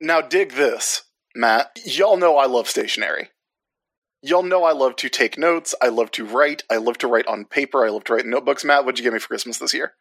Now, 0.00 0.20
dig 0.20 0.52
this, 0.52 1.02
Matt. 1.34 1.78
Y'all 1.84 2.16
know 2.16 2.36
I 2.36 2.46
love 2.46 2.68
stationery. 2.68 3.30
Y'all 4.22 4.42
know 4.42 4.64
I 4.64 4.72
love 4.72 4.96
to 4.96 5.08
take 5.08 5.38
notes. 5.38 5.74
I 5.80 5.88
love 5.88 6.10
to 6.12 6.24
write. 6.24 6.64
I 6.70 6.76
love 6.76 6.98
to 6.98 7.06
write 7.06 7.26
on 7.26 7.44
paper. 7.44 7.84
I 7.84 7.90
love 7.90 8.04
to 8.04 8.14
write 8.14 8.24
in 8.24 8.30
notebooks. 8.30 8.64
Matt, 8.64 8.84
what'd 8.84 8.98
you 8.98 9.04
get 9.04 9.12
me 9.12 9.18
for 9.18 9.28
Christmas 9.28 9.58
this 9.58 9.74
year? 9.74 9.94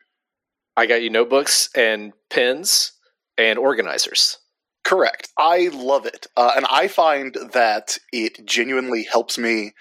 I 0.75 0.85
got 0.85 1.01
you 1.01 1.09
notebooks 1.09 1.69
and 1.75 2.13
pens 2.29 2.93
and 3.37 3.59
organizers. 3.59 4.37
Correct. 4.83 5.29
I 5.37 5.69
love 5.73 6.05
it. 6.05 6.27
Uh, 6.35 6.51
and 6.55 6.65
I 6.69 6.87
find 6.87 7.35
that 7.53 7.97
it 8.11 8.45
genuinely 8.45 9.03
helps 9.03 9.37
me 9.37 9.73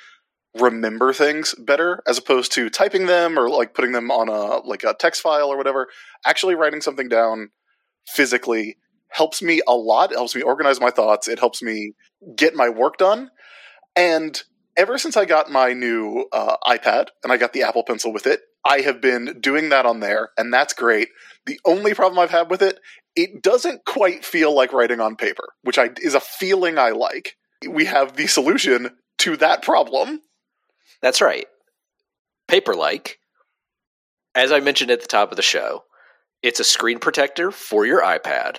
remember 0.59 1.13
things 1.13 1.55
better 1.59 2.03
as 2.07 2.19
opposed 2.19 2.53
to 2.53 2.71
typing 2.71 3.07
them 3.07 3.39
or 3.39 3.49
like 3.49 3.75
putting 3.75 3.93
them 3.93 4.11
on 4.11 4.29
a 4.29 4.67
like 4.67 4.85
a 4.85 4.95
text 4.99 5.21
file 5.21 5.49
or 5.49 5.57
whatever. 5.57 5.89
Actually 6.25 6.55
writing 6.55 6.81
something 6.81 7.09
down 7.09 7.51
physically 8.09 8.77
helps 9.09 9.43
me 9.43 9.63
a 9.67 9.75
lot. 9.75 10.13
It 10.13 10.17
helps 10.17 10.35
me 10.35 10.43
organize 10.43 10.81
my 10.81 10.91
thoughts. 10.91 11.29
It 11.29 11.39
helps 11.39 11.63
me 11.63 11.95
get 12.37 12.55
my 12.55 12.69
work 12.69 12.99
done. 12.99 13.31
And 13.95 14.41
ever 14.77 14.99
since 14.99 15.17
I 15.17 15.25
got 15.25 15.51
my 15.51 15.73
new 15.73 16.27
uh, 16.33 16.57
iPad 16.67 17.09
and 17.23 17.33
I 17.33 17.37
got 17.37 17.53
the 17.53 17.63
Apple 17.63 17.85
Pencil 17.85 18.13
with 18.13 18.27
it, 18.27 18.41
I 18.65 18.81
have 18.81 19.01
been 19.01 19.39
doing 19.41 19.69
that 19.69 19.87
on 19.87 20.01
there, 20.01 20.31
and 20.37 20.53
that's 20.53 20.75
great. 20.75 21.09
The 21.47 21.61
only 21.65 21.95
problem 21.95 22.19
I've 22.19 22.31
had 22.31 22.51
with 22.51 22.63
it, 22.63 22.81
it 23.15 23.41
doesn't 23.41 23.85
quite 23.85 24.25
feel 24.25 24.53
like 24.55 24.73
writing 24.73 25.01
on 25.01 25.15
paper, 25.15 25.51
which 25.63 25.79
I, 25.79 25.91
is 26.03 26.15
a 26.15 26.21
feeling 26.21 26.77
I 26.77 26.91
like. 26.91 27.37
We 27.67 27.85
have 27.85 28.17
the 28.17 28.27
solution 28.27 28.91
to 29.19 29.37
that 29.37 29.63
problem. 29.63 30.21
That's 31.01 31.21
right. 31.21 31.47
Paperlike. 32.49 33.19
as 34.35 34.53
I 34.53 34.61
mentioned 34.61 34.91
at 34.91 35.01
the 35.01 35.09
top 35.09 35.31
of 35.31 35.37
the 35.37 35.43
show, 35.43 35.85
it's 36.43 36.61
a 36.61 36.65
screen 36.65 36.99
protector 36.99 37.51
for 37.51 37.87
your 37.87 38.03
iPad. 38.03 38.59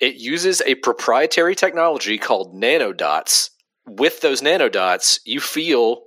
It 0.00 0.16
uses 0.16 0.60
a 0.62 0.74
proprietary 0.76 1.54
technology 1.54 2.18
called 2.18 2.54
nanodots. 2.54 3.50
With 3.86 4.20
those 4.20 4.42
nanodots, 4.42 5.20
you 5.24 5.40
feel 5.40 6.02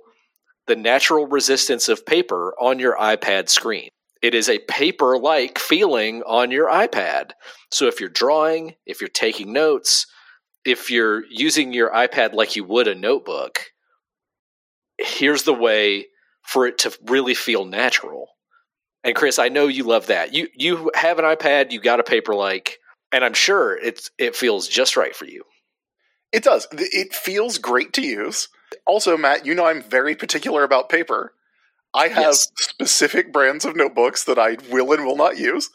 the 0.66 0.76
natural 0.76 1.26
resistance 1.26 1.88
of 1.88 2.06
paper 2.06 2.54
on 2.60 2.78
your 2.78 2.96
iPad 2.96 3.48
screen. 3.48 3.88
It 4.22 4.34
is 4.34 4.48
a 4.48 4.58
paper 4.60 5.18
like 5.18 5.58
feeling 5.58 6.22
on 6.22 6.50
your 6.50 6.68
iPad. 6.68 7.30
So 7.70 7.86
if 7.86 8.00
you're 8.00 8.08
drawing, 8.08 8.74
if 8.86 9.00
you're 9.00 9.08
taking 9.08 9.52
notes, 9.52 10.06
if 10.64 10.90
you're 10.90 11.24
using 11.30 11.72
your 11.72 11.90
iPad 11.90 12.34
like 12.34 12.54
you 12.54 12.64
would 12.64 12.86
a 12.86 12.94
notebook, 12.94 13.64
here's 14.98 15.44
the 15.44 15.54
way 15.54 16.06
for 16.42 16.66
it 16.66 16.78
to 16.78 16.96
really 17.06 17.34
feel 17.34 17.64
natural. 17.64 18.28
And 19.02 19.16
Chris, 19.16 19.38
I 19.38 19.48
know 19.48 19.66
you 19.66 19.84
love 19.84 20.08
that. 20.08 20.34
You 20.34 20.48
you 20.54 20.90
have 20.94 21.18
an 21.18 21.24
iPad, 21.24 21.72
you 21.72 21.80
got 21.80 22.00
a 22.00 22.02
Paperlike, 22.02 22.74
and 23.12 23.24
I'm 23.24 23.34
sure 23.34 23.76
it's 23.76 24.10
it 24.18 24.36
feels 24.36 24.68
just 24.68 24.96
right 24.96 25.14
for 25.14 25.26
you. 25.26 25.44
It 26.32 26.44
does. 26.44 26.66
It 26.72 27.14
feels 27.14 27.58
great 27.58 27.92
to 27.94 28.02
use. 28.02 28.48
Also, 28.86 29.16
Matt, 29.16 29.44
you 29.46 29.54
know 29.54 29.66
I'm 29.66 29.82
very 29.82 30.14
particular 30.14 30.62
about 30.62 30.88
paper. 30.88 31.34
I 31.92 32.06
have 32.06 32.22
yes. 32.22 32.48
specific 32.56 33.32
brands 33.32 33.64
of 33.64 33.74
notebooks 33.74 34.24
that 34.24 34.38
I 34.38 34.56
will 34.70 34.92
and 34.92 35.04
will 35.04 35.16
not 35.16 35.38
use, 35.38 35.70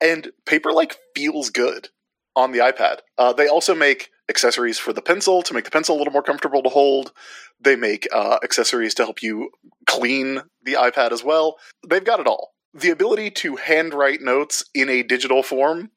and 0.00 0.30
Paperlike 0.46 0.96
feels 1.16 1.48
good 1.48 1.88
on 2.36 2.52
the 2.52 2.58
iPad. 2.58 2.98
Uh, 3.16 3.32
they 3.32 3.48
also 3.48 3.74
make 3.74 4.10
accessories 4.28 4.78
for 4.78 4.92
the 4.92 5.02
pencil 5.02 5.42
to 5.42 5.54
make 5.54 5.64
the 5.64 5.70
pencil 5.70 5.96
a 5.96 5.98
little 5.98 6.12
more 6.12 6.22
comfortable 6.22 6.62
to 6.62 6.68
hold. 6.68 7.12
They 7.60 7.76
make 7.76 8.06
uh, 8.12 8.38
accessories 8.42 8.94
to 8.94 9.04
help 9.04 9.22
you 9.22 9.50
clean 9.86 10.42
the 10.62 10.74
iPad 10.74 11.12
as 11.12 11.24
well. 11.24 11.56
They've 11.86 12.04
got 12.04 12.20
it 12.20 12.26
all. 12.26 12.52
The 12.74 12.90
ability 12.90 13.30
to 13.30 13.56
handwrite 13.56 14.20
notes 14.20 14.64
in 14.74 14.88
a 14.88 15.02
digital 15.02 15.42
form 15.42 15.90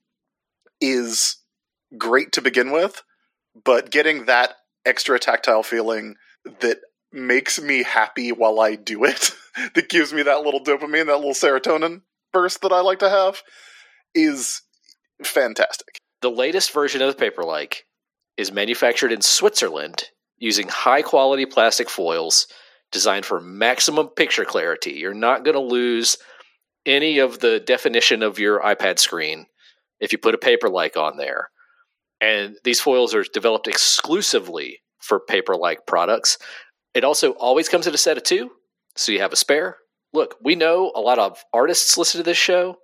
is 0.81 1.38
great 1.97 2.31
to 2.33 2.42
begin 2.42 2.72
with, 2.72 3.03
but 3.64 3.89
getting 3.92 4.25
that 4.25 4.56
extra 4.86 5.20
tactile 5.20 5.64
feeling 5.64 6.16
that 6.61 6.80
makes 7.11 7.61
me 7.61 7.83
happy 7.83 8.31
while 8.31 8.59
I 8.59 8.75
do 8.75 9.03
it, 9.03 9.31
that 9.75 9.89
gives 9.89 10.14
me 10.14 10.23
that 10.23 10.42
little 10.42 10.64
dopamine, 10.64 11.08
that 11.08 11.17
little 11.17 11.32
serotonin 11.32 12.02
burst 12.33 12.61
that 12.61 12.71
I 12.71 12.82
like 12.82 12.99
to 12.99 13.10
have, 13.10 13.42
is 14.14 14.61
fantastic. 15.23 15.98
The 16.21 16.32
latest 16.32 16.71
version 16.71 17.02
of 17.02 17.16
the 17.16 17.26
Paperlike 17.26 17.77
is 18.37 18.52
manufactured 18.52 19.11
in 19.11 19.21
Switzerland 19.21 20.05
using 20.37 20.67
high 20.67 21.02
quality 21.02 21.45
plastic 21.45 21.89
foils 21.89 22.48
designed 22.92 23.26
for 23.26 23.39
maximum 23.39 24.08
picture 24.08 24.45
clarity. 24.45 24.92
You're 24.92 25.14
not 25.14 25.43
going 25.43 25.55
to 25.55 25.61
lose 25.61 26.17
any 26.86 27.20
of 27.20 27.39
the 27.39 27.60
definition 27.60 28.23
of 28.23 28.39
your 28.39 28.61
iPad 28.61 28.99
screen 28.99 29.45
if 30.00 30.12
you 30.12 30.18
put 30.18 30.36
a 30.36 30.38
Paperlike 30.38 30.98
on 30.98 31.18
there. 31.18 31.50
And 32.20 32.58
these 32.64 32.80
foils 32.80 33.14
are 33.14 33.24
developed 33.24 33.68
exclusively 33.68 34.82
for 35.00 35.20
Paperlike 35.20 35.86
products. 35.86 36.38
It 36.94 37.04
also 37.04 37.32
always 37.34 37.70
comes 37.70 37.88
in 37.88 37.94
a 37.94 37.98
set 37.98 38.18
of 38.18 38.24
two, 38.24 38.52
so 38.96 39.12
you 39.12 39.20
have 39.20 39.34
a 39.34 39.38
spare. 39.38 39.78
Look, 40.14 40.36
we 40.42 40.56
know 40.56 40.92
a 40.96 41.02
lot 41.02 41.20
of 41.20 41.44
artists 41.54 41.98
listen 41.98 42.20
to 42.20 42.24
this 42.24 42.38
show. 42.38 42.78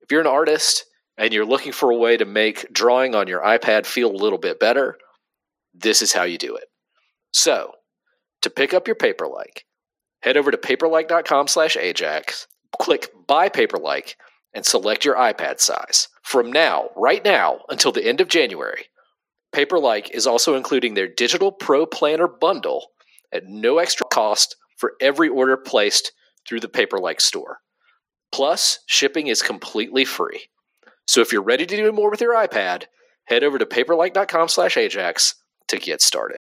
If 0.00 0.10
you're 0.10 0.20
an 0.20 0.26
artist 0.26 0.84
and 1.16 1.32
you're 1.32 1.44
looking 1.44 1.72
for 1.72 1.90
a 1.90 1.96
way 1.96 2.16
to 2.16 2.24
make 2.24 2.72
drawing 2.72 3.14
on 3.14 3.28
your 3.28 3.42
iPad 3.42 3.86
feel 3.86 4.10
a 4.10 4.16
little 4.16 4.38
bit 4.38 4.58
better, 4.58 4.96
this 5.74 6.02
is 6.02 6.12
how 6.12 6.24
you 6.24 6.38
do 6.38 6.56
it. 6.56 6.64
So, 7.32 7.72
to 8.42 8.50
pick 8.50 8.72
up 8.72 8.86
your 8.86 8.96
Paperlike, 8.96 9.64
head 10.22 10.36
over 10.36 10.50
to 10.50 10.56
paperlike.com 10.56 11.48
slash 11.48 11.76
Ajax, 11.76 12.46
click 12.80 13.08
Buy 13.26 13.48
Paperlike, 13.48 14.14
and 14.58 14.66
select 14.66 15.04
your 15.04 15.14
iPad 15.14 15.60
size. 15.60 16.08
From 16.24 16.50
now, 16.50 16.90
right 16.96 17.24
now, 17.24 17.60
until 17.68 17.92
the 17.92 18.04
end 18.04 18.20
of 18.20 18.26
January, 18.26 18.86
Paperlike 19.54 20.10
is 20.10 20.26
also 20.26 20.56
including 20.56 20.94
their 20.94 21.06
Digital 21.06 21.52
Pro 21.52 21.86
Planner 21.86 22.26
bundle 22.26 22.88
at 23.32 23.46
no 23.46 23.78
extra 23.78 24.04
cost 24.04 24.56
for 24.76 24.94
every 25.00 25.28
order 25.28 25.56
placed 25.56 26.10
through 26.46 26.58
the 26.58 26.68
Paperlike 26.68 27.20
store. 27.20 27.58
Plus, 28.32 28.80
shipping 28.86 29.28
is 29.28 29.42
completely 29.42 30.04
free. 30.04 30.48
So 31.06 31.20
if 31.20 31.32
you're 31.32 31.40
ready 31.40 31.64
to 31.64 31.76
do 31.76 31.92
more 31.92 32.10
with 32.10 32.20
your 32.20 32.34
iPad, 32.34 32.86
head 33.26 33.44
over 33.44 33.58
to 33.58 33.64
paperlike.com 33.64 34.48
slash 34.48 34.76
Ajax 34.76 35.36
to 35.68 35.78
get 35.78 36.02
started. 36.02 36.36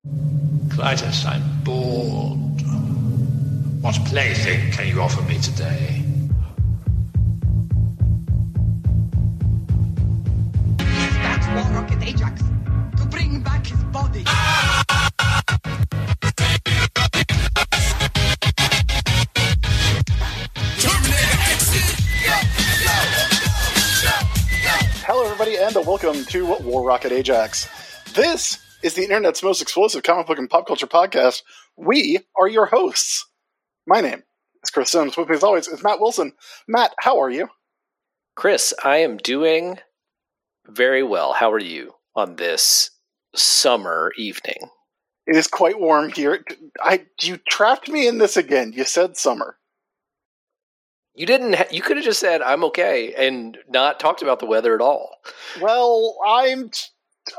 Klytus, 0.69 1.27
I'm 1.27 1.43
bored. 1.65 2.63
What 3.83 3.97
plaything 4.07 4.71
can 4.71 4.87
you 4.87 5.03
offer 5.03 5.21
me 5.23 5.41
today? 5.41 6.04
Ajax 12.07 12.43
to 12.99 13.07
bring 13.09 13.41
back 13.41 13.67
his 13.67 13.83
body. 13.85 14.25
Hello, 25.07 25.25
everybody, 25.25 25.57
and 25.57 25.75
welcome 25.87 26.27
to 26.27 26.45
War 26.61 26.87
Rocket 26.87 27.11
Ajax. 27.11 27.69
This 28.13 28.59
is 28.83 28.93
the 28.93 29.05
internet's 29.05 29.43
most 29.43 29.63
explosive 29.63 30.03
comic 30.03 30.27
book 30.27 30.37
and 30.37 30.51
pop 30.51 30.67
culture 30.67 30.87
podcast. 30.87 31.43
We 31.79 32.19
are 32.39 32.47
your 32.47 32.67
hosts. 32.67 33.27
My 33.87 34.03
name 34.03 34.25
is 34.63 34.71
Chris 34.71 34.91
Sims. 34.91 35.17
With 35.17 35.31
me, 35.31 35.37
as 35.37 35.43
always, 35.43 35.69
is 35.69 35.83
Matt 35.83 36.01
Wilson. 36.01 36.35
Matt, 36.69 36.93
how 36.99 37.19
are 37.21 37.31
you? 37.31 37.49
Chris, 38.37 38.75
I 38.85 38.99
am 38.99 39.17
doing 39.17 39.79
very 40.67 41.03
well. 41.03 41.33
How 41.33 41.53
are 41.53 41.59
you 41.59 41.95
on 42.15 42.37
this 42.37 42.91
summer 43.35 44.13
evening? 44.17 44.71
It 45.27 45.37
is 45.37 45.47
quite 45.47 45.81
warm 45.81 46.11
here. 46.13 46.45
I 46.83 47.07
you 47.23 47.39
trapped 47.49 47.89
me 47.89 48.07
in 48.07 48.19
this 48.19 48.37
again. 48.37 48.73
You 48.73 48.85
said 48.85 49.17
summer. 49.17 49.57
You 51.15 51.27
didn't. 51.27 51.55
Ha- 51.55 51.67
you 51.71 51.81
could 51.81 51.97
have 51.97 52.05
just 52.05 52.21
said 52.21 52.43
I'm 52.43 52.65
okay 52.65 53.15
and 53.15 53.57
not 53.69 54.01
talked 54.01 54.23
about 54.23 54.41
the 54.41 54.47
weather 54.47 54.75
at 54.75 54.81
all. 54.81 55.17
Well, 55.61 56.19
I'm 56.27 56.71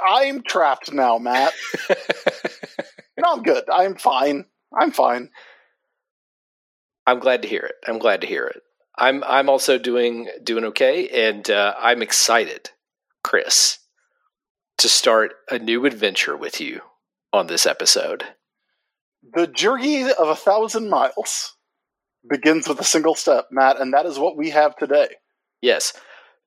I'm 0.08 0.42
trapped 0.42 0.92
now, 0.94 1.18
Matt. 1.18 1.54
no, 3.18 3.34
I'm 3.34 3.44
good. 3.44 3.66
I'm 3.72 3.96
fine. 3.96 4.46
I'm 4.74 4.92
fine. 4.92 5.30
I'm 7.06 7.20
glad 7.20 7.44
to 7.44 7.48
hear 7.48 7.62
it. 7.62 7.76
I'm 7.88 8.00
glad 8.00 8.22
to 8.22 8.28
hear 8.28 8.46
it. 8.46 8.62
I'm 8.98 9.24
I'm 9.26 9.50
also 9.50 9.78
doing 9.78 10.30
doing 10.44 10.64
okay, 10.66 11.10
and 11.10 11.50
uh, 11.50 11.76
I'm 11.78 12.02
excited, 12.02 12.72
Chris, 13.26 13.80
to 14.78 14.88
start 14.88 15.34
a 15.50 15.58
new 15.58 15.88
adventure 15.88 16.38
with 16.38 16.62
you 16.62 16.82
on 17.34 17.48
this 17.48 17.66
episode. 17.66 18.24
The 19.34 19.48
journey 19.48 20.04
of 20.04 20.30
a 20.30 20.36
thousand 20.36 20.92
miles 20.92 21.56
begins 22.30 22.68
with 22.68 22.80
a 22.80 22.84
single 22.84 23.16
step, 23.16 23.48
Matt, 23.50 23.82
and 23.82 23.92
that 23.96 24.06
is 24.06 24.20
what 24.20 24.38
we 24.38 24.52
have 24.52 24.76
today. 24.76 25.08
Yes. 25.60 25.94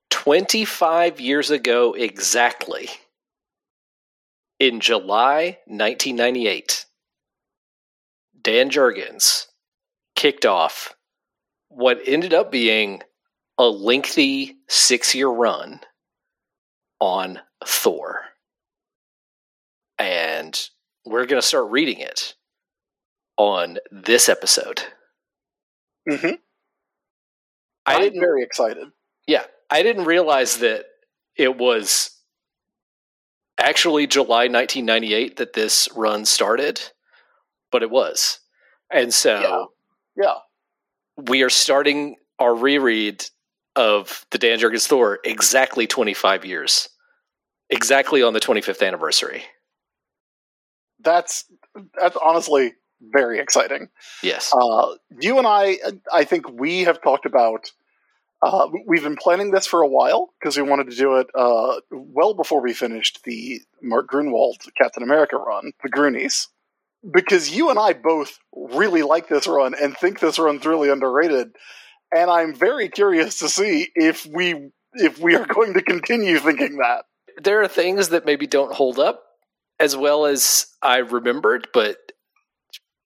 25 0.09 1.19
years 1.19 1.51
ago 1.51 1.91
exactly, 1.91 2.87
in 4.57 4.79
July 4.79 5.57
1998, 5.65 6.85
Dan 8.41 8.69
Jurgens 8.69 9.47
kicked 10.15 10.45
off 10.45 10.95
what 11.67 11.99
ended 12.05 12.33
up 12.33 12.49
being 12.49 13.01
a 13.57 13.65
lengthy 13.65 14.55
six 14.69 15.13
year 15.13 15.27
run 15.27 15.81
on 16.99 17.39
Thor. 17.65 18.21
and 19.97 20.69
we're 21.05 21.25
going 21.25 21.41
to 21.41 21.47
start 21.47 21.69
reading 21.71 21.99
it 21.99 22.35
on 23.37 23.77
this 23.91 24.29
episode. 24.29 24.81
Mm-hmm. 26.07 26.35
I 27.85 27.95
I'm 27.95 28.01
didn't. 28.01 28.19
very 28.19 28.43
excited. 28.43 28.87
Yeah, 29.27 29.43
I 29.69 29.81
didn't 29.83 30.05
realize 30.05 30.57
that 30.59 30.85
it 31.35 31.57
was 31.57 32.11
actually 33.59 34.07
July 34.07 34.47
1998 34.47 35.37
that 35.37 35.53
this 35.53 35.89
run 35.95 36.25
started, 36.25 36.79
but 37.71 37.81
it 37.83 37.89
was, 37.89 38.39
and 38.91 39.13
so 39.13 39.71
Yeah. 40.15 40.35
we 41.17 41.43
are 41.43 41.49
starting 41.49 42.15
our 42.39 42.53
reread 42.55 43.25
of 43.79 44.25
the 44.31 44.37
Dan 44.37 44.59
Jurgens 44.59 44.85
Thor 44.85 45.19
exactly 45.23 45.87
25 45.87 46.43
years, 46.43 46.89
exactly 47.69 48.21
on 48.21 48.33
the 48.33 48.41
25th 48.41 48.85
anniversary. 48.85 49.43
That's 51.01 51.45
that's 51.97 52.17
honestly 52.21 52.73
very 53.01 53.39
exciting. 53.39 53.87
Yes. 54.21 54.51
Uh, 54.53 54.95
you 55.21 55.37
and 55.37 55.47
I, 55.47 55.77
I 56.11 56.25
think 56.25 56.49
we 56.51 56.81
have 56.81 57.01
talked 57.01 57.25
about. 57.25 57.71
Uh, 58.41 58.67
we've 58.85 59.03
been 59.03 59.17
planning 59.17 59.51
this 59.51 59.65
for 59.65 59.81
a 59.81 59.87
while 59.87 60.33
because 60.39 60.55
we 60.57 60.63
wanted 60.63 60.89
to 60.89 60.95
do 60.95 61.17
it 61.17 61.27
uh, 61.35 61.79
well 61.91 62.33
before 62.33 62.61
we 62.61 62.73
finished 62.73 63.23
the 63.23 63.61
Mark 63.81 64.09
Gruenwald 64.09 64.67
Captain 64.77 65.03
America 65.03 65.37
run, 65.37 65.71
the 65.83 65.89
Groonies. 65.89 66.47
Because 67.13 67.49
you 67.55 67.69
and 67.69 67.79
I 67.79 67.93
both 67.93 68.39
really 68.53 69.03
like 69.03 69.29
this 69.29 69.47
run 69.47 69.73
and 69.73 69.95
think 69.95 70.19
this 70.19 70.39
run's 70.39 70.65
really 70.65 70.89
underrated, 70.89 71.55
and 72.15 72.29
I'm 72.29 72.53
very 72.55 72.89
curious 72.89 73.39
to 73.39 73.49
see 73.49 73.89
if 73.95 74.25
we 74.25 74.71
if 74.93 75.19
we 75.19 75.35
are 75.35 75.45
going 75.45 75.73
to 75.75 75.81
continue 75.81 76.39
thinking 76.39 76.77
that. 76.77 77.05
there 77.41 77.61
are 77.61 77.67
things 77.67 78.09
that 78.09 78.25
maybe 78.25 78.47
don't 78.47 78.73
hold 78.73 78.99
up 78.99 79.23
as 79.79 79.95
well 79.95 80.25
as 80.25 80.65
I 80.81 80.97
remembered, 80.97 81.67
but 81.73 81.97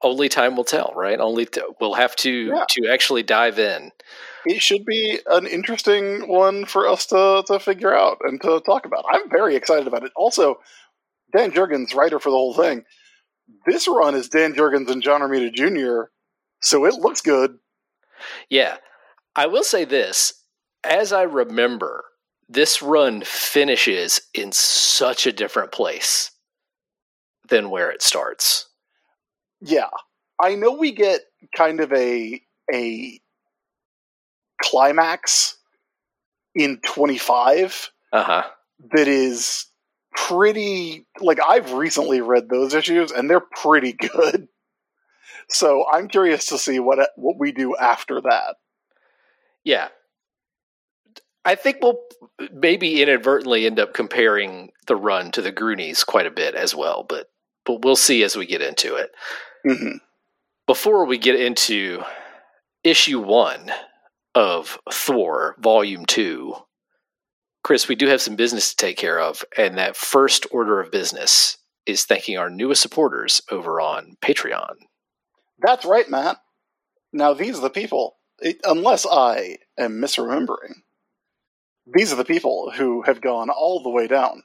only 0.02 0.28
time 0.30 0.56
will 0.56 0.64
tell, 0.64 0.92
right? 0.96 1.20
Only 1.20 1.46
t- 1.46 1.62
we'll 1.80 1.94
have 1.94 2.16
to 2.18 2.32
Yeah. 2.32 2.66
to 2.70 2.88
actually 2.92 3.24
dive 3.24 3.60
in. 3.60 3.92
It 4.46 4.62
should 4.62 4.86
be 4.86 5.20
an 5.28 5.46
interesting 5.48 6.28
one 6.28 6.66
for 6.66 6.88
us 6.88 7.06
to, 7.08 7.44
to 7.48 7.60
figure 7.60 7.94
out 7.96 8.18
and 8.22 8.42
to 8.42 8.60
talk 8.66 8.86
about. 8.86 9.06
I'm 9.10 9.30
very 9.30 9.56
excited 9.56 9.88
about 9.88 10.04
it. 10.04 10.12
Also, 10.18 10.56
Dan 11.36 11.52
Jurgens, 11.52 11.94
writer 11.96 12.20
for 12.20 12.30
the 12.30 12.36
whole 12.36 12.54
thing, 12.54 12.84
this 13.66 13.88
run 13.88 14.16
is 14.16 14.28
Dan 14.30 14.54
Jurgens 14.54 14.90
and 14.90 15.02
John 15.04 15.22
Romita 15.22 15.54
Jr., 15.54 16.10
so 16.62 16.86
it 16.86 16.96
looks 16.96 17.22
good. 17.22 17.58
Yeah. 18.50 18.78
I 19.36 19.48
will 19.48 19.64
say 19.64 19.86
this, 19.86 20.34
as 20.84 21.12
I 21.14 21.24
remember, 21.24 22.04
this 22.50 22.82
run 22.82 23.22
finishes 23.24 24.22
in 24.34 24.52
such 24.52 25.26
a 25.26 25.32
different 25.32 25.72
place 25.72 26.32
than 27.50 27.70
where 27.70 27.90
it 27.92 28.02
starts. 28.02 28.68
Yeah. 29.62 29.90
I 30.42 30.56
know 30.56 30.74
we 30.74 30.92
get 30.92 31.22
kind 31.56 31.80
of 31.80 31.92
a 31.94 32.42
a 32.74 33.20
climax 34.62 35.58
in 36.56 36.80
25 36.86 37.92
Uh-huh. 38.12 38.44
that 38.94 39.08
is 39.08 39.66
pretty 40.16 41.06
like 41.20 41.40
I've 41.46 41.74
recently 41.74 42.22
read 42.22 42.50
those 42.50 42.74
issues 42.74 43.12
and 43.12 43.30
they're 43.30 43.40
pretty 43.40 43.94
good. 43.94 44.48
So 45.50 45.86
I'm 45.92 46.08
curious 46.08 46.46
to 46.48 46.58
see 46.58 46.80
what 46.80 47.10
what 47.16 47.38
we 47.40 47.52
do 47.52 47.76
after 47.76 48.22
that. 48.22 48.56
Yeah. 49.64 49.90
I 51.46 51.56
think 51.56 51.78
we'll 51.82 52.00
maybe 52.54 53.02
inadvertently 53.02 53.66
end 53.66 53.80
up 53.80 53.94
comparing 53.94 54.72
the 54.88 54.96
run 54.96 55.32
to 55.32 55.42
the 55.42 55.52
Groonies 55.52 56.06
quite 56.06 56.26
a 56.26 56.32
bit 56.32 56.56
as 56.56 56.74
well, 56.74 57.06
but 57.08 57.28
but 57.66 57.84
we'll 57.84 57.96
see 57.96 58.24
as 58.24 58.36
we 58.36 58.46
get 58.46 58.62
into 58.62 58.96
it. 58.96 59.12
hmm 59.66 59.98
Before 60.68 61.06
we 61.06 61.18
get 61.18 61.40
into 61.40 62.04
issue 62.84 63.20
one 63.20 63.72
of 64.36 64.80
Thor, 64.92 65.56
Volume 65.60 66.06
Two, 66.06 66.56
Chris, 67.64 67.88
we 67.88 67.96
do 67.96 68.08
have 68.08 68.22
some 68.22 68.36
business 68.36 68.70
to 68.72 68.76
take 68.78 68.98
care 68.98 69.20
of, 69.20 69.44
and 69.58 69.78
that 69.78 69.96
first 69.96 70.46
order 70.52 70.80
of 70.80 70.92
business 70.92 71.58
is 71.86 72.06
thanking 72.06 72.38
our 72.38 72.50
newest 72.50 72.82
supporters 72.82 73.42
over 73.52 73.82
on 73.82 74.16
Patreon. 74.22 74.76
That's 75.60 75.86
right, 75.86 76.10
Matt. 76.10 76.38
Now 77.12 77.34
these 77.34 77.58
are 77.58 77.62
the 77.62 77.70
people. 77.70 78.16
It, 78.44 78.60
unless 78.66 79.06
I 79.10 79.58
am 79.78 80.02
misremembering, 80.02 80.82
these 81.88 82.12
are 82.12 82.18
the 82.18 82.26
people 82.26 82.72
who 82.72 83.02
have 83.04 83.22
gone 83.22 83.50
all 83.50 83.82
the 83.82 83.90
way 83.90 84.08
down 84.08 84.44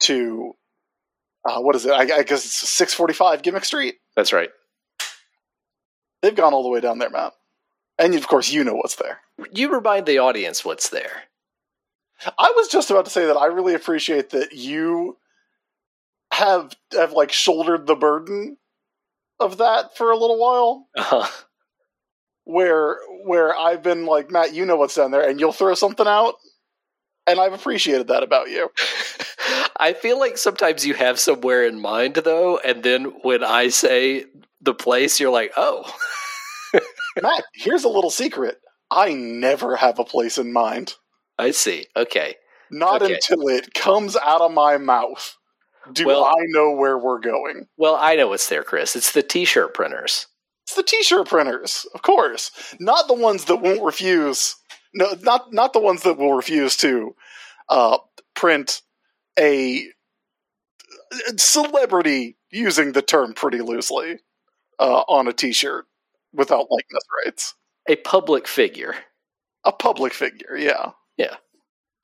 to 0.00 0.54
uh, 1.44 1.60
what 1.60 1.76
is 1.76 1.86
it? 1.86 1.92
I, 1.92 2.18
I 2.18 2.22
guess 2.22 2.44
it's 2.44 2.68
six 2.68 2.94
forty 2.94 3.14
five 3.14 3.42
Gimmick 3.42 3.64
Street. 3.64 3.96
That's 4.14 4.32
right. 4.32 4.50
They've 6.22 6.34
gone 6.34 6.54
all 6.54 6.62
the 6.62 6.68
way 6.68 6.80
down 6.80 6.98
there, 6.98 7.10
Matt. 7.10 7.34
And 7.98 8.14
of 8.14 8.26
course, 8.28 8.50
you 8.50 8.64
know 8.64 8.74
what's 8.74 8.96
there. 8.96 9.20
You 9.52 9.72
remind 9.72 10.06
the 10.06 10.18
audience 10.18 10.64
what's 10.64 10.88
there. 10.88 11.24
I 12.38 12.52
was 12.56 12.68
just 12.68 12.90
about 12.90 13.04
to 13.06 13.10
say 13.10 13.26
that 13.26 13.36
I 13.36 13.46
really 13.46 13.74
appreciate 13.74 14.30
that 14.30 14.52
you 14.52 15.18
have 16.32 16.74
have 16.92 17.12
like 17.12 17.32
shouldered 17.32 17.86
the 17.86 17.94
burden 17.94 18.56
of 19.38 19.58
that 19.58 19.96
for 19.96 20.10
a 20.10 20.16
little 20.16 20.38
while. 20.38 20.88
Uh, 20.96 21.28
Where 22.46 22.98
where 23.24 23.56
I've 23.56 23.82
been 23.82 24.06
like, 24.06 24.30
Matt, 24.30 24.54
you 24.54 24.64
know 24.66 24.76
what's 24.76 24.94
down 24.94 25.10
there, 25.10 25.28
and 25.28 25.40
you'll 25.40 25.52
throw 25.52 25.74
something 25.74 26.06
out, 26.06 26.36
and 27.26 27.40
I've 27.40 27.52
appreciated 27.52 28.08
that 28.08 28.22
about 28.22 28.50
you. 28.50 28.70
I 29.78 29.92
feel 29.92 30.18
like 30.18 30.38
sometimes 30.38 30.86
you 30.86 30.94
have 30.94 31.20
somewhere 31.20 31.66
in 31.66 31.80
mind 31.80 32.16
though, 32.16 32.58
and 32.58 32.82
then 32.84 33.06
when 33.22 33.44
I 33.44 33.68
say 33.68 34.26
the 34.62 34.74
place, 34.74 35.20
you're 35.20 35.32
like, 35.32 35.52
"Oh, 35.56 35.92
Matt, 37.22 37.44
here's 37.54 37.84
a 37.84 37.88
little 37.88 38.10
secret. 38.10 38.60
I 38.90 39.12
never 39.14 39.76
have 39.76 39.98
a 39.98 40.04
place 40.04 40.38
in 40.38 40.52
mind. 40.52 40.94
I 41.38 41.50
see." 41.50 41.86
Okay. 41.96 42.36
Not 42.70 43.02
Okay. 43.02 43.14
until 43.14 43.48
it 43.48 43.74
comes 43.74 44.16
out 44.16 44.40
of 44.40 44.52
my 44.52 44.78
mouth 44.78 45.36
do 45.92 46.06
Well- 46.06 46.24
I 46.24 46.34
know 46.48 46.72
where 46.72 46.98
we're 46.98 47.20
going. 47.20 47.68
Well, 47.76 47.96
I 48.00 48.16
know 48.16 48.28
what's 48.28 48.48
there, 48.48 48.64
Chris. 48.64 48.96
It's 48.96 49.12
the 49.12 49.22
T-shirt 49.22 49.74
printers. 49.74 50.26
It's 50.66 50.74
the 50.74 50.82
t-shirt 50.82 51.28
printers, 51.28 51.86
of 51.94 52.02
course. 52.02 52.50
Not 52.80 53.06
the 53.06 53.14
ones 53.14 53.44
that 53.44 53.56
won't 53.56 53.84
refuse. 53.84 54.56
No, 54.94 55.14
not 55.22 55.52
not 55.52 55.72
the 55.72 55.78
ones 55.80 56.02
that 56.02 56.18
will 56.18 56.32
refuse 56.34 56.76
to 56.78 57.14
uh, 57.68 57.98
print 58.34 58.82
a 59.38 59.86
celebrity 61.36 62.36
using 62.50 62.92
the 62.92 63.02
term 63.02 63.32
pretty 63.34 63.60
loosely 63.60 64.18
uh, 64.78 65.02
on 65.08 65.28
a 65.28 65.32
t-shirt 65.32 65.86
without 66.32 66.70
likeness 66.70 67.04
rights. 67.24 67.54
A 67.88 67.96
public 67.96 68.48
figure. 68.48 68.94
A 69.64 69.72
public 69.72 70.12
figure, 70.14 70.56
yeah. 70.56 70.90
Yeah. 71.16 71.36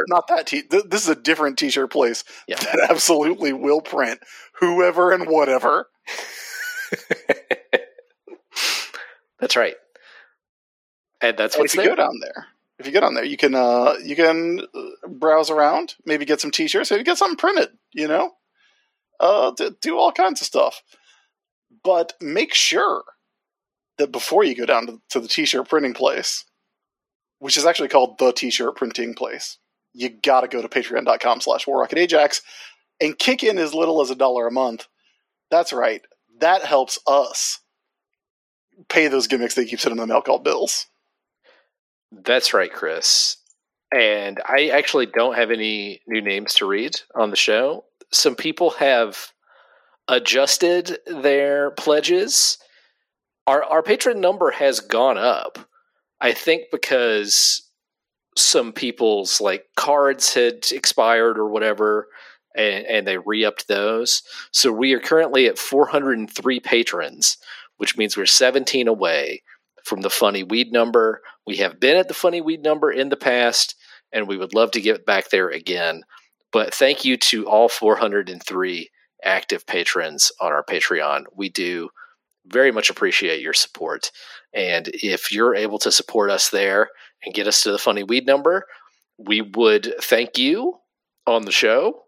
Not 0.08 0.28
that 0.28 0.46
t. 0.48 0.62
Th- 0.62 0.84
this 0.88 1.02
is 1.02 1.08
a 1.08 1.14
different 1.14 1.58
t-shirt 1.58 1.90
place 1.90 2.24
Yeah. 2.48 2.56
that 2.56 2.88
absolutely 2.90 3.52
will 3.52 3.80
print 3.80 4.20
whoever 4.60 5.12
and 5.12 5.26
whatever. 5.28 5.88
That's 9.42 9.56
right. 9.56 9.74
And 11.20 11.36
that's 11.36 11.56
And 11.56 11.62
what's 11.62 11.74
if 11.74 11.78
you 11.78 11.84
there. 11.88 11.96
go 11.96 12.02
down 12.02 12.20
there, 12.20 12.46
if 12.78 12.86
you 12.86 12.92
go 12.92 13.00
down 13.00 13.14
there, 13.14 13.24
you 13.24 13.36
can 13.36 13.54
uh, 13.56 13.94
you 14.02 14.14
can 14.14 14.60
uh, 14.60 15.08
browse 15.08 15.50
around, 15.50 15.96
maybe 16.06 16.24
get 16.24 16.40
some 16.40 16.52
t-shirts, 16.52 16.92
maybe 16.92 17.02
get 17.02 17.18
something 17.18 17.36
printed. 17.36 17.70
You 17.92 18.06
know, 18.06 18.32
uh, 19.18 19.50
do 19.80 19.98
all 19.98 20.12
kinds 20.12 20.40
of 20.40 20.46
stuff. 20.46 20.82
But 21.82 22.12
make 22.20 22.54
sure 22.54 23.02
that 23.98 24.12
before 24.12 24.44
you 24.44 24.54
go 24.54 24.64
down 24.64 24.86
to, 24.86 25.00
to 25.10 25.20
the 25.20 25.28
t-shirt 25.28 25.68
printing 25.68 25.94
place, 25.94 26.44
which 27.40 27.56
is 27.56 27.66
actually 27.66 27.88
called 27.88 28.18
the 28.18 28.30
t-shirt 28.32 28.76
printing 28.76 29.14
place, 29.14 29.58
you 29.92 30.08
got 30.08 30.42
to 30.42 30.48
go 30.48 30.62
to 30.62 30.68
patreon.com 30.68 31.40
slash 31.40 31.66
warrocketajax 31.66 32.42
and 33.00 33.18
kick 33.18 33.42
in 33.42 33.58
as 33.58 33.74
little 33.74 34.00
as 34.02 34.10
a 34.10 34.14
dollar 34.14 34.46
a 34.46 34.52
month. 34.52 34.86
That's 35.50 35.72
right. 35.72 36.02
That 36.38 36.62
helps 36.62 37.00
us 37.08 37.58
pay 38.88 39.08
those 39.08 39.26
gimmicks 39.26 39.54
they 39.54 39.64
keep 39.64 39.80
sending 39.80 39.98
them 39.98 40.08
the 40.08 40.14
mail 40.14 40.22
called 40.22 40.44
bills. 40.44 40.86
That's 42.10 42.52
right, 42.52 42.72
Chris. 42.72 43.36
And 43.92 44.40
I 44.46 44.68
actually 44.68 45.06
don't 45.06 45.36
have 45.36 45.50
any 45.50 46.00
new 46.06 46.20
names 46.20 46.54
to 46.54 46.66
read 46.66 47.00
on 47.14 47.30
the 47.30 47.36
show. 47.36 47.84
Some 48.10 48.36
people 48.36 48.70
have 48.70 49.32
adjusted 50.08 50.98
their 51.06 51.70
pledges. 51.72 52.58
Our 53.46 53.62
our 53.64 53.82
patron 53.82 54.20
number 54.20 54.50
has 54.50 54.80
gone 54.80 55.18
up. 55.18 55.58
I 56.20 56.32
think 56.32 56.64
because 56.70 57.68
some 58.36 58.72
people's 58.72 59.40
like 59.40 59.66
cards 59.76 60.34
had 60.34 60.70
expired 60.70 61.38
or 61.38 61.48
whatever 61.48 62.08
and, 62.56 62.86
and 62.86 63.06
they 63.06 63.18
re-upped 63.18 63.68
those. 63.68 64.22
So 64.52 64.72
we 64.72 64.92
are 64.92 65.00
currently 65.00 65.46
at 65.46 65.58
403 65.58 66.60
patrons, 66.60 67.38
which 67.76 67.96
means 67.96 68.16
we're 68.16 68.26
17 68.26 68.88
away 68.88 69.42
from 69.84 70.00
the 70.02 70.10
funny 70.10 70.42
weed 70.42 70.72
number. 70.72 71.22
We 71.46 71.56
have 71.56 71.80
been 71.80 71.96
at 71.96 72.08
the 72.08 72.14
funny 72.14 72.40
weed 72.40 72.62
number 72.62 72.90
in 72.90 73.08
the 73.08 73.16
past, 73.16 73.74
and 74.12 74.28
we 74.28 74.36
would 74.36 74.54
love 74.54 74.70
to 74.72 74.80
get 74.80 75.06
back 75.06 75.30
there 75.30 75.48
again. 75.48 76.02
But 76.52 76.74
thank 76.74 77.04
you 77.04 77.16
to 77.16 77.46
all 77.46 77.68
403, 77.68 78.90
active 79.24 79.66
patrons 79.66 80.30
on 80.40 80.52
our 80.52 80.64
Patreon. 80.64 81.24
We 81.34 81.48
do 81.48 81.88
very 82.46 82.72
much 82.72 82.90
appreciate 82.90 83.40
your 83.40 83.54
support. 83.54 84.10
And 84.52 84.88
if 84.88 85.32
you're 85.32 85.54
able 85.54 85.78
to 85.80 85.92
support 85.92 86.30
us 86.30 86.50
there 86.50 86.90
and 87.24 87.34
get 87.34 87.46
us 87.46 87.62
to 87.62 87.72
the 87.72 87.78
funny 87.78 88.02
weed 88.02 88.26
number, 88.26 88.66
we 89.18 89.40
would 89.40 89.94
thank 90.00 90.38
you 90.38 90.78
on 91.26 91.42
the 91.44 91.52
show, 91.52 92.02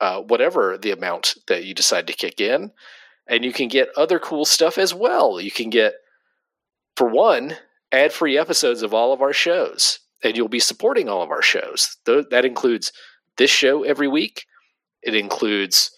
uh, 0.00 0.20
whatever 0.22 0.78
the 0.78 0.90
amount 0.90 1.34
that 1.48 1.64
you 1.64 1.74
decide 1.74 2.06
to 2.06 2.12
kick 2.12 2.40
in. 2.40 2.72
And 3.28 3.44
you 3.44 3.52
can 3.52 3.68
get 3.68 3.88
other 3.96 4.18
cool 4.18 4.44
stuff 4.44 4.76
as 4.76 4.92
well. 4.92 5.40
You 5.40 5.50
can 5.50 5.70
get, 5.70 5.94
for 6.96 7.08
one, 7.08 7.56
ad 7.90 8.12
free 8.12 8.36
episodes 8.36 8.82
of 8.82 8.92
all 8.92 9.12
of 9.12 9.22
our 9.22 9.32
shows, 9.32 9.98
and 10.22 10.36
you'll 10.36 10.48
be 10.48 10.58
supporting 10.60 11.08
all 11.08 11.22
of 11.22 11.30
our 11.30 11.42
shows. 11.42 11.96
Th- 12.04 12.26
that 12.30 12.44
includes 12.44 12.92
this 13.38 13.50
show 13.50 13.82
every 13.82 14.08
week, 14.08 14.44
it 15.02 15.14
includes 15.14 15.90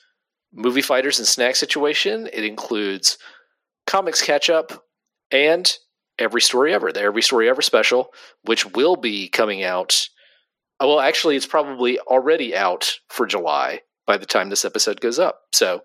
Movie 0.53 0.83
Fighters 0.83 1.19
and 1.19 1.29
Snack 1.29 1.57
Situation, 1.57 2.29
it 2.33 2.45
includes 2.45 3.19
Comics 3.87 4.23
Catch 4.23 4.49
Up, 4.49 4.85
and 5.31 5.77
Every 6.19 6.41
Story 6.41 6.73
Ever, 6.73 6.93
the 6.93 7.03
Every 7.03 7.23
Story 7.23 7.49
Ever 7.49 7.61
special, 7.63 8.09
which 8.45 8.65
will 8.75 8.97
be 8.97 9.29
coming 9.29 9.65
out. 9.65 10.09
oh, 10.81 10.89
Well, 10.89 11.01
actually, 11.01 11.37
it's 11.37 11.47
probably 11.47 11.99
already 12.01 12.57
out 12.57 12.99
for 13.09 13.27
July 13.27 13.81
by 14.07 14.17
the 14.17 14.27
time 14.27 14.49
this 14.49 14.65
episode 14.65 15.01
goes 15.01 15.19
up. 15.19 15.41
So, 15.53 15.83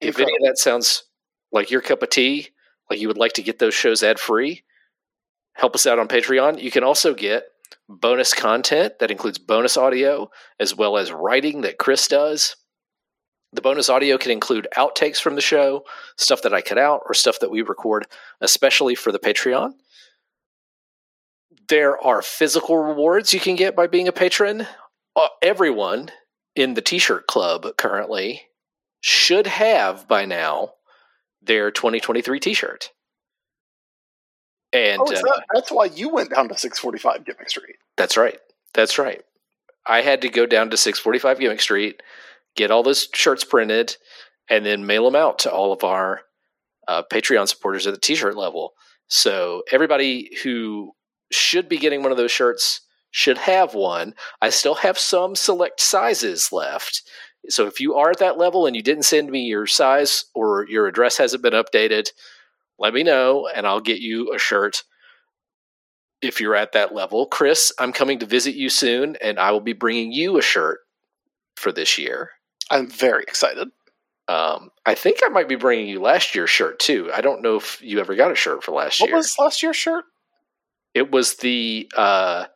if 0.00 0.18
any 0.18 0.32
of 0.36 0.42
that 0.42 0.58
sounds 0.58 1.04
like 1.52 1.70
your 1.70 1.80
cup 1.80 2.02
of 2.02 2.10
tea, 2.10 2.48
like 2.90 3.00
you 3.00 3.08
would 3.08 3.18
like 3.18 3.32
to 3.34 3.42
get 3.42 3.58
those 3.58 3.74
shows 3.74 4.02
ad 4.02 4.18
free, 4.18 4.62
help 5.54 5.74
us 5.74 5.86
out 5.86 5.98
on 5.98 6.08
Patreon. 6.08 6.60
You 6.60 6.70
can 6.70 6.84
also 6.84 7.14
get 7.14 7.44
bonus 7.88 8.34
content 8.34 8.98
that 8.98 9.10
includes 9.10 9.38
bonus 9.38 9.76
audio 9.76 10.30
as 10.60 10.74
well 10.74 10.96
as 10.96 11.12
writing 11.12 11.62
that 11.62 11.78
Chris 11.78 12.08
does. 12.08 12.56
The 13.52 13.62
bonus 13.62 13.88
audio 13.88 14.18
can 14.18 14.32
include 14.32 14.68
outtakes 14.76 15.20
from 15.20 15.34
the 15.34 15.40
show, 15.40 15.84
stuff 16.16 16.42
that 16.42 16.52
I 16.52 16.60
cut 16.60 16.78
out, 16.78 17.02
or 17.06 17.14
stuff 17.14 17.38
that 17.40 17.50
we 17.50 17.62
record, 17.62 18.06
especially 18.40 18.94
for 18.94 19.12
the 19.12 19.18
Patreon. 19.18 19.72
There 21.68 21.98
are 21.98 22.22
physical 22.22 22.76
rewards 22.76 23.32
you 23.32 23.40
can 23.40 23.56
get 23.56 23.74
by 23.74 23.86
being 23.86 24.08
a 24.08 24.12
patron. 24.12 24.66
Uh, 25.14 25.28
everyone 25.42 26.10
in 26.54 26.74
the 26.74 26.82
t 26.82 26.98
shirt 26.98 27.26
club 27.26 27.66
currently 27.76 28.42
should 29.00 29.46
have 29.46 30.08
by 30.08 30.24
now 30.24 30.72
their 31.42 31.70
2023 31.70 32.40
t 32.40 32.54
shirt. 32.54 32.90
And 34.72 35.00
Oh, 35.00 35.10
is 35.10 35.20
uh, 35.20 35.22
that, 35.22 35.44
that's 35.54 35.70
why 35.70 35.86
you 35.86 36.08
went 36.08 36.30
down 36.30 36.48
to 36.48 36.56
645 36.56 37.24
Gimmick 37.24 37.48
Street. 37.48 37.76
that's 37.96 38.16
right. 38.16 38.38
That's 38.74 38.98
right. 38.98 39.22
I 39.86 40.02
had 40.02 40.20
to 40.22 40.28
go 40.28 40.44
down 40.46 40.70
to 40.70 40.76
645 40.76 41.38
Gimmick 41.38 41.60
Street, 41.60 42.02
get 42.56 42.70
all 42.70 42.82
those 42.82 43.08
shirts 43.14 43.44
printed, 43.44 43.96
and 44.50 44.66
then 44.66 44.86
mail 44.86 45.04
them 45.04 45.14
out 45.16 45.38
to 45.40 45.50
all 45.50 45.72
of 45.72 45.84
our 45.84 46.22
uh, 46.88 47.02
Patreon 47.10 47.48
supporters 47.48 47.86
at 47.86 47.94
the 47.94 48.00
t 48.00 48.14
shirt 48.14 48.36
level. 48.36 48.72
So 49.08 49.62
everybody 49.70 50.36
who 50.42 50.92
should 51.30 51.68
be 51.68 51.78
getting 51.78 52.02
one 52.02 52.10
of 52.10 52.18
those 52.18 52.32
shirts 52.32 52.80
should 53.12 53.38
have 53.38 53.74
one. 53.74 54.14
I 54.42 54.50
still 54.50 54.74
have 54.74 54.98
some 54.98 55.34
select 55.36 55.80
sizes 55.80 56.52
left. 56.52 57.02
So 57.48 57.66
if 57.66 57.80
you 57.80 57.94
are 57.94 58.10
at 58.10 58.18
that 58.18 58.38
level 58.38 58.66
and 58.66 58.74
you 58.74 58.82
didn't 58.82 59.04
send 59.04 59.30
me 59.30 59.42
your 59.42 59.66
size 59.66 60.26
or 60.34 60.66
your 60.68 60.86
address 60.86 61.18
hasn't 61.18 61.42
been 61.42 61.52
updated, 61.52 62.10
let 62.78 62.94
me 62.94 63.02
know 63.02 63.48
and 63.54 63.66
I'll 63.66 63.80
get 63.80 64.00
you 64.00 64.32
a 64.34 64.38
shirt 64.38 64.82
if 66.22 66.40
you're 66.40 66.56
at 66.56 66.72
that 66.72 66.94
level. 66.94 67.26
Chris, 67.26 67.72
I'm 67.78 67.92
coming 67.92 68.18
to 68.20 68.26
visit 68.26 68.54
you 68.54 68.68
soon 68.68 69.16
and 69.22 69.38
I 69.38 69.50
will 69.50 69.60
be 69.60 69.72
bringing 69.72 70.12
you 70.12 70.38
a 70.38 70.42
shirt 70.42 70.80
for 71.56 71.72
this 71.72 71.98
year. 71.98 72.30
I'm 72.70 72.88
very 72.88 73.22
excited. 73.22 73.68
Um, 74.28 74.70
I 74.84 74.96
think 74.96 75.18
I 75.24 75.28
might 75.28 75.48
be 75.48 75.54
bringing 75.54 75.86
you 75.86 76.00
last 76.00 76.34
year's 76.34 76.50
shirt 76.50 76.80
too. 76.80 77.10
I 77.14 77.20
don't 77.20 77.42
know 77.42 77.56
if 77.56 77.80
you 77.80 78.00
ever 78.00 78.16
got 78.16 78.32
a 78.32 78.34
shirt 78.34 78.64
for 78.64 78.72
last 78.72 79.00
What 79.00 79.08
year. 79.08 79.16
What 79.16 79.20
was 79.20 79.36
last 79.38 79.62
year's 79.62 79.76
shirt? 79.76 80.04
it 80.96 81.12
was 81.12 81.36
the 81.36 81.90
uh, 81.94 82.46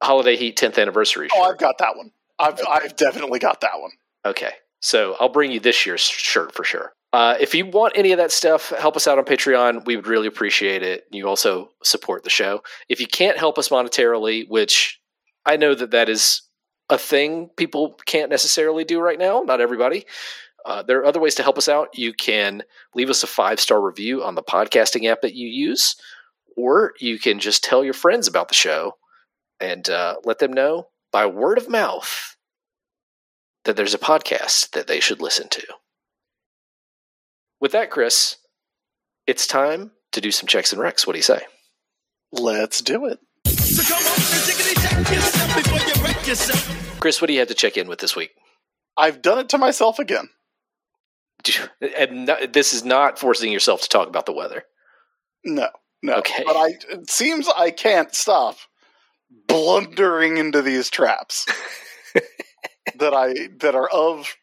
Holiday 0.00 0.36
Heat 0.36 0.56
10th 0.56 0.80
anniversary 0.80 1.28
shirt. 1.28 1.36
Oh, 1.36 1.50
I've 1.50 1.58
got 1.58 1.78
that 1.78 1.96
one. 1.96 2.12
I've 2.38 2.60
I've 2.68 2.96
definitely 2.96 3.38
got 3.38 3.60
that 3.60 3.80
one. 3.80 3.92
Okay. 4.24 4.52
So 4.80 5.16
I'll 5.18 5.30
bring 5.30 5.50
you 5.50 5.60
this 5.60 5.86
year's 5.86 6.02
shirt 6.02 6.54
for 6.54 6.64
sure. 6.64 6.92
Uh, 7.12 7.36
if 7.40 7.54
you 7.54 7.64
want 7.64 7.92
any 7.96 8.12
of 8.12 8.18
that 8.18 8.32
stuff, 8.32 8.70
help 8.70 8.96
us 8.96 9.06
out 9.06 9.18
on 9.18 9.24
Patreon. 9.24 9.86
We 9.86 9.96
would 9.96 10.08
really 10.08 10.26
appreciate 10.26 10.82
it. 10.82 11.04
You 11.10 11.28
also 11.28 11.70
support 11.82 12.24
the 12.24 12.30
show. 12.30 12.62
If 12.88 13.00
you 13.00 13.06
can't 13.06 13.38
help 13.38 13.56
us 13.56 13.68
monetarily, 13.68 14.48
which 14.48 15.00
I 15.46 15.56
know 15.56 15.74
that 15.74 15.92
that 15.92 16.08
is 16.08 16.42
a 16.90 16.98
thing 16.98 17.50
people 17.56 17.98
can't 18.04 18.30
necessarily 18.30 18.84
do 18.84 19.00
right 19.00 19.18
now, 19.18 19.40
not 19.40 19.60
everybody. 19.60 20.04
Uh, 20.66 20.82
there 20.82 20.98
are 20.98 21.06
other 21.06 21.20
ways 21.20 21.34
to 21.36 21.42
help 21.42 21.56
us 21.56 21.68
out. 21.68 21.96
You 21.96 22.12
can 22.12 22.62
leave 22.94 23.10
us 23.10 23.22
a 23.22 23.28
five 23.28 23.60
star 23.60 23.80
review 23.80 24.24
on 24.24 24.34
the 24.34 24.42
podcasting 24.42 25.08
app 25.08 25.20
that 25.22 25.34
you 25.34 25.48
use, 25.48 25.96
or 26.56 26.94
you 27.00 27.18
can 27.18 27.38
just 27.38 27.62
tell 27.62 27.84
your 27.84 27.94
friends 27.94 28.26
about 28.26 28.48
the 28.48 28.54
show 28.54 28.96
and 29.60 29.88
uh, 29.88 30.16
let 30.24 30.40
them 30.40 30.52
know 30.52 30.88
by 31.14 31.26
word 31.26 31.58
of 31.58 31.68
mouth 31.68 32.36
that 33.64 33.76
there's 33.76 33.94
a 33.94 33.98
podcast 33.98 34.72
that 34.72 34.88
they 34.88 34.98
should 34.98 35.20
listen 35.20 35.48
to. 35.48 35.62
With 37.60 37.70
that, 37.70 37.88
Chris, 37.88 38.38
it's 39.24 39.46
time 39.46 39.92
to 40.10 40.20
do 40.20 40.32
some 40.32 40.48
checks 40.48 40.72
and 40.72 40.82
recs. 40.82 41.06
What 41.06 41.12
do 41.12 41.20
you 41.20 41.22
say? 41.22 41.42
Let's 42.32 42.80
do 42.80 43.06
it. 43.06 43.20
Chris, 46.98 47.20
what 47.20 47.28
do 47.28 47.32
you 47.32 47.38
have 47.38 47.48
to 47.48 47.54
check 47.54 47.76
in 47.76 47.86
with 47.86 48.00
this 48.00 48.16
week? 48.16 48.32
I've 48.96 49.22
done 49.22 49.38
it 49.38 49.48
to 49.50 49.58
myself 49.58 50.00
again. 50.00 50.30
And 51.96 52.26
no, 52.26 52.44
this 52.44 52.72
is 52.72 52.84
not 52.84 53.20
forcing 53.20 53.52
yourself 53.52 53.82
to 53.82 53.88
talk 53.88 54.08
about 54.08 54.26
the 54.26 54.32
weather. 54.32 54.64
No, 55.44 55.68
no. 56.02 56.14
Okay. 56.14 56.42
But 56.44 56.56
I 56.56 56.74
it 56.90 57.08
seems 57.08 57.48
I 57.56 57.70
can't 57.70 58.12
stop 58.12 58.56
blundering 59.46 60.38
into 60.38 60.62
these 60.62 60.90
traps 60.90 61.46
that 62.98 63.14
I 63.14 63.48
that 63.60 63.74
are 63.74 63.88
of 63.88 64.34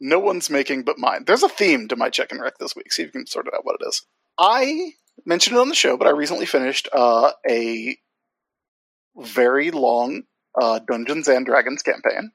no 0.00 0.18
one's 0.18 0.50
making 0.50 0.82
but 0.82 0.98
mine. 0.98 1.24
There's 1.26 1.42
a 1.42 1.48
theme 1.48 1.88
to 1.88 1.96
my 1.96 2.10
check 2.10 2.32
and 2.32 2.40
wreck 2.40 2.58
this 2.58 2.76
week. 2.76 2.92
See 2.92 3.02
if 3.02 3.08
you 3.08 3.12
can 3.12 3.26
sort 3.26 3.46
it 3.46 3.54
out 3.54 3.64
what 3.64 3.76
it 3.80 3.86
is. 3.86 4.02
I 4.38 4.92
mentioned 5.24 5.56
it 5.56 5.60
on 5.60 5.68
the 5.68 5.74
show, 5.74 5.96
but 5.96 6.06
I 6.06 6.10
recently 6.10 6.46
finished 6.46 6.88
uh, 6.92 7.32
a 7.48 7.96
very 9.16 9.70
long 9.70 10.22
uh, 10.60 10.80
Dungeons 10.86 11.28
and 11.28 11.46
Dragons 11.46 11.82
campaign 11.82 12.32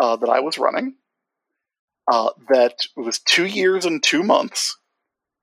uh, 0.00 0.16
that 0.16 0.28
I 0.28 0.40
was 0.40 0.58
running. 0.58 0.94
Uh, 2.10 2.30
that 2.48 2.78
was 2.96 3.18
two 3.18 3.46
years 3.46 3.84
and 3.84 4.02
two 4.02 4.22
months 4.22 4.78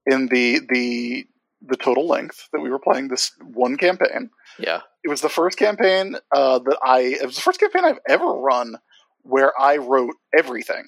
in 0.06 0.28
the 0.28 0.62
the 0.70 1.26
the 1.62 1.78
total 1.78 2.08
length 2.08 2.48
that 2.52 2.62
we 2.62 2.70
were 2.70 2.80
playing 2.80 3.08
this 3.08 3.32
one 3.42 3.78
campaign. 3.78 4.30
Yeah. 4.60 4.82
It 5.04 5.10
was 5.10 5.22
the 5.22 5.30
first 5.30 5.58
campaign 5.58 6.16
uh, 6.34 6.60
that 6.60 6.78
I. 6.84 7.00
It 7.02 7.26
was 7.26 7.36
the 7.36 7.42
first 7.42 7.60
campaign 7.60 7.84
I've 7.86 8.00
ever 8.08 8.26
run 8.26 8.78
where 9.24 9.54
I 9.60 9.78
wrote 9.78 10.16
everything. 10.38 10.86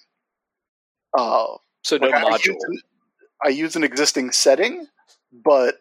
Uh, 1.17 1.47
So 1.83 1.97
no 1.97 2.07
like, 2.07 2.15
I, 2.15 2.23
module. 2.23 2.45
used 2.47 2.65
an, 2.67 2.81
I 3.43 3.49
used 3.49 3.75
an 3.75 3.83
existing 3.83 4.31
setting, 4.31 4.87
but 5.31 5.75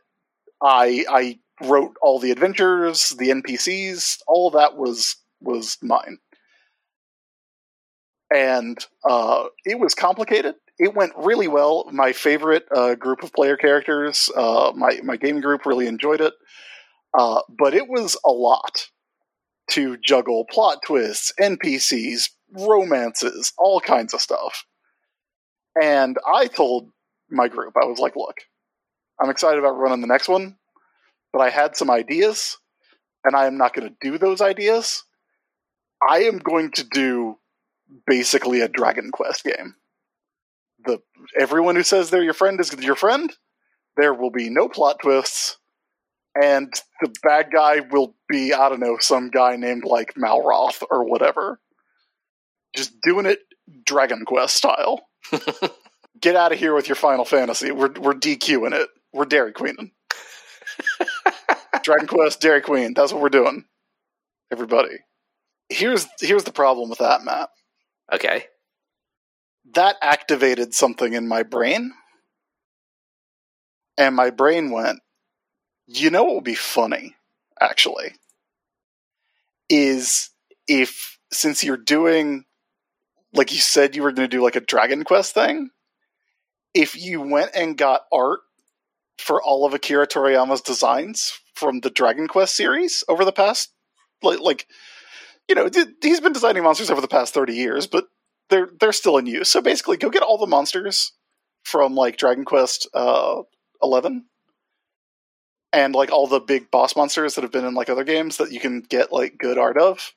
I 0.62 1.04
I 1.08 1.38
wrote 1.66 1.96
all 2.02 2.18
the 2.18 2.30
adventures, 2.30 3.10
the 3.10 3.30
NPCs, 3.30 4.18
all 4.26 4.48
of 4.48 4.54
that 4.54 4.76
was 4.76 5.16
was 5.40 5.78
mine. 5.82 6.18
And 8.34 8.84
uh, 9.08 9.44
it 9.64 9.78
was 9.78 9.94
complicated. 9.94 10.56
It 10.78 10.94
went 10.94 11.12
really 11.16 11.46
well. 11.46 11.88
My 11.92 12.12
favorite 12.12 12.66
uh, 12.74 12.96
group 12.96 13.22
of 13.22 13.32
player 13.32 13.56
characters, 13.56 14.28
uh, 14.36 14.72
my 14.74 15.00
my 15.04 15.16
game 15.16 15.40
group, 15.40 15.66
really 15.66 15.86
enjoyed 15.86 16.20
it. 16.20 16.34
Uh, 17.16 17.40
but 17.48 17.74
it 17.74 17.88
was 17.88 18.16
a 18.24 18.30
lot 18.30 18.88
to 19.70 19.96
juggle 19.96 20.44
plot 20.50 20.78
twists, 20.84 21.32
NPCs, 21.40 22.30
romances, 22.52 23.52
all 23.56 23.80
kinds 23.80 24.12
of 24.12 24.20
stuff. 24.20 24.64
And 25.80 26.18
I 26.32 26.46
told 26.46 26.90
my 27.30 27.48
group, 27.48 27.74
I 27.80 27.86
was 27.86 27.98
like, 27.98 28.16
look, 28.16 28.36
I'm 29.20 29.30
excited 29.30 29.58
about 29.58 29.78
running 29.78 30.00
the 30.00 30.06
next 30.06 30.28
one, 30.28 30.56
but 31.32 31.40
I 31.40 31.50
had 31.50 31.76
some 31.76 31.90
ideas, 31.90 32.58
and 33.24 33.34
I 33.34 33.46
am 33.46 33.56
not 33.56 33.74
going 33.74 33.88
to 33.88 33.96
do 34.00 34.18
those 34.18 34.40
ideas. 34.40 35.04
I 36.06 36.24
am 36.24 36.38
going 36.38 36.72
to 36.72 36.84
do 36.84 37.38
basically 38.06 38.60
a 38.60 38.68
Dragon 38.68 39.10
Quest 39.10 39.44
game. 39.44 39.76
The 40.84 41.00
everyone 41.38 41.76
who 41.76 41.82
says 41.82 42.10
they're 42.10 42.22
your 42.22 42.34
friend 42.34 42.60
is 42.60 42.72
your 42.74 42.96
friend. 42.96 43.32
There 43.96 44.12
will 44.12 44.30
be 44.30 44.50
no 44.50 44.68
plot 44.68 44.98
twists, 45.02 45.56
and 46.40 46.72
the 47.00 47.12
bad 47.22 47.50
guy 47.52 47.80
will 47.90 48.14
be 48.28 48.52
I 48.52 48.68
don't 48.68 48.80
know 48.80 48.98
some 49.00 49.30
guy 49.30 49.56
named 49.56 49.84
like 49.84 50.14
Malroth 50.14 50.82
or 50.90 51.04
whatever. 51.04 51.60
Just 52.74 53.00
doing 53.02 53.26
it 53.26 53.40
Dragon 53.86 54.24
Quest 54.24 54.56
style. 54.56 55.06
Get 56.20 56.36
out 56.36 56.52
of 56.52 56.58
here 56.58 56.74
with 56.74 56.88
your 56.88 56.96
Final 56.96 57.24
Fantasy. 57.24 57.70
We're 57.70 57.92
we're 57.92 58.14
DQing 58.14 58.72
it. 58.72 58.88
We're 59.12 59.24
Dairy 59.24 59.52
Queening. 59.52 59.92
Dragon 61.82 62.06
Quest, 62.06 62.40
Dairy 62.40 62.60
Queen. 62.62 62.94
That's 62.94 63.12
what 63.12 63.22
we're 63.22 63.28
doing. 63.28 63.64
Everybody. 64.52 64.96
Here's 65.68 66.06
here's 66.20 66.44
the 66.44 66.52
problem 66.52 66.88
with 66.90 66.98
that, 66.98 67.24
Matt. 67.24 67.50
okay. 68.12 68.44
that 69.74 69.96
activated 70.02 70.74
something 70.74 71.12
in 71.12 71.26
my 71.26 71.42
brain. 71.42 71.92
And 73.96 74.16
my 74.16 74.30
brain 74.30 74.70
went, 74.70 75.00
you 75.86 76.10
know 76.10 76.24
what 76.24 76.36
would 76.36 76.44
be 76.44 76.54
funny, 76.54 77.14
actually? 77.60 78.12
Is 79.68 80.30
if, 80.68 81.18
since 81.32 81.64
you're 81.64 81.76
doing, 81.76 82.44
like 83.32 83.52
you 83.52 83.58
said, 83.58 83.96
you 83.96 84.02
were 84.02 84.12
going 84.12 84.28
to 84.28 84.36
do 84.36 84.42
like 84.42 84.56
a 84.56 84.60
Dragon 84.60 85.04
Quest 85.04 85.34
thing, 85.34 85.70
if 86.74 86.96
you 86.96 87.20
went 87.20 87.52
and 87.54 87.76
got 87.76 88.02
art 88.12 88.40
for 89.18 89.42
all 89.42 89.64
of 89.64 89.74
Akira 89.74 90.06
Toriyama's 90.06 90.60
designs 90.60 91.32
from 91.54 91.80
the 91.80 91.90
Dragon 91.90 92.26
Quest 92.26 92.56
series 92.56 93.04
over 93.08 93.24
the 93.24 93.32
past, 93.32 93.70
like, 94.22 94.40
like 94.40 94.66
you 95.48 95.54
know, 95.54 95.68
th- 95.68 95.88
he's 96.02 96.20
been 96.20 96.32
designing 96.32 96.62
monsters 96.62 96.90
over 96.90 97.00
the 97.00 97.08
past 97.08 97.34
30 97.34 97.54
years, 97.54 97.86
but 97.86 98.06
they're 98.50 98.70
they're 98.80 98.92
still 98.92 99.18
in 99.18 99.26
use. 99.26 99.50
So 99.50 99.60
basically, 99.60 99.96
go 99.96 100.10
get 100.10 100.22
all 100.22 100.38
the 100.38 100.46
monsters 100.46 101.12
from 101.62 101.94
like 101.94 102.16
Dragon 102.16 102.44
Quest 102.44 102.88
uh, 102.94 103.42
11 103.82 104.26
and 105.74 105.92
like 105.92 106.12
all 106.12 106.28
the 106.28 106.40
big 106.40 106.70
boss 106.70 106.94
monsters 106.94 107.34
that 107.34 107.42
have 107.42 107.50
been 107.50 107.64
in 107.64 107.74
like 107.74 107.90
other 107.90 108.04
games 108.04 108.36
that 108.36 108.52
you 108.52 108.60
can 108.60 108.80
get 108.80 109.12
like 109.12 109.36
good 109.36 109.58
art 109.58 109.76
of. 109.76 110.14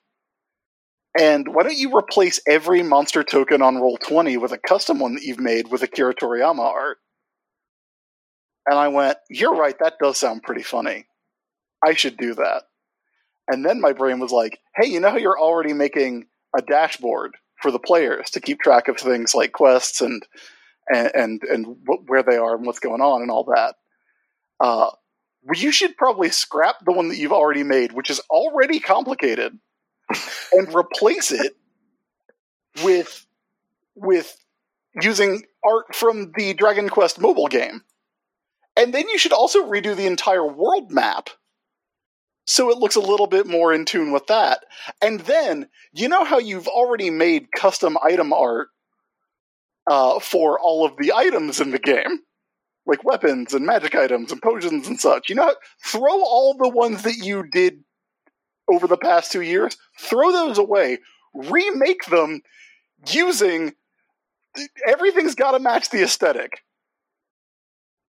And 1.20 1.48
why 1.48 1.64
don't 1.64 1.76
you 1.76 1.98
replace 1.98 2.40
every 2.48 2.84
monster 2.84 3.24
token 3.24 3.64
on 3.64 3.78
Roll20 3.78 4.40
with 4.40 4.52
a 4.52 4.60
custom 4.60 5.00
one 5.00 5.16
that 5.16 5.24
you've 5.24 5.40
made 5.40 5.70
with 5.70 5.82
Akira 5.82 6.14
Toriyama 6.14 6.60
art? 6.60 7.00
And 8.68 8.78
I 8.78 8.90
went, 8.90 9.18
You're 9.30 9.56
right, 9.56 9.78
that 9.80 9.96
does 10.00 10.20
sound 10.20 10.44
pretty 10.44 10.62
funny. 10.62 11.08
I 11.84 11.96
should 11.96 12.18
do 12.18 12.36
that. 12.36 12.64
And 13.48 13.66
then 13.66 13.82
my 13.82 13.94
brain 13.94 14.20
was 14.20 14.32
like, 14.32 14.60
Hey, 14.76 14.90
you 14.90 15.00
know 15.00 15.10
how 15.10 15.18
you're 15.18 15.40
already 15.40 15.74
making 15.74 16.28
a 16.56 16.62
dashboard 16.62 17.32
for 17.60 17.72
the 17.72 17.80
players 17.80 18.30
to 18.32 18.42
keep 18.42 18.60
track 18.60 18.90
of 18.90 18.98
things 18.98 19.34
like 19.34 19.54
quests 19.54 20.02
and 20.02 20.22
and 20.94 21.12
and, 21.16 21.42
and 21.44 21.78
where 22.06 22.22
they 22.22 22.38
are 22.38 22.56
and 22.56 22.66
what's 22.66 22.80
going 22.80 23.02
on 23.02 23.24
and 23.24 23.32
all 23.32 23.46
that. 23.46 23.74
Uh, 24.60 24.92
you 25.56 25.72
should 25.72 25.98
probably 25.98 26.30
scrap 26.30 26.84
the 26.86 26.92
one 26.92 27.10
that 27.10 27.18
you've 27.18 27.32
already 27.32 27.64
made, 27.64 27.94
which 27.94 28.10
is 28.10 28.22
already 28.30 28.80
complicated, 28.80 29.58
and 30.54 30.74
replace 30.74 31.32
it 31.32 31.56
with 32.84 33.26
with 33.96 34.38
using 35.02 35.44
art 35.66 35.96
from 35.96 36.32
the 36.36 36.54
Dragon 36.54 36.90
Quest 36.90 37.20
mobile 37.20 37.48
game. 37.48 37.82
And 38.76 38.94
then 38.94 39.10
you 39.10 39.18
should 39.18 39.34
also 39.34 39.68
redo 39.70 39.96
the 39.96 40.06
entire 40.06 40.46
world 40.46 40.92
map 40.92 41.30
so 42.48 42.72
it 42.72 42.78
looks 42.78 42.96
a 42.96 43.02
little 43.02 43.28
bit 43.28 43.46
more 43.46 43.74
in 43.74 43.84
tune 43.84 44.14
with 44.14 44.28
that. 44.28 44.64
And 45.02 45.20
then, 45.22 45.68
you 45.92 46.08
know 46.08 46.24
how 46.24 46.40
you've 46.40 46.70
already 46.70 47.10
made 47.10 47.52
custom 47.52 47.98
item 48.02 48.32
art 48.32 48.70
uh, 49.86 50.20
for 50.20 50.58
all 50.58 50.86
of 50.86 50.94
the 50.98 51.12
items 51.12 51.60
in 51.60 51.72
the 51.72 51.80
game? 51.80 52.22
Like 52.88 53.04
weapons 53.04 53.54
and 53.54 53.66
magic 53.66 53.96
items 53.96 54.32
and 54.32 54.42
potions 54.42 54.88
and 54.88 55.00
such. 55.00 55.30
You 55.30 55.36
know, 55.36 55.54
throw 55.86 56.24
all 56.24 56.56
the 56.58 56.70
ones 56.70 57.04
that 57.04 57.18
you 57.18 57.44
did 57.52 57.84
over 58.70 58.88
the 58.88 58.98
past 58.98 59.32
two 59.32 59.42
years, 59.42 59.78
throw 60.00 60.32
those 60.32 60.58
away, 60.58 61.00
remake 61.34 62.06
them 62.06 62.42
using 63.08 63.74
everything's 64.88 65.36
got 65.36 65.52
to 65.52 65.60
match 65.60 65.90
the 65.90 66.04
aesthetic. 66.04 66.64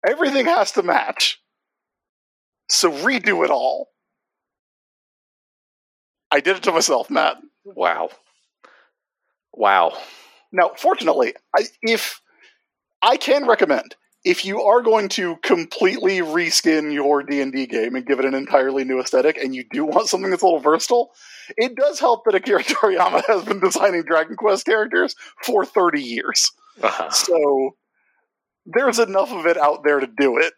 Everything 0.06 0.47
has 0.47 0.73
to 0.73 0.83
match. 0.83 1.40
So 2.68 2.90
redo 2.90 3.45
it 3.45 3.50
all. 3.50 3.88
I 6.30 6.40
did 6.40 6.56
it 6.56 6.62
to 6.64 6.73
myself, 6.73 7.11
Matt. 7.11 7.38
Wow. 7.64 8.11
Wow. 9.52 9.97
Now, 10.52 10.73
fortunately, 10.76 11.35
I, 11.56 11.64
if 11.83 12.21
I 13.02 13.16
can 13.16 13.47
recommend 13.47 13.97
if 14.26 14.45
you 14.45 14.61
are 14.61 14.83
going 14.83 15.08
to 15.08 15.36
completely 15.36 16.19
reskin 16.19 16.93
your 16.93 17.23
D&D 17.23 17.67
game 17.67 17.95
and 17.95 18.04
give 18.04 18.19
it 18.19 18.25
an 18.25 18.34
entirely 18.34 18.82
new 18.82 18.99
aesthetic 18.99 19.39
and 19.39 19.54
you 19.54 19.62
do 19.71 19.84
want 19.84 20.08
something 20.08 20.30
that's 20.30 20.43
a 20.43 20.45
little 20.45 20.58
versatile, 20.58 21.12
it 21.56 21.76
does 21.76 22.00
help 22.00 22.25
that 22.25 22.34
Akira 22.34 22.65
Toriyama 22.65 23.25
has 23.28 23.45
been 23.45 23.60
designing 23.60 24.02
Dragon 24.02 24.34
Quest 24.34 24.67
characters 24.67 25.15
for 25.45 25.65
30 25.65 26.02
years. 26.02 26.50
Uh-huh. 26.82 27.08
So 27.10 27.76
there's 28.67 28.99
enough 28.99 29.32
of 29.32 29.47
it 29.47 29.56
out 29.56 29.84
there 29.84 30.00
to 30.00 30.08
do 30.08 30.39
it. 30.39 30.54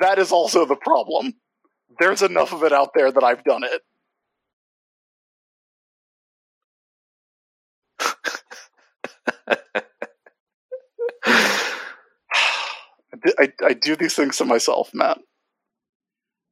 That 0.00 0.18
is 0.18 0.30
also 0.30 0.66
the 0.66 0.76
problem. 0.76 1.32
There's 1.98 2.20
enough 2.20 2.52
of 2.52 2.62
it 2.62 2.74
out 2.74 2.90
there 2.94 3.10
that 3.10 3.24
I've 3.24 3.42
done 3.42 3.64
it. 3.64 3.80
I, 13.38 13.52
I 13.64 13.72
do 13.74 13.96
these 13.96 14.14
things 14.14 14.36
to 14.38 14.44
myself, 14.44 14.90
Matt. 14.94 15.18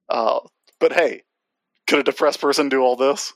Uh, 0.09 0.41
but 0.81 0.93
hey, 0.93 1.23
could 1.87 2.01
a 2.01 2.03
depressed 2.03 2.41
person 2.41 2.69
do 2.69 2.83
all 2.83 2.97
this? 2.97 3.33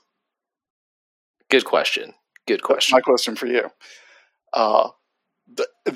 Good 1.49 1.65
question. 1.65 2.13
Good 2.47 2.63
question. 2.63 2.95
That's 2.95 3.05
my 3.05 3.11
question 3.11 3.35
for 3.35 3.47
you. 3.47 3.69
Uh, 4.53 4.89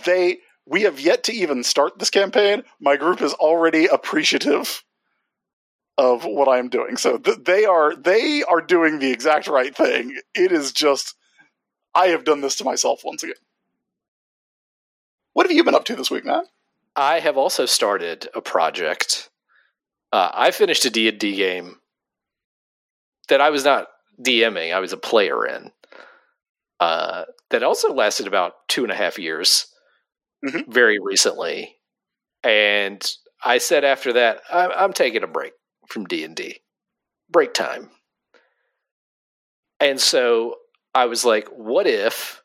they 0.06 0.40
we 0.68 0.82
have 0.82 1.00
yet 1.00 1.24
to 1.26 1.34
even 1.34 1.64
start 1.64 2.00
this 2.00 2.10
campaign. 2.10 2.64
My 2.80 2.98
group 2.98 3.22
is 3.22 3.34
already 3.34 3.86
appreciative 3.86 4.84
of 5.98 6.26
what 6.26 6.48
I'm 6.48 6.70
doing. 6.70 6.98
So 6.98 7.18
th- 7.18 7.40
they 7.46 7.66
are 7.66 7.96
they 7.96 8.44
are 8.44 8.62
doing 8.62 9.00
the 9.00 9.12
exact 9.12 9.48
right 9.48 9.76
thing. 9.76 10.18
It 10.34 10.52
is 10.52 10.72
just 10.72 11.16
I 11.94 12.08
have 12.08 12.26
done 12.26 12.42
this 12.42 12.58
to 12.58 12.64
myself 12.64 13.02
once 13.04 13.24
again. 13.24 13.36
What 15.34 15.46
have 15.46 15.56
you 15.56 15.64
been 15.64 15.76
up 15.76 15.86
to 15.86 15.96
this 15.96 16.12
week, 16.12 16.26
Matt? 16.26 16.46
I 16.96 17.20
have 17.20 17.38
also 17.38 17.66
started 17.66 18.28
a 18.34 18.42
project. 18.42 19.30
Uh, 20.12 20.32
I 20.34 20.52
finished 20.52 20.86
a 20.86 20.90
D&D 20.90 21.36
game 21.36 21.78
that 23.28 23.42
I 23.42 23.50
was 23.50 23.66
not 23.66 23.88
DMing, 24.22 24.74
I 24.74 24.80
was 24.80 24.94
a 24.94 24.98
player 24.98 25.46
in. 25.46 25.72
Uh, 26.80 27.26
that 27.50 27.64
also 27.64 27.94
lasted 27.94 28.28
about 28.28 28.54
two 28.68 28.84
and 28.84 28.92
a 28.92 28.96
half 28.96 29.18
years, 29.18 29.68
mm-hmm. 30.46 30.72
very 30.72 31.00
recently. 31.00 31.76
And 32.44 33.06
I 33.44 33.58
said 33.58 33.84
after 33.84 34.14
that, 34.14 34.42
I'm, 34.52 34.72
I'm 34.76 34.94
taking 34.94 35.24
a 35.24 35.28
break 35.28 35.54
from 35.88 36.06
D&D. 36.06 36.62
Break 37.30 37.54
time. 37.54 37.90
And 39.80 40.00
so 40.00 40.56
I 40.94 41.06
was 41.06 41.26
like, 41.26 41.48
what 41.50 41.88
if 41.88 42.42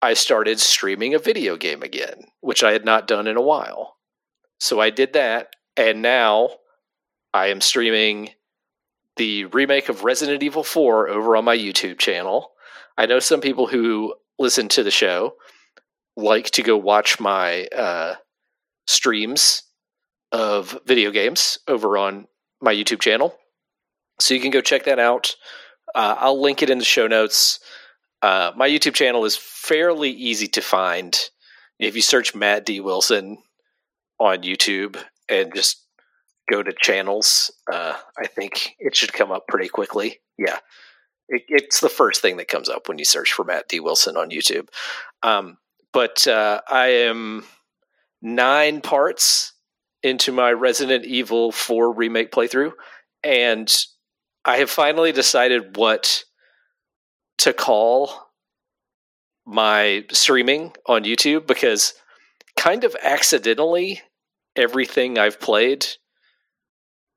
I 0.00 0.14
started 0.14 0.60
streaming 0.60 1.14
a 1.14 1.18
video 1.18 1.56
game 1.56 1.82
again, 1.82 2.24
which 2.40 2.62
I 2.62 2.72
had 2.72 2.84
not 2.84 3.08
done 3.08 3.26
in 3.26 3.36
a 3.36 3.42
while. 3.42 3.96
So 4.60 4.80
I 4.80 4.90
did 4.90 5.12
that, 5.12 5.54
and 5.76 6.02
now 6.02 6.50
I 7.34 7.48
am 7.48 7.60
streaming 7.60 8.30
the 9.16 9.46
remake 9.46 9.88
of 9.88 10.04
Resident 10.04 10.42
Evil 10.42 10.62
4 10.62 11.08
over 11.08 11.36
on 11.36 11.44
my 11.44 11.56
YouTube 11.56 11.98
channel. 11.98 12.52
I 12.96 13.06
know 13.06 13.18
some 13.18 13.40
people 13.40 13.66
who 13.66 14.14
listen 14.38 14.68
to 14.68 14.82
the 14.82 14.90
show 14.90 15.34
like 16.16 16.50
to 16.50 16.62
go 16.62 16.76
watch 16.76 17.20
my 17.20 17.66
uh, 17.66 18.14
streams 18.86 19.62
of 20.32 20.78
video 20.84 21.10
games 21.10 21.58
over 21.68 21.96
on 21.96 22.26
my 22.60 22.74
YouTube 22.74 23.00
channel. 23.00 23.36
So 24.20 24.34
you 24.34 24.40
can 24.40 24.50
go 24.50 24.60
check 24.60 24.84
that 24.84 24.98
out. 24.98 25.36
Uh, 25.94 26.16
I'll 26.18 26.40
link 26.40 26.62
it 26.62 26.70
in 26.70 26.78
the 26.78 26.84
show 26.84 27.06
notes. 27.06 27.60
Uh, 28.22 28.52
my 28.56 28.68
YouTube 28.68 28.94
channel 28.94 29.24
is 29.24 29.36
fairly 29.36 30.10
easy 30.10 30.48
to 30.48 30.60
find. 30.60 31.18
If 31.78 31.94
you 31.94 32.02
search 32.02 32.34
Matt 32.34 32.66
D. 32.66 32.80
Wilson 32.80 33.38
on 34.18 34.42
YouTube 34.42 35.00
and 35.28 35.54
just 35.54 35.84
go 36.50 36.62
to 36.62 36.72
channels, 36.80 37.52
uh, 37.72 37.94
I 38.18 38.26
think 38.26 38.74
it 38.78 38.96
should 38.96 39.12
come 39.12 39.30
up 39.30 39.46
pretty 39.46 39.68
quickly. 39.68 40.20
Yeah. 40.36 40.58
It, 41.28 41.42
it's 41.48 41.80
the 41.80 41.88
first 41.88 42.20
thing 42.20 42.38
that 42.38 42.48
comes 42.48 42.68
up 42.68 42.88
when 42.88 42.98
you 42.98 43.04
search 43.04 43.32
for 43.32 43.44
Matt 43.44 43.68
D. 43.68 43.80
Wilson 43.80 44.16
on 44.16 44.30
YouTube. 44.30 44.68
Um, 45.22 45.58
but 45.92 46.26
uh, 46.26 46.60
I 46.68 46.86
am 46.86 47.44
nine 48.20 48.80
parts 48.80 49.52
into 50.02 50.32
my 50.32 50.52
Resident 50.52 51.04
Evil 51.04 51.52
4 51.52 51.92
remake 51.92 52.30
playthrough, 52.30 52.72
and 53.22 53.74
I 54.44 54.58
have 54.58 54.70
finally 54.70 55.12
decided 55.12 55.76
what 55.76 56.24
to 57.38 57.52
call 57.52 58.28
my 59.46 60.04
streaming 60.12 60.72
on 60.86 61.04
YouTube 61.04 61.46
because 61.46 61.94
kind 62.56 62.84
of 62.84 62.94
accidentally 63.02 64.02
everything 64.56 65.18
I've 65.18 65.40
played 65.40 65.86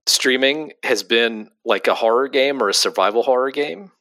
streaming 0.08 0.72
has 0.84 1.04
been 1.04 1.50
like 1.66 1.88
a 1.88 1.96
horror 1.96 2.30
game 2.30 2.62
or 2.62 2.70
a 2.70 2.74
survival 2.74 3.24
horror 3.24 3.52
game. 3.52 3.92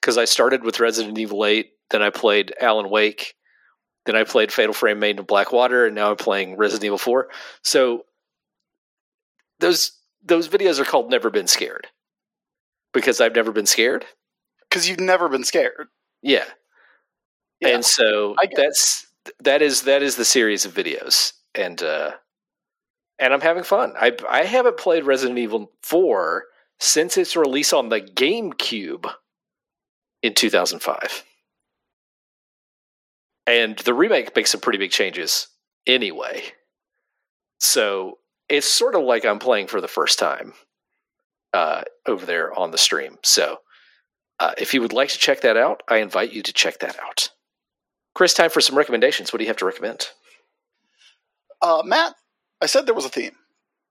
Because 0.00 0.16
I 0.16 0.26
started 0.26 0.62
with 0.62 0.80
Resident 0.80 1.18
Evil 1.18 1.44
8, 1.44 1.70
then 1.90 2.02
I 2.02 2.10
played 2.10 2.54
Alan 2.60 2.88
Wake, 2.88 3.34
then 4.06 4.14
I 4.14 4.24
played 4.24 4.52
Fatal 4.52 4.72
Frame 4.72 5.00
Made 5.00 5.18
in 5.18 5.24
Blackwater, 5.24 5.86
and 5.86 5.94
now 5.94 6.10
I'm 6.10 6.16
playing 6.16 6.56
Resident 6.56 6.84
Evil 6.84 6.98
4. 6.98 7.28
So 7.64 8.04
those 9.58 9.92
those 10.24 10.48
videos 10.48 10.78
are 10.78 10.84
called 10.84 11.10
Never 11.10 11.30
Been 11.30 11.46
Scared. 11.46 11.88
Because 12.94 13.20
I've 13.20 13.34
never 13.34 13.52
been 13.52 13.66
scared 13.66 14.06
because 14.68 14.88
you've 14.88 15.00
never 15.00 15.28
been 15.28 15.44
scared. 15.44 15.88
Yeah. 16.22 16.44
Yeah. 17.60 17.68
and 17.68 17.84
so 17.84 18.36
that's 18.54 19.06
that 19.40 19.62
is 19.62 19.82
that 19.82 20.02
is 20.02 20.16
the 20.16 20.24
series 20.24 20.64
of 20.64 20.74
videos, 20.74 21.32
and 21.54 21.82
uh, 21.82 22.12
and 23.18 23.32
I'm 23.32 23.40
having 23.40 23.64
fun. 23.64 23.94
I 23.98 24.16
I 24.28 24.44
haven't 24.44 24.76
played 24.76 25.04
Resident 25.04 25.38
Evil 25.38 25.72
Four 25.82 26.44
since 26.78 27.16
its 27.16 27.36
release 27.36 27.72
on 27.72 27.88
the 27.88 28.00
GameCube 28.00 29.12
in 30.22 30.34
2005, 30.34 31.24
and 33.46 33.78
the 33.80 33.94
remake 33.94 34.34
makes 34.36 34.50
some 34.52 34.60
pretty 34.60 34.78
big 34.78 34.92
changes 34.92 35.48
anyway. 35.86 36.44
So 37.58 38.18
it's 38.48 38.68
sort 38.68 38.94
of 38.94 39.02
like 39.02 39.24
I'm 39.24 39.40
playing 39.40 39.66
for 39.66 39.80
the 39.80 39.88
first 39.88 40.18
time 40.18 40.52
uh, 41.52 41.82
over 42.06 42.24
there 42.24 42.56
on 42.58 42.70
the 42.70 42.78
stream. 42.78 43.18
So 43.24 43.58
uh, 44.40 44.52
if 44.58 44.74
you 44.74 44.80
would 44.80 44.92
like 44.92 45.08
to 45.10 45.18
check 45.18 45.40
that 45.42 45.56
out, 45.56 45.82
I 45.88 45.98
invite 45.98 46.32
you 46.32 46.42
to 46.42 46.52
check 46.52 46.78
that 46.80 46.98
out. 47.00 47.30
Chris, 48.14 48.34
time 48.34 48.50
for 48.50 48.60
some 48.60 48.76
recommendations. 48.76 49.32
What 49.32 49.38
do 49.38 49.44
you 49.44 49.48
have 49.50 49.56
to 49.58 49.64
recommend? 49.66 50.08
Uh, 51.62 51.82
Matt, 51.84 52.14
I 52.60 52.66
said 52.66 52.86
there 52.86 52.94
was 52.94 53.04
a 53.04 53.08
theme, 53.10 53.36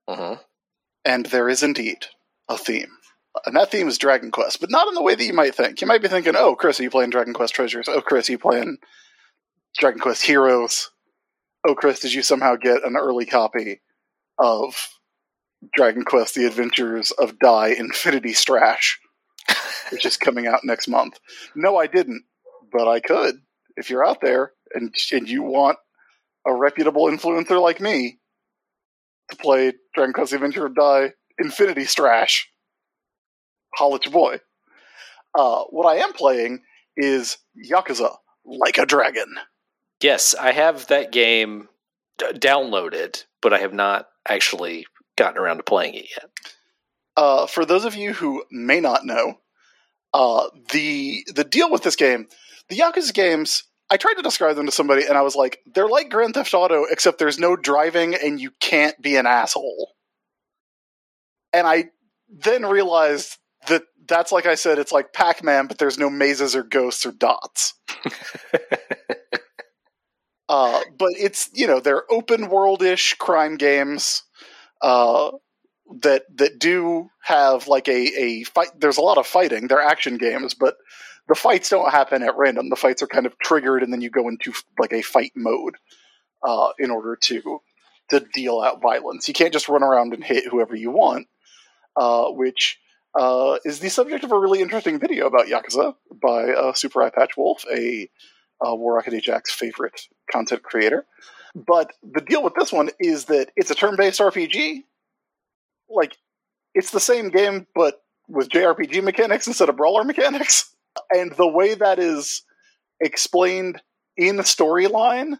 Mm-hmm. 0.08 0.34
and 1.04 1.26
there 1.26 1.48
is 1.48 1.62
indeed 1.62 2.06
a 2.48 2.56
theme. 2.56 2.88
And 3.44 3.54
that 3.56 3.70
theme 3.70 3.88
is 3.88 3.98
Dragon 3.98 4.30
Quest, 4.30 4.58
but 4.60 4.70
not 4.70 4.88
in 4.88 4.94
the 4.94 5.02
way 5.02 5.14
that 5.14 5.24
you 5.24 5.34
might 5.34 5.54
think. 5.54 5.80
You 5.80 5.86
might 5.86 6.02
be 6.02 6.08
thinking, 6.08 6.34
oh, 6.34 6.54
Chris, 6.56 6.80
are 6.80 6.82
you 6.82 6.90
playing 6.90 7.10
Dragon 7.10 7.34
Quest 7.34 7.54
Treasures? 7.54 7.88
Oh, 7.88 8.00
Chris, 8.00 8.28
are 8.28 8.32
you 8.32 8.38
playing 8.38 8.78
Dragon 9.78 10.00
Quest 10.00 10.24
Heroes? 10.24 10.90
Oh, 11.66 11.74
Chris, 11.74 12.00
did 12.00 12.14
you 12.14 12.22
somehow 12.22 12.56
get 12.56 12.84
an 12.84 12.96
early 12.96 13.26
copy 13.26 13.80
of 14.38 14.88
Dragon 15.74 16.04
Quest 16.04 16.34
The 16.34 16.46
Adventures 16.46 17.10
of 17.12 17.38
Dai 17.38 17.68
Infinity 17.68 18.32
Strash, 18.32 18.94
which 19.92 20.06
is 20.06 20.16
coming 20.16 20.46
out 20.46 20.64
next 20.64 20.88
month? 20.88 21.18
No, 21.54 21.76
I 21.76 21.86
didn't, 21.86 22.24
but 22.72 22.88
I 22.88 23.00
could. 23.00 23.40
If 23.76 23.90
you're 23.90 24.06
out 24.06 24.20
there 24.20 24.52
and, 24.74 24.94
and 25.12 25.28
you 25.28 25.42
want 25.42 25.78
a 26.46 26.54
reputable 26.54 27.06
influencer 27.06 27.60
like 27.60 27.80
me 27.80 28.18
to 29.30 29.36
play 29.36 29.72
Dragon 29.94 30.12
Quest: 30.12 30.30
The 30.30 30.36
Adventure 30.36 30.66
of 30.66 30.74
Dai 30.74 31.12
Infinity 31.38 31.82
Strash. 31.82 32.44
Holla 33.74 33.96
at 33.96 34.06
your 34.06 34.12
boy. 34.12 34.40
Uh, 35.38 35.64
what 35.70 35.86
I 35.86 36.02
am 36.02 36.12
playing 36.12 36.62
is 36.96 37.38
Yakuza 37.70 38.16
Like 38.44 38.78
a 38.78 38.86
Dragon. 38.86 39.36
Yes, 40.02 40.34
I 40.34 40.52
have 40.52 40.86
that 40.88 41.12
game 41.12 41.68
d- 42.18 42.26
downloaded, 42.32 43.24
but 43.42 43.52
I 43.52 43.58
have 43.58 43.74
not 43.74 44.08
actually 44.26 44.86
gotten 45.16 45.38
around 45.38 45.58
to 45.58 45.62
playing 45.62 45.94
it 45.94 46.06
yet. 46.10 46.30
Uh, 47.16 47.46
for 47.46 47.64
those 47.64 47.84
of 47.84 47.96
you 47.96 48.14
who 48.14 48.44
may 48.50 48.80
not 48.80 49.04
know, 49.04 49.38
uh, 50.14 50.48
the 50.72 51.24
the 51.34 51.44
deal 51.44 51.70
with 51.70 51.82
this 51.82 51.96
game, 51.96 52.26
the 52.68 52.76
Yakuza 52.76 53.12
games, 53.14 53.64
I 53.90 53.96
tried 53.96 54.14
to 54.14 54.22
describe 54.22 54.56
them 54.56 54.66
to 54.66 54.72
somebody, 54.72 55.04
and 55.04 55.16
I 55.16 55.22
was 55.22 55.36
like, 55.36 55.60
they're 55.66 55.88
like 55.88 56.10
Grand 56.10 56.34
Theft 56.34 56.54
Auto, 56.54 56.84
except 56.84 57.18
there's 57.18 57.38
no 57.38 57.56
driving, 57.56 58.14
and 58.14 58.40
you 58.40 58.50
can't 58.60 59.00
be 59.00 59.16
an 59.16 59.26
asshole. 59.26 59.92
And 61.52 61.66
I 61.66 61.90
then 62.28 62.66
realized 62.66 63.36
that 63.68 63.82
that's 64.06 64.32
like 64.32 64.46
I 64.46 64.54
said, 64.54 64.78
it's 64.78 64.92
like 64.92 65.12
Pac 65.12 65.42
Man, 65.42 65.66
but 65.66 65.78
there's 65.78 65.98
no 65.98 66.10
mazes 66.10 66.54
or 66.54 66.62
ghosts 66.62 67.06
or 67.06 67.12
dots. 67.12 67.74
Uh, 70.48 70.80
but 70.98 71.10
it's 71.18 71.50
you 71.52 71.66
know 71.66 71.78
they're 71.78 72.10
open 72.10 72.48
world-ish 72.48 73.14
crime 73.14 73.56
games 73.56 74.22
uh, 74.80 75.30
that 76.02 76.24
that 76.36 76.58
do 76.58 77.10
have 77.20 77.68
like 77.68 77.88
a 77.88 78.20
a 78.20 78.44
fight. 78.44 78.68
There's 78.78 78.98
a 78.98 79.02
lot 79.02 79.18
of 79.18 79.26
fighting. 79.26 79.68
They're 79.68 79.80
action 79.80 80.16
games, 80.16 80.54
but 80.54 80.76
the 81.28 81.34
fights 81.34 81.70
don't 81.70 81.90
happen 81.90 82.22
at 82.22 82.36
random. 82.36 82.70
The 82.70 82.76
fights 82.76 83.02
are 83.02 83.06
kind 83.06 83.26
of 83.26 83.38
triggered, 83.38 83.82
and 83.82 83.92
then 83.92 84.00
you 84.00 84.10
go 84.10 84.28
into 84.28 84.52
like 84.78 84.92
a 84.92 85.02
fight 85.02 85.32
mode 85.34 85.76
uh, 86.42 86.70
in 86.78 86.90
order 86.90 87.16
to 87.16 87.60
to 88.10 88.20
deal 88.20 88.60
out 88.60 88.82
violence. 88.82 89.28
You 89.28 89.34
can't 89.34 89.52
just 89.52 89.68
run 89.68 89.82
around 89.82 90.14
and 90.14 90.24
hit 90.24 90.46
whoever 90.48 90.74
you 90.74 90.90
want, 90.90 91.26
uh, 91.96 92.28
which. 92.30 92.78
Uh, 93.18 93.58
is 93.64 93.80
the 93.80 93.88
subject 93.88 94.22
of 94.22 94.30
a 94.30 94.38
really 94.38 94.60
interesting 94.60 95.00
video 95.00 95.26
about 95.26 95.46
Yakuza 95.46 95.94
by 96.22 96.52
uh, 96.52 96.74
Super 96.74 97.00
Eyepatch 97.00 97.30
Wolf, 97.38 97.64
a 97.74 98.08
uh, 98.64 98.74
War 98.74 98.94
Rocket 98.94 99.14
Ajax 99.14 99.50
favorite 99.50 100.02
content 100.30 100.62
creator. 100.62 101.06
But 101.54 101.92
the 102.02 102.20
deal 102.20 102.42
with 102.42 102.54
this 102.54 102.72
one 102.72 102.90
is 103.00 103.24
that 103.26 103.50
it's 103.56 103.70
a 103.70 103.74
turn 103.74 103.96
based 103.96 104.20
RPG. 104.20 104.84
Like, 105.88 106.16
it's 106.74 106.90
the 106.90 107.00
same 107.00 107.30
game, 107.30 107.66
but 107.74 108.00
with 108.28 108.50
JRPG 108.50 109.02
mechanics 109.02 109.46
instead 109.46 109.68
of 109.68 109.76
brawler 109.76 110.04
mechanics. 110.04 110.70
And 111.14 111.30
the 111.36 111.46
way 111.46 111.74
that 111.74 112.00
is 112.00 112.42
explained 113.00 113.80
in 114.16 114.34
the 114.34 114.42
storyline 114.42 115.34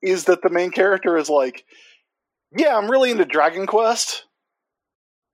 is 0.00 0.24
that 0.24 0.40
the 0.40 0.48
main 0.48 0.70
character 0.70 1.18
is 1.18 1.28
like, 1.28 1.64
Yeah, 2.56 2.74
I'm 2.74 2.90
really 2.90 3.10
into 3.10 3.26
Dragon 3.26 3.66
Quest. 3.66 4.24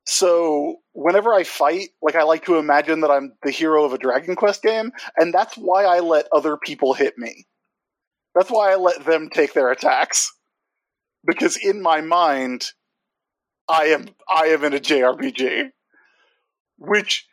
So 0.05 0.77
whenever 0.95 1.33
I 1.33 1.45
fight, 1.45 1.91
like 2.01 2.17
I 2.17 2.25
like 2.25 2.45
to 2.47 2.57
imagine 2.57 3.01
that 3.03 3.11
I'm 3.11 3.35
the 3.45 3.53
hero 3.53 3.85
of 3.85 3.93
a 3.93 3.99
Dragon 3.99 4.35
Quest 4.35 4.62
game, 4.62 4.91
and 5.17 5.33
that's 5.33 5.57
why 5.57 5.85
I 5.85 6.01
let 6.01 6.27
other 6.33 6.57
people 6.57 6.95
hit 6.95 7.17
me. 7.17 7.47
That's 8.35 8.51
why 8.51 8.73
I 8.73 8.77
let 8.77 9.05
them 9.05 9.29
take 9.33 9.53
their 9.53 9.71
attacks. 9.71 10.33
Because 11.25 11.57
in 11.57 11.83
my 11.83 12.01
mind, 12.01 12.67
I 13.68 13.87
am 13.87 14.09
I 14.29 14.46
am 14.46 14.64
in 14.64 14.75
a 14.75 14.79
JRPG. 14.79 15.70
Which 16.79 17.27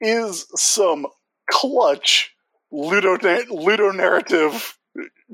is 0.00 0.46
some 0.54 1.06
clutch 1.50 2.34
ludo 2.70 3.18
ludo 3.50 3.90
narrative 3.90 4.78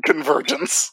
convergence. 0.05 0.93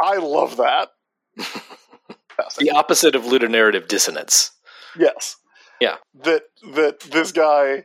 I 0.00 0.16
love 0.16 0.56
that. 0.56 0.90
the 2.58 2.70
opposite 2.70 3.14
of 3.14 3.22
ludonarrative 3.22 3.88
dissonance. 3.88 4.50
Yes. 4.98 5.36
Yeah. 5.80 5.96
That 6.22 6.42
that 6.74 7.00
this 7.00 7.32
guy 7.32 7.84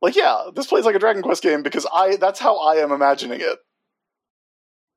like 0.00 0.16
yeah, 0.16 0.44
this 0.54 0.66
plays 0.66 0.84
like 0.84 0.94
a 0.94 0.98
Dragon 0.98 1.22
Quest 1.22 1.42
game 1.42 1.62
because 1.62 1.86
I 1.92 2.16
that's 2.16 2.40
how 2.40 2.58
I 2.58 2.76
am 2.76 2.92
imagining 2.92 3.40
it. 3.40 3.58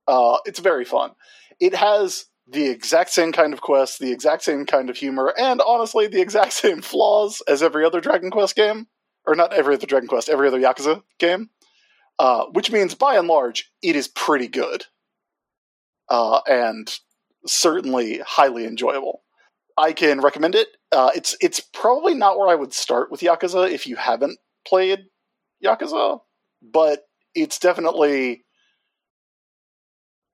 Uh 0.08 0.38
it's 0.46 0.60
very 0.60 0.86
fun. 0.86 1.12
It 1.60 1.74
has 1.76 2.26
the 2.50 2.70
exact 2.70 3.10
same 3.12 3.32
kind 3.32 3.54
of 3.54 3.62
quest, 3.62 4.00
the 4.00 4.12
exact 4.12 4.44
same 4.44 4.66
kind 4.66 4.90
of 4.90 4.98
humor, 4.98 5.34
and 5.38 5.62
honestly 5.62 6.08
the 6.08 6.22
exact 6.22 6.54
same 6.64 6.82
flaws 6.82 7.42
as 7.48 7.62
every 7.62 7.86
other 7.86 8.02
Dragon 8.02 8.32
Quest 8.32 8.56
game. 8.56 8.88
Or 9.26 9.36
not 9.36 9.52
every 9.52 9.76
other 9.76 9.86
Dragon 9.86 10.08
Quest, 10.08 10.30
every 10.30 10.48
other 10.48 10.60
Yakuza 10.60 11.04
game. 11.20 11.50
Uh, 12.18 12.46
which 12.54 12.72
means 12.72 12.96
by 12.96 13.18
and 13.18 13.28
large, 13.28 13.70
it 13.84 13.98
is 13.98 14.08
pretty 14.08 14.48
good. 14.48 14.86
Uh, 16.10 16.40
and 16.48 16.98
certainly 17.46 18.20
highly 18.20 18.66
enjoyable. 18.66 19.24
I 19.78 19.92
can 19.92 20.22
recommend 20.22 20.56
it. 20.56 20.70
Uh, 20.92 21.12
it's 21.14 21.36
it's 21.42 21.60
probably 21.60 22.14
not 22.14 22.40
where 22.40 22.48
I 22.48 22.56
would 22.56 22.74
start 22.74 23.12
with 23.12 23.20
Yakuza 23.20 23.70
if 23.70 23.86
you 23.86 23.98
haven't 23.98 24.40
played 24.66 25.06
Yakuza, 25.64 26.22
but 26.62 27.04
it's 27.36 27.60
definitely 27.60 28.46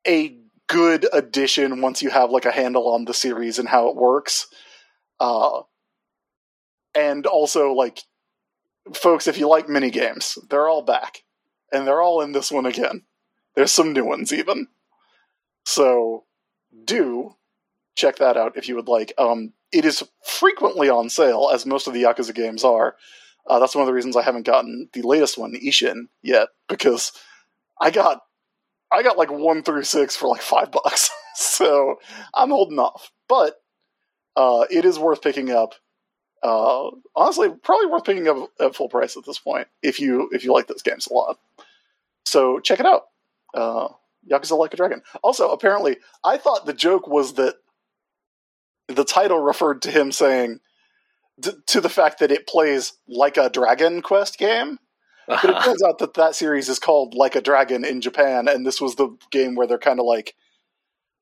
a 0.08 0.38
good 0.74 1.08
addition 1.14 1.82
once 1.82 2.02
you 2.02 2.10
have 2.10 2.32
like 2.32 2.46
a 2.46 2.52
handle 2.52 2.92
on 2.92 3.06
the 3.06 3.14
series 3.14 3.60
and 3.60 3.70
how 3.70 3.90
it 3.90 3.96
works. 3.96 4.48
Uh, 5.20 5.62
and 6.96 7.28
also 7.28 7.74
like 7.74 8.02
folks, 8.96 9.28
if 9.28 9.38
you 9.38 9.48
like 9.48 9.70
mini 9.70 9.92
games, 9.92 10.40
they're 10.50 10.68
all 10.68 10.82
back, 10.82 11.20
and 11.72 11.86
they're 11.86 12.02
all 12.02 12.22
in 12.22 12.32
this 12.32 12.52
one 12.52 12.66
again. 12.66 13.04
There's 13.56 13.72
some 13.72 13.94
new 13.94 14.04
ones 14.04 14.34
even. 14.34 14.68
So 15.64 16.24
do 16.84 17.36
check 17.96 18.16
that 18.16 18.36
out 18.36 18.58
if 18.58 18.68
you 18.68 18.76
would 18.76 18.88
like. 18.88 19.14
Um, 19.20 19.54
it 19.72 19.86
is 19.86 20.04
frequently 20.26 20.90
on 20.90 21.08
sale, 21.08 21.52
as 21.54 21.68
most 21.68 21.86
of 21.86 21.94
the 21.94 22.02
Yakuza 22.02 22.34
games 22.34 22.64
are. 22.64 22.96
Uh, 23.48 23.60
that's 23.60 23.76
one 23.76 23.84
of 23.84 23.88
the 23.88 23.94
reasons 23.94 24.16
I 24.16 24.24
haven't 24.24 24.48
gotten 24.48 24.90
the 24.94 25.04
latest 25.04 25.38
one, 25.38 25.54
Ishin, 25.54 26.08
yet 26.24 26.48
because 26.68 27.12
I 27.80 27.92
got 27.92 28.22
I 28.94 29.04
got 29.04 29.18
like 29.18 29.32
one 29.32 29.64
through 29.64 29.84
six 29.84 30.16
for 30.16 30.28
like 30.28 30.42
five 30.42 30.72
bucks, 30.72 31.10
so 31.36 32.00
I'm 32.34 32.50
holding 32.50 32.80
off. 32.80 33.12
But 33.28 33.62
uh, 34.36 34.66
it 34.70 34.86
is 34.86 35.00
worth 35.00 35.22
picking 35.22 35.52
up. 35.52 35.76
Uh, 36.42 36.90
honestly, 37.16 37.50
probably 37.50 37.88
worth 37.88 38.04
picking 38.04 38.28
up 38.28 38.50
at 38.60 38.76
full 38.76 38.90
price 38.90 39.16
at 39.16 39.26
this 39.26 39.40
point 39.40 39.68
if 39.82 40.00
you 40.00 40.30
if 40.32 40.44
you 40.44 40.54
like 40.54 40.68
those 40.68 40.82
games 40.82 41.08
a 41.08 41.14
lot. 41.14 41.40
So 42.26 42.60
check 42.60 42.80
it 42.80 42.86
out. 42.86 43.04
Uh, 43.54 43.90
Yakuza 44.30 44.58
Like 44.58 44.74
a 44.74 44.78
Dragon. 44.78 45.02
Also, 45.22 45.52
apparently, 45.52 45.98
I 46.24 46.38
thought 46.38 46.66
the 46.66 46.74
joke 46.74 47.08
was 47.08 47.34
that 47.34 47.56
the 48.88 49.06
title 49.06 49.40
referred 49.40 49.82
to 49.84 49.92
him 49.92 50.12
saying 50.12 50.60
to 51.68 51.82
the 51.82 51.90
fact 51.90 52.20
that 52.20 52.32
it 52.32 52.48
plays 52.48 52.94
like 53.08 53.38
a 53.38 53.50
Dragon 53.50 54.02
Quest 54.02 54.38
game. 54.38 54.80
But 55.28 55.46
it 55.46 55.64
turns 55.64 55.84
out 55.84 56.00
that 56.00 56.16
that 56.16 56.36
series 56.36 56.70
is 56.70 56.80
called 56.80 57.16
Like 57.16 57.36
a 57.36 57.42
Dragon 57.42 57.86
in 57.86 58.02
Japan, 58.02 58.48
and 58.48 58.66
this 58.66 58.82
was 58.82 58.96
the 58.96 59.16
game 59.32 59.56
where 59.56 59.68
they're 59.68 59.78
kind 59.78 60.00
of 60.00 60.06
like, 60.06 60.36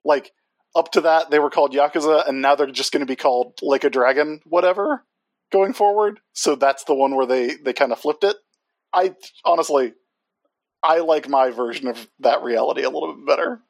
like 0.04 0.32
up 0.76 0.92
to 0.94 1.02
that 1.02 1.30
they 1.30 1.40
were 1.40 1.50
called 1.50 1.74
Yakuza, 1.74 2.28
and 2.28 2.42
now 2.42 2.56
they're 2.56 2.68
just 2.68 2.92
going 2.92 3.02
to 3.02 3.12
be 3.12 3.16
called 3.16 3.60
Like 3.62 3.84
a 3.84 3.90
Dragon, 3.90 4.42
whatever, 4.46 5.06
going 5.52 5.74
forward. 5.74 6.20
So 6.34 6.56
that's 6.56 6.84
the 6.86 6.96
one 6.96 7.16
where 7.16 7.26
they 7.26 7.56
they 7.56 7.74
kind 7.74 7.92
of 7.92 8.00
flipped 8.00 8.24
it. 8.24 8.38
I 8.94 9.16
honestly, 9.46 9.94
I 10.84 11.00
like 11.00 11.30
my 11.30 11.52
version 11.52 11.88
of 11.88 12.08
that 12.20 12.42
reality 12.44 12.84
a 12.84 12.90
little 12.90 13.14
bit 13.14 13.26
better. 13.28 13.62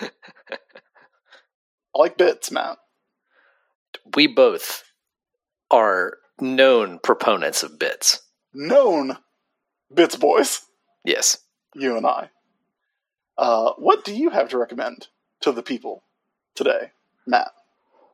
I 0.00 1.98
like 1.98 2.18
bits, 2.18 2.50
Matt. 2.50 2.78
We 4.14 4.26
both 4.26 4.84
are 5.70 6.18
known 6.40 6.98
proponents 7.02 7.62
of 7.62 7.78
bits. 7.78 8.22
Known 8.54 9.18
bits 9.92 10.16
boys, 10.16 10.62
Yes. 11.04 11.38
you 11.74 11.96
and 11.96 12.06
I. 12.06 12.30
Uh, 13.36 13.72
what 13.78 14.04
do 14.04 14.14
you 14.14 14.30
have 14.30 14.48
to 14.50 14.58
recommend 14.58 15.08
to 15.40 15.52
the 15.52 15.62
people 15.62 16.02
today, 16.54 16.92
Matt? 17.26 17.52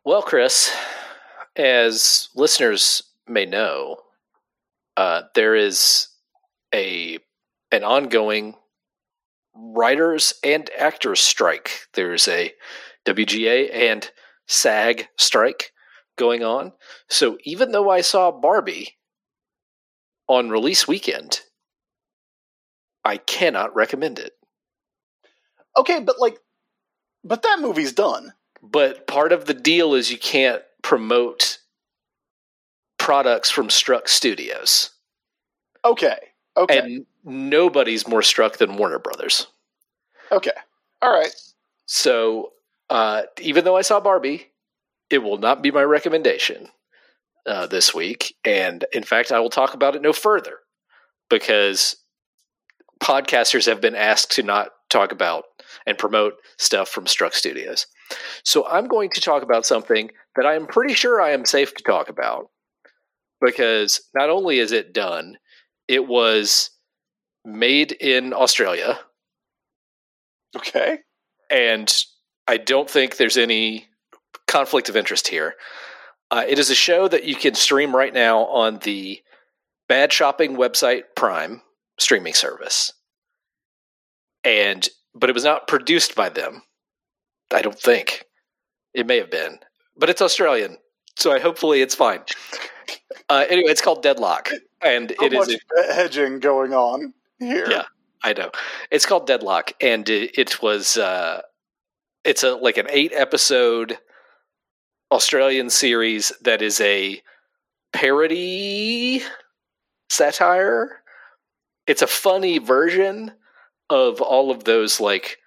Well, 0.04 0.22
Chris, 0.22 0.70
as 1.56 2.28
listeners 2.34 3.02
may 3.26 3.46
know, 3.46 4.02
uh, 4.96 5.22
there 5.34 5.54
is 5.54 6.08
a 6.74 7.18
an 7.72 7.82
ongoing 7.84 8.54
writers 9.54 10.34
and 10.44 10.70
actors 10.78 11.20
strike. 11.20 11.88
There's 11.94 12.28
a 12.28 12.52
WGA 13.04 13.72
and 13.72 14.08
SAG 14.46 15.08
strike 15.16 15.72
going 16.16 16.42
on. 16.42 16.72
So 17.08 17.38
even 17.44 17.72
though 17.72 17.90
I 17.90 18.00
saw 18.00 18.30
Barbie 18.30 18.96
on 20.28 20.50
release 20.50 20.86
weekend, 20.88 21.40
I 23.04 23.16
cannot 23.18 23.74
recommend 23.74 24.18
it. 24.18 24.32
Okay, 25.76 26.00
but 26.00 26.18
like, 26.20 26.38
but 27.24 27.42
that 27.42 27.58
movie's 27.60 27.92
done. 27.92 28.32
But 28.62 29.06
part 29.06 29.32
of 29.32 29.44
the 29.44 29.54
deal 29.54 29.94
is 29.94 30.10
you 30.10 30.18
can't 30.18 30.62
promote 30.82 31.58
products 32.98 33.50
from 33.50 33.68
Struck 33.68 34.08
Studios. 34.08 34.90
Okay, 35.84 36.16
okay, 36.56 36.78
And 36.78 37.06
nobody's 37.24 38.08
more 38.08 38.22
struck 38.22 38.56
than 38.56 38.76
Warner 38.76 38.98
Brothers. 38.98 39.48
okay. 40.32 40.52
All 41.02 41.12
right. 41.12 41.34
So 41.86 42.52
uh, 42.88 43.22
even 43.40 43.64
though 43.64 43.76
I 43.76 43.82
saw 43.82 44.00
Barbie, 44.00 44.46
it 45.10 45.18
will 45.18 45.38
not 45.38 45.62
be 45.62 45.70
my 45.70 45.82
recommendation 45.82 46.68
uh, 47.46 47.66
this 47.66 47.94
week. 47.94 48.34
And 48.44 48.84
in 48.92 49.02
fact, 49.02 49.32
I 49.32 49.40
will 49.40 49.50
talk 49.50 49.74
about 49.74 49.94
it 49.96 50.02
no 50.02 50.12
further 50.12 50.58
because 51.30 51.96
podcasters 53.02 53.66
have 53.66 53.80
been 53.80 53.94
asked 53.94 54.32
to 54.32 54.42
not 54.42 54.70
talk 54.90 55.12
about 55.12 55.44
and 55.86 55.98
promote 55.98 56.34
stuff 56.58 56.88
from 56.88 57.06
Struck 57.06 57.34
Studios. 57.34 57.86
So 58.44 58.66
I'm 58.66 58.86
going 58.86 59.10
to 59.10 59.20
talk 59.20 59.42
about 59.42 59.66
something 59.66 60.10
that 60.36 60.46
I 60.46 60.54
am 60.54 60.66
pretty 60.66 60.94
sure 60.94 61.20
I 61.20 61.30
am 61.32 61.44
safe 61.44 61.74
to 61.74 61.82
talk 61.84 62.08
about 62.08 62.50
because 63.40 64.00
not 64.14 64.30
only 64.30 64.58
is 64.58 64.72
it 64.72 64.94
done, 64.94 65.36
it 65.88 66.06
was 66.06 66.70
made 67.44 67.92
in 67.92 68.32
Australia 68.32 68.98
Okay. 70.56 70.98
and 71.50 71.92
I 72.46 72.56
don't 72.58 72.88
think 72.88 73.16
there's 73.16 73.36
any 73.36 73.86
conflict 74.54 74.88
of 74.88 74.96
interest 74.96 75.26
here. 75.26 75.54
Uh, 76.30 76.44
it 76.48 76.60
is 76.60 76.70
a 76.70 76.76
show 76.76 77.08
that 77.08 77.24
you 77.24 77.34
can 77.34 77.54
stream 77.54 77.94
right 77.94 78.14
now 78.14 78.44
on 78.46 78.78
the 78.78 79.20
Bad 79.88 80.12
Shopping 80.12 80.56
website 80.56 81.02
Prime 81.16 81.60
streaming 81.98 82.34
service, 82.34 82.92
and 84.44 84.88
but 85.12 85.28
it 85.28 85.32
was 85.34 85.44
not 85.44 85.66
produced 85.66 86.14
by 86.14 86.28
them. 86.28 86.62
I 87.52 87.62
don't 87.62 87.78
think 87.78 88.26
it 88.94 89.08
may 89.08 89.16
have 89.18 89.30
been, 89.30 89.58
but 89.96 90.08
it's 90.08 90.22
Australian, 90.22 90.78
so 91.16 91.32
I 91.32 91.40
hopefully 91.40 91.82
it's 91.82 91.96
fine. 91.96 92.20
Uh, 93.28 93.44
anyway, 93.48 93.70
it's 93.70 93.82
called 93.82 94.02
Deadlock, 94.04 94.50
and 94.80 95.10
it 95.20 95.32
is 95.32 95.58
a, 95.78 95.92
hedging 95.92 96.38
going 96.38 96.72
on 96.72 97.12
here. 97.40 97.66
Yeah. 97.68 97.84
I 98.22 98.32
know. 98.32 98.50
It's 98.90 99.04
called 99.04 99.26
Deadlock, 99.26 99.72
and 99.80 100.08
it, 100.08 100.38
it 100.38 100.62
was 100.62 100.96
uh, 100.96 101.42
it's 102.24 102.44
a 102.44 102.54
like 102.54 102.78
an 102.78 102.86
eight 102.90 103.12
episode 103.14 103.98
Australian 105.10 105.70
series 105.70 106.32
that 106.42 106.62
is 106.62 106.80
a 106.80 107.22
parody 107.92 109.22
satire. 110.08 111.02
It's 111.86 112.02
a 112.02 112.06
funny 112.06 112.58
version 112.58 113.32
of 113.90 114.20
all 114.20 114.50
of 114.50 114.64
those 114.64 115.00
like 115.00 115.38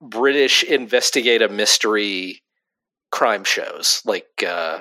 British 0.00 0.62
investigative 0.62 1.50
mystery 1.50 2.42
crime 3.10 3.44
shows, 3.44 4.02
like 4.04 4.44
uh, 4.46 4.80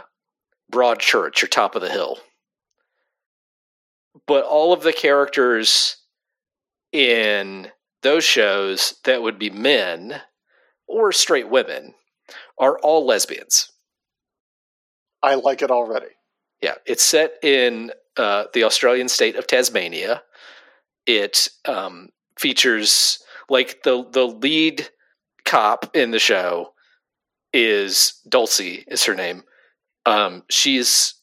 Broadchurch 0.71 1.43
or 1.43 1.47
Top 1.47 1.75
of 1.75 1.81
the 1.81 1.89
Hill. 1.89 2.17
But 4.25 4.43
all 4.43 4.73
of 4.73 4.83
the 4.83 4.93
characters 4.93 5.97
in 6.91 7.71
those 8.01 8.23
shows 8.23 8.95
that 9.05 9.21
would 9.21 9.39
be 9.39 9.49
men 9.49 10.21
or 10.87 11.11
straight 11.11 11.49
women 11.49 11.93
are 12.57 12.77
all 12.79 13.05
lesbians. 13.05 13.71
I 15.23 15.35
like 15.35 15.61
it 15.61 15.71
already. 15.71 16.07
Yeah, 16.61 16.75
it's 16.85 17.03
set 17.03 17.33
in 17.43 17.91
uh, 18.17 18.45
the 18.53 18.63
Australian 18.63 19.09
state 19.09 19.35
of 19.35 19.47
Tasmania. 19.47 20.23
It 21.05 21.49
um, 21.65 22.09
features 22.37 23.19
like 23.49 23.83
the 23.83 24.05
the 24.11 24.25
lead 24.25 24.89
cop 25.45 25.95
in 25.95 26.11
the 26.11 26.19
show 26.19 26.73
is 27.53 28.19
Dulcie 28.27 28.83
is 28.87 29.03
her 29.05 29.15
name. 29.15 29.43
Um, 30.05 30.43
she's 30.49 31.15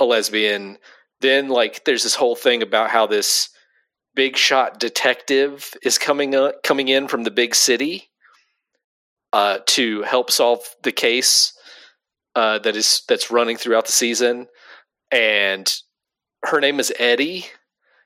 a 0.00 0.04
lesbian. 0.04 0.78
Then 1.20 1.48
like 1.48 1.84
there's 1.84 2.02
this 2.02 2.14
whole 2.14 2.36
thing 2.36 2.62
about 2.62 2.90
how 2.90 3.06
this 3.06 3.48
big 4.14 4.36
shot 4.36 4.78
detective 4.78 5.72
is 5.82 5.98
coming 5.98 6.34
uh, 6.34 6.52
coming 6.62 6.88
in 6.88 7.08
from 7.08 7.24
the 7.24 7.30
big 7.30 7.54
city 7.54 8.10
uh, 9.34 9.58
to 9.66 10.02
help 10.02 10.30
solve 10.30 10.60
the 10.84 10.92
case 10.92 11.52
uh, 12.36 12.60
that 12.60 12.76
is 12.76 13.02
that's 13.08 13.32
running 13.32 13.56
throughout 13.56 13.84
the 13.84 13.92
season, 13.92 14.46
and 15.10 15.74
her 16.44 16.60
name 16.60 16.78
is 16.78 16.92
Eddie, 17.00 17.46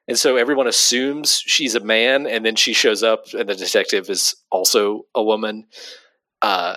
and 0.08 0.18
so 0.18 0.36
everyone 0.36 0.66
assumes 0.66 1.42
she's 1.44 1.74
a 1.74 1.80
man, 1.80 2.26
and 2.26 2.46
then 2.46 2.56
she 2.56 2.72
shows 2.72 3.02
up, 3.02 3.26
and 3.34 3.46
the 3.46 3.54
detective 3.54 4.08
is 4.08 4.34
also 4.50 5.02
a 5.14 5.22
woman. 5.22 5.66
Uh, 6.40 6.76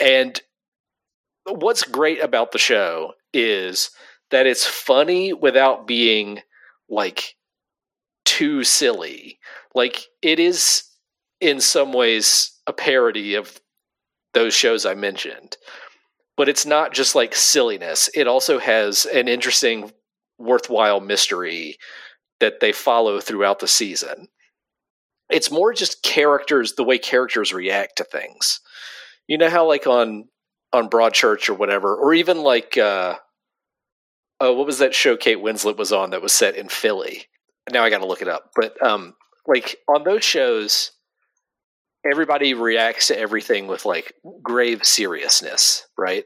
and 0.00 0.40
what's 1.46 1.84
great 1.84 2.20
about 2.20 2.50
the 2.50 2.58
show 2.58 3.12
is 3.32 3.90
that 4.32 4.46
it's 4.46 4.66
funny 4.66 5.32
without 5.32 5.86
being 5.86 6.40
like 6.88 7.36
too 8.24 8.64
silly. 8.64 9.38
Like 9.72 10.06
it 10.20 10.40
is 10.40 10.82
in 11.40 11.60
some 11.60 11.92
ways 11.92 12.50
a 12.66 12.72
parody 12.72 13.34
of 13.34 13.60
those 14.34 14.54
shows 14.54 14.84
I 14.84 14.94
mentioned. 14.94 15.56
But 16.36 16.48
it's 16.48 16.66
not 16.66 16.92
just 16.92 17.14
like 17.14 17.34
silliness. 17.34 18.10
It 18.14 18.26
also 18.26 18.58
has 18.58 19.06
an 19.06 19.28
interesting 19.28 19.92
worthwhile 20.38 21.00
mystery 21.00 21.76
that 22.40 22.60
they 22.60 22.72
follow 22.72 23.20
throughout 23.20 23.60
the 23.60 23.68
season. 23.68 24.28
It's 25.30 25.50
more 25.50 25.72
just 25.72 26.02
characters, 26.02 26.74
the 26.74 26.84
way 26.84 26.98
characters 26.98 27.54
react 27.54 27.96
to 27.96 28.04
things. 28.04 28.60
You 29.26 29.38
know 29.38 29.48
how 29.48 29.66
like 29.66 29.86
on 29.86 30.24
on 30.72 30.90
Broadchurch 30.90 31.48
or 31.48 31.54
whatever, 31.54 31.94
or 31.96 32.12
even 32.12 32.42
like 32.42 32.76
uh 32.76 33.16
oh, 34.40 34.52
what 34.52 34.66
was 34.66 34.78
that 34.78 34.94
show 34.94 35.16
Kate 35.16 35.38
Winslet 35.38 35.78
was 35.78 35.92
on 35.92 36.10
that 36.10 36.22
was 36.22 36.32
set 36.32 36.56
in 36.56 36.68
Philly? 36.68 37.26
Now 37.70 37.82
I 37.82 37.90
got 37.90 37.98
to 37.98 38.06
look 38.06 38.22
it 38.22 38.28
up. 38.28 38.50
But 38.54 38.80
um, 38.82 39.14
like 39.46 39.76
on 39.88 40.04
those 40.04 40.24
shows, 40.24 40.90
everybody 42.10 42.54
reacts 42.54 43.08
to 43.08 43.18
everything 43.18 43.66
with 43.66 43.84
like 43.84 44.14
grave 44.42 44.84
seriousness, 44.84 45.86
right? 45.96 46.24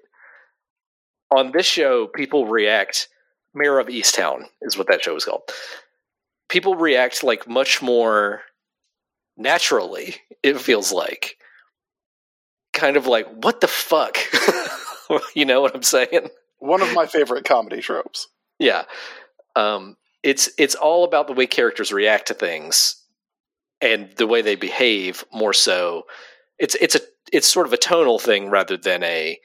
On 1.37 1.53
this 1.53 1.67
show, 1.67 2.07
people 2.07 2.47
react. 2.47 3.09
Mare 3.55 3.79
of 3.79 3.88
Easttown 3.88 4.45
is 4.62 4.77
what 4.77 4.88
that 4.88 5.03
show 5.03 5.17
is 5.17 5.25
called. 5.25 5.43
People 6.49 6.75
react 6.75 7.25
like 7.25 7.49
much 7.49 7.83
more 7.83 8.43
naturally. 9.37 10.17
It 10.43 10.61
feels 10.61 10.93
like 10.93 11.38
kind 12.73 12.97
of 12.97 13.07
like 13.07 13.27
what 13.43 13.61
the 13.61 13.69
fuck, 13.69 14.19
you 15.35 15.45
know 15.45 15.61
what 15.61 15.75
I'm 15.75 15.83
saying? 15.83 16.29
One 16.59 16.83
of 16.83 16.93
my 16.95 17.07
favorite 17.07 17.45
comedy 17.45 17.81
tropes. 17.81 18.29
Yeah. 18.59 18.85
Um, 19.57 19.97
it's 20.23 20.51
it's 20.59 20.75
all 20.75 21.05
about 21.05 21.27
the 21.27 21.33
way 21.33 21.47
characters 21.47 21.93
react 21.93 22.29
to 22.29 22.35
things 22.35 23.03
and 23.81 24.11
the 24.17 24.27
way 24.27 24.43
they 24.43 24.57
behave 24.57 25.25
more 25.33 25.53
so. 25.53 26.05
It's 26.59 26.75
it's 26.77 26.95
a 26.95 27.01
it's 27.33 27.47
sort 27.47 27.67
of 27.67 27.73
a 27.73 27.79
tonal 27.79 28.19
thing 28.19 28.51
rather 28.51 28.77
than 28.77 29.03
a 29.03 29.38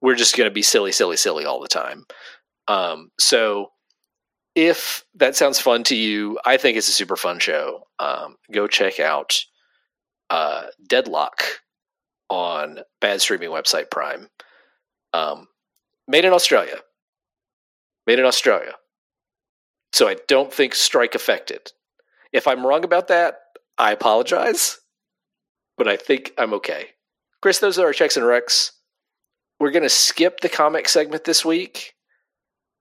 we're 0.00 0.14
just 0.14 0.36
going 0.36 0.48
to 0.48 0.54
be 0.54 0.62
silly, 0.62 0.92
silly, 0.92 1.16
silly 1.16 1.46
all 1.46 1.60
the 1.60 1.68
time. 1.68 2.04
Um, 2.68 3.10
so 3.18 3.70
if 4.54 5.04
that 5.14 5.34
sounds 5.34 5.58
fun 5.58 5.82
to 5.84 5.96
you, 5.96 6.38
I 6.44 6.58
think 6.58 6.76
it's 6.76 6.88
a 6.88 6.92
super 6.92 7.16
fun 7.16 7.38
show. 7.38 7.86
Um, 7.98 8.36
go 8.52 8.66
check 8.66 9.00
out 9.00 9.40
uh, 10.30 10.66
Deadlock 10.86 11.42
on 12.28 12.80
bad 13.00 13.20
streaming 13.20 13.50
website 13.50 13.90
Prime. 13.90 14.28
Um, 15.12 15.48
made 16.06 16.24
in 16.24 16.32
Australia. 16.32 16.76
Made 18.06 18.18
in 18.18 18.26
Australia. 18.26 18.72
So 19.92 20.08
I 20.08 20.16
don't 20.28 20.52
think 20.52 20.74
strike 20.74 21.14
affected. 21.14 21.72
If 22.32 22.46
I'm 22.46 22.66
wrong 22.66 22.84
about 22.84 23.08
that, 23.08 23.36
I 23.78 23.92
apologize, 23.92 24.78
but 25.76 25.88
I 25.88 25.96
think 25.96 26.32
I'm 26.38 26.54
okay. 26.54 26.90
Chris, 27.42 27.58
those 27.58 27.78
are 27.78 27.86
our 27.86 27.92
checks 27.92 28.16
and 28.16 28.24
recs. 28.24 28.70
We're 29.60 29.70
going 29.70 29.82
to 29.82 29.88
skip 29.88 30.40
the 30.40 30.48
comic 30.48 30.88
segment 30.88 31.24
this 31.24 31.44
week. 31.44 31.94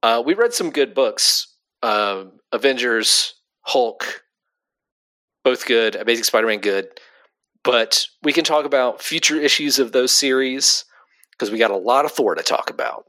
Uh, 0.02 0.22
we 0.26 0.34
read 0.34 0.54
some 0.54 0.72
good 0.72 0.94
books 0.94 1.48
uh, 1.82 2.26
Avengers, 2.52 3.36
Hulk, 3.62 4.24
both 5.44 5.66
good, 5.66 5.96
Amazing 5.96 6.24
Spider 6.24 6.48
Man, 6.48 6.60
good. 6.60 6.88
But 7.64 8.08
we 8.24 8.34
can 8.34 8.44
talk 8.44 8.66
about 8.66 9.02
future 9.02 9.40
issues 9.40 9.80
of 9.80 9.92
those 9.92 10.12
series 10.12 10.86
because 11.32 11.52
we 11.52 11.58
got 11.58 11.72
a 11.72 11.78
lot 11.78 12.06
of 12.06 12.12
Thor 12.12 12.36
to 12.36 12.44
talk 12.44 12.70
about. 12.70 13.06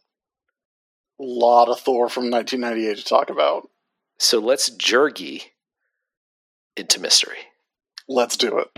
A 1.20 1.24
lot 1.24 1.68
of 1.68 1.80
Thor 1.80 2.08
from 2.08 2.30
1998 2.30 2.96
to 2.98 3.04
talk 3.04 3.30
about. 3.30 3.68
So 4.18 4.38
let's 4.38 4.70
jurgie 4.70 5.42
into 6.76 7.00
mystery. 7.00 7.38
Let's 8.06 8.36
do 8.36 8.58
it. 8.58 8.68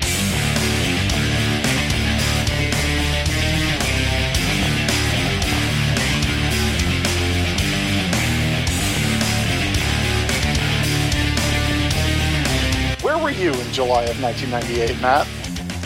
Where 13.02 13.18
were 13.18 13.30
you 13.30 13.52
in 13.52 13.72
July 13.72 14.04
of 14.04 14.22
1998, 14.22 15.00
Matt? 15.00 15.26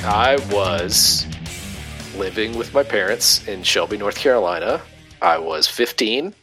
I 0.04 0.36
was 0.50 1.26
living 2.16 2.58
with 2.58 2.74
my 2.74 2.82
parents 2.82 3.46
in 3.48 3.62
Shelby, 3.62 3.96
North 3.96 4.16
Carolina. 4.16 4.82
I 5.22 5.38
was 5.38 5.66
15 5.66 6.34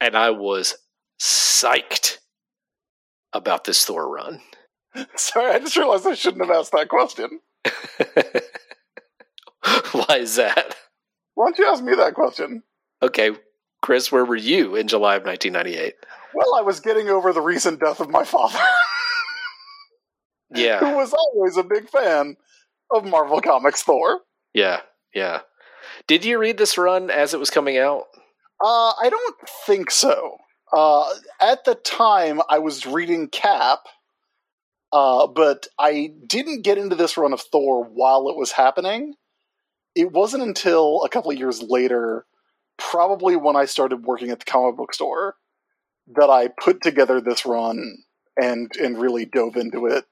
and 0.00 0.16
I 0.16 0.30
was 0.30 0.76
psyched 1.20 2.18
about 3.32 3.64
this 3.64 3.84
Thor 3.84 4.08
run. 4.08 4.40
Sorry, 5.16 5.52
I 5.52 5.58
just 5.58 5.76
realized 5.76 6.06
I 6.06 6.14
shouldn't 6.14 6.46
have 6.46 6.56
asked 6.56 6.72
that 6.72 6.88
question. 6.88 7.40
Why 9.92 10.16
is 10.18 10.36
that? 10.36 10.76
Why 11.34 11.46
don't 11.46 11.58
you 11.58 11.66
ask 11.66 11.82
me 11.82 11.94
that 11.94 12.14
question? 12.14 12.62
Okay, 13.02 13.32
Chris, 13.82 14.10
where 14.10 14.24
were 14.24 14.36
you 14.36 14.74
in 14.76 14.88
July 14.88 15.16
of 15.16 15.24
1998? 15.24 15.94
Well, 16.34 16.54
I 16.56 16.62
was 16.62 16.80
getting 16.80 17.08
over 17.08 17.32
the 17.32 17.40
recent 17.40 17.80
death 17.80 18.00
of 18.00 18.10
my 18.10 18.24
father, 18.24 18.58
yeah. 20.54 20.78
who 20.80 20.96
was 20.96 21.12
always 21.12 21.56
a 21.56 21.62
big 21.62 21.88
fan 21.88 22.36
of 22.90 23.04
Marvel 23.04 23.40
Comics 23.40 23.82
Thor. 23.82 24.20
yeah, 24.52 24.80
yeah. 25.14 25.40
Did 26.06 26.24
you 26.24 26.38
read 26.38 26.58
this 26.58 26.78
run 26.78 27.10
as 27.10 27.34
it 27.34 27.40
was 27.40 27.50
coming 27.50 27.78
out? 27.78 28.04
Uh, 28.62 28.92
I 29.00 29.08
don't 29.10 29.36
think 29.66 29.90
so. 29.90 30.36
Uh, 30.72 31.04
at 31.40 31.64
the 31.64 31.74
time, 31.76 32.40
I 32.48 32.58
was 32.58 32.86
reading 32.86 33.28
Cap, 33.28 33.80
uh, 34.92 35.26
but 35.26 35.66
I 35.78 36.12
didn't 36.26 36.62
get 36.62 36.78
into 36.78 36.96
this 36.96 37.16
run 37.16 37.32
of 37.32 37.40
Thor 37.40 37.84
while 37.84 38.28
it 38.28 38.36
was 38.36 38.52
happening. 38.52 39.14
It 39.94 40.12
wasn't 40.12 40.44
until 40.44 41.02
a 41.02 41.08
couple 41.08 41.30
of 41.30 41.38
years 41.38 41.62
later, 41.62 42.24
probably 42.78 43.36
when 43.36 43.56
I 43.56 43.64
started 43.66 44.04
working 44.04 44.30
at 44.30 44.38
the 44.38 44.44
comic 44.44 44.76
book 44.76 44.94
store, 44.94 45.36
that 46.16 46.30
I 46.30 46.48
put 46.48 46.80
together 46.82 47.20
this 47.20 47.44
run 47.44 47.98
and 48.36 48.70
and 48.80 48.98
really 48.98 49.24
dove 49.24 49.56
into 49.56 49.86
it 49.86 50.04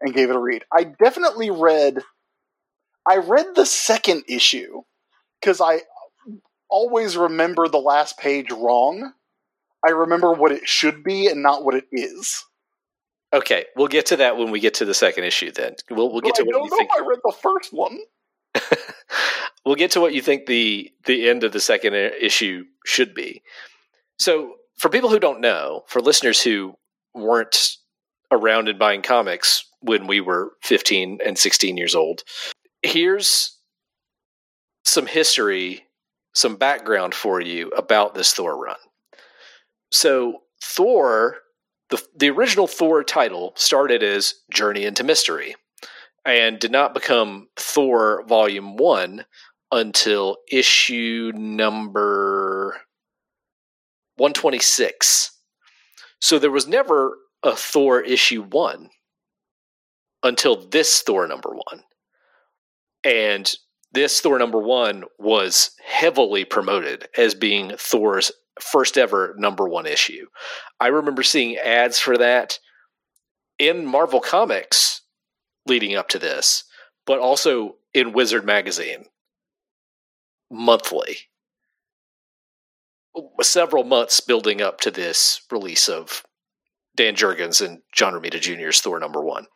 and 0.00 0.14
gave 0.14 0.30
it 0.30 0.36
a 0.36 0.40
read. 0.40 0.64
I 0.72 0.84
definitely 0.84 1.50
read. 1.50 2.02
I 3.08 3.16
read 3.16 3.54
the 3.54 3.64
second 3.64 4.24
issue 4.28 4.82
because 5.40 5.60
I 5.60 5.82
always 6.68 7.16
remember 7.16 7.68
the 7.68 7.78
last 7.78 8.18
page 8.18 8.50
wrong. 8.50 9.12
I 9.86 9.92
remember 9.92 10.32
what 10.32 10.52
it 10.52 10.68
should 10.68 11.02
be 11.02 11.26
and 11.26 11.42
not 11.42 11.64
what 11.64 11.74
it 11.74 11.86
is. 11.90 12.44
Okay, 13.32 13.66
we'll 13.76 13.86
get 13.88 14.06
to 14.06 14.16
that 14.16 14.36
when 14.36 14.50
we 14.50 14.58
get 14.60 14.74
to 14.74 14.84
the 14.84 14.94
second 14.94 15.24
issue. 15.24 15.52
Then 15.52 15.76
we'll 15.90 16.10
we'll 16.10 16.20
get 16.20 16.34
But 16.36 16.36
to 16.36 16.42
I 16.42 16.46
what 16.46 16.52
don't 16.52 16.64
you 16.64 16.70
know 16.70 16.76
think. 16.76 16.90
if 16.94 17.02
I 17.02 17.06
read 17.06 17.20
the 17.24 17.32
first 17.40 17.72
one. 17.72 17.98
we'll 19.64 19.76
get 19.76 19.92
to 19.92 20.00
what 20.00 20.14
you 20.14 20.20
think 20.22 20.46
the 20.46 20.90
the 21.06 21.28
end 21.28 21.44
of 21.44 21.52
the 21.52 21.60
second 21.60 21.94
uh, 21.94 22.10
issue 22.20 22.64
should 22.84 23.14
be. 23.14 23.42
So, 24.18 24.54
for 24.78 24.88
people 24.88 25.10
who 25.10 25.20
don't 25.20 25.40
know, 25.40 25.84
for 25.86 26.00
listeners 26.00 26.42
who 26.42 26.74
weren't 27.14 27.76
around 28.32 28.68
and 28.68 28.78
buying 28.78 29.02
comics 29.02 29.64
when 29.80 30.06
we 30.06 30.20
were 30.20 30.52
15 30.62 31.18
and 31.24 31.38
16 31.38 31.76
years 31.76 31.94
old, 31.94 32.22
here's 32.82 33.56
some 34.84 35.06
history, 35.06 35.86
some 36.34 36.56
background 36.56 37.14
for 37.14 37.40
you 37.40 37.68
about 37.76 38.14
this 38.14 38.32
Thor 38.32 38.56
run. 38.62 38.76
So, 39.92 40.42
Thor, 40.62 41.36
the 41.90 42.02
the 42.16 42.30
original 42.30 42.66
Thor 42.66 43.02
title 43.04 43.52
started 43.56 44.02
as 44.02 44.34
Journey 44.50 44.84
into 44.84 45.04
Mystery 45.04 45.54
and 46.24 46.58
did 46.58 46.70
not 46.70 46.94
become 46.94 47.48
Thor 47.56 48.24
Volume 48.26 48.76
1 48.76 49.24
until 49.72 50.36
issue 50.50 51.32
number 51.34 52.80
126. 54.16 55.32
So 56.20 56.38
there 56.38 56.50
was 56.50 56.66
never 56.66 57.16
a 57.42 57.56
Thor 57.56 58.00
issue 58.00 58.42
1 58.42 58.90
until 60.22 60.68
this 60.68 61.00
Thor 61.02 61.26
number 61.26 61.50
1. 61.50 61.82
And 63.04 63.50
this 63.92 64.20
Thor 64.20 64.38
number 64.38 64.58
1 64.58 65.04
was 65.18 65.70
heavily 65.84 66.44
promoted 66.44 67.08
as 67.16 67.34
being 67.34 67.72
Thor's 67.78 68.30
first 68.60 68.98
ever 68.98 69.34
number 69.38 69.68
1 69.68 69.86
issue. 69.86 70.26
I 70.78 70.88
remember 70.88 71.22
seeing 71.22 71.56
ads 71.56 71.98
for 71.98 72.16
that 72.18 72.58
in 73.58 73.86
Marvel 73.86 74.20
Comics 74.20 75.02
leading 75.66 75.96
up 75.96 76.08
to 76.08 76.18
this, 76.18 76.64
but 77.06 77.18
also 77.18 77.76
in 77.92 78.12
Wizard 78.12 78.44
Magazine 78.44 79.06
monthly. 80.50 81.16
Several 83.42 83.84
months 83.84 84.20
building 84.20 84.62
up 84.62 84.80
to 84.80 84.90
this 84.90 85.42
release 85.50 85.88
of 85.88 86.24
Dan 86.96 87.14
Jurgens 87.14 87.64
and 87.64 87.80
John 87.92 88.12
Romita 88.12 88.40
Jr.'s 88.40 88.80
Thor 88.80 88.98
number 88.98 89.22
one. 89.22 89.46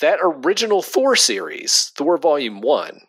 That 0.00 0.20
original 0.22 0.82
Thor 0.82 1.16
series, 1.16 1.92
Thor 1.96 2.18
Volume 2.18 2.60
1, 2.60 3.00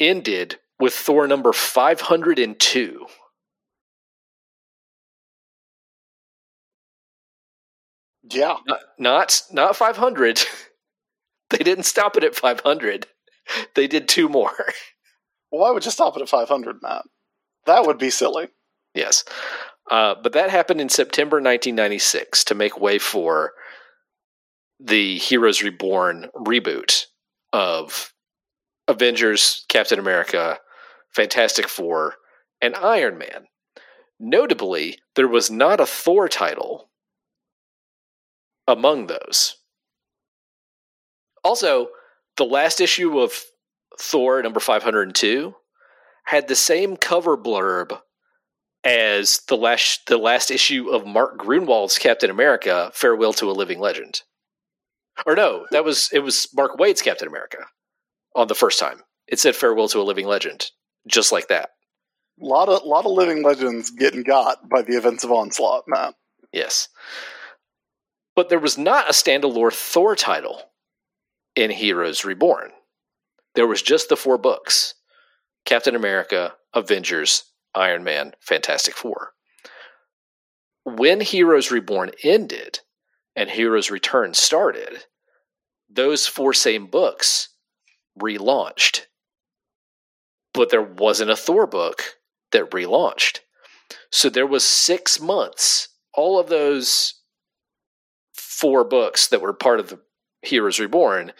ended 0.00 0.58
with 0.80 0.92
Thor 0.92 1.28
number 1.28 1.52
502. 1.52 3.06
Yeah. 8.30 8.56
Not 8.66 8.80
not, 8.98 9.42
not 9.52 9.76
500. 9.76 10.42
they 11.50 11.58
didn't 11.58 11.84
stop 11.84 12.16
it 12.16 12.24
at 12.24 12.34
500. 12.34 13.06
They 13.74 13.86
did 13.86 14.08
two 14.08 14.28
more. 14.28 14.52
Well, 15.52 15.62
why 15.62 15.70
would 15.70 15.84
you 15.84 15.92
stop 15.92 16.16
it 16.16 16.22
at 16.22 16.28
500, 16.28 16.82
Matt? 16.82 17.04
That 17.66 17.86
would 17.86 17.96
be 17.96 18.10
silly. 18.10 18.48
Yes. 18.92 19.22
Uh, 19.88 20.16
but 20.20 20.32
that 20.32 20.50
happened 20.50 20.80
in 20.80 20.88
September 20.88 21.36
1996 21.36 22.42
to 22.44 22.56
make 22.56 22.80
way 22.80 22.98
for 22.98 23.52
the 24.80 25.16
Heroes 25.18 25.62
Reborn 25.62 26.28
reboot 26.34 27.04
of 27.52 28.12
Avengers, 28.88 29.64
Captain 29.68 30.00
America, 30.00 30.58
Fantastic 31.14 31.68
Four, 31.68 32.16
and 32.60 32.74
Iron 32.74 33.16
Man. 33.16 33.46
Notably, 34.18 34.98
there 35.14 35.28
was 35.28 35.50
not 35.50 35.78
a 35.80 35.86
Thor 35.86 36.28
title 36.28 36.90
among 38.66 39.06
those. 39.06 39.56
Also, 41.42 41.88
the 42.36 42.44
last 42.44 42.80
issue 42.80 43.20
of 43.20 43.32
Thor 43.98 44.42
number 44.42 44.60
502 44.60 45.54
had 46.24 46.48
the 46.48 46.56
same 46.56 46.96
cover 46.96 47.36
blurb 47.36 48.00
as 48.82 49.40
the 49.48 49.56
last 49.56 50.06
the 50.06 50.18
last 50.18 50.50
issue 50.50 50.90
of 50.90 51.06
Mark 51.06 51.38
Gruenwald's 51.38 51.98
Captain 51.98 52.30
America: 52.30 52.90
Farewell 52.94 53.32
to 53.34 53.50
a 53.50 53.52
Living 53.52 53.78
Legend. 53.78 54.22
Or 55.26 55.36
no, 55.36 55.66
that 55.70 55.84
was 55.84 56.10
it 56.12 56.20
was 56.20 56.48
Mark 56.54 56.78
Waid's 56.78 57.02
Captain 57.02 57.28
America 57.28 57.58
on 58.34 58.48
the 58.48 58.54
first 58.54 58.78
time. 58.78 59.02
It 59.26 59.38
said 59.38 59.56
Farewell 59.56 59.88
to 59.88 60.00
a 60.00 60.02
Living 60.02 60.26
Legend, 60.26 60.70
just 61.06 61.32
like 61.32 61.48
that. 61.48 61.70
A 62.40 62.44
lot 62.44 62.68
of 62.68 62.84
lot 62.84 63.06
of 63.06 63.12
living 63.12 63.42
legends 63.42 63.90
getting 63.90 64.22
got 64.22 64.68
by 64.68 64.82
the 64.82 64.96
events 64.96 65.24
of 65.24 65.32
Onslaught, 65.32 65.84
Matt. 65.86 66.14
Yes. 66.52 66.88
But 68.34 68.48
there 68.48 68.58
was 68.58 68.76
not 68.76 69.08
a 69.08 69.12
standalone 69.12 69.72
Thor 69.72 70.16
title 70.16 70.70
in 71.54 71.70
Heroes 71.70 72.24
Reborn. 72.24 72.72
There 73.54 73.66
was 73.66 73.82
just 73.82 74.08
the 74.08 74.16
four 74.16 74.38
books 74.38 74.94
Captain 75.64 75.94
America, 75.94 76.54
Avengers, 76.74 77.44
Iron 77.74 78.04
Man, 78.04 78.34
Fantastic 78.40 78.94
Four. 78.94 79.32
When 80.84 81.20
Heroes 81.20 81.70
Reborn 81.70 82.10
ended 82.22 82.80
and 83.34 83.50
Heroes 83.50 83.90
Return 83.90 84.34
started, 84.34 85.04
those 85.88 86.26
four 86.26 86.52
same 86.52 86.86
books 86.86 87.50
relaunched. 88.20 89.02
But 90.52 90.70
there 90.70 90.82
wasn't 90.82 91.30
a 91.30 91.36
Thor 91.36 91.66
book 91.66 92.16
that 92.52 92.70
relaunched. 92.70 93.40
So 94.10 94.28
there 94.28 94.46
was 94.46 94.64
six 94.64 95.20
months. 95.20 95.88
All 96.12 96.38
of 96.38 96.48
those 96.48 97.14
four 98.54 98.84
books 98.84 99.26
that 99.28 99.40
were 99.40 99.52
part 99.52 99.80
of 99.80 99.88
the 99.88 99.98
Heroes 100.42 100.78
Reborn 100.78 101.32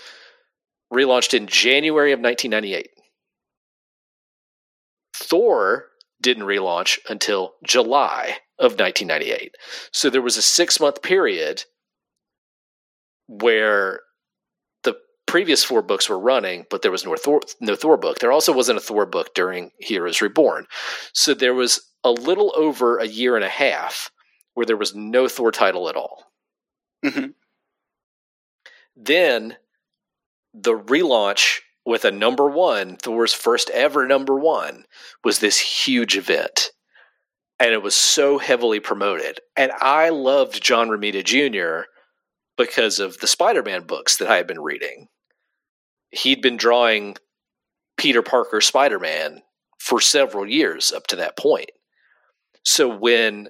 relaunched 0.93 1.35
in 1.35 1.47
January 1.47 2.13
of 2.13 2.21
1998. 2.21 2.89
Thor 5.15 5.87
didn't 6.21 6.45
relaunch 6.45 6.99
until 7.09 7.55
July 7.65 8.39
of 8.59 8.73
1998. 8.73 9.55
So 9.93 10.11
there 10.11 10.23
was 10.23 10.37
a 10.37 10.43
six 10.43 10.81
month 10.81 11.03
period 11.03 11.65
where 13.29 14.01
the 14.83 14.97
previous 15.27 15.63
four 15.63 15.83
books 15.83 16.09
were 16.09 16.19
running, 16.19 16.65
but 16.71 16.83
there 16.83 16.91
was 16.91 17.05
no 17.05 17.15
Thor, 17.17 17.41
no 17.61 17.77
Thor 17.77 17.97
book. 17.97 18.19
There 18.19 18.33
also 18.33 18.53
wasn't 18.53 18.79
a 18.79 18.83
Thor 18.83 19.07
book 19.07 19.35
during 19.35 19.71
Heroes 19.79 20.21
Reborn. 20.21 20.67
So 21.13 21.33
there 21.35 21.55
was 21.55 21.81
a 22.03 22.11
little 22.11 22.53
over 22.57 22.99
a 22.99 23.07
year 23.07 23.37
and 23.37 23.45
a 23.45 23.49
half 23.49 24.11
where 24.55 24.67
there 24.67 24.77
was 24.77 24.95
no 24.95 25.29
Thor 25.29 25.53
title 25.53 25.89
at 25.89 25.97
all. 25.97 26.34
Hmm 27.05 27.35
Then 28.97 29.57
the 30.55 30.79
relaunch 30.79 31.61
with 31.85 32.05
a 32.05 32.11
number 32.11 32.49
one, 32.49 32.97
Thor's 32.97 33.35
first 33.35 33.71
ever 33.71 34.07
number 34.07 34.39
one, 34.39 34.87
was 35.25 35.39
this 35.41 35.59
huge 35.59 36.17
event. 36.17 36.71
And 37.61 37.73
it 37.73 37.83
was 37.83 37.95
so 37.95 38.39
heavily 38.39 38.81
promoted. 38.81 39.41
And 39.57 39.73
I 39.81 40.11
loved 40.11 40.63
John 40.63 40.89
Romita 40.89 41.25
Jr. 41.25 41.89
because 42.57 43.01
of 43.01 43.19
the 43.19 43.27
Spider 43.29 43.63
Man 43.63 43.85
books 43.85 44.17
that 44.19 44.31
I 44.31 44.37
had 44.37 44.47
been 44.47 44.61
reading. 44.61 45.09
He'd 46.11 46.41
been 46.41 46.57
drawing 46.57 47.17
Peter 47.97 48.23
Parker 48.23 48.61
Spider 48.61 48.99
Man 48.99 49.43
for 49.79 50.01
several 50.01 50.47
years 50.49 50.93
up 50.93 51.07
to 51.09 51.17
that 51.17 51.37
point. 51.37 51.71
So 52.65 52.89
when 52.89 53.49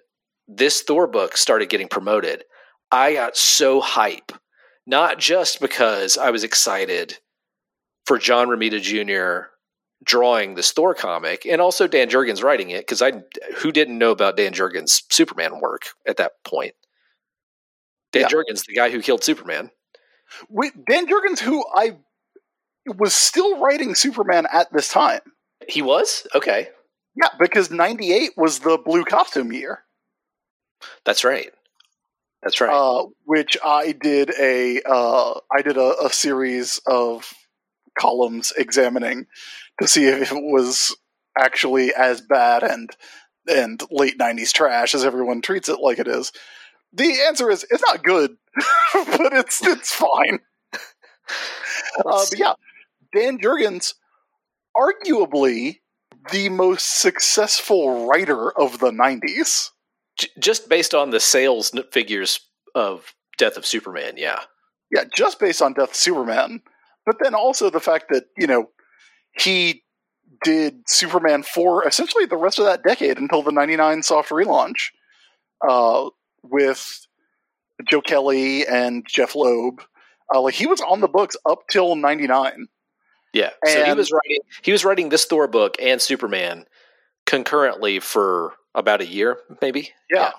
this 0.49 0.83
Thor 0.83 1.07
book 1.07 1.37
started 1.37 1.69
getting 1.71 1.89
promoted, 1.89 2.45
I 2.91 3.15
got 3.15 3.37
so 3.37 3.81
hype 3.81 4.33
not 4.87 5.19
just 5.19 5.61
because 5.61 6.19
I 6.19 6.31
was 6.31 6.45
excited 6.45 7.19
for 8.07 8.19
John 8.19 8.49
Romita 8.49 8.81
Jr. 8.81 9.49
drawing 10.05 10.55
this 10.55 10.73
Thor 10.73 10.95
comic, 10.95 11.47
and 11.47 11.61
also 11.61 11.87
Dan 11.87 12.11
Jurgens 12.11 12.43
writing 12.43 12.71
it, 12.71 12.83
because 12.83 13.01
I 13.01 13.23
who 13.57 13.73
didn't 13.73 13.99
know 13.99 14.11
about 14.11 14.37
Dan 14.37 14.53
Jurgens' 14.53 15.03
Superman 15.11 15.61
work 15.61 15.89
at 16.07 16.19
that 16.19 16.33
point. 16.45 16.75
Dan 18.13 18.23
Yeah. 18.23 18.29
Jurgens, 18.29 18.67
the 18.67 18.75
guy 18.75 18.91
who 18.91 19.01
killed 19.01 19.25
Superman. 19.25 19.71
Wait, 20.49 20.73
Dan 20.87 21.07
Jurgens, 21.07 21.39
who 21.39 21.65
I 21.75 21.97
was 22.87 23.15
still 23.15 23.59
writing 23.59 23.95
Superman 23.95 24.47
at 24.53 24.73
this 24.73 24.89
time. 24.89 25.21
He 25.69 25.81
was 25.81 26.27
okay. 26.35 26.69
Yeah, 27.17 27.29
because 27.39 27.71
'98 27.71 28.33
was 28.37 28.59
the 28.59 28.77
blue 28.77 29.05
costume 29.05 29.53
year, 29.53 29.85
That's 31.05 31.25
right. 31.25 31.53
That's 32.45 32.61
right. 32.61 32.71
uh, 32.71 33.07
which 33.25 33.57
I 33.65 33.93
did 33.93 34.31
a 34.39 34.81
uh, 34.85 35.41
I 35.51 35.63
did 35.63 35.79
a, 35.79 36.05
a 36.05 36.11
series 36.11 36.81
of 36.87 37.33
columns 37.99 38.53
examining 38.57 39.27
to 39.81 39.89
see 39.89 40.07
if 40.07 40.31
it 40.31 40.43
was 40.43 40.95
actually 41.39 41.95
as 41.95 42.21
bad 42.21 42.63
and 42.63 42.91
and 43.49 43.83
late 43.91 44.19
'90s 44.19 44.53
trash 44.53 44.95
as 44.95 45.05
everyone 45.05 45.41
treats 45.41 45.69
it 45.71 45.81
like 45.81 45.99
it 45.99 46.07
is. 46.09 46.33
The 46.93 47.23
answer 47.27 47.51
is 47.51 47.67
it's 47.71 47.83
not 47.89 48.05
good, 48.05 48.37
but 48.95 49.33
it's 49.33 49.65
it's 49.67 49.93
fine. 49.93 50.41
Uh, 51.99 52.27
but 52.29 52.39
yeah, 52.39 52.53
Dan 53.15 53.39
Jurgens, 53.39 53.95
arguably 54.77 55.81
the 56.31 56.51
most 56.51 57.01
successful 57.01 58.07
writer 58.07 58.51
of 58.53 58.79
the 58.81 58.91
'90s. 58.91 59.71
J- 60.17 60.29
just 60.39 60.69
based 60.69 60.95
on 60.95 61.11
the 61.11 61.21
sales 61.21 61.73
figures 61.93 62.41
of 62.75 63.15
Death 63.39 63.57
of 63.57 63.67
Superman, 63.67 64.15
yeah. 64.17 64.41
Yeah, 64.95 65.05
just 65.15 65.41
based 65.41 65.63
on 65.63 65.73
Death 65.73 65.91
of 65.91 65.97
Superman, 65.97 66.63
but 67.05 67.17
then 67.23 67.35
also 67.35 67.71
the 67.71 67.81
fact 67.81 68.07
that 68.11 68.25
you 68.37 68.47
know 68.47 68.71
he 69.33 69.83
did 70.43 70.83
Superman 70.87 71.43
for 71.43 71.87
essentially 71.87 72.27
the 72.27 72.37
rest 72.37 72.59
of 72.59 72.67
that 72.67 72.83
decade 72.83 73.19
until 73.19 73.43
the 73.43 73.53
'99 73.53 74.03
soft 74.03 74.31
relaunch 74.31 74.91
uh, 75.69 76.09
with 76.43 77.07
Joe 77.89 78.01
Kelly 78.01 78.67
and 78.67 79.05
Jeph 79.09 79.35
Loeb. 79.35 79.83
Uh, 80.33 80.41
like 80.41 80.55
he 80.55 80.67
was 80.67 80.81
on 80.81 81.01
the 81.01 81.09
books 81.09 81.37
up 81.49 81.61
till 81.71 81.97
'99. 81.97 82.69
Yeah. 83.33 83.51
So 83.67 83.85
he 83.85 83.93
was 83.93 84.13
writing 84.13 84.39
he 84.63 84.73
was 84.73 84.85
writing 84.85 85.09
this 85.09 85.25
Thor 85.25 85.49
book 85.49 85.77
and 85.81 86.01
Superman 86.01 86.67
concurrently 87.27 87.99
for 87.99 88.55
about 88.75 89.01
a 89.01 89.07
year, 89.07 89.39
maybe. 89.61 89.91
Yeah. 90.11 90.33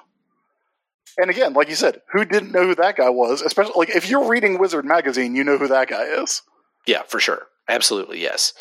And 1.17 1.29
again, 1.29 1.53
like 1.53 1.69
you 1.69 1.75
said, 1.75 2.01
who 2.11 2.25
didn't 2.25 2.51
know 2.51 2.65
who 2.65 2.75
that 2.75 2.97
guy 2.97 3.09
was? 3.09 3.41
Especially 3.41 3.73
like 3.75 3.89
if 3.89 4.09
you're 4.09 4.27
reading 4.27 4.59
Wizard 4.59 4.85
magazine, 4.85 5.35
you 5.35 5.43
know 5.43 5.57
who 5.57 5.67
that 5.67 5.87
guy 5.87 6.03
is. 6.03 6.41
Yeah, 6.85 7.03
for 7.03 7.19
sure. 7.19 7.47
Absolutely, 7.67 8.21
yes. 8.21 8.53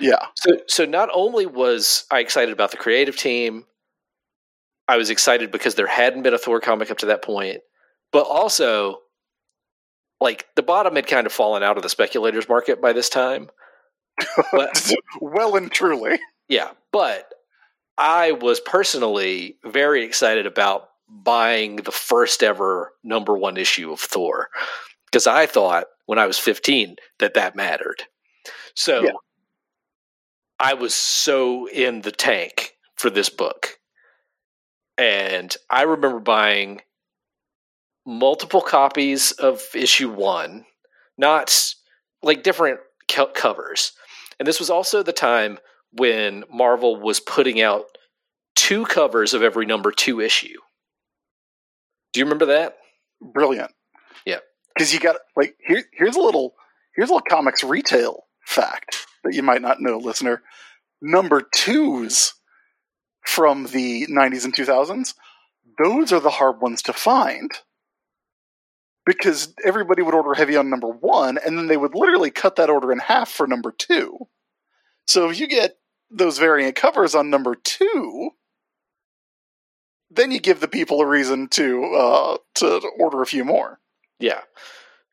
Yeah. 0.00 0.26
So 0.34 0.58
so 0.66 0.84
not 0.86 1.10
only 1.12 1.46
was 1.46 2.04
I 2.10 2.20
excited 2.20 2.52
about 2.52 2.70
the 2.70 2.76
creative 2.76 3.16
team, 3.16 3.64
I 4.88 4.96
was 4.96 5.10
excited 5.10 5.50
because 5.50 5.74
there 5.74 5.86
hadn't 5.86 6.22
been 6.22 6.34
a 6.34 6.38
Thor 6.38 6.60
comic 6.60 6.90
up 6.90 6.98
to 6.98 7.06
that 7.06 7.22
point, 7.22 7.60
but 8.12 8.22
also 8.22 9.00
like 10.20 10.46
the 10.54 10.62
bottom 10.62 10.96
had 10.96 11.06
kind 11.06 11.26
of 11.26 11.32
fallen 11.32 11.62
out 11.62 11.76
of 11.76 11.82
the 11.82 11.88
speculators 11.88 12.48
market 12.48 12.80
by 12.80 12.92
this 12.92 13.08
time. 13.08 13.50
But 14.52 14.92
well 15.20 15.56
and 15.56 15.70
truly. 15.70 16.18
Yeah, 16.48 16.70
but 16.90 17.30
I 17.98 18.32
was 18.32 18.60
personally 18.60 19.56
very 19.64 20.04
excited 20.04 20.46
about 20.46 20.88
buying 21.08 21.76
the 21.76 21.92
first 21.92 22.42
ever 22.42 22.92
number 23.02 23.36
one 23.36 23.56
issue 23.56 23.92
of 23.92 24.00
Thor 24.00 24.48
because 25.06 25.26
I 25.26 25.46
thought 25.46 25.86
when 26.06 26.18
I 26.18 26.26
was 26.26 26.38
15 26.38 26.96
that 27.18 27.34
that 27.34 27.56
mattered. 27.56 28.02
So 28.74 29.04
Yeah. 29.04 29.12
I 30.58 30.74
was 30.74 30.94
so 30.94 31.68
in 31.68 32.00
the 32.00 32.12
tank 32.12 32.72
for 32.94 33.10
this 33.10 33.28
book. 33.28 33.78
And 34.98 35.54
I 35.68 35.82
remember 35.82 36.20
buying 36.20 36.80
multiple 38.06 38.62
copies 38.62 39.32
of 39.32 39.62
issue 39.74 40.10
one, 40.10 40.64
not 41.18 41.74
like 42.22 42.42
different 42.42 42.80
covers. 43.34 43.92
And 44.38 44.48
this 44.48 44.58
was 44.58 44.70
also 44.70 45.02
the 45.02 45.12
time 45.12 45.58
when 45.92 46.44
Marvel 46.52 47.00
was 47.00 47.20
putting 47.20 47.60
out 47.60 47.86
two 48.54 48.84
covers 48.84 49.34
of 49.34 49.42
every 49.42 49.66
number 49.66 49.92
two 49.92 50.20
issue. 50.20 50.58
Do 52.12 52.20
you 52.20 52.24
remember 52.24 52.46
that? 52.46 52.78
Brilliant. 53.20 53.72
Yeah. 54.24 54.38
Because 54.74 54.92
you 54.92 55.00
got 55.00 55.16
like 55.36 55.56
here 55.66 55.84
here's 55.92 56.16
a 56.16 56.20
little 56.20 56.54
here's 56.94 57.10
a 57.10 57.12
little 57.12 57.26
comics 57.28 57.62
retail 57.62 58.24
fact 58.44 59.06
that 59.24 59.34
you 59.34 59.42
might 59.42 59.62
not 59.62 59.80
know, 59.80 59.98
listener. 59.98 60.42
Number 61.02 61.42
twos 61.54 62.34
from 63.22 63.66
the 63.66 64.06
90s 64.06 64.44
and 64.44 64.54
2000s, 64.54 65.14
those 65.82 66.12
are 66.12 66.20
the 66.20 66.30
hard 66.30 66.60
ones 66.60 66.82
to 66.82 66.92
find. 66.92 67.50
Because 69.04 69.54
everybody 69.64 70.02
would 70.02 70.14
order 70.14 70.34
heavy 70.34 70.56
on 70.56 70.70
number 70.70 70.88
one, 70.88 71.38
and 71.44 71.56
then 71.56 71.68
they 71.68 71.76
would 71.76 71.94
literally 71.94 72.30
cut 72.30 72.56
that 72.56 72.70
order 72.70 72.90
in 72.90 72.98
half 72.98 73.30
for 73.30 73.46
number 73.46 73.72
two. 73.76 74.26
So 75.06 75.30
if 75.30 75.38
you 75.38 75.46
get 75.46 75.76
those 76.10 76.38
variant 76.38 76.76
covers 76.76 77.14
on 77.14 77.30
number 77.30 77.54
two, 77.54 78.30
then 80.10 80.30
you 80.30 80.40
give 80.40 80.60
the 80.60 80.68
people 80.68 81.00
a 81.00 81.06
reason 81.06 81.48
to 81.48 81.84
uh, 81.94 82.36
to 82.56 82.90
order 82.98 83.22
a 83.22 83.26
few 83.26 83.44
more. 83.44 83.80
Yeah. 84.18 84.40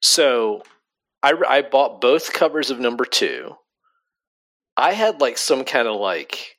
So 0.02 0.64
I, 1.22 1.34
I 1.48 1.62
bought 1.62 2.02
both 2.02 2.34
covers 2.34 2.70
of 2.70 2.80
number 2.80 3.06
two. 3.06 3.56
I 4.76 4.94
had 4.94 5.22
like 5.22 5.38
some 5.38 5.64
kind 5.64 5.88
of 5.88 6.00
like 6.00 6.58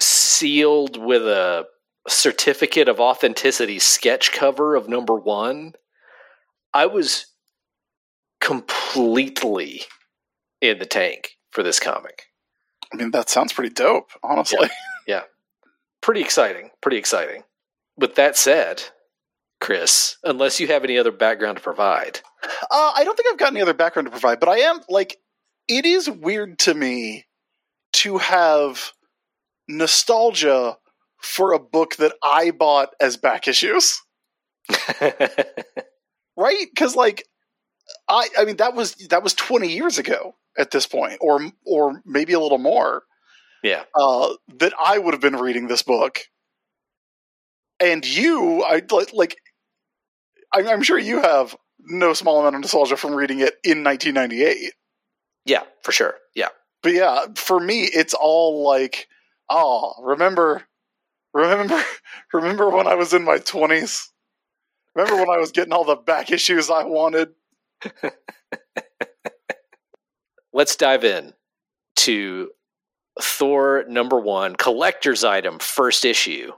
sealed 0.00 0.96
with 0.96 1.22
a 1.22 1.66
certificate 2.08 2.88
of 2.88 3.00
authenticity 3.00 3.78
sketch 3.78 4.32
cover 4.32 4.74
of 4.74 4.88
number 4.88 5.14
one. 5.14 5.72
I 6.72 6.86
was 6.86 7.26
completely 8.40 9.82
in 10.60 10.78
the 10.78 10.86
tank 10.86 11.30
for 11.50 11.62
this 11.62 11.80
comic. 11.80 12.24
I 12.92 12.96
mean, 12.96 13.10
that 13.10 13.28
sounds 13.28 13.52
pretty 13.52 13.74
dope, 13.74 14.10
honestly. 14.22 14.68
Yeah. 15.06 15.22
Pretty 16.00 16.20
exciting. 16.20 16.70
Pretty 16.80 16.96
exciting. 16.96 17.42
With 17.96 18.16
that 18.16 18.36
said, 18.36 18.82
Chris, 19.60 20.16
unless 20.24 20.58
you 20.60 20.66
have 20.66 20.84
any 20.84 20.98
other 20.98 21.12
background 21.12 21.58
to 21.58 21.62
provide, 21.62 22.20
Uh, 22.70 22.92
I 22.94 23.04
don't 23.04 23.16
think 23.16 23.28
I've 23.32 23.38
got 23.38 23.52
any 23.52 23.62
other 23.62 23.72
background 23.74 24.06
to 24.06 24.10
provide, 24.10 24.40
but 24.40 24.48
I 24.48 24.58
am 24.58 24.80
like, 24.88 25.18
it 25.68 25.86
is 25.86 26.08
weird 26.10 26.58
to 26.60 26.74
me 26.74 27.24
to 27.94 28.18
have 28.18 28.92
nostalgia 29.68 30.76
for 31.18 31.52
a 31.52 31.58
book 31.58 31.96
that 31.96 32.14
I 32.22 32.50
bought 32.50 32.90
as 33.00 33.16
back 33.16 33.48
issues, 33.48 34.00
right? 35.00 36.66
Because 36.74 36.94
like, 36.94 37.24
I 38.08 38.28
I 38.38 38.44
mean 38.44 38.56
that 38.56 38.74
was 38.74 38.94
that 39.10 39.22
was 39.22 39.34
twenty 39.34 39.72
years 39.72 39.98
ago 39.98 40.34
at 40.58 40.70
this 40.70 40.86
point, 40.86 41.18
or 41.20 41.40
or 41.64 42.02
maybe 42.04 42.32
a 42.32 42.40
little 42.40 42.58
more. 42.58 43.04
yeah. 43.62 43.84
uh, 43.94 44.34
that 44.58 44.72
I 44.82 44.98
would 44.98 45.14
have 45.14 45.20
been 45.20 45.36
reading 45.36 45.66
this 45.68 45.82
book. 45.82 46.20
And 47.80 48.06
you, 48.06 48.62
I 48.62 48.82
like, 49.12 49.36
I'm 50.52 50.82
sure 50.82 50.98
you 50.98 51.20
have 51.20 51.56
no 51.78 52.14
small 52.14 52.40
amount 52.40 52.54
of 52.54 52.60
nostalgia 52.62 52.96
from 52.96 53.14
reading 53.14 53.40
it 53.40 53.54
in 53.64 53.84
1998. 53.84 54.72
Yeah, 55.44 55.62
for 55.82 55.92
sure. 55.92 56.14
Yeah. 56.34 56.48
But 56.82 56.92
yeah, 56.94 57.26
for 57.34 57.60
me, 57.60 57.82
it's 57.82 58.14
all 58.14 58.64
like, 58.64 59.08
oh, 59.50 59.92
remember, 60.02 60.62
remember, 61.34 61.82
remember 62.32 62.70
when 62.70 62.86
I 62.86 62.94
was 62.94 63.12
in 63.12 63.24
my 63.24 63.38
20s? 63.38 64.06
Remember 64.94 65.16
when 65.16 65.30
I 65.30 65.38
was 65.38 65.52
getting 65.52 65.72
all 65.72 65.84
the 65.84 65.96
back 65.96 66.30
issues 66.32 66.70
I 66.70 66.84
wanted? 66.84 67.28
Let's 70.56 70.76
dive 70.76 71.04
in 71.04 71.34
to 71.96 72.48
Thor 73.20 73.84
number 73.88 74.18
one, 74.18 74.56
collector's 74.56 75.22
item, 75.22 75.58
first 75.58 76.06
issue. 76.06 76.50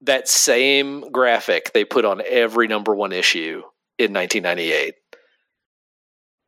That 0.00 0.26
same 0.26 1.12
graphic 1.12 1.72
they 1.72 1.84
put 1.84 2.04
on 2.04 2.20
every 2.28 2.66
number 2.66 2.96
one 2.96 3.12
issue 3.12 3.62
in 3.96 4.12
1998. 4.12 4.94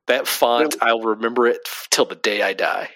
That 0.09 0.27
font, 0.27 0.75
I'll 0.83 1.01
remember 1.01 1.47
it 1.47 1.61
till 1.91 2.07
the 2.07 2.17
day 2.17 2.43
I 2.43 2.55
die. 2.55 2.91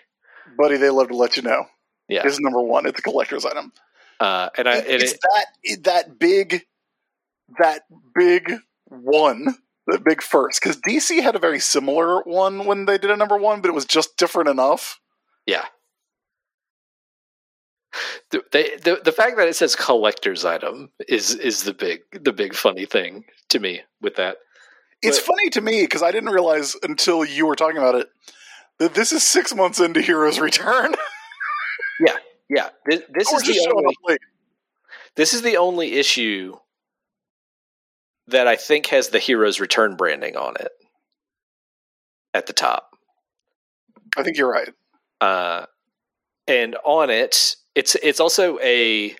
Buddy, 0.58 0.76
they 0.76 0.90
love 0.90 1.06
to 1.06 1.16
let 1.16 1.36
you 1.36 1.44
know. 1.44 1.66
Yeah, 2.08 2.22
It's 2.24 2.40
number 2.40 2.60
one. 2.60 2.84
It's 2.84 2.98
a 2.98 3.02
collector's 3.02 3.44
item. 3.44 3.72
uh, 4.18 4.48
and 4.58 4.68
I 4.68 4.78
and 4.78 4.86
it's 4.88 5.12
it, 5.12 5.20
that 5.22 5.82
that 5.84 6.18
big 6.18 6.64
that 7.60 7.82
big 8.12 8.54
one 8.86 9.54
the 9.88 9.98
big 9.98 10.22
first 10.22 10.60
because 10.62 10.76
dc 10.76 11.22
had 11.22 11.34
a 11.34 11.38
very 11.40 11.58
similar 11.58 12.20
one 12.22 12.64
when 12.66 12.84
they 12.86 12.98
did 12.98 13.10
a 13.10 13.16
number 13.16 13.36
one 13.36 13.60
but 13.60 13.68
it 13.68 13.74
was 13.74 13.84
just 13.84 14.16
different 14.16 14.48
enough 14.48 15.00
yeah. 15.46 15.64
The, 18.30 18.42
they, 18.52 18.76
the 18.84 19.00
the 19.02 19.12
fact 19.12 19.38
that 19.38 19.48
it 19.48 19.56
says 19.56 19.74
collector's 19.74 20.44
item 20.44 20.90
is 21.08 21.34
is 21.34 21.62
the 21.62 21.72
big 21.72 22.00
the 22.12 22.34
big 22.34 22.54
funny 22.54 22.84
thing 22.84 23.24
to 23.48 23.58
me 23.58 23.80
with 24.02 24.16
that. 24.16 24.36
it's 25.02 25.18
But- 25.18 25.26
funny 25.26 25.48
to 25.50 25.62
me 25.62 25.82
because 25.84 26.02
i 26.02 26.12
didn't 26.12 26.28
realize 26.28 26.76
until 26.82 27.24
you 27.24 27.46
were 27.46 27.56
talking 27.56 27.78
about 27.78 27.94
it 27.94 28.08
that 28.78 28.92
this 28.94 29.10
is 29.10 29.24
six 29.26 29.54
months 29.54 29.80
into 29.80 30.02
heroes 30.02 30.38
return 30.38 30.94
Yeah, 32.50 32.70
this, 32.86 33.02
this 33.12 33.32
is 33.32 33.42
the 33.42 33.72
only, 33.74 34.18
this 35.16 35.34
is 35.34 35.42
the 35.42 35.58
only 35.58 35.94
issue 35.94 36.56
that 38.28 38.46
I 38.46 38.56
think 38.56 38.86
has 38.86 39.08
the 39.08 39.18
Heroes 39.18 39.60
return 39.60 39.96
branding 39.96 40.36
on 40.36 40.54
it 40.60 40.70
at 42.34 42.46
the 42.46 42.52
top. 42.52 42.90
i 44.16 44.22
think 44.22 44.36
you're 44.36 44.50
right 44.50 44.72
uh, 45.20 45.66
and 46.46 46.76
on 46.84 47.10
it, 47.10 47.56
it's 47.74 47.94
it's 48.02 48.20
also 48.20 48.58
a 48.60 49.14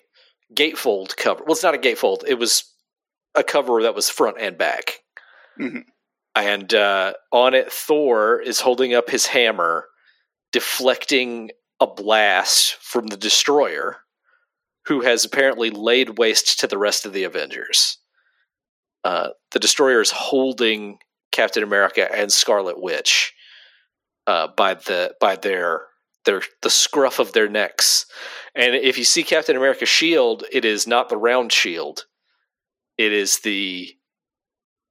gatefold 0.53 1.15
cover. 1.17 1.43
Well, 1.43 1.53
it's 1.53 1.63
not 1.63 1.75
a 1.75 1.77
gatefold. 1.77 2.23
It 2.27 2.35
was 2.39 2.63
a 3.35 3.43
cover 3.43 3.83
that 3.83 3.95
was 3.95 4.09
front 4.09 4.37
and 4.39 4.57
back. 4.57 4.99
Mhm. 5.59 5.83
And 6.35 6.73
uh, 6.73 7.13
on 7.31 7.53
it, 7.53 7.71
Thor 7.71 8.39
is 8.41 8.61
holding 8.61 8.93
up 8.93 9.09
his 9.09 9.27
hammer, 9.27 9.87
deflecting 10.51 11.51
a 11.79 11.87
blast 11.87 12.75
from 12.75 13.07
the 13.07 13.17
destroyer, 13.17 13.97
who 14.85 15.01
has 15.01 15.25
apparently 15.25 15.69
laid 15.69 16.17
waste 16.17 16.59
to 16.59 16.67
the 16.67 16.77
rest 16.77 17.05
of 17.05 17.13
the 17.13 17.23
Avengers. 17.25 17.97
Uh, 19.03 19.29
the 19.51 19.59
destroyer 19.59 20.01
is 20.01 20.11
holding 20.11 20.99
Captain 21.31 21.63
America 21.63 22.07
and 22.13 22.31
Scarlet 22.31 22.81
Witch 22.81 23.33
uh, 24.27 24.47
by 24.55 24.73
the 24.73 25.15
by 25.19 25.35
their 25.35 25.83
their 26.25 26.41
the 26.61 26.69
scruff 26.69 27.19
of 27.19 27.33
their 27.33 27.49
necks. 27.49 28.05
And 28.55 28.75
if 28.75 28.97
you 28.97 29.03
see 29.03 29.23
Captain 29.23 29.55
America's 29.55 29.89
shield, 29.89 30.43
it 30.51 30.65
is 30.65 30.87
not 30.87 31.09
the 31.09 31.17
round 31.17 31.51
shield. 31.51 32.05
It 32.97 33.13
is 33.13 33.39
the 33.39 33.95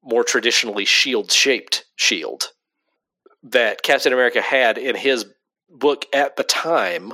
more 0.02 0.24
traditionally 0.24 0.84
shield 0.84 1.30
shaped 1.30 1.84
shield 1.96 2.52
that 3.42 3.82
Captain 3.82 4.12
America 4.12 4.40
had 4.40 4.78
in 4.78 4.96
his 4.96 5.26
book 5.68 6.06
at 6.14 6.36
the 6.36 6.44
time 6.44 7.12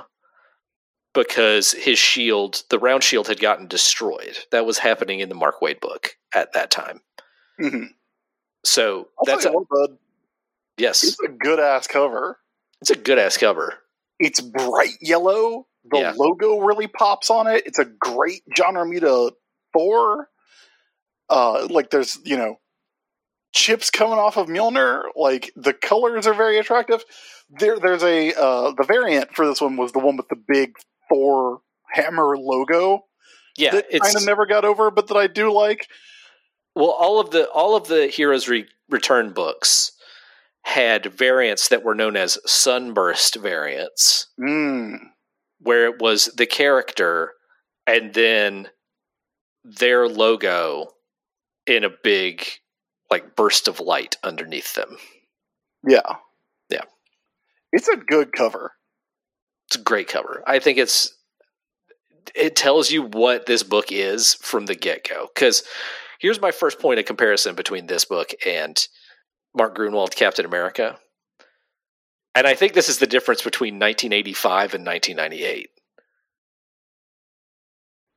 because 1.15 1.73
his 1.73 1.99
shield, 1.99 2.63
the 2.71 2.79
round 2.79 3.03
shield, 3.03 3.29
had 3.29 3.41
gotten 3.41 3.67
destroyed. 3.69 4.37
That 4.51 4.67
was 4.67 4.79
happening 4.79 5.21
in 5.21 5.29
the 5.29 5.35
Mark 5.35 5.61
Waid 5.61 5.81
book 5.81 6.17
at 6.35 6.53
that 6.53 6.71
time. 6.71 7.01
Mhm. 7.61 7.89
So 8.65 9.09
I'll 9.19 9.25
that's 9.27 9.45
a, 9.45 9.53
what, 9.53 9.91
yes, 10.77 11.05
it's 11.05 11.21
a 11.21 11.29
good 11.29 11.61
ass 11.61 11.87
cover 11.87 12.39
it's 12.81 12.91
a 12.91 12.97
good 12.97 13.19
ass 13.19 13.37
cover. 13.39 13.75
it's 14.19 14.41
bright 14.41 14.97
yellow. 15.01 15.67
The 15.91 15.99
Yeah. 15.99 16.13
logo 16.17 16.59
really 16.61 16.87
pops 16.87 17.31
on 17.31 17.47
it. 17.47 17.67
It's 17.67 17.79
a 17.79 17.85
great 17.87 18.43
John 18.57 18.75
Romita 18.75 19.33
Thor. 19.73 20.29
Uh, 21.31 21.67
like 21.71 21.91
there's 21.91 22.19
you 22.25 22.37
know 22.37 22.59
chips 23.55 23.91
coming 23.91 24.19
off 24.19 24.37
of 24.37 24.49
Mjolnir. 24.49 25.05
Like 25.17 25.53
the 25.57 25.73
colors 25.73 26.27
are 26.27 26.35
very 26.35 26.59
attractive. 26.59 27.05
There, 27.51 27.79
there's 27.79 28.03
a 28.03 28.35
uh, 28.35 28.73
the 28.73 28.85
variant 28.85 29.35
for 29.35 29.47
this 29.47 29.61
one 29.61 29.77
was 29.77 29.93
the 29.93 29.99
one 30.01 30.17
with 30.17 30.29
the 30.29 30.37
big 30.37 30.75
Thor 31.09 31.61
hammer 31.93 32.37
logo 32.37 33.05
Yeah, 33.57 33.71
that 33.73 33.91
kind 33.91 34.17
of 34.17 34.25
never 34.27 34.47
got 34.47 34.65
over, 34.65 34.91
but 34.91 35.07
that 35.09 35.17
I 35.17 35.27
do 35.27 35.53
like. 35.53 35.89
Well, 36.75 36.91
all 36.91 37.21
of 37.21 37.31
the 37.31 37.49
all 37.51 37.77
of 37.77 37.87
the 37.89 38.07
Heroes 38.09 38.49
Re- 38.49 38.67
Return 38.89 39.33
books 39.33 39.93
had 40.63 41.07
variants 41.07 41.69
that 41.69 41.85
were 41.85 41.95
known 41.95 42.17
as 42.17 42.39
sunburst 42.47 43.37
variants, 43.37 44.29
Mm. 44.41 44.97
where 45.61 45.87
it 45.87 46.01
was 46.01 46.27
the 46.37 46.47
character 46.47 47.35
and 47.87 48.15
then 48.15 48.71
their 49.63 50.09
logo 50.09 50.89
in 51.67 51.85
a 51.85 51.91
big 52.03 52.45
like 53.11 53.37
burst 53.37 53.69
of 53.69 53.79
light 53.79 54.17
underneath 54.25 54.75
them. 54.75 54.97
Yeah, 55.87 56.17
Yeah. 56.71 56.85
It's 57.73 57.89
a 57.89 57.97
good 57.97 58.33
cover. 58.33 58.73
It's 59.69 59.77
a 59.77 59.83
great 59.83 60.09
cover. 60.09 60.43
I 60.47 60.59
think 60.59 60.79
it's 60.79 61.15
it 62.35 62.57
tells 62.57 62.91
you 62.91 63.03
what 63.03 63.47
this 63.47 63.63
book 63.63 63.93
is 63.93 64.35
from 64.35 64.67
the 64.67 64.75
get-go 64.75 65.29
cuz 65.35 65.63
here's 66.19 66.41
my 66.41 66.51
first 66.51 66.79
point 66.79 66.99
of 66.99 67.05
comparison 67.07 67.55
between 67.55 67.87
this 67.87 68.05
book 68.05 68.31
and 68.47 68.87
Mark 69.55 69.77
Gruenwald 69.77 70.15
Captain 70.17 70.45
America. 70.45 70.99
And 72.35 72.47
I 72.47 72.55
think 72.55 72.73
this 72.73 72.89
is 72.89 72.99
the 72.99 73.07
difference 73.07 73.43
between 73.43 73.75
1985 73.75 74.75
and 74.75 74.85
1998. 74.87 75.71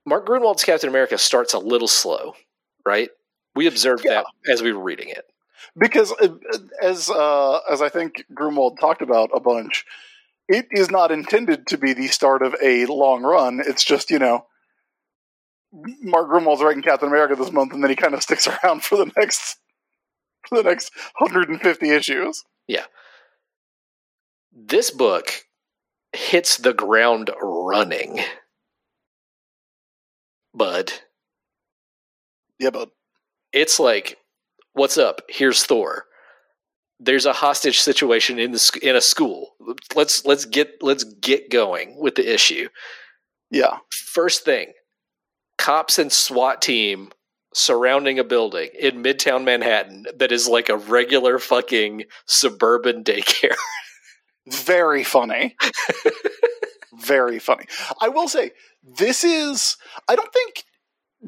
Mark 0.06 0.26
Gruenwald's 0.26 0.64
Captain 0.64 0.90
America 0.90 1.18
starts 1.18 1.54
a 1.54 1.60
little 1.60 1.88
slow, 1.88 2.34
right? 2.86 3.10
We 3.56 3.68
observed 3.68 4.06
Yeah. 4.06 4.24
that 4.24 4.52
as 4.52 4.62
we 4.62 4.72
were 4.72 4.84
reading 4.84 5.10
it. 5.10 5.26
because 5.78 6.12
uh, 6.14 6.30
as 6.82 7.10
uh, 7.10 7.60
as 7.70 7.82
I 7.82 7.90
think 7.90 8.24
Gruenwald 8.34 8.80
talked 8.80 9.02
about 9.02 9.30
a 9.34 9.40
bunch, 9.40 9.86
it 10.48 10.68
is 10.72 10.90
not 10.90 11.12
intended 11.12 11.68
to 11.68 11.78
be 11.78 11.94
the 11.94 12.08
start 12.08 12.42
of 12.42 12.56
a 12.62 12.86
long 12.86 13.24
run. 13.24 13.62
It's 13.66 13.84
just 13.84 14.10
you 14.10 14.20
know, 14.20 14.46
Mark 15.72 16.30
Gruenwald's 16.30 16.62
writing 16.62 16.84
Captain 16.84 17.10
America 17.10 17.36
this 17.36 17.52
month, 17.52 17.74
and 17.74 17.84
then 17.84 17.90
he 17.90 17.96
kind 17.96 18.14
of 18.14 18.24
sticks 18.24 18.48
around 18.64 18.84
for 18.84 18.98
the 18.98 19.12
next 19.18 19.58
for 20.48 20.62
the 20.62 20.70
next 20.70 20.92
150 21.20 21.90
issues. 21.90 22.44
Yeah. 22.68 22.86
This 24.52 24.90
book 24.92 25.46
hits 26.14 26.58
the 26.58 26.74
ground 26.74 27.32
running. 27.42 28.20
Bud. 30.54 30.92
Yeah, 32.60 32.72
bud. 32.72 32.90
it's 33.54 33.80
like, 33.80 34.18
what's 34.74 34.98
up? 34.98 35.22
Here's 35.30 35.64
Thor. 35.64 36.06
There's 37.00 37.26
a 37.26 37.34
hostage 37.34 37.80
situation 37.80 38.40
in 38.40 38.52
the 38.52 38.80
in 38.82 38.96
a 38.96 39.02
school. 39.02 39.56
Let's 39.96 40.26
let's 40.26 40.46
get 40.46 40.82
let's 40.82 41.04
get 41.04 41.50
going 41.52 41.98
with 42.00 42.16
the 42.16 42.34
issue. 42.34 42.70
yeah, 43.52 43.78
First 43.92 44.46
thing, 44.46 44.74
cops 45.58 46.00
and 46.00 46.12
SWAT 46.12 46.62
team 46.62 47.12
surrounding 47.54 48.20
a 48.20 48.24
building 48.24 48.70
in 48.80 49.04
Midtown 49.04 49.44
Manhattan 49.44 50.06
that 50.16 50.32
is 50.32 50.48
like 50.48 50.70
a 50.70 50.78
regular 50.78 51.40
fucking 51.40 52.04
suburban 52.26 53.04
daycare. 53.04 53.56
very 54.48 55.04
funny. 55.04 55.56
very 57.00 57.40
funny. 57.40 57.66
I 58.02 58.10
will 58.10 58.28
say 58.28 58.52
this 58.84 59.24
is. 59.24 59.78
I 60.08 60.16
don't 60.16 60.34
think 60.34 60.64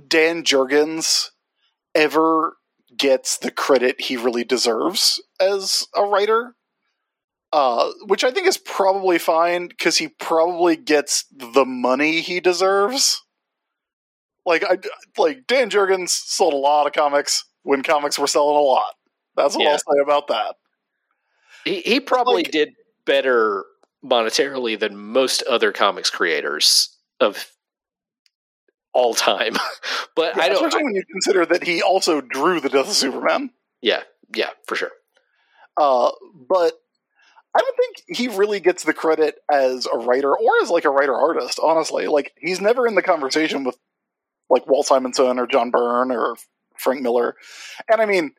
Dan 0.08 0.44
Jurgens 0.44 1.30
ever 1.96 2.58
gets 3.00 3.38
the 3.38 3.50
credit 3.52 4.02
he 4.02 4.18
really 4.18 4.44
deserves 4.44 5.20
as 5.40 5.88
a 5.96 6.04
writer. 6.04 6.56
Uh, 7.52 7.90
which 8.06 8.24
I 8.24 8.30
think 8.30 8.46
is 8.46 8.60
probably 8.60 9.18
fine 9.18 9.70
because 9.70 9.98
he 9.98 10.08
probably 10.08 10.76
gets 10.76 11.26
the 11.36 11.66
money 11.66 12.22
he 12.22 12.40
deserves. 12.40 13.24
Like 14.46 14.64
I 14.64 14.78
like 15.18 15.48
Dan 15.48 15.72
Jurgens 15.72 16.10
sold 16.10 16.54
a 16.54 16.58
lot 16.58 16.86
of 16.86 16.94
comics 16.94 17.44
when 17.64 17.82
comics 17.82 18.20
were 18.20 18.28
selling 18.28 18.56
a 18.56 18.60
lot. 18.60 18.94
That's 19.36 19.56
what 19.56 19.64
Yeah. 19.64 19.72
I'll 19.72 19.78
say 19.80 20.00
about 20.04 20.28
that. 20.28 20.58
He 21.66 21.82
he 21.82 22.00
probably 22.00 22.44
Like- 22.44 22.52
did 22.52 22.70
better 23.06 23.66
monetarily 24.06 24.80
than 24.80 24.96
most 24.96 25.42
other 25.44 25.72
comics 25.72 26.12
creators 26.12 26.96
of 27.20 27.52
all 28.94 29.14
time. 29.14 29.54
but 30.16 30.36
Yeah, 30.36 30.44
I 30.44 30.50
don't. 30.50 30.58
especially 30.58 30.84
when 30.84 30.96
you 30.96 31.04
consider 31.12 31.46
that 31.46 31.64
he 31.64 31.82
also 31.82 32.22
drew 32.22 32.60
the 32.60 32.70
Death 32.70 32.88
of 32.88 32.94
Superman. 32.94 33.52
yeah, 33.82 34.02
yeah, 34.36 34.50
for 34.68 34.76
sure. 34.76 34.92
Uh, 35.78 36.12
but 36.50 36.74
I 37.56 37.60
don't 37.60 37.78
think 37.78 38.18
he 38.18 38.28
really 38.28 38.60
gets 38.60 38.84
the 38.84 38.94
credit 38.94 39.36
as 39.52 39.88
a 39.92 39.98
writer 39.98 40.36
or 40.36 40.52
as 40.62 40.70
like 40.70 40.86
a 40.86 40.90
writer 40.90 41.16
artist. 41.16 41.60
Honestly, 41.62 42.08
like 42.08 42.34
he's 42.38 42.62
never 42.62 42.86
in 42.88 42.96
the 42.96 43.02
conversation 43.02 43.64
with 43.64 43.78
like 44.50 44.68
Walt 44.68 44.86
Simonson 44.88 45.40
or 45.40 45.48
John 45.48 45.72
Byrne 45.72 46.12
or 46.12 46.36
Frank 46.78 47.02
Miller. 47.02 47.36
And 47.90 48.02
I 48.02 48.06
mean, 48.06 48.32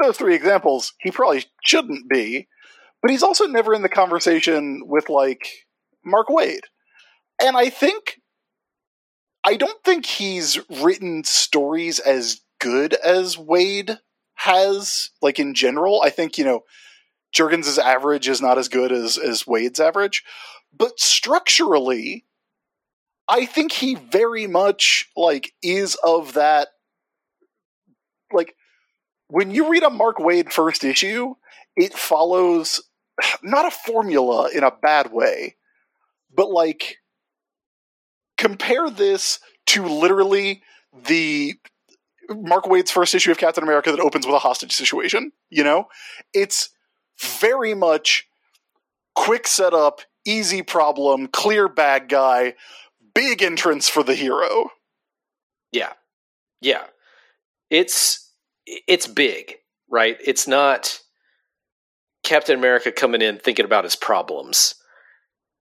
those 0.00 0.16
three 0.16 0.34
examples, 0.34 0.92
he 1.00 1.10
probably 1.10 1.44
shouldn't 1.64 2.08
be. 2.08 2.46
But 3.02 3.10
he's 3.10 3.22
also 3.22 3.46
never 3.46 3.72
in 3.74 3.82
the 3.82 3.88
conversation 3.88 4.82
with 4.86 5.08
like 5.08 5.48
Mark 6.04 6.28
Waid. 6.28 6.60
And 7.42 7.56
I 7.56 7.68
think 7.70 8.20
I 9.46 9.56
don't 9.56 9.82
think 9.84 10.06
he's 10.06 10.58
written 10.68 11.22
stories 11.22 12.00
as 12.00 12.40
good 12.58 12.94
as 12.94 13.36
Waid 13.36 14.00
has, 14.34 15.10
like 15.22 15.38
in 15.38 15.54
general. 15.54 16.02
I 16.02 16.10
think, 16.10 16.36
you 16.36 16.44
know, 16.44 16.64
Jurgens' 17.32 17.78
average 17.78 18.28
is 18.28 18.42
not 18.42 18.58
as 18.58 18.68
good 18.68 18.90
as, 18.90 19.16
as 19.16 19.44
Waid's 19.44 19.78
average. 19.78 20.24
But 20.76 20.98
structurally, 20.98 22.24
I 23.28 23.46
think 23.46 23.70
he 23.70 23.94
very 23.94 24.48
much 24.48 25.08
like 25.16 25.52
is 25.62 25.96
of 26.04 26.34
that 26.34 26.68
like 28.32 28.56
when 29.28 29.52
you 29.52 29.70
read 29.70 29.84
a 29.84 29.90
Mark 29.90 30.18
Waid 30.18 30.52
first 30.52 30.82
issue, 30.82 31.34
it 31.76 31.94
follows 31.94 32.82
not 33.42 33.66
a 33.66 33.70
formula 33.70 34.50
in 34.52 34.64
a 34.64 34.70
bad 34.70 35.12
way, 35.12 35.56
but 36.34 36.50
like 36.50 36.98
compare 38.36 38.90
this 38.90 39.40
to 39.66 39.84
literally 39.86 40.62
the 41.06 41.54
Mark 42.28 42.66
Waid's 42.66 42.90
first 42.90 43.14
issue 43.14 43.30
of 43.30 43.38
Captain 43.38 43.62
America 43.62 43.90
that 43.90 44.00
opens 44.00 44.26
with 44.26 44.34
a 44.34 44.40
hostage 44.40 44.72
situation. 44.72 45.32
You 45.50 45.64
know, 45.64 45.88
it's 46.34 46.70
very 47.20 47.74
much 47.74 48.28
quick 49.14 49.46
setup, 49.46 50.00
easy 50.24 50.62
problem, 50.62 51.28
clear 51.28 51.68
bad 51.68 52.08
guy, 52.08 52.54
big 53.14 53.42
entrance 53.42 53.88
for 53.88 54.02
the 54.02 54.14
hero. 54.14 54.70
Yeah, 55.72 55.92
yeah. 56.60 56.84
It's 57.70 58.30
it's 58.66 59.06
big, 59.06 59.56
right? 59.90 60.16
It's 60.24 60.46
not 60.46 61.00
Captain 62.22 62.58
America 62.58 62.92
coming 62.92 63.22
in 63.22 63.38
thinking 63.38 63.64
about 63.64 63.84
his 63.84 63.96
problems. 63.96 64.74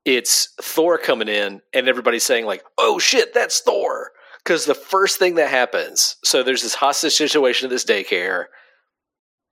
It's 0.06 0.54
Thor 0.62 0.98
coming 0.98 1.28
in 1.28 1.62
and 1.74 1.88
everybody's 1.88 2.24
saying 2.24 2.46
like, 2.46 2.64
"Oh 2.78 3.00
shit, 3.00 3.34
that's 3.34 3.60
Thor." 3.60 4.12
Cuz 4.44 4.66
the 4.66 4.76
first 4.76 5.18
thing 5.18 5.36
that 5.36 5.50
happens, 5.50 6.18
so 6.24 6.44
there's 6.44 6.62
this 6.62 6.76
hostage 6.76 7.16
situation 7.16 7.66
at 7.66 7.72
this 7.72 7.86
daycare. 7.86 8.46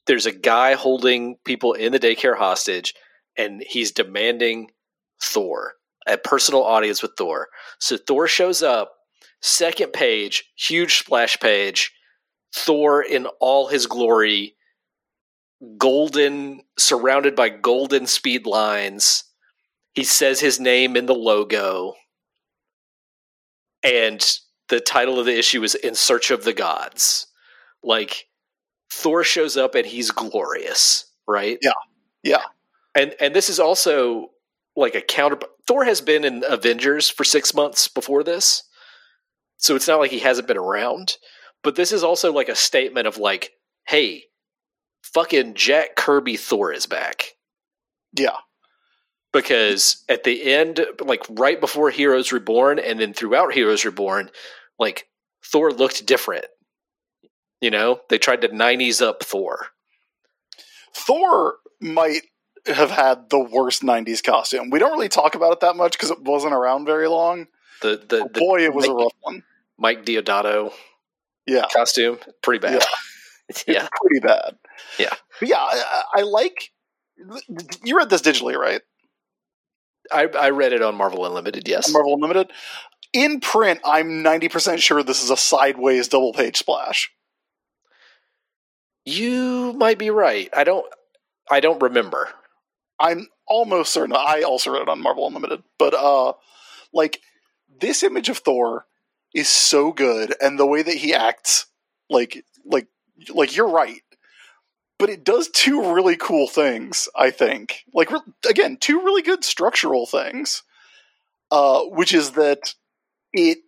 There's 0.06 0.28
a 0.28 0.32
guy 0.32 0.74
holding 0.74 1.38
people 1.46 1.74
in 1.74 1.92
the 1.92 2.00
daycare 2.00 2.38
hostage 2.38 2.94
and 3.36 3.64
he's 3.68 3.92
demanding 3.92 4.72
Thor, 5.22 5.76
a 6.08 6.18
personal 6.18 6.64
audience 6.64 7.02
with 7.02 7.14
Thor. 7.18 7.50
So 7.80 7.98
Thor 7.98 8.28
shows 8.28 8.62
up, 8.62 8.94
second 9.42 9.94
page, 9.94 10.52
huge 10.56 11.00
splash 11.00 11.40
page, 11.40 11.92
Thor 12.54 13.02
in 13.02 13.26
all 13.40 13.68
his 13.68 13.88
glory, 13.88 14.56
golden, 15.78 16.62
surrounded 16.78 17.36
by 17.36 17.50
golden 17.50 18.06
speed 18.06 18.46
lines. 18.46 19.24
He 19.94 20.04
says 20.04 20.40
his 20.40 20.60
name 20.60 20.96
in 20.96 21.06
the 21.06 21.16
logo. 21.16 21.96
And 23.84 24.26
the 24.70 24.80
title 24.80 25.20
of 25.20 25.26
the 25.26 25.38
issue 25.38 25.64
is 25.64 25.76
In 25.76 25.96
Search 25.96 26.32
of 26.32 26.44
the 26.44 26.54
Gods. 26.54 27.28
Like, 27.84 28.28
Thor 28.92 29.24
shows 29.24 29.58
up 29.58 29.76
and 29.76 29.86
he's 29.86 30.12
glorious, 30.12 31.06
right? 31.28 31.58
Yeah. 31.62 31.72
Yeah. 32.24 32.44
And 32.96 33.16
and 33.20 33.36
this 33.36 33.50
is 33.50 33.60
also 33.60 34.32
like 34.76 34.96
a 34.96 35.02
counter 35.02 35.40
Thor 35.68 35.86
has 35.86 36.02
been 36.02 36.24
in 36.24 36.44
Avengers 36.48 37.10
for 37.10 37.24
6 37.24 37.54
months 37.54 37.88
before 37.88 38.24
this. 38.24 38.64
So 39.58 39.76
it's 39.76 39.88
not 39.88 40.00
like 40.00 40.12
he 40.12 40.20
hasn't 40.20 40.48
been 40.48 40.58
around, 40.58 41.18
but 41.64 41.76
this 41.76 41.92
is 41.92 42.04
also 42.04 42.32
like 42.34 42.50
a 42.50 42.56
statement 42.56 43.08
of 43.08 43.18
like, 43.18 43.52
hey, 43.88 44.26
fucking 45.02 45.56
Jack 45.56 45.96
Kirby 45.96 46.38
Thor 46.38 46.72
is 46.74 46.86
back 46.86 47.36
Yeah. 48.14 48.38
Because 49.34 50.04
at 50.10 50.24
the 50.24 50.44
end, 50.54 50.86
like 51.02 51.24
right 51.30 51.60
before 51.60 51.90
Heroes 51.90 52.32
Reborn, 52.32 52.80
and 52.80 53.00
then 53.00 53.14
throughout 53.14 53.54
Heroes 53.54 53.84
Reborn, 53.84 54.30
like 54.80 55.08
Thor 55.44 55.72
looked 55.72 56.06
different. 56.06 56.46
You 57.62 57.72
know, 57.72 58.02
they 58.10 58.18
tried 58.20 58.42
to 58.42 58.50
'90s 58.50 59.02
up 59.02 59.24
Thor. 59.24 59.68
Thor 60.94 61.56
might 61.82 62.22
have 62.68 62.92
had 62.92 63.30
the 63.30 63.40
worst 63.40 63.82
90s 63.84 64.22
costume. 64.24 64.70
We 64.70 64.80
don't 64.80 64.92
really 64.94 65.10
talk 65.10 65.36
about 65.36 65.54
it 65.54 65.60
that 65.62 65.76
much 65.76 65.94
because 65.94 66.12
it 66.12 66.22
wasn't 66.22 66.54
around 66.54 66.86
very 66.86 67.08
long. 67.08 67.48
The 67.82 67.98
the, 67.98 68.30
the 68.34 68.40
boy, 68.40 68.64
it 68.64 68.74
was 68.74 68.88
a 68.88 68.94
rough 68.94 69.14
one. 69.22 69.44
Mike 69.78 70.06
Deodato 70.06 70.72
Yeah. 71.48 71.66
costume, 71.74 72.20
pretty 72.42 72.60
bad. 72.60 72.84
Yeah, 73.68 73.88
Pretty 74.02 74.20
bad. 74.22 74.58
Yeah. 74.98 75.14
But 75.40 75.50
yeah, 75.50 75.58
I 75.60 76.04
I 76.16 76.22
like. 76.22 76.72
You 77.84 77.98
read 77.98 78.10
this 78.10 78.22
digitally, 78.22 78.56
right? 78.58 78.82
I, 80.12 80.28
I 80.28 80.50
read 80.50 80.74
it 80.74 80.82
on 80.82 80.96
Marvel 80.96 81.26
Unlimited. 81.26 81.68
Yes, 81.68 81.92
Marvel 81.92 82.16
Unlimited. 82.16 82.52
In 83.14 83.40
print, 83.40 83.80
I'm 83.86 84.24
90% 84.24 84.80
sure 84.80 85.04
this 85.04 85.24
is 85.24 85.30
a 85.30 85.38
sideways 85.38 86.08
double 86.08 86.34
page 86.34 86.58
splash. 86.58 87.12
you 89.06 89.74
might 89.74 89.98
be 89.98 90.10
right. 90.10 90.50
I 90.56 90.64
don't. 90.64 90.86
I 91.52 91.60
don't 91.60 91.82
remember. 91.82 92.30
I'm 93.00 93.28
almost 93.48 93.92
certain. 93.94 94.16
I 94.16 94.44
also 94.44 94.72
read 94.72 94.84
it 94.84 94.90
on 94.90 95.02
Marvel 95.02 95.28
Unlimited, 95.28 95.64
but 95.78 95.94
uh, 95.94 96.34
like 96.94 97.20
this 97.82 98.04
image 98.04 98.30
of 98.30 98.38
Thor 98.40 98.86
is 99.34 99.50
so 99.50 99.92
good, 99.92 100.34
and 100.42 100.58
the 100.58 100.66
way 100.66 100.82
that 100.84 100.96
he 100.96 101.14
acts, 101.14 101.66
like, 102.10 102.46
like, 102.66 102.88
like 103.30 103.56
you're 103.56 103.70
right. 103.70 104.02
But 105.00 105.10
it 105.10 105.24
does 105.24 105.50
two 105.50 105.94
really 105.94 106.16
cool 106.16 106.48
things. 106.48 107.10
I 107.16 107.32
think, 107.32 107.84
like, 107.94 108.12
re- 108.12 108.20
again, 108.50 108.78
two 108.80 109.00
really 109.04 109.22
good 109.22 109.44
structural 109.44 110.06
things. 110.06 110.64
Uh, 111.52 111.84
which 111.84 112.16
is 112.16 112.32
that 112.32 112.74
it 113.32 113.60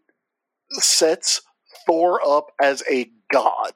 sets 0.72 1.42
Thor 1.86 2.20
up 2.28 2.48
as 2.60 2.82
a 2.90 3.12
god, 3.32 3.74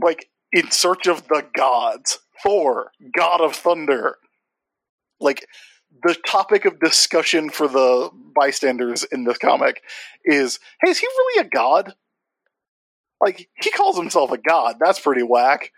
like 0.00 0.30
in 0.52 0.70
search 0.70 1.08
of 1.08 1.26
the 1.26 1.44
gods. 1.52 2.20
Thor, 2.44 2.92
god 3.12 3.40
of 3.40 3.56
thunder. 3.56 4.18
Like 5.18 5.48
the 6.04 6.14
topic 6.14 6.64
of 6.64 6.78
discussion 6.78 7.50
for 7.50 7.66
the 7.66 8.10
bystanders 8.36 9.02
in 9.02 9.24
this 9.24 9.38
comic 9.38 9.82
is, 10.24 10.60
hey, 10.80 10.90
is 10.90 10.98
he 10.98 11.08
really 11.08 11.46
a 11.46 11.50
god? 11.50 11.94
Like 13.20 13.48
he 13.62 13.70
calls 13.70 13.96
himself 13.96 14.30
a 14.30 14.38
god. 14.38 14.76
That's 14.80 15.00
pretty 15.00 15.22
whack. 15.22 15.72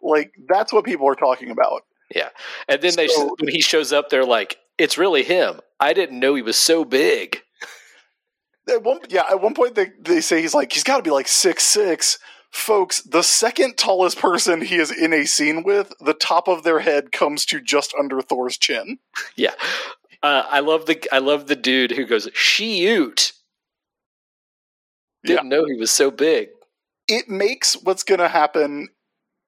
Like 0.00 0.32
that's 0.48 0.72
what 0.72 0.84
people 0.84 1.08
are 1.08 1.14
talking 1.14 1.50
about. 1.50 1.82
Yeah, 2.14 2.30
and 2.68 2.80
then 2.80 2.94
they 2.96 3.08
when 3.38 3.48
he 3.48 3.60
shows 3.60 3.92
up, 3.92 4.08
they're 4.08 4.24
like, 4.24 4.58
"It's 4.78 4.98
really 4.98 5.22
him." 5.22 5.60
I 5.80 5.92
didn't 5.92 6.18
know 6.18 6.34
he 6.34 6.42
was 6.42 6.56
so 6.56 6.84
big. 6.84 7.42
At 8.68 8.82
one, 8.82 9.00
yeah, 9.08 9.24
at 9.30 9.40
one 9.40 9.54
point 9.54 9.74
they 9.74 9.90
they 10.00 10.20
say 10.20 10.40
he's 10.40 10.54
like 10.54 10.72
he's 10.72 10.84
got 10.84 10.98
to 10.98 11.02
be 11.02 11.10
like 11.10 11.28
six 11.28 11.64
six. 11.64 12.18
Folks, 12.50 13.02
the 13.02 13.22
second 13.22 13.76
tallest 13.76 14.18
person 14.18 14.62
he 14.62 14.76
is 14.76 14.90
in 14.90 15.12
a 15.12 15.26
scene 15.26 15.62
with, 15.62 15.92
the 16.00 16.14
top 16.14 16.48
of 16.48 16.62
their 16.62 16.80
head 16.80 17.12
comes 17.12 17.44
to 17.44 17.60
just 17.60 17.92
under 17.98 18.22
Thor's 18.22 18.56
chin. 18.56 18.98
Yeah, 19.36 19.52
uh, 20.22 20.44
I 20.48 20.60
love 20.60 20.86
the 20.86 21.06
I 21.12 21.18
love 21.18 21.46
the 21.46 21.56
dude 21.56 21.92
who 21.92 22.06
goes 22.06 22.28
shoot. 22.32 23.32
Didn't 25.24 25.50
know 25.50 25.64
he 25.66 25.74
was 25.74 25.90
so 25.90 26.10
big. 26.10 26.48
It 27.08 27.28
makes 27.28 27.74
what's 27.74 28.02
going 28.02 28.20
to 28.20 28.28
happen 28.28 28.88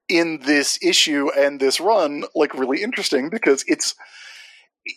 in 0.09 0.39
this 0.43 0.77
issue 0.83 1.29
and 1.37 1.59
this 1.59 1.79
run 1.79 2.25
like 2.35 2.53
really 2.53 2.83
interesting 2.83 3.29
because 3.29 3.63
it's 3.67 3.95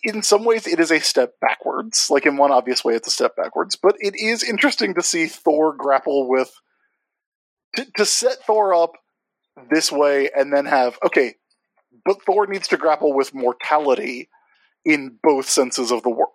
in 0.02 0.22
some 0.22 0.44
ways 0.44 0.66
it 0.66 0.80
is 0.80 0.90
a 0.90 1.00
step 1.00 1.34
backwards. 1.40 2.08
Like 2.10 2.26
in 2.26 2.36
one 2.36 2.50
obvious 2.50 2.84
way, 2.84 2.94
it's 2.94 3.08
a 3.08 3.12
step 3.12 3.36
backwards, 3.36 3.76
but 3.76 3.96
it 4.00 4.14
is 4.16 4.42
interesting 4.42 4.94
to 4.94 5.02
see 5.02 5.26
Thor 5.26 5.74
grapple 5.76 6.28
with 6.28 6.52
to, 7.76 7.86
to 7.96 8.06
set 8.06 8.38
Thor 8.46 8.74
up 8.74 8.92
this 9.70 9.92
way 9.92 10.30
and 10.36 10.52
then 10.52 10.66
have 10.66 10.98
okay, 11.04 11.34
but 12.04 12.22
Thor 12.24 12.46
needs 12.46 12.68
to 12.68 12.76
grapple 12.76 13.12
with 13.12 13.34
mortality 13.34 14.28
in 14.84 15.18
both 15.22 15.48
senses 15.48 15.90
of 15.90 16.02
the 16.02 16.10
word. 16.10 16.28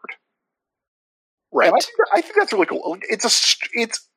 Right. 1.52 1.68
I 1.68 1.80
think, 1.80 1.94
I 2.14 2.22
think 2.22 2.36
that's 2.38 2.54
really 2.54 2.68
cool. 2.68 2.98
It's 3.10 3.26
a 3.26 3.80
it's 3.80 4.08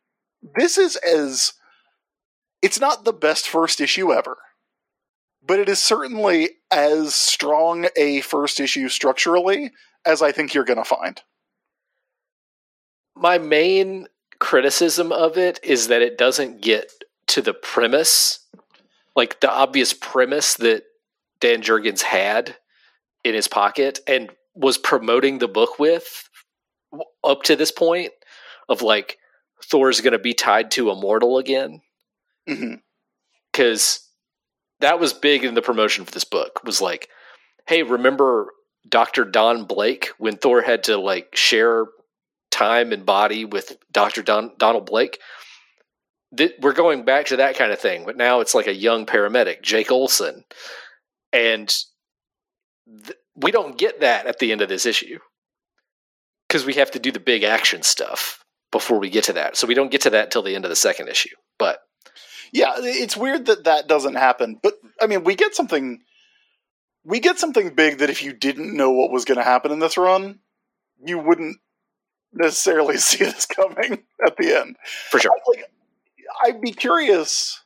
this 0.57 0.77
is 0.77 0.97
as 0.97 1.55
it's 2.63 2.81
not 2.81 3.05
the 3.05 3.13
best 3.13 3.49
first 3.49 3.81
issue 3.81 4.13
ever, 4.13 4.39
but 5.45 5.59
it 5.59 5.69
is 5.69 5.81
certainly 5.81 6.51
as 6.71 7.15
strong 7.15 7.89
a 7.97 8.21
first 8.21 8.61
issue 8.61 8.89
structurally 8.89 9.73
as 10.07 10.23
I 10.23 10.33
think 10.33 10.55
you're 10.55 10.65
going 10.65 10.79
to 10.79 10.85
find. 10.85 11.21
My 13.15 13.39
main 13.39 14.07
criticism 14.39 15.13
of 15.13 15.37
it 15.37 15.61
is 15.63 15.89
that 15.89 16.03
it 16.03 16.17
doesn't 16.17 16.63
get 16.63 16.91
to 17.29 17.43
the 17.43 17.55
premise, 17.55 18.41
like 19.15 19.41
the 19.41 19.51
obvious 19.51 19.93
premise 19.93 20.55
that 20.55 20.85
Dan 21.41 21.63
Jurgens 21.63 22.03
had 22.03 22.57
in 23.25 23.35
his 23.35 23.49
pocket 23.49 24.01
and 24.07 24.31
was 24.55 24.79
promoting 24.79 25.39
the 25.39 25.49
book 25.49 25.79
with 25.79 26.29
up 27.25 27.43
to 27.45 27.57
this 27.57 27.73
point 27.73 28.13
of 28.69 28.83
like 28.83 29.19
Thor's 29.65 30.01
going 30.01 30.13
to 30.13 30.19
be 30.19 30.35
tied 30.35 30.71
to 30.73 30.91
a 30.91 30.97
mortal 30.97 31.39
again. 31.39 31.81
Mm-hmm. 32.49 32.75
Because 33.53 34.09
that 34.81 34.99
was 34.99 35.13
big 35.13 35.45
in 35.45 35.55
the 35.55 35.63
promotion 35.63 36.05
for 36.05 36.11
this 36.11 36.25
book 36.25 36.61
was 36.65 36.81
like, 36.81 37.09
hey, 37.67 37.83
remember 37.83 38.53
Dr. 38.89 39.25
Don 39.25 39.65
Blake 39.65 40.11
when 40.19 40.37
Thor 40.37 40.63
had 40.63 40.85
to 40.85 40.97
like 40.97 41.37
share 41.37 41.87
time 42.51 42.93
and 42.93 43.07
body 43.07 43.45
with 43.45 43.77
Dr. 43.91 44.23
Don, 44.23 44.53
Donald 44.59 44.87
Blake? 44.87 45.19
Th- 46.37 46.55
we're 46.61 46.73
going 46.73 47.05
back 47.05 47.27
to 47.27 47.37
that 47.37 47.57
kind 47.57 47.73
of 47.73 47.79
thing, 47.79 48.05
but 48.05 48.17
now 48.17 48.41
it's 48.41 48.55
like 48.55 48.67
a 48.67 48.75
young 48.75 49.07
paramedic, 49.07 49.63
Jake 49.63 49.93
Olson. 49.93 50.45
And 51.33 51.73
th- 53.05 53.19
we 53.37 53.51
don't 53.51 53.79
get 53.79 54.01
that 54.01 54.27
at 54.27 54.39
the 54.39 54.51
end 54.51 54.63
of 54.63 54.69
this 54.69 54.87
issue 54.87 55.19
because 56.49 56.67
we 56.67 56.75
have 56.75 56.91
to 56.91 56.99
do 56.99 57.13
the 57.13 57.21
big 57.21 57.45
action 57.45 57.83
stuff 57.83 58.45
before 58.71 58.99
we 58.99 59.11
get 59.11 59.25
to 59.25 59.35
that. 59.35 59.57
So 59.57 59.67
we 59.67 59.75
don't 59.75 59.91
get 59.91 60.01
to 60.03 60.11
that 60.11 60.25
until 60.25 60.43
the 60.43 60.55
end 60.55 60.65
of 60.65 60.71
the 60.71 60.77
second 60.77 61.09
issue. 61.09 61.35
But 61.59 61.79
Yeah, 62.53 62.75
it's 62.77 63.17
weird 63.17 63.47
that 63.47 63.65
that 63.65 63.89
doesn't 63.89 64.15
happen. 64.15 64.61
But 64.63 64.75
I 65.01 65.07
mean, 65.07 65.25
we 65.25 65.35
get 65.35 65.55
something. 65.55 66.03
We 67.05 67.19
get 67.19 67.39
something 67.39 67.75
big 67.75 67.99
that 67.99 68.11
if 68.11 68.23
you 68.23 68.33
didn't 68.33 68.77
know 68.77 68.91
what 68.93 69.11
was 69.11 69.25
going 69.25 69.39
to 69.39 69.45
happen 69.45 69.73
in 69.73 69.81
this 69.81 69.97
run, 69.97 70.39
you 71.05 71.19
wouldn't 71.19 71.57
necessarily 72.33 72.97
see 72.99 73.25
this 73.25 73.47
coming 73.47 74.05
at 74.25 74.37
the 74.37 74.61
end. 74.61 74.77
for 75.11 75.19
sure. 75.19 75.33
Like, 75.49 75.65
I'd 76.45 76.61
be 76.61 76.73
curious. 76.73 77.59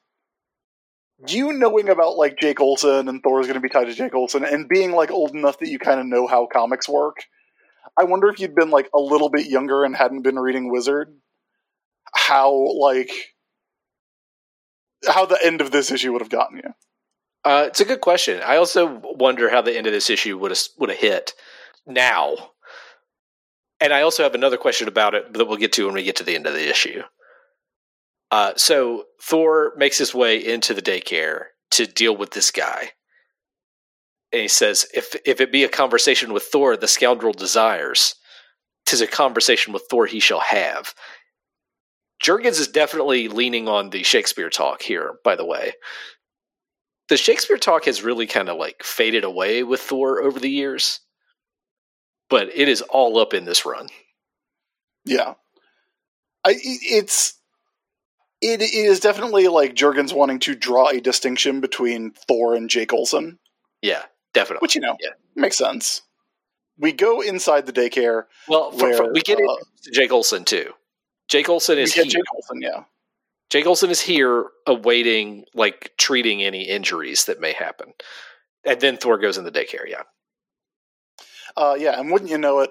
You 1.26 1.52
knowing 1.52 1.88
about 1.88 2.16
like 2.16 2.38
Jake 2.38 2.60
Olson 2.60 3.08
and 3.08 3.22
Thor's 3.22 3.46
going 3.46 3.54
to 3.54 3.60
be 3.60 3.70
tied 3.70 3.86
to 3.86 3.94
Jake 3.94 4.14
Olson, 4.14 4.44
and 4.44 4.68
being 4.68 4.92
like 4.92 5.10
old 5.10 5.30
enough 5.32 5.58
that 5.58 5.68
you 5.68 5.78
kind 5.78 5.98
of 5.98 6.06
know 6.06 6.26
how 6.26 6.46
comics 6.46 6.88
work. 6.88 7.24
I 7.98 8.04
wonder 8.04 8.28
if 8.28 8.38
you'd 8.38 8.54
been 8.54 8.70
like 8.70 8.90
a 8.94 9.00
little 9.00 9.30
bit 9.30 9.46
younger 9.46 9.82
and 9.82 9.96
hadn't 9.96 10.22
been 10.22 10.38
reading 10.38 10.70
Wizard, 10.70 11.16
how 12.14 12.52
like 12.78 13.10
how 15.06 15.26
the 15.26 15.38
end 15.44 15.60
of 15.60 15.70
this 15.70 15.90
issue 15.90 16.12
would 16.12 16.22
have 16.22 16.30
gotten 16.30 16.58
you. 16.58 16.70
Uh, 17.44 17.64
it's 17.68 17.80
a 17.80 17.84
good 17.84 18.00
question. 18.00 18.40
I 18.44 18.56
also 18.56 19.00
wonder 19.02 19.50
how 19.50 19.62
the 19.62 19.76
end 19.76 19.86
of 19.86 19.92
this 19.92 20.10
issue 20.10 20.36
would 20.38 20.50
have 20.50 20.60
would 20.78 20.90
have 20.90 20.98
hit 20.98 21.32
now. 21.86 22.34
And 23.78 23.92
I 23.92 24.02
also 24.02 24.22
have 24.22 24.34
another 24.34 24.56
question 24.56 24.88
about 24.88 25.14
it 25.14 25.32
that 25.34 25.44
we'll 25.44 25.56
get 25.56 25.72
to 25.74 25.86
when 25.86 25.94
we 25.94 26.02
get 26.02 26.16
to 26.16 26.24
the 26.24 26.34
end 26.34 26.46
of 26.46 26.54
the 26.54 26.68
issue. 26.68 27.02
Uh, 28.30 28.52
so 28.56 29.04
Thor 29.22 29.72
makes 29.76 29.98
his 29.98 30.14
way 30.14 30.44
into 30.44 30.74
the 30.74 30.82
daycare 30.82 31.44
to 31.72 31.86
deal 31.86 32.16
with 32.16 32.32
this 32.32 32.50
guy, 32.50 32.90
and 34.32 34.42
he 34.42 34.48
says, 34.48 34.86
"If 34.92 35.14
if 35.24 35.40
it 35.40 35.52
be 35.52 35.62
a 35.62 35.68
conversation 35.68 36.32
with 36.32 36.44
Thor, 36.44 36.76
the 36.76 36.88
scoundrel 36.88 37.32
desires, 37.32 38.16
tis 38.84 39.00
a 39.00 39.06
conversation 39.06 39.72
with 39.72 39.84
Thor 39.88 40.06
he 40.06 40.18
shall 40.18 40.40
have." 40.40 40.94
Jurgens 42.26 42.58
is 42.58 42.68
definitely 42.68 43.28
leaning 43.28 43.68
on 43.68 43.90
the 43.90 44.02
Shakespeare 44.02 44.50
talk 44.50 44.82
here. 44.82 45.14
By 45.22 45.36
the 45.36 45.44
way, 45.44 45.74
the 47.08 47.16
Shakespeare 47.16 47.56
talk 47.58 47.84
has 47.84 48.02
really 48.02 48.26
kind 48.26 48.48
of 48.48 48.58
like 48.58 48.82
faded 48.82 49.22
away 49.22 49.62
with 49.62 49.80
Thor 49.80 50.20
over 50.22 50.40
the 50.40 50.50
years, 50.50 50.98
but 52.28 52.48
it 52.52 52.68
is 52.68 52.82
all 52.82 53.18
up 53.20 53.32
in 53.32 53.44
this 53.44 53.64
run. 53.64 53.88
Yeah, 55.04 55.34
I 56.44 56.50
it- 56.50 56.58
it's 56.82 57.34
it 58.40 58.60
is 58.60 58.98
definitely 59.00 59.46
like 59.48 59.74
Jurgens 59.74 60.12
wanting 60.12 60.40
to 60.40 60.54
draw 60.56 60.88
a 60.88 61.00
distinction 61.00 61.60
between 61.60 62.10
Thor 62.10 62.54
and 62.56 62.68
Jake 62.68 62.92
Olson, 62.92 63.38
Yeah, 63.82 64.02
definitely. 64.34 64.64
which 64.64 64.74
you 64.74 64.80
know 64.80 64.96
Yeah. 65.00 65.10
makes 65.36 65.56
sense. 65.56 66.02
We 66.76 66.90
go 66.92 67.20
inside 67.22 67.66
the 67.66 67.72
daycare. 67.72 68.24
well, 68.48 68.72
for, 68.72 68.92
for- 68.94 69.02
where, 69.04 69.12
we 69.12 69.20
get 69.20 69.38
uh, 69.38 69.56
Jake 69.92 70.12
Olson 70.12 70.44
too. 70.44 70.72
Jake 71.28 71.48
Olson 71.48 71.78
is 71.78 71.92
here. 71.94 72.04
Jake 72.04 72.34
Olson, 72.34 72.60
yeah. 72.62 72.84
Jake 73.50 73.66
Olson 73.66 73.90
is 73.90 74.00
here, 74.00 74.46
awaiting 74.66 75.44
like 75.54 75.92
treating 75.96 76.42
any 76.42 76.62
injuries 76.62 77.24
that 77.26 77.40
may 77.40 77.52
happen, 77.52 77.92
and 78.64 78.80
then 78.80 78.96
Thor 78.96 79.18
goes 79.18 79.38
in 79.38 79.44
the 79.44 79.52
daycare. 79.52 79.86
Yeah, 79.86 80.02
Uh, 81.56 81.76
yeah, 81.78 81.98
and 81.98 82.10
wouldn't 82.10 82.30
you 82.30 82.38
know 82.38 82.60
it, 82.60 82.70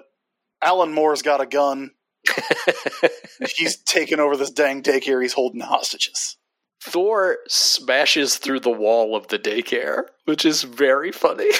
Alan 0.62 0.92
Moore's 0.92 1.22
got 1.22 1.40
a 1.40 1.46
gun. 1.46 1.92
He's 3.56 3.76
taken 3.76 4.20
over 4.20 4.36
this 4.36 4.50
dang 4.50 4.82
daycare. 4.82 5.22
He's 5.22 5.32
holding 5.32 5.60
hostages. 5.60 6.36
Thor 6.82 7.38
smashes 7.48 8.36
through 8.36 8.60
the 8.60 8.70
wall 8.70 9.16
of 9.16 9.28
the 9.28 9.38
daycare, 9.38 10.04
which 10.24 10.44
is 10.44 10.62
very 10.62 11.10
funny. 11.12 11.50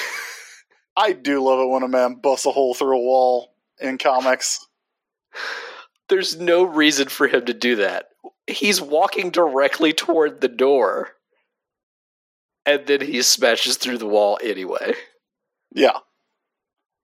I 0.95 1.13
do 1.13 1.43
love 1.43 1.59
it 1.59 1.69
when 1.69 1.83
a 1.83 1.87
man 1.87 2.15
busts 2.15 2.45
a 2.45 2.51
hole 2.51 2.73
through 2.73 2.97
a 2.97 3.01
wall 3.01 3.53
in 3.79 3.97
comics. 3.97 4.65
There's 6.09 6.39
no 6.39 6.63
reason 6.63 7.09
for 7.09 7.27
him 7.27 7.45
to 7.45 7.53
do 7.53 7.77
that. 7.77 8.09
He's 8.47 8.81
walking 8.81 9.29
directly 9.29 9.93
toward 9.93 10.41
the 10.41 10.47
door. 10.47 11.09
And 12.65 12.85
then 12.85 13.01
he 13.01 13.21
smashes 13.21 13.77
through 13.77 13.97
the 13.97 14.07
wall 14.07 14.39
anyway. 14.43 14.93
Yeah. 15.73 15.99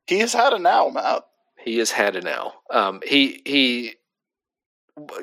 He 0.08 0.20
has 0.20 0.34
had 0.34 0.54
an 0.54 0.64
now, 0.64 0.90
Matt. 0.90 1.24
He 1.64 1.78
has 1.78 1.92
had 1.92 2.16
an 2.16 2.26
now. 2.26 2.54
Um, 2.70 3.02
he 3.06 3.42
he 3.46 3.94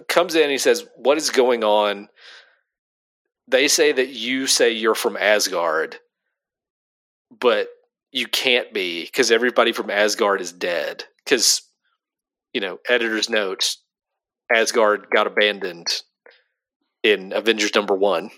comes 0.08 0.34
in. 0.34 0.42
And 0.42 0.50
he 0.50 0.58
says, 0.58 0.86
"What 0.96 1.18
is 1.18 1.30
going 1.30 1.64
on?" 1.64 2.08
They 3.48 3.68
say 3.68 3.92
that 3.92 4.08
you 4.08 4.46
say 4.46 4.70
you're 4.70 4.94
from 4.94 5.16
Asgard, 5.16 5.98
but 7.38 7.68
you 8.12 8.26
can't 8.26 8.72
be 8.72 9.04
because 9.04 9.30
everybody 9.30 9.72
from 9.72 9.90
Asgard 9.90 10.40
is 10.40 10.52
dead. 10.52 11.04
Because 11.24 11.62
you 12.52 12.60
know, 12.60 12.78
editor's 12.88 13.28
notes: 13.30 13.82
Asgard 14.52 15.06
got 15.10 15.26
abandoned 15.26 15.86
in 17.02 17.32
Avengers 17.32 17.74
number 17.74 17.94
one. 17.94 18.30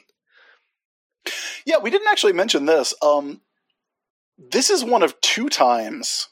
Yeah, 1.64 1.78
we 1.78 1.90
didn't 1.90 2.08
actually 2.08 2.32
mention 2.32 2.66
this. 2.66 2.94
Um, 3.02 3.42
this 4.38 4.70
is 4.70 4.84
one 4.84 5.02
of 5.02 5.20
two 5.20 5.48
times 5.48 6.28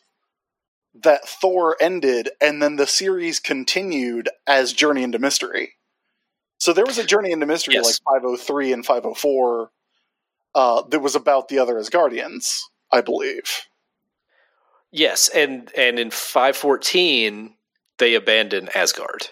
that 1.02 1.28
Thor 1.28 1.76
ended, 1.80 2.30
and 2.40 2.60
then 2.60 2.76
the 2.76 2.86
series 2.86 3.38
continued 3.38 4.28
as 4.46 4.72
Journey 4.72 5.02
into 5.04 5.18
Mystery. 5.18 5.74
So 6.58 6.72
there 6.72 6.84
was 6.84 6.98
a 6.98 7.04
Journey 7.04 7.30
into 7.30 7.46
Mystery 7.46 7.74
Yes. 7.74 7.86
like 7.86 8.22
503 8.22 8.72
and 8.72 8.84
504 8.84 9.70
uh, 10.54 10.82
that 10.88 11.00
was 11.00 11.14
about 11.14 11.48
the 11.48 11.58
other 11.58 11.74
Asgardians, 11.74 12.58
I 12.92 13.00
believe. 13.00 13.44
Yes, 14.92 15.28
and 15.28 15.70
and 15.76 16.00
in 16.00 16.10
five 16.10 16.56
fourteen 16.56 17.54
they 18.00 18.14
abandon 18.14 18.68
Asgard. 18.74 19.28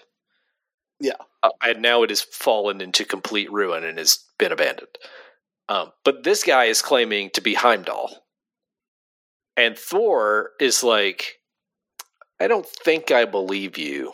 Yeah. 1.01 1.13
uh, 1.43 1.49
and 1.61 1.81
now 1.81 2.03
it 2.03 2.09
has 2.09 2.21
fallen 2.21 2.81
into 2.81 3.05
complete 3.05 3.51
ruin 3.51 3.83
and 3.83 3.97
has 3.97 4.19
been 4.37 4.51
abandoned. 4.51 4.97
Um, 5.67 5.91
but 6.03 6.23
this 6.23 6.43
guy 6.43 6.65
is 6.65 6.81
claiming 6.81 7.29
to 7.31 7.41
be 7.41 7.53
Heimdall, 7.53 8.25
and 9.55 9.77
Thor 9.77 10.51
is 10.59 10.83
like, 10.83 11.39
I 12.39 12.47
don't 12.47 12.65
think 12.65 13.11
I 13.11 13.25
believe 13.25 13.77
you, 13.77 14.13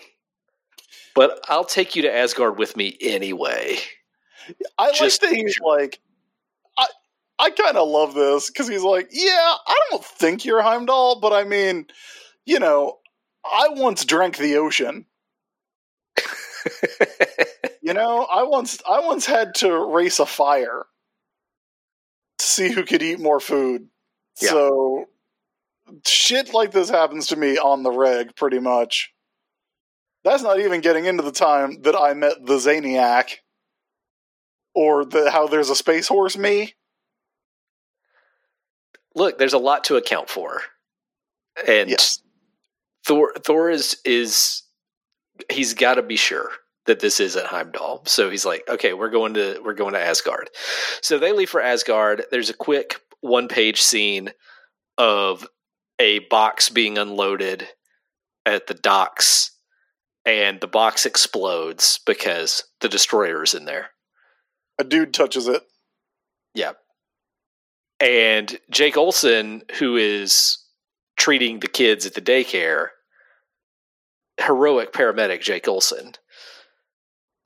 but 1.16 1.39
I'll 1.47 1.64
take 1.66 1.95
you 1.95 2.01
to 2.01 2.14
Asgard 2.14 2.58
with 2.60 2.76
me 2.76 2.97
anyway. 2.99 3.78
I 4.78 4.91
Just 4.91 5.24
like 5.24 5.32
that 5.32 5.38
he's 5.38 5.56
like, 5.64 5.99
I, 6.78 6.88
I 7.39 7.49
kind 7.51 7.78
of 7.78 7.88
love 7.88 8.14
this 8.14 8.49
because 8.49 8.68
he's 8.68 8.84
like, 8.84 9.10
yeah, 9.12 9.56
I 9.66 9.80
don't 9.89 10.03
think 10.03 10.43
you're 10.43 10.62
Heimdall, 10.62 11.22
but 11.22 11.32
I 11.32 11.45
mean, 11.45 11.88
you 12.45 12.60
know, 12.60 12.99
I 13.46 13.70
once 13.70 14.06
drank 14.06 14.38
the 14.38 14.58
ocean. 14.58 15.06
You 17.86 17.93
know, 17.93 18.24
I 18.24 18.41
once 18.41 18.82
I 18.89 19.00
once 19.02 19.28
had 19.28 19.54
to 19.58 19.72
race 19.78 20.18
a 20.18 20.26
fire 20.26 20.88
to 22.39 22.46
see 22.46 22.72
who 22.72 22.84
could 22.84 23.04
eat 23.04 23.20
more 23.20 23.39
food. 23.39 23.89
Yeah. 24.41 24.50
So 24.50 25.06
shit 26.04 26.52
like 26.52 26.72
this 26.72 26.89
happens 26.89 27.28
to 27.28 27.36
me 27.36 27.60
on 27.60 27.84
the 27.84 27.91
reg 27.91 28.36
pretty 28.36 28.58
much. 28.58 29.14
That's 30.24 30.41
not 30.41 30.60
even 30.60 30.82
getting 30.82 31.06
into 31.06 31.22
the 31.22 31.32
time 31.32 31.84
that 31.84 31.96
I 31.96 32.16
met 32.16 32.43
the 32.43 32.56
Zaniac 32.56 33.36
or 34.74 35.06
the 35.06 35.30
how 35.30 35.46
there's 35.46 35.70
a 35.70 35.76
space 35.76 36.08
horse 36.08 36.36
me. 36.36 36.74
Look, 39.14 39.38
there's 39.38 39.54
a 39.54 39.60
lot 39.60 39.84
to 39.86 39.96
account 39.96 40.28
for, 40.28 40.64
and 41.68 41.88
Yes. 41.88 42.20
Thor 43.06 43.34
Thor 43.43 43.70
is 43.70 43.97
is 44.03 44.64
he's 45.51 45.74
got 45.74 45.95
to 45.95 46.01
be 46.01 46.16
sure 46.16 46.49
that 46.86 46.99
this 46.99 47.20
isn't 47.20 47.47
Heimdall. 47.47 48.03
So 48.06 48.30
he's 48.30 48.45
like, 48.45 48.64
okay, 48.70 48.93
we're 48.93 49.10
going 49.10 49.34
to 49.36 49.60
we're 49.64 49.74
going 49.74 49.93
to 49.93 49.99
Asgard. 49.99 50.49
So 51.01 51.18
they 51.18 51.32
leave 51.32 51.49
for 51.49 51.62
Asgard. 51.62 52.26
There's 52.32 52.49
a 52.49 52.56
quick 52.56 53.01
one 53.22 53.47
page 53.47 53.82
scene 53.82 54.32
of 54.97 55.47
a 55.99 56.20
box 56.20 56.70
being 56.70 56.97
unloaded 56.97 57.68
at 58.45 58.68
the 58.68 58.74
docks, 58.74 59.51
and 60.26 60.62
the 60.62 60.68
box 60.68 61.06
explodes 61.06 61.99
because 62.06 62.64
the 62.82 62.89
destroyer 62.89 63.43
is 63.43 63.53
in 63.53 63.66
there. 63.66 63.89
A 64.78 64.84
dude 64.84 65.14
touches 65.14 65.47
it. 65.47 65.64
Yeah. 66.53 66.74
And 67.99 68.60
Jake 68.70 68.97
Olson, 68.97 69.64
who 69.80 69.95
is 69.95 70.58
treating 71.18 71.60
the 71.60 71.68
kids 71.68 72.06
at 72.06 72.14
the 72.14 72.22
daycare, 72.22 72.89
heroic 74.40 74.94
paramedic 74.94 75.42
Jake 75.42 75.68
Olson, 75.68 76.14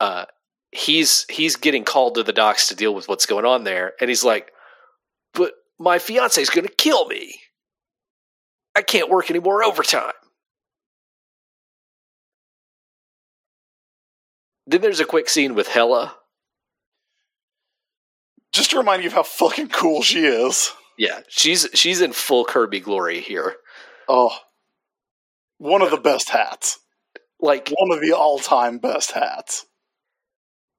uh, 0.00 0.24
he's 0.72 1.26
he's 1.28 1.56
getting 1.56 1.84
called 1.84 2.14
to 2.14 2.22
the 2.22 2.32
docks 2.32 2.68
to 2.68 2.74
deal 2.74 2.94
with 2.94 3.08
what's 3.08 3.26
going 3.26 3.44
on 3.44 3.64
there, 3.64 3.92
and 4.00 4.08
he's 4.08 4.24
like, 4.24 4.50
"But 5.34 5.52
my 5.78 5.98
fiance 5.98 6.40
is 6.40 6.50
going 6.50 6.66
to 6.66 6.72
kill 6.72 7.06
me. 7.06 7.40
I 8.74 8.82
can't 8.82 9.10
work 9.10 9.30
any 9.30 9.40
more 9.40 9.62
overtime." 9.64 10.12
Then 14.66 14.82
there's 14.82 15.00
a 15.00 15.04
quick 15.04 15.28
scene 15.28 15.54
with 15.54 15.66
Hela. 15.66 16.16
Just 18.52 18.70
to 18.70 18.78
remind 18.78 19.02
you 19.02 19.08
of 19.08 19.14
how 19.14 19.22
fucking 19.22 19.68
cool 19.68 20.02
she 20.02 20.24
is. 20.24 20.72
Yeah, 20.96 21.20
she's 21.28 21.66
she's 21.74 22.00
in 22.00 22.12
full 22.12 22.44
Kirby 22.44 22.80
glory 22.80 23.20
here. 23.20 23.56
Oh, 24.08 24.36
one 25.60 25.82
of 25.82 25.90
the 25.90 25.98
best 26.00 26.30
hats. 26.30 26.78
Like 27.38 27.68
One 27.78 27.92
of 27.96 28.00
the 28.02 28.12
all-time 28.12 28.78
best 28.78 29.12
hats. 29.12 29.66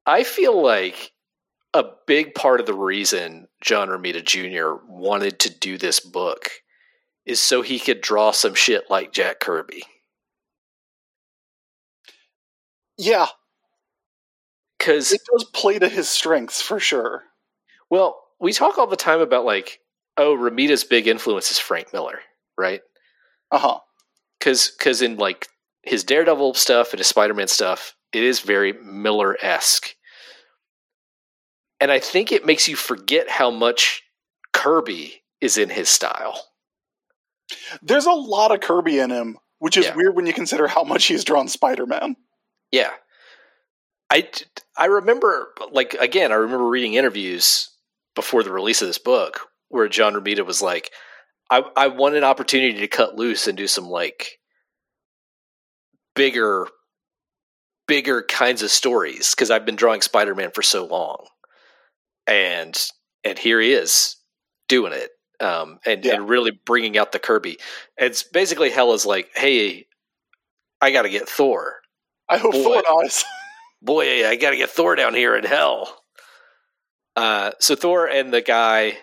I 0.05 0.23
feel 0.23 0.61
like 0.61 1.11
a 1.73 1.85
big 2.07 2.33
part 2.35 2.59
of 2.59 2.65
the 2.65 2.73
reason 2.73 3.47
John 3.61 3.89
Romita 3.89 4.23
Jr. 4.25 4.83
wanted 4.87 5.39
to 5.41 5.49
do 5.59 5.77
this 5.77 5.99
book 5.99 6.49
is 7.25 7.39
so 7.39 7.61
he 7.61 7.79
could 7.79 8.01
draw 8.01 8.31
some 8.31 8.55
shit 8.55 8.89
like 8.89 9.13
Jack 9.13 9.39
Kirby. 9.39 9.83
Yeah, 12.97 13.27
Because, 14.77 15.11
it 15.11 15.21
does 15.31 15.45
play 15.53 15.79
to 15.79 15.87
his 15.89 16.09
strengths 16.09 16.61
for 16.61 16.79
sure. 16.79 17.23
well, 17.89 18.21
we 18.39 18.53
talk 18.53 18.77
all 18.77 18.87
the 18.87 18.95
time 18.95 19.21
about 19.21 19.45
like, 19.45 19.79
oh, 20.17 20.35
Romita's 20.35 20.83
big 20.83 21.07
influence 21.07 21.51
is 21.51 21.59
Frank 21.59 21.93
Miller, 21.93 22.19
right? 22.57 22.81
Uh 23.51 23.59
huh. 24.43 24.55
Because 24.77 25.01
in 25.01 25.17
like 25.17 25.47
his 25.83 26.03
Daredevil 26.03 26.53
stuff 26.55 26.91
and 26.91 26.99
his 26.99 27.07
Spider 27.07 27.33
Man 27.33 27.47
stuff, 27.47 27.95
it 28.13 28.23
is 28.23 28.39
very 28.39 28.73
Miller 28.73 29.37
esque. 29.41 29.95
And 31.79 31.91
I 31.91 31.99
think 31.99 32.31
it 32.31 32.45
makes 32.45 32.67
you 32.67 32.75
forget 32.75 33.29
how 33.29 33.49
much 33.49 34.03
Kirby 34.53 35.23
is 35.39 35.57
in 35.57 35.69
his 35.69 35.89
style. 35.89 36.39
There's 37.81 38.05
a 38.05 38.11
lot 38.11 38.53
of 38.53 38.61
Kirby 38.61 38.99
in 38.99 39.09
him, 39.09 39.37
which 39.59 39.77
is 39.77 39.85
Yeah. 39.85 39.95
weird 39.95 40.15
when 40.15 40.27
you 40.27 40.33
consider 40.33 40.67
how 40.67 40.83
much 40.83 41.05
he's 41.05 41.23
drawn 41.23 41.47
Spider-Man. 41.47 42.15
Yeah. 42.71 42.91
I, 44.11 44.29
I 44.77 44.85
remember, 44.85 45.53
like, 45.71 45.95
again, 45.95 46.31
I 46.31 46.35
remember 46.35 46.67
reading 46.67 46.93
interviews 46.93 47.69
before 48.13 48.43
the 48.43 48.51
release 48.51 48.81
of 48.81 48.87
this 48.87 48.97
book 48.99 49.47
where 49.69 49.87
John 49.87 50.13
Romita 50.13 50.45
was 50.45 50.61
like, 50.61 50.91
I, 51.51 51.63
I 51.75 51.87
want 51.87 52.15
an 52.15 52.23
opportunity 52.23 52.79
to 52.79 52.87
cut 52.87 53.15
loose 53.15 53.47
and 53.47 53.57
do 53.57 53.67
some, 53.67 53.87
like, 53.89 54.39
bigger, 56.15 56.67
bigger 57.87 58.23
kinds 58.23 58.63
of 58.63 58.71
stories 58.71 59.31
because 59.35 59.51
I've 59.51 59.65
been 59.65 59.75
drawing 59.75 60.01
Spider 60.01 60.33
Man 60.33 60.51
for 60.51 60.61
so 60.61 60.85
long. 60.85 61.25
And, 62.25 62.75
and 63.23 63.37
here 63.37 63.59
he 63.59 63.73
is 63.73 64.15
doing 64.67 64.93
it. 64.93 65.09
Um, 65.43 65.79
and, 65.85 66.05
Yeah. 66.05 66.15
and 66.15 66.29
really 66.29 66.51
bringing 66.65 66.97
out 66.97 67.11
the 67.11 67.19
Kirby. 67.19 67.57
It's 67.97 68.23
basically 68.23 68.69
Hela's 68.69 69.05
like, 69.05 69.29
hey, 69.35 69.87
I 70.79 70.91
got 70.91 71.01
to 71.03 71.09
get 71.09 71.27
Thor 71.27 71.81
I 72.29 72.37
hope 72.37 72.53
Boy. 72.53 72.63
Thor 72.63 72.83
dies. 73.01 73.25
boy, 73.81 74.25
I 74.27 74.35
got 74.37 74.51
to 74.51 74.57
get 74.57 74.69
Thor 74.69 74.95
down 74.95 75.13
here 75.13 75.35
in 75.35 75.43
hell. 75.43 76.01
Uh, 77.17 77.51
so 77.59 77.75
Thor 77.75 78.07
and 78.07 78.31
the 78.31 78.41
guy 78.41 78.97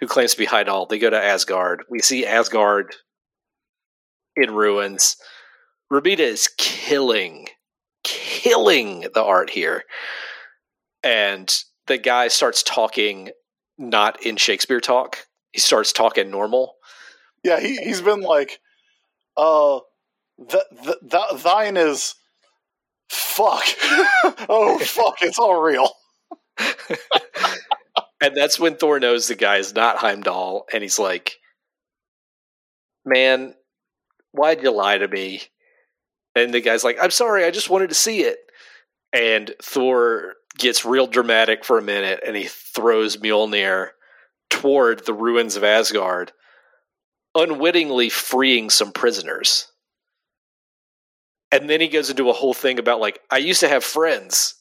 who 0.00 0.06
claims 0.06 0.32
to 0.32 0.38
be 0.38 0.46
Heimdall, 0.46 0.86
they 0.86 0.98
go 0.98 1.10
to 1.10 1.22
Asgard. 1.22 1.84
We 1.88 2.00
see 2.00 2.26
Asgard 2.26 2.94
in 4.34 4.54
ruins. 4.54 5.16
Romita 5.92 6.20
is 6.20 6.48
killing, 6.56 7.48
killing 8.02 9.06
the 9.14 9.22
art 9.22 9.50
here. 9.50 9.84
And 11.02 11.54
the 11.86 11.98
guy 11.98 12.28
starts 12.28 12.62
talking 12.62 13.30
not 13.78 14.24
in 14.24 14.36
Shakespeare 14.36 14.80
talk. 14.80 15.26
He 15.52 15.60
starts 15.60 15.92
talking 15.92 16.30
normal. 16.30 16.74
Yeah, 17.42 17.60
he 17.60 17.76
he's 17.76 18.00
been 18.00 18.20
like, 18.20 18.60
uh, 19.36 19.80
th- 20.48 20.62
th- 20.84 20.96
th- 21.10 21.42
thine 21.42 21.76
is 21.76 22.14
fuck. 23.08 23.64
oh 24.48 24.78
fuck, 24.78 25.16
it's 25.22 25.38
all 25.38 25.60
real. 25.60 25.90
and 28.20 28.36
that's 28.36 28.58
when 28.58 28.76
Thor 28.76 29.00
knows 29.00 29.28
the 29.28 29.34
guy 29.34 29.56
is 29.56 29.74
not 29.74 29.98
Heimdall, 29.98 30.66
and 30.72 30.82
he's 30.82 30.98
like, 30.98 31.40
"Man, 33.04 33.54
why'd 34.32 34.62
you 34.62 34.70
lie 34.70 34.98
to 34.98 35.08
me?" 35.08 35.42
And 36.34 36.54
the 36.54 36.60
guy's 36.60 36.84
like, 36.84 36.98
"I'm 37.02 37.10
sorry, 37.10 37.44
I 37.44 37.50
just 37.50 37.70
wanted 37.70 37.88
to 37.90 37.94
see 37.94 38.22
it." 38.22 38.38
And 39.12 39.54
Thor 39.62 40.36
gets 40.58 40.84
real 40.84 41.06
dramatic 41.06 41.64
for 41.64 41.78
a 41.78 41.82
minute, 41.82 42.20
and 42.26 42.36
he 42.36 42.44
throws 42.46 43.16
Mjolnir 43.16 43.90
toward 44.50 45.06
the 45.06 45.14
ruins 45.14 45.56
of 45.56 45.64
Asgard, 45.64 46.32
unwittingly 47.34 48.10
freeing 48.10 48.70
some 48.70 48.92
prisoners. 48.92 49.68
And 51.52 51.68
then 51.68 51.80
he 51.80 51.88
goes 51.88 52.10
into 52.10 52.30
a 52.30 52.34
whole 52.34 52.54
thing 52.54 52.78
about 52.78 53.00
like, 53.00 53.20
I 53.30 53.38
used 53.38 53.60
to 53.60 53.68
have 53.68 53.84
friends. 53.84 54.54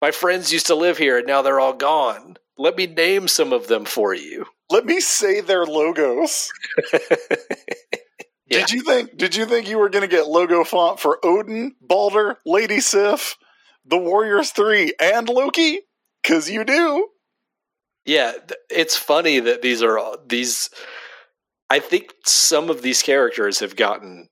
My 0.00 0.10
friends 0.10 0.52
used 0.52 0.66
to 0.66 0.74
live 0.74 0.98
here 0.98 1.18
and 1.18 1.26
now 1.26 1.42
they're 1.42 1.60
all 1.60 1.72
gone. 1.72 2.36
Let 2.56 2.76
me 2.76 2.86
name 2.86 3.28
some 3.28 3.52
of 3.52 3.68
them 3.68 3.84
for 3.84 4.14
you. 4.14 4.46
Let 4.70 4.84
me 4.84 5.00
say 5.00 5.40
their 5.40 5.64
logos. 5.64 6.52
Yeah. 8.50 8.60
Did 8.60 8.70
you 8.70 8.82
think? 8.82 9.16
Did 9.16 9.36
you 9.36 9.44
think 9.44 9.68
you 9.68 9.78
were 9.78 9.90
going 9.90 10.08
to 10.08 10.08
get 10.08 10.26
logo 10.26 10.64
font 10.64 10.98
for 10.98 11.18
Odin, 11.22 11.74
Balder, 11.82 12.38
Lady 12.46 12.80
Sif, 12.80 13.36
the 13.84 13.98
Warriors 13.98 14.50
Three, 14.50 14.94
and 15.00 15.28
Loki? 15.28 15.80
Because 16.22 16.50
you 16.50 16.64
do. 16.64 17.08
Yeah, 18.06 18.32
it's 18.70 18.96
funny 18.96 19.38
that 19.40 19.60
these 19.60 19.82
are 19.82 19.98
all, 19.98 20.16
these. 20.26 20.70
I 21.68 21.78
think 21.78 22.14
some 22.24 22.70
of 22.70 22.80
these 22.80 23.02
characters 23.02 23.60
have 23.60 23.76
gotten 23.76 24.30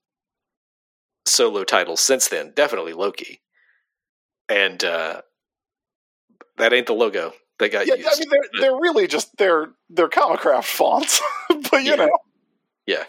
solo 1.26 1.64
titles 1.64 2.00
since 2.00 2.28
then. 2.28 2.52
Definitely 2.56 2.94
Loki, 2.94 3.42
and 4.48 4.82
uh, 4.82 5.20
that 6.58 6.72
ain't 6.72 6.86
the 6.86 6.94
logo 6.94 7.32
they 7.58 7.68
got 7.68 7.86
Yeah, 7.86 7.94
used. 7.94 8.08
I 8.12 8.18
mean 8.20 8.28
they're 8.30 8.60
they're 8.60 8.80
really 8.80 9.06
just 9.06 9.36
they're 9.38 9.70
they're 9.88 10.08
Comicraft 10.08 10.64
fonts, 10.64 11.20
but 11.70 11.82
you 11.84 11.90
Yeah. 11.90 11.96
know, 11.96 12.10
Yeah. 12.86 13.04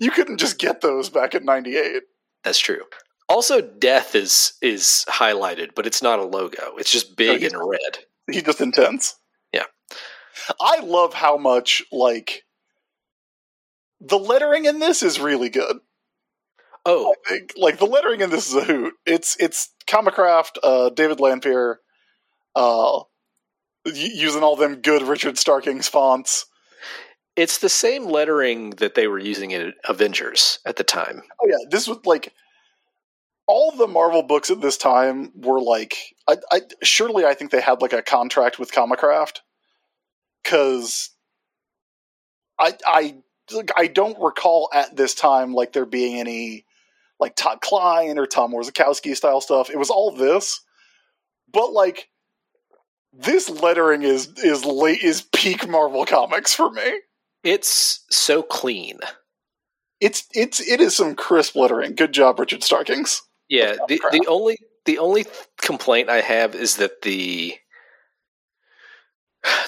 you 0.00 0.10
couldn't 0.10 0.38
just 0.38 0.58
get 0.58 0.80
those 0.80 1.08
back 1.10 1.34
in 1.34 1.44
'98. 1.44 2.02
That's 2.44 2.58
true. 2.58 2.82
Also, 3.28 3.60
death 3.60 4.14
is 4.14 4.52
is 4.62 5.04
highlighted, 5.08 5.74
but 5.74 5.86
it's 5.86 6.02
not 6.02 6.18
a 6.18 6.24
logo. 6.24 6.76
It's 6.76 6.92
just 6.92 7.16
big 7.16 7.40
he's- 7.40 7.52
and 7.52 7.60
red. 7.68 7.98
He's 8.30 8.42
just 8.44 8.60
intense. 8.60 9.16
Yeah. 9.52 9.64
I 10.60 10.78
love 10.80 11.12
how 11.14 11.36
much 11.36 11.82
like 11.90 12.44
the 14.00 14.18
lettering 14.18 14.64
in 14.64 14.78
this 14.78 15.02
is 15.02 15.18
really 15.20 15.48
good. 15.48 15.78
Oh, 16.84 17.14
I 17.26 17.28
think, 17.30 17.52
like 17.56 17.78
the 17.78 17.86
lettering 17.86 18.20
in 18.20 18.30
this 18.30 18.48
is 18.48 18.54
a 18.54 18.64
hoot. 18.64 18.94
It's 19.06 19.36
it's 19.40 19.70
Comicraft, 19.86 20.58
uh, 20.62 20.90
David 20.90 21.18
Lanphear, 21.18 21.76
uh, 22.54 23.00
using 23.86 24.42
all 24.42 24.56
them 24.56 24.76
good 24.76 25.02
Richard 25.02 25.38
Starkings 25.38 25.88
fonts. 25.88 26.46
it's 27.36 27.58
the 27.58 27.68
same 27.68 28.06
lettering 28.06 28.70
that 28.70 28.94
they 28.94 29.06
were 29.06 29.18
using 29.18 29.50
in 29.52 29.72
Avengers 29.88 30.58
at 30.66 30.76
the 30.76 30.84
time. 30.84 31.22
Oh 31.40 31.48
yeah, 31.48 31.68
this 31.70 31.88
was 31.88 31.98
like 32.04 32.32
all 33.46 33.72
the 33.72 33.86
Marvel 33.86 34.22
books 34.22 34.50
at 34.50 34.60
this 34.60 34.76
time 34.76 35.32
were 35.34 35.60
like. 35.60 35.96
I, 36.28 36.36
I 36.50 36.60
surely 36.82 37.24
I 37.24 37.34
think 37.34 37.50
they 37.50 37.60
had 37.60 37.82
like 37.82 37.92
a 37.92 38.02
contract 38.02 38.58
with 38.58 38.72
Comicraft 38.72 39.40
because 40.42 41.10
I 42.58 42.74
I 42.86 43.14
I 43.76 43.86
don't 43.86 44.20
recall 44.20 44.68
at 44.72 44.96
this 44.96 45.14
time 45.14 45.54
like 45.54 45.72
there 45.72 45.86
being 45.86 46.20
any 46.20 46.66
like 47.18 47.36
Todd 47.36 47.60
Klein 47.60 48.18
or 48.18 48.26
Tom 48.26 48.52
Orzechowski 48.52 49.16
style 49.16 49.40
stuff. 49.40 49.70
It 49.70 49.78
was 49.78 49.90
all 49.90 50.10
this, 50.10 50.60
but 51.50 51.72
like 51.72 52.08
this 53.12 53.48
lettering 53.48 54.02
is 54.02 54.28
is 54.38 54.64
late 54.64 55.02
is 55.02 55.22
peak 55.22 55.68
Marvel 55.68 56.06
comics 56.06 56.54
for 56.54 56.70
me. 56.70 57.00
It's 57.44 58.04
so 58.10 58.42
clean. 58.42 58.98
It's 60.00 60.26
it's 60.32 60.60
it 60.60 60.80
is 60.80 60.96
some 60.96 61.14
crisp 61.14 61.54
lettering. 61.56 61.94
Good 61.94 62.12
job, 62.12 62.38
Richard 62.38 62.62
Starkings. 62.62 63.22
Yeah, 63.48 63.76
the, 63.88 63.98
crap. 63.98 64.12
the 64.12 64.26
only 64.28 64.58
the 64.86 64.98
only 64.98 65.26
complaint 65.60 66.08
I 66.08 66.20
have 66.20 66.54
is 66.54 66.76
that 66.76 67.02
the 67.02 67.54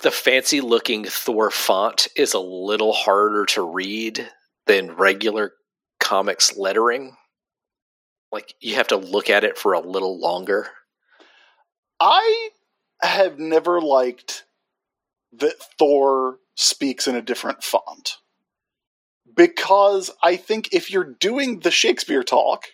the 0.02 0.10
fancy 0.10 0.60
looking 0.60 1.04
Thor 1.04 1.50
font 1.50 2.08
is 2.16 2.34
a 2.34 2.40
little 2.40 2.92
harder 2.92 3.44
to 3.46 3.62
read 3.62 4.28
than 4.66 4.96
regular 4.96 5.52
comics 6.00 6.56
lettering. 6.56 7.16
like 8.32 8.54
you 8.60 8.76
have 8.76 8.88
to 8.88 8.96
look 8.96 9.30
at 9.30 9.44
it 9.44 9.58
for 9.58 9.72
a 9.72 9.80
little 9.80 10.18
longer. 10.18 10.68
I 12.00 12.50
have 13.02 13.38
never 13.38 13.80
liked 13.80 14.44
that 15.32 15.54
Thor 15.78 16.38
speaks 16.54 17.06
in 17.06 17.14
a 17.14 17.22
different 17.22 17.62
font. 17.62 18.18
Because 19.34 20.10
I 20.22 20.36
think 20.36 20.72
if 20.72 20.90
you're 20.90 21.14
doing 21.18 21.60
the 21.60 21.70
Shakespeare 21.70 22.22
talk, 22.22 22.66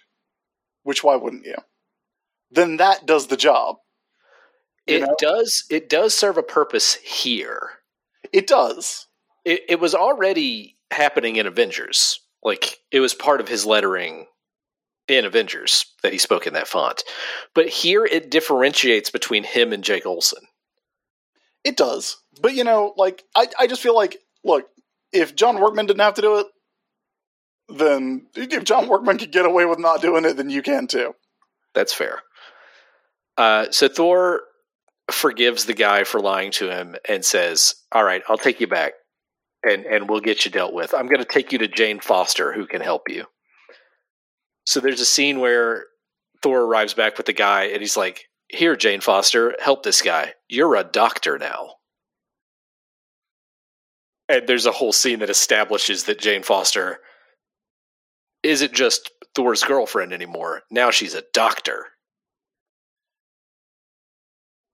which 0.82 1.02
why 1.02 1.16
wouldn't 1.16 1.46
you? 1.46 1.56
Then 2.50 2.76
that 2.78 3.06
does 3.06 3.28
the 3.28 3.36
job. 3.36 3.76
It 4.86 5.02
know? 5.02 5.14
does 5.18 5.64
it 5.70 5.88
does 5.88 6.14
serve 6.14 6.36
a 6.36 6.42
purpose 6.42 6.94
here. 6.96 7.70
It 8.32 8.46
does. 8.46 9.06
It, 9.44 9.62
it 9.68 9.80
was 9.80 9.94
already 9.94 10.76
happening 10.90 11.36
in 11.36 11.46
Avengers. 11.46 12.20
Like 12.42 12.78
it 12.90 13.00
was 13.00 13.14
part 13.14 13.40
of 13.40 13.48
his 13.48 13.64
lettering 13.64 14.26
in 15.16 15.24
Avengers 15.24 15.86
that 16.02 16.12
he 16.12 16.18
spoke 16.18 16.46
in 16.46 16.54
that 16.54 16.68
font. 16.68 17.02
But 17.54 17.68
here 17.68 18.04
it 18.04 18.30
differentiates 18.30 19.10
between 19.10 19.44
him 19.44 19.72
and 19.72 19.84
Jake 19.84 20.06
Olson. 20.06 20.42
It 21.64 21.76
does. 21.76 22.16
But 22.40 22.54
you 22.54 22.64
know, 22.64 22.94
like 22.96 23.24
I, 23.36 23.46
I 23.58 23.66
just 23.66 23.82
feel 23.82 23.94
like 23.94 24.18
look, 24.44 24.66
if 25.12 25.34
John 25.34 25.60
Workman 25.60 25.86
didn't 25.86 26.00
have 26.00 26.14
to 26.14 26.22
do 26.22 26.38
it, 26.38 26.46
then 27.68 28.26
if 28.34 28.64
John 28.64 28.88
Workman 28.88 29.18
could 29.18 29.32
get 29.32 29.46
away 29.46 29.64
with 29.64 29.78
not 29.78 30.02
doing 30.02 30.24
it, 30.24 30.36
then 30.36 30.50
you 30.50 30.62
can 30.62 30.86
too. 30.86 31.14
That's 31.74 31.92
fair. 31.92 32.22
Uh, 33.36 33.70
so 33.70 33.88
Thor 33.88 34.40
forgives 35.10 35.64
the 35.64 35.74
guy 35.74 36.04
for 36.04 36.20
lying 36.20 36.52
to 36.52 36.70
him 36.70 36.96
and 37.08 37.24
says, 37.24 37.74
"All 37.92 38.04
right, 38.04 38.22
I'll 38.28 38.38
take 38.38 38.60
you 38.60 38.66
back, 38.66 38.94
and 39.62 39.84
and 39.84 40.08
we'll 40.08 40.20
get 40.20 40.44
you 40.44 40.50
dealt 40.50 40.72
with. 40.72 40.94
I'm 40.94 41.06
going 41.06 41.20
to 41.20 41.24
take 41.24 41.52
you 41.52 41.58
to 41.58 41.68
Jane 41.68 42.00
Foster, 42.00 42.52
who 42.52 42.66
can 42.66 42.80
help 42.80 43.08
you." 43.08 43.26
So 44.66 44.80
there's 44.80 45.00
a 45.00 45.06
scene 45.06 45.40
where 45.40 45.86
Thor 46.42 46.60
arrives 46.62 46.94
back 46.94 47.16
with 47.16 47.26
the 47.26 47.32
guy, 47.32 47.64
and 47.64 47.80
he's 47.80 47.96
like, 47.96 48.28
"Here, 48.48 48.76
Jane 48.76 49.00
Foster, 49.00 49.56
help 49.60 49.82
this 49.82 50.02
guy. 50.02 50.34
You're 50.48 50.76
a 50.76 50.84
doctor 50.84 51.38
now." 51.38 51.76
And 54.28 54.46
there's 54.46 54.66
a 54.66 54.72
whole 54.72 54.92
scene 54.92 55.18
that 55.20 55.30
establishes 55.30 56.04
that 56.04 56.20
Jane 56.20 56.42
Foster 56.42 57.00
isn't 58.42 58.72
just 58.72 59.10
Thor's 59.34 59.62
girlfriend 59.62 60.12
anymore. 60.12 60.62
Now 60.70 60.90
she's 60.90 61.14
a 61.14 61.24
doctor. 61.32 61.88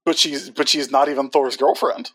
But 0.05 0.19
she's 0.19 0.51
but 0.51 0.69
she's 0.69 0.91
not 0.91 1.09
even 1.09 1.31
Thor's 1.31 1.57
girlfriend. 1.57 2.13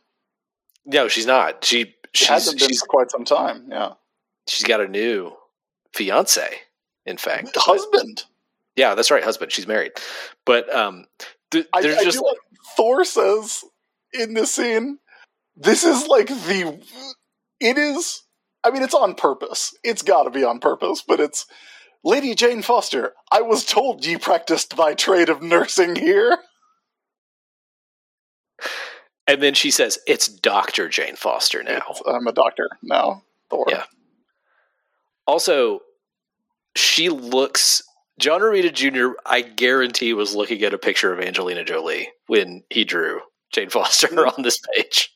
No, 0.86 1.08
she's 1.08 1.26
not. 1.26 1.66
She 1.66 1.96
She 2.14 2.26
she's 2.26 2.28
hasn't 2.28 2.60
been 2.60 2.74
for 2.76 2.86
quite 2.88 3.12
some 3.12 3.26
time. 3.26 3.68
Yeah, 3.70 3.94
she's 4.48 4.64
got 4.64 4.82
a 4.82 4.88
new 4.88 5.36
fiance. 5.94 6.62
In 7.06 7.18
fact, 7.18 7.50
husband. 7.56 8.24
yeah, 8.76 8.94
that's 8.96 9.10
right, 9.12 9.24
husband. 9.24 9.52
She's 9.52 9.68
married, 9.68 9.92
but 10.46 10.74
um, 10.74 11.06
th- 11.50 11.68
I, 11.74 11.82
there's 11.82 11.98
I 11.98 12.04
just 12.04 12.20
do 12.20 12.26
like 12.26 12.38
Thor 12.78 13.04
says 13.04 13.64
in 14.14 14.34
this 14.34 14.52
scene. 14.52 15.00
This 15.56 15.84
is 15.84 16.08
like 16.08 16.28
the. 16.28 16.80
It 17.60 17.78
is. 17.78 18.24
I 18.64 18.70
mean, 18.70 18.84
it's 18.84 18.94
on 18.94 19.16
purpose. 19.16 19.76
It's 19.84 20.04
got 20.04 20.24
to 20.24 20.30
be 20.30 20.44
on 20.44 20.60
purpose, 20.60 21.04
but 21.08 21.20
it's 21.20 21.48
Lady 22.04 22.36
Jane 22.36 22.62
Foster. 22.62 23.14
I 23.32 23.42
was 23.42 23.66
told 23.66 24.06
ye 24.06 24.18
practiced 24.18 24.78
thy 24.78 24.94
trade 24.94 25.30
of 25.30 25.42
nursing 25.42 25.96
here. 25.96 26.38
and 29.28 29.42
then 29.42 29.54
she 29.54 29.72
says 29.72 30.00
it's 30.08 30.28
Doctor 30.28 30.90
Jane 30.90 31.16
Foster 31.16 31.64
now. 31.64 31.78
It's- 31.78 32.02
I'm 32.06 32.28
a 32.28 32.32
doctor 32.32 32.70
now. 32.84 33.24
Thor. 33.50 33.66
Yeah. 33.70 33.86
Also, 35.28 35.82
she 36.76 37.10
looks. 37.10 37.84
John 38.20 38.42
Romita 38.42 38.72
Jr. 38.72 39.18
I 39.26 39.42
guarantee 39.42 40.14
was 40.14 40.36
looking 40.36 40.62
at 40.64 40.74
a 40.74 40.78
picture 40.78 41.12
of 41.12 41.20
Angelina 41.20 41.64
Jolie 41.64 42.10
when 42.28 42.64
he 42.70 42.84
drew 42.84 43.22
Jane 43.52 43.70
Foster 43.70 44.28
on 44.28 44.44
this 44.44 44.60
page. 44.76 45.12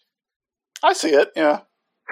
I 0.81 0.93
see 0.93 1.09
it. 1.09 1.31
Yeah. 1.35 1.61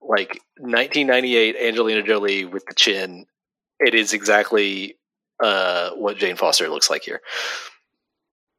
like 0.00 0.40
1998 0.58 1.56
Angelina 1.56 2.02
Jolie 2.02 2.44
with 2.44 2.64
the 2.66 2.74
chin. 2.74 3.26
It 3.80 3.94
is 3.94 4.12
exactly 4.12 4.98
uh, 5.42 5.90
what 5.90 6.18
Jane 6.18 6.36
Foster 6.36 6.68
looks 6.68 6.90
like 6.90 7.02
here. 7.02 7.20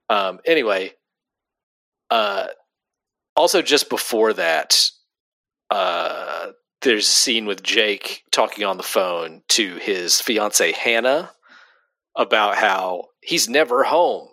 Um, 0.09 0.39
anyway, 0.45 0.93
uh, 2.09 2.47
also 3.35 3.61
just 3.61 3.89
before 3.89 4.33
that, 4.33 4.89
uh, 5.69 6.47
there's 6.85 7.07
a 7.07 7.11
scene 7.11 7.45
with 7.45 7.63
Jake 7.63 8.23
talking 8.31 8.63
on 8.63 8.77
the 8.77 8.83
phone 8.83 9.41
to 9.49 9.75
his 9.77 10.21
fiance 10.21 10.71
Hannah 10.71 11.31
about 12.15 12.55
how 12.55 13.09
he's 13.21 13.49
never 13.49 13.83
home, 13.83 14.29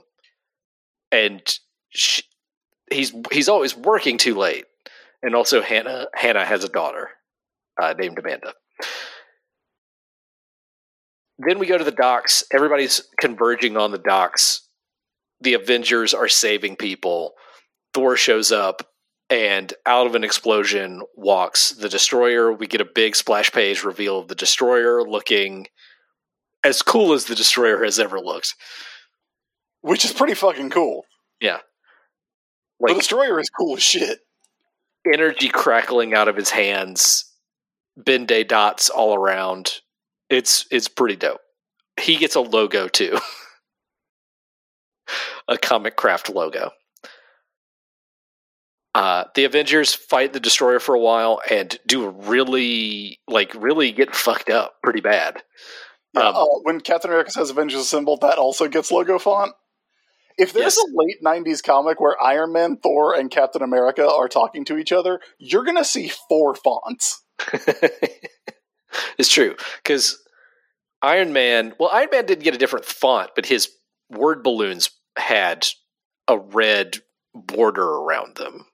and 1.10 1.42
she, 1.90 2.22
he's 2.90 3.12
he's 3.32 3.48
always 3.48 3.76
working 3.76 4.18
too 4.18 4.36
late 4.36 4.66
and 5.22 5.34
also 5.34 5.62
Hannah 5.62 6.06
Hannah 6.14 6.44
has 6.44 6.64
a 6.64 6.68
daughter 6.68 7.10
uh, 7.80 7.94
named 7.98 8.18
Amanda. 8.18 8.54
Then 11.38 11.58
we 11.58 11.66
go 11.66 11.78
to 11.78 11.84
the 11.84 11.90
docks. 11.90 12.44
Everybody's 12.52 13.02
converging 13.20 13.76
on 13.76 13.90
the 13.90 13.98
docks. 13.98 14.68
The 15.40 15.54
Avengers 15.54 16.14
are 16.14 16.28
saving 16.28 16.76
people. 16.76 17.32
Thor 17.94 18.16
shows 18.16 18.52
up, 18.52 18.88
and 19.32 19.72
out 19.86 20.06
of 20.06 20.14
an 20.14 20.24
explosion 20.24 21.00
walks 21.16 21.70
the 21.70 21.88
destroyer. 21.88 22.52
We 22.52 22.66
get 22.66 22.82
a 22.82 22.88
big 22.94 23.16
splash 23.16 23.50
page 23.50 23.82
reveal 23.82 24.18
of 24.18 24.28
the 24.28 24.34
destroyer 24.34 25.02
looking 25.02 25.68
as 26.62 26.82
cool 26.82 27.14
as 27.14 27.24
the 27.24 27.34
destroyer 27.34 27.82
has 27.82 27.98
ever 27.98 28.20
looked. 28.20 28.54
Which 29.80 30.04
is 30.04 30.12
pretty 30.12 30.34
fucking 30.34 30.68
cool. 30.68 31.06
Yeah. 31.40 31.60
The 32.78 32.92
destroyer 32.92 33.40
is 33.40 33.48
cool 33.48 33.78
as 33.78 33.82
shit. 33.82 34.18
energy 35.10 35.48
crackling 35.48 36.12
out 36.12 36.28
of 36.28 36.36
his 36.36 36.50
hands, 36.50 37.24
Ben 37.96 38.26
Day 38.26 38.44
dots 38.44 38.90
all 38.90 39.14
around. 39.14 39.80
It's 40.28 40.66
it's 40.70 40.88
pretty 40.88 41.16
dope. 41.16 41.40
He 41.98 42.16
gets 42.16 42.34
a 42.34 42.40
logo 42.40 42.86
too. 42.86 43.18
a 45.48 45.54
Comicraft 45.54 46.34
logo. 46.34 46.72
Uh, 48.94 49.24
the 49.34 49.44
Avengers 49.44 49.94
fight 49.94 50.32
the 50.34 50.40
Destroyer 50.40 50.78
for 50.78 50.94
a 50.94 51.00
while 51.00 51.40
and 51.50 51.78
do 51.86 52.08
really, 52.10 53.18
like, 53.26 53.54
really 53.54 53.90
get 53.92 54.14
fucked 54.14 54.50
up 54.50 54.74
pretty 54.82 55.00
bad. 55.00 55.42
Yeah, 56.14 56.28
Um, 56.28 56.36
uh, 56.36 56.44
when 56.62 56.80
Captain 56.80 57.10
America 57.10 57.30
says 57.30 57.48
Avengers 57.48 57.80
Assemble, 57.80 58.18
that 58.18 58.36
also 58.38 58.68
gets 58.68 58.92
logo 58.92 59.18
font. 59.18 59.54
If 60.38 60.52
there's 60.52 60.76
Yes. 60.76 60.78
a 60.78 60.86
late 60.92 61.22
'90s 61.22 61.62
comic 61.62 62.00
where 62.00 62.20
Iron 62.22 62.52
Man, 62.52 62.76
Thor, 62.76 63.14
and 63.14 63.30
Captain 63.30 63.62
America 63.62 64.06
are 64.10 64.28
talking 64.28 64.64
to 64.66 64.76
each 64.78 64.92
other, 64.92 65.20
you're 65.38 65.64
gonna 65.64 65.84
see 65.84 66.08
four 66.28 66.54
fonts. 66.54 67.22
it's 69.18 69.28
true 69.28 69.56
because 69.82 70.18
Iron 71.02 71.32
Man. 71.32 71.74
Well, 71.78 71.90
Iron 71.92 72.08
Man 72.12 72.26
did 72.26 72.40
get 72.42 72.54
a 72.54 72.58
different 72.58 72.84
font, 72.84 73.30
but 73.34 73.46
his 73.46 73.70
word 74.10 74.42
balloons 74.42 74.90
had 75.16 75.66
a 76.28 76.38
red 76.38 76.98
border 77.34 77.86
around 77.86 78.36
them 78.36 78.66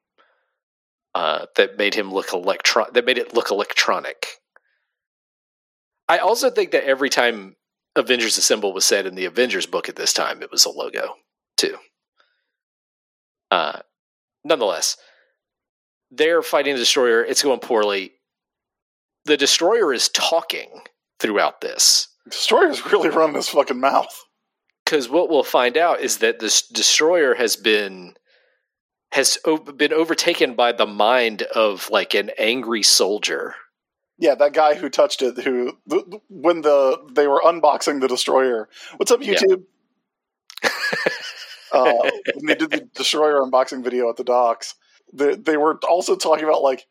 uh, 1.19 1.47
that 1.57 1.77
made 1.77 1.95
him 1.97 2.13
look 2.13 2.33
electron. 2.33 2.87
That 2.93 3.05
made 3.05 3.19
it 3.19 3.35
look 3.35 3.51
electronic. 3.51 4.27
I 6.09 6.19
also 6.19 6.49
think 6.49 6.71
that 6.71 6.85
every 6.85 7.11
time 7.11 7.57
Avengers 7.97 8.39
Assemble 8.39 8.73
was 8.73 8.85
said 8.85 9.05
in 9.05 9.17
the 9.17 9.25
Avengers 9.25 9.67
book 9.67 9.89
at 9.89 9.97
this 9.97 10.13
time, 10.13 10.43
it 10.43 10.53
was 10.53 10.65
a 10.65 10.71
logo 10.71 11.17
too. 11.57 11.77
Uh, 13.51 13.81
nonetheless, 14.45 14.97
they're 16.13 16.41
fighting 16.41 16.75
the 16.75 16.79
destroyer. 16.79 17.25
It's 17.25 17.43
going 17.43 17.59
poorly. 17.59 18.13
The 19.25 19.37
destroyer 19.37 19.93
is 19.93 20.09
talking 20.11 20.83
throughout 21.19 21.61
this 21.61 22.07
Destroyer's 22.29 22.87
really 22.93 23.09
running 23.09 23.35
his 23.35 23.49
fucking 23.49 23.81
mouth. 23.81 24.25
because 24.85 25.09
what 25.09 25.31
we'll 25.31 25.43
find 25.43 25.77
out 25.77 26.01
is 26.01 26.19
that 26.19 26.39
this 26.39 26.63
destroyer 26.63 27.35
has 27.35 27.57
been 27.57 28.15
has 29.13 29.39
been 29.77 29.93
overtaken 29.93 30.55
by 30.55 30.73
the 30.73 30.87
mind 30.87 31.43
of 31.43 31.89
like 31.91 32.15
an 32.15 32.31
angry 32.39 32.83
soldier. 32.83 33.55
Yeah, 34.19 34.35
that 34.35 34.53
guy 34.53 34.75
who 34.75 34.89
touched 34.91 35.23
it, 35.23 35.39
who 35.39 35.79
when 36.29 36.63
the 36.63 36.99
they 37.13 37.27
were 37.27 37.41
unboxing 37.45 38.01
the 38.01 38.09
destroyer. 38.09 38.69
What's 38.97 39.11
up, 39.11 39.21
Yeah. 39.23 39.35
YouTube? 39.35 39.65
uh, 41.73 42.11
when 42.35 42.47
they 42.47 42.55
did 42.57 42.71
the 42.71 42.89
destroyer 42.95 43.41
unboxing 43.41 43.85
video 43.85 44.09
at 44.11 44.17
the 44.17 44.25
docks, 44.25 44.75
they, 45.13 45.37
they 45.37 45.57
were 45.57 45.79
also 45.89 46.17
talking 46.17 46.45
about 46.45 46.63
like, 46.63 46.87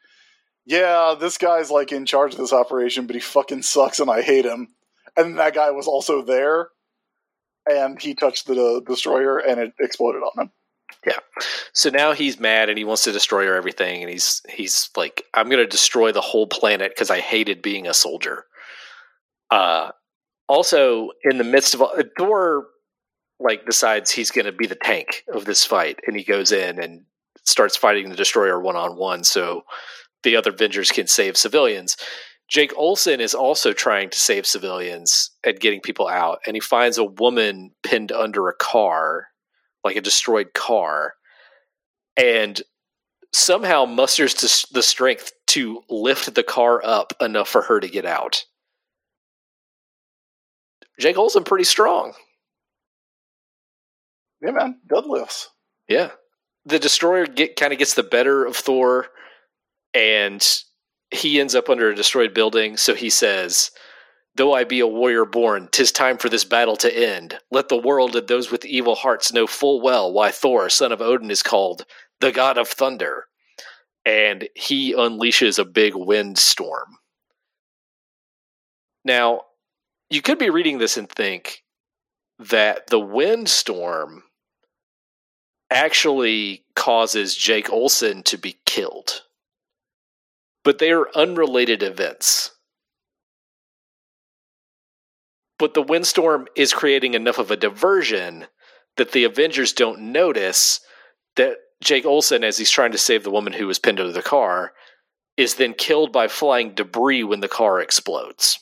yeah, 0.65 1.15
this 1.19 1.37
guy's 1.37 1.69
like 1.69 1.91
in 1.91 2.05
charge 2.05 2.33
of 2.33 2.39
this 2.39 2.53
operation, 2.53 3.07
but 3.07 3.15
he 3.15 3.21
fucking 3.21 3.61
sucks 3.61 3.99
and 3.99 4.09
I 4.09 4.21
hate 4.21 4.45
him. 4.45 4.69
And 5.15 5.37
that 5.39 5.55
guy 5.55 5.71
was 5.71 5.87
also 5.87 6.21
there, 6.21 6.69
and 7.65 7.99
he 8.01 8.13
touched 8.13 8.47
the 8.47 8.81
destroyer 8.87 9.37
and 9.39 9.59
it 9.59 9.73
exploded 9.79 10.21
on 10.21 10.43
him. 10.43 10.51
So 11.73 11.89
now 11.89 12.13
he's 12.13 12.39
mad 12.39 12.69
and 12.69 12.77
he 12.77 12.83
wants 12.85 13.03
to 13.03 13.11
destroy 13.11 13.55
everything, 13.55 14.01
and 14.01 14.11
he's 14.11 14.41
he's 14.49 14.89
like, 14.97 15.23
"I'm 15.33 15.49
going 15.49 15.63
to 15.63 15.67
destroy 15.67 16.11
the 16.11 16.21
whole 16.21 16.47
planet 16.47 16.91
because 16.91 17.09
I 17.09 17.19
hated 17.19 17.61
being 17.61 17.87
a 17.87 17.93
soldier." 17.93 18.45
Uh, 19.51 19.91
Also, 20.49 21.09
in 21.23 21.37
the 21.37 21.43
midst 21.43 21.73
of 21.73 21.81
all, 21.81 21.93
Thor, 22.17 22.67
like 23.39 23.65
decides 23.65 24.11
he's 24.11 24.31
going 24.31 24.45
to 24.45 24.51
be 24.53 24.65
the 24.67 24.75
tank 24.75 25.23
of 25.33 25.45
this 25.45 25.65
fight, 25.65 25.99
and 26.07 26.15
he 26.15 26.23
goes 26.23 26.51
in 26.51 26.81
and 26.81 27.03
starts 27.43 27.75
fighting 27.77 28.09
the 28.09 28.15
destroyer 28.15 28.59
one 28.59 28.75
on 28.77 28.97
one, 28.97 29.23
so 29.23 29.63
the 30.23 30.35
other 30.35 30.51
Avengers 30.51 30.91
can 30.91 31.07
save 31.07 31.37
civilians. 31.37 31.97
Jake 32.49 32.71
Olson 32.77 33.19
is 33.19 33.35
also 33.35 33.73
trying 33.73 34.09
to 34.09 34.19
save 34.19 34.47
civilians 34.47 35.31
and 35.43 35.59
getting 35.59 35.81
people 35.81 36.07
out, 36.07 36.39
and 36.47 36.55
he 36.55 36.61
finds 36.61 36.97
a 36.97 37.03
woman 37.03 37.71
pinned 37.83 38.11
under 38.11 38.47
a 38.47 38.55
car, 38.55 39.27
like 39.87 39.95
a 39.95 40.01
destroyed 40.01 40.53
car, 40.53 41.15
and 42.15 42.61
somehow 43.33 43.85
musters 43.85 44.33
the 44.71 44.83
strength 44.83 45.31
to 45.47 45.81
lift 45.89 46.33
the 46.35 46.43
car 46.43 46.81
up 46.83 47.13
enough 47.19 47.49
for 47.49 47.63
her 47.63 47.79
to 47.79 47.87
get 47.87 48.05
out. 48.05 48.45
Jake 50.99 51.17
Olson 51.17 51.43
pretty 51.43 51.63
strong. 51.63 52.13
Yeah, 54.41 54.51
man, 54.51 54.79
deadlifts. 54.87 55.47
Yeah, 55.87 56.11
the 56.65 56.79
destroyer 56.79 57.25
get 57.25 57.55
kind 57.55 57.73
of 57.73 57.79
gets 57.79 57.93
the 57.93 58.03
better 58.03 58.45
of 58.45 58.55
Thor, 58.55 59.07
and 59.93 60.45
he 61.11 61.39
ends 61.39 61.55
up 61.55 61.69
under 61.69 61.89
a 61.89 61.95
destroyed 61.95 62.33
building. 62.33 62.77
So 62.77 62.93
he 62.93 63.09
says, 63.09 63.71
"Though 64.37 64.53
I 64.53 64.63
be 64.63 64.79
a 64.79 64.87
warrior 64.87 65.25
born, 65.25 65.67
tis 65.71 65.91
time 65.91 66.19
for 66.19 66.29
this 66.29 66.45
battle 66.45 66.77
to 66.77 66.95
end. 66.95 67.39
Let 67.49 67.69
the 67.69 67.75
world 67.75 68.15
and 68.15 68.27
those 68.27 68.51
with 68.51 68.65
evil 68.65 68.93
hearts 68.93 69.33
know 69.33 69.47
full 69.47 69.81
well 69.81 70.13
why 70.13 70.31
Thor, 70.31 70.69
son 70.69 70.91
of 70.91 71.01
Odin, 71.01 71.31
is 71.31 71.41
called 71.41 71.85
the 72.19 72.31
god 72.31 72.57
of 72.57 72.69
thunder." 72.69 73.27
And 74.05 74.47
he 74.55 74.93
unleashes 74.93 75.57
a 75.57 75.65
big 75.65 75.95
windstorm. 75.95 76.99
Now, 79.03 79.47
you 80.09 80.21
could 80.21 80.37
be 80.37 80.49
reading 80.49 80.77
this 80.77 80.97
and 80.97 81.11
think 81.11 81.63
that 82.37 82.87
the 82.87 82.99
windstorm 82.99 84.23
actually 85.71 86.63
causes 86.75 87.35
Jake 87.35 87.69
Olson 87.71 88.21
to 88.23 88.37
be 88.37 88.59
killed. 88.65 89.23
But 90.63 90.77
they 90.77 90.91
are 90.91 91.09
unrelated 91.15 91.81
events. 91.81 92.51
But 95.59 95.73
the 95.73 95.81
windstorm 95.81 96.47
is 96.55 96.73
creating 96.73 97.13
enough 97.13 97.39
of 97.39 97.51
a 97.51 97.57
diversion 97.57 98.45
that 98.97 99.11
the 99.11 99.23
Avengers 99.23 99.73
don't 99.73 99.99
notice 100.11 100.79
that 101.35 101.57
Jake 101.81 102.05
Olson, 102.05 102.43
as 102.43 102.57
he's 102.57 102.71
trying 102.71 102.91
to 102.91 102.97
save 102.97 103.23
the 103.23 103.31
woman 103.31 103.53
who 103.53 103.67
was 103.67 103.79
pinned 103.79 103.99
under 103.99 104.11
the 104.11 104.21
car, 104.21 104.73
is 105.35 105.55
then 105.55 105.73
killed 105.73 106.11
by 106.11 106.27
flying 106.27 106.73
debris 106.73 107.23
when 107.23 107.39
the 107.41 107.47
car 107.47 107.79
explodes. 107.79 108.59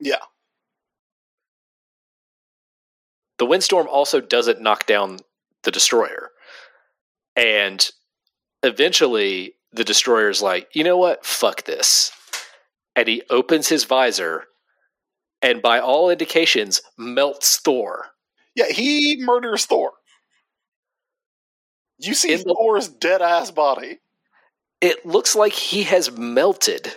Yeah. 0.00 0.22
The 3.38 3.46
windstorm 3.46 3.88
also 3.88 4.20
doesn't 4.20 4.60
knock 4.60 4.86
down 4.86 5.18
the 5.62 5.70
destroyer. 5.70 6.30
And 7.36 7.88
eventually 8.62 9.54
the 9.72 9.84
destroyer's 9.84 10.42
like, 10.42 10.68
you 10.72 10.84
know 10.84 10.96
what? 10.96 11.24
Fuck 11.24 11.64
this. 11.64 12.12
And 12.96 13.08
he 13.08 13.22
opens 13.30 13.68
his 13.68 13.84
visor 13.84 14.44
and 15.44 15.60
by 15.60 15.78
all 15.78 16.08
indications 16.08 16.80
melts 16.96 17.58
Thor. 17.58 18.06
Yeah, 18.56 18.70
he 18.70 19.18
murders 19.20 19.66
Thor. 19.66 19.92
You 21.98 22.14
see 22.14 22.36
Thor's 22.38 22.88
dead 22.88 23.20
ass 23.20 23.50
body. 23.50 23.98
It 24.80 25.04
looks 25.04 25.36
like 25.36 25.52
he 25.52 25.84
has 25.84 26.10
melted. 26.10 26.96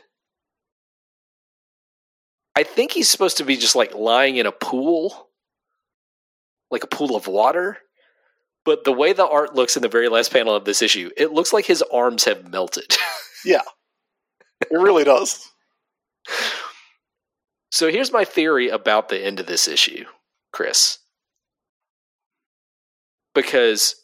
I 2.56 2.64
think 2.64 2.92
he's 2.92 3.10
supposed 3.10 3.38
to 3.38 3.44
be 3.44 3.58
just 3.58 3.76
like 3.76 3.94
lying 3.94 4.38
in 4.38 4.46
a 4.46 4.52
pool, 4.52 5.30
like 6.72 6.84
a 6.84 6.88
pool 6.88 7.16
of 7.16 7.28
water. 7.28 7.78
But 8.64 8.86
the 8.86 8.94
way 8.94 9.14
the 9.14 9.28
art 9.28 9.56
looks 9.56 9.76
in 9.76 9.82
the 9.82 9.90
very 9.90 10.10
last 10.10 10.32
panel 10.32 10.56
of 10.56 10.66
this 10.66 10.82
issue, 10.82 11.10
it 11.18 11.34
looks 11.34 11.54
like 11.54 11.66
his 11.66 11.84
arms 11.94 12.24
have 12.24 12.50
melted. 12.50 12.96
yeah. 13.46 13.62
It 14.62 14.68
really 14.72 15.04
does. 15.04 15.50
So 17.72 17.92
here's 17.92 18.12
my 18.12 18.26
theory 18.26 18.70
about 18.70 19.10
the 19.10 19.24
end 19.24 19.40
of 19.40 19.46
this 19.46 19.68
issue, 19.68 20.06
Chris. 20.52 21.00
Because 23.36 23.96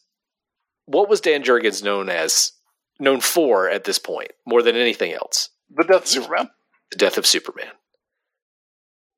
what 0.85 1.09
was 1.09 1.21
Dan 1.21 1.43
Jurgens 1.43 1.83
known 1.83 2.09
as 2.09 2.51
known 2.99 3.21
for 3.21 3.69
at 3.69 3.85
this 3.85 3.99
point, 3.99 4.31
more 4.45 4.61
than 4.61 4.75
anything 4.75 5.13
else? 5.13 5.49
The 5.69 5.83
death 5.83 6.03
of 6.03 6.07
Superman. 6.07 6.49
The 6.91 6.97
death 6.97 7.17
of 7.17 7.25
Superman. 7.25 7.71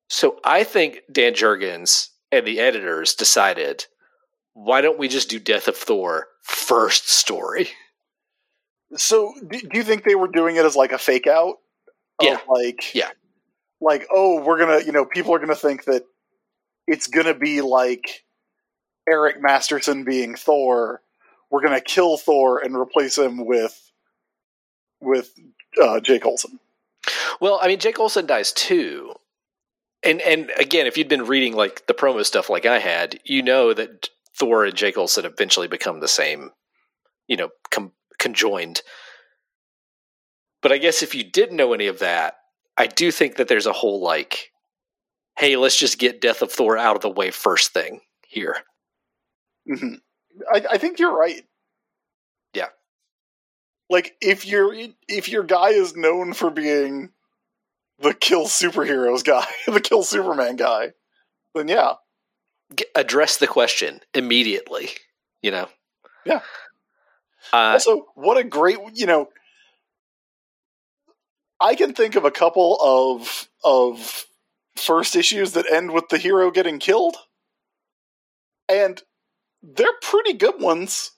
So 0.08 0.38
I 0.44 0.64
think 0.64 1.02
Dan 1.10 1.34
Jurgens 1.34 2.08
and 2.30 2.46
the 2.46 2.60
editors 2.60 3.14
decided 3.14 3.86
why 4.56 4.80
don't 4.80 4.98
we 4.98 5.08
just 5.08 5.28
do 5.28 5.38
Death 5.38 5.68
of 5.68 5.76
Thor 5.76 6.28
first 6.42 7.10
story? 7.10 7.68
So, 8.96 9.34
do, 9.46 9.60
you 9.74 9.82
think 9.82 10.04
they 10.04 10.14
were 10.14 10.28
doing 10.28 10.56
it 10.56 10.64
as 10.64 10.74
like 10.74 10.92
a 10.92 10.98
fake 10.98 11.26
out? 11.26 11.56
Yeah. 12.22 12.38
Like, 12.48 12.94
yeah. 12.94 13.10
Like, 13.80 14.06
oh, 14.10 14.42
we're 14.42 14.58
gonna, 14.58 14.84
you 14.84 14.92
know, 14.92 15.04
people 15.04 15.34
are 15.34 15.38
gonna 15.38 15.54
think 15.54 15.84
that 15.84 16.04
it's 16.86 17.06
gonna 17.06 17.34
be 17.34 17.60
like 17.60 18.24
Eric 19.08 19.40
Masterson 19.40 20.04
being 20.04 20.34
Thor. 20.34 21.02
We're 21.50 21.62
gonna 21.62 21.80
kill 21.80 22.16
Thor 22.16 22.58
and 22.58 22.76
replace 22.76 23.18
him 23.18 23.46
with 23.46 23.90
with 25.00 25.32
uh, 25.82 26.00
Jake 26.00 26.24
Olson. 26.24 26.58
Well, 27.40 27.58
I 27.62 27.68
mean, 27.68 27.78
Jake 27.78 28.00
Olson 28.00 28.26
dies 28.26 28.52
too, 28.52 29.12
and 30.02 30.20
and 30.22 30.50
again, 30.58 30.86
if 30.86 30.96
you'd 30.96 31.08
been 31.08 31.26
reading 31.26 31.54
like 31.54 31.86
the 31.86 31.94
promo 31.94 32.24
stuff 32.24 32.48
like 32.50 32.66
I 32.66 32.78
had, 32.78 33.20
you 33.24 33.42
know 33.42 33.74
that 33.74 34.08
Thor 34.38 34.64
and 34.64 34.76
Jake 34.76 34.98
Olson 34.98 35.24
eventually 35.24 35.68
become 35.68 36.00
the 36.00 36.08
same, 36.08 36.50
you 37.26 37.36
know, 37.36 37.50
com- 37.70 37.92
conjoined. 38.18 38.82
But 40.62 40.72
I 40.72 40.78
guess 40.78 41.02
if 41.02 41.14
you 41.14 41.24
didn't 41.24 41.56
know 41.56 41.72
any 41.72 41.86
of 41.86 42.00
that, 42.00 42.34
I 42.76 42.86
do 42.86 43.10
think 43.10 43.36
that 43.36 43.48
there's 43.48 43.66
a 43.66 43.72
whole 43.72 44.00
like, 44.00 44.52
hey, 45.38 45.56
let's 45.56 45.78
just 45.78 45.98
get 45.98 46.20
Death 46.20 46.42
of 46.42 46.52
Thor 46.52 46.76
out 46.76 46.96
of 46.96 47.02
the 47.02 47.10
way 47.10 47.30
first 47.30 47.72
thing 47.72 48.00
here. 48.26 48.56
Mm-hmm. 49.68 49.94
I, 50.52 50.62
I 50.72 50.78
think 50.78 50.98
you're 50.98 51.16
right. 51.16 51.42
Yeah. 52.54 52.68
Like 53.88 54.16
if 54.20 54.46
your 54.46 54.74
if 55.08 55.28
your 55.28 55.44
guy 55.44 55.70
is 55.70 55.96
known 55.96 56.32
for 56.32 56.50
being 56.50 57.10
the 57.98 58.14
kill 58.14 58.46
superheroes 58.46 59.24
guy, 59.24 59.46
the 59.66 59.80
kill 59.80 60.02
Superman 60.02 60.56
guy, 60.56 60.92
then 61.54 61.68
yeah, 61.68 61.94
address 62.94 63.36
the 63.36 63.46
question 63.46 64.00
immediately. 64.14 64.90
You 65.42 65.52
know. 65.52 65.68
Yeah. 66.24 66.40
Uh, 67.52 67.72
also, 67.74 68.06
what 68.14 68.36
a 68.36 68.44
great 68.44 68.78
you 68.94 69.06
know. 69.06 69.28
I 71.60 71.74
can 71.74 71.94
think 71.94 72.16
of 72.16 72.24
a 72.24 72.30
couple 72.30 72.78
of 72.80 73.48
of 73.64 74.26
first 74.76 75.16
issues 75.16 75.52
that 75.52 75.70
end 75.70 75.92
with 75.92 76.08
the 76.08 76.18
hero 76.18 76.50
getting 76.50 76.78
killed, 76.78 77.16
and 78.68 79.02
they're 79.62 79.86
pretty 80.02 80.34
good 80.34 80.60
ones. 80.60 81.12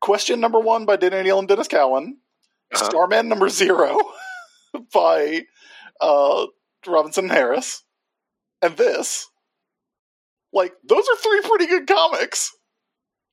Question 0.00 0.40
number 0.40 0.60
one 0.60 0.84
by 0.84 0.96
Dan 0.96 1.14
O'Neil 1.14 1.38
and 1.38 1.48
Denys 1.48 1.68
Cowan. 1.68 2.18
Uh-huh. 2.72 2.84
Starman 2.84 3.28
number 3.28 3.48
zero 3.48 3.98
by 4.92 5.42
uh, 6.00 6.46
Robinson 6.86 7.28
Harris, 7.28 7.82
and 8.62 8.76
this 8.76 9.28
like 10.52 10.72
those 10.84 11.04
are 11.08 11.16
three 11.16 11.40
pretty 11.42 11.66
good 11.66 11.86
comics. 11.86 12.52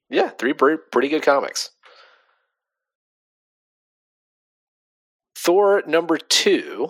Yeah, 0.10 0.30
three 0.30 0.54
pretty 0.54 1.10
good 1.10 1.24
comics. 1.24 1.72
Thor 5.46 5.84
number 5.86 6.18
two 6.18 6.90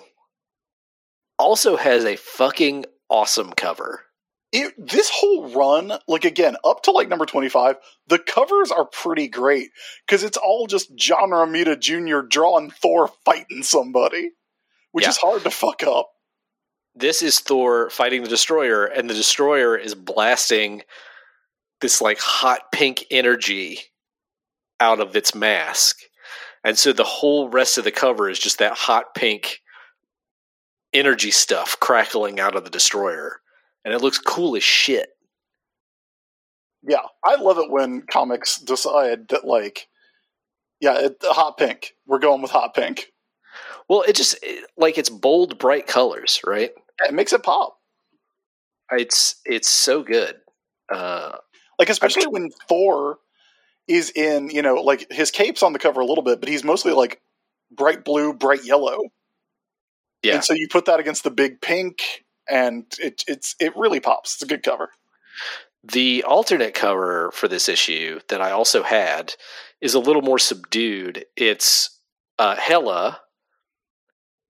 also 1.38 1.76
has 1.76 2.06
a 2.06 2.16
fucking 2.16 2.86
awesome 3.10 3.52
cover. 3.52 4.04
It, 4.52 4.74
this 4.78 5.12
whole 5.14 5.54
run, 5.54 5.92
like 6.08 6.24
again, 6.24 6.56
up 6.64 6.84
to 6.84 6.92
like 6.92 7.10
number 7.10 7.26
25, 7.26 7.76
the 8.08 8.20
covers 8.20 8.72
are 8.72 8.86
pretty 8.86 9.28
great 9.28 9.70
because 10.08 10.24
it's 10.24 10.38
all 10.38 10.66
just 10.68 10.96
John 10.96 11.32
Romita 11.32 11.78
Jr. 11.78 12.26
drawing 12.26 12.70
Thor 12.70 13.10
fighting 13.26 13.64
somebody, 13.64 14.32
which 14.94 15.04
yeah. 15.04 15.10
is 15.10 15.18
hard 15.18 15.44
to 15.44 15.50
fuck 15.50 15.84
up 15.84 16.10
this 16.96 17.22
is 17.22 17.40
Thor 17.40 17.90
fighting 17.90 18.24
the 18.24 18.30
destroyer, 18.30 18.86
and 18.86 19.10
the 19.10 19.14
destroyer 19.14 19.78
is 19.78 19.94
blasting 19.94 20.84
this 21.82 22.02
like 22.02 22.20
hot 22.20 22.72
pink 22.72 23.06
energy 23.12 23.80
out 24.80 25.02
of 25.02 25.16
its 25.16 25.36
mask. 25.36 25.98
And 26.66 26.78
so 26.78 26.92
the 26.92 27.04
whole 27.06 27.48
rest 27.48 27.78
of 27.78 27.84
the 27.86 27.92
cover 27.92 28.30
is 28.30 28.40
just 28.40 28.60
that 28.60 28.74
hot 28.74 29.14
pink 29.16 29.62
energy 30.94 31.32
stuff 31.32 31.80
crackling 31.80 32.40
out 32.40 32.56
of 32.56 32.64
the 32.64 32.70
destroyer. 32.70 33.40
And 33.86 33.94
it 33.94 34.02
looks 34.02 34.18
cool 34.18 34.56
as 34.58 34.64
shit. 34.64 35.10
Yeah, 36.82 37.04
I 37.24 37.36
love 37.36 37.60
it 37.60 37.72
when 37.72 38.02
comics 38.02 38.60
decide 38.60 39.28
that, 39.30 39.46
like, 39.46 39.88
yeah, 40.82 41.00
it, 41.00 41.18
hot 41.22 41.58
pink. 41.58 41.94
We're 42.08 42.20
going 42.20 42.42
with 42.42 42.52
hot 42.52 42.74
pink. 42.74 43.12
Well, 43.88 44.04
it 44.08 44.16
just, 44.16 44.38
it, 44.44 44.70
like, 44.76 44.98
it's 44.98 45.10
bold, 45.10 45.60
bright 45.60 45.88
colors, 45.88 46.42
right? 46.46 46.72
it 47.08 47.14
makes 47.14 47.34
it 47.34 47.44
pop. 47.44 47.78
It's 48.92 49.36
it's 49.46 49.68
so 49.68 50.04
good. 50.04 50.36
Uh, 50.94 51.38
Like 51.80 51.90
especially 51.90 52.28
when 52.28 52.52
Thor 52.70 53.18
is 53.88 54.12
in, 54.12 54.50
you 54.50 54.62
know, 54.62 54.76
like 54.76 55.12
his 55.12 55.32
cape's 55.32 55.64
on 55.64 55.74
the 55.74 55.80
cover 55.80 56.02
a 56.02 56.06
little 56.06 56.24
bit, 56.24 56.40
but 56.40 56.50
he's 56.50 56.64
mostly 56.64 56.94
like 56.94 57.22
bright 57.72 58.04
blue, 58.04 58.34
bright 58.34 58.64
yellow. 58.66 59.00
Yeah. 60.24 60.36
And 60.36 60.44
so 60.44 60.54
you 60.54 60.68
put 60.70 60.86
that 60.86 61.00
against 61.00 61.24
the 61.24 61.32
big 61.32 61.62
pink 61.62 62.02
and 62.50 62.86
it 63.00 63.24
it's 63.28 63.56
it 63.60 63.76
really 63.76 64.00
pops. 64.00 64.36
It's 64.36 64.44
a 64.44 64.48
good 64.48 64.64
cover. 64.64 64.90
The 65.84 66.24
alternate 66.24 66.74
cover 66.74 67.32
for 67.32 67.48
this 67.48 67.70
issue 67.70 68.20
that 68.30 68.42
I 68.42 68.52
also 68.52 68.82
had 68.82 69.36
is 69.82 69.94
a 69.94 70.00
little 70.00 70.24
more 70.24 70.40
subdued. 70.40 71.26
It's 71.36 72.00
uh, 72.40 72.56
Hela 72.56 73.20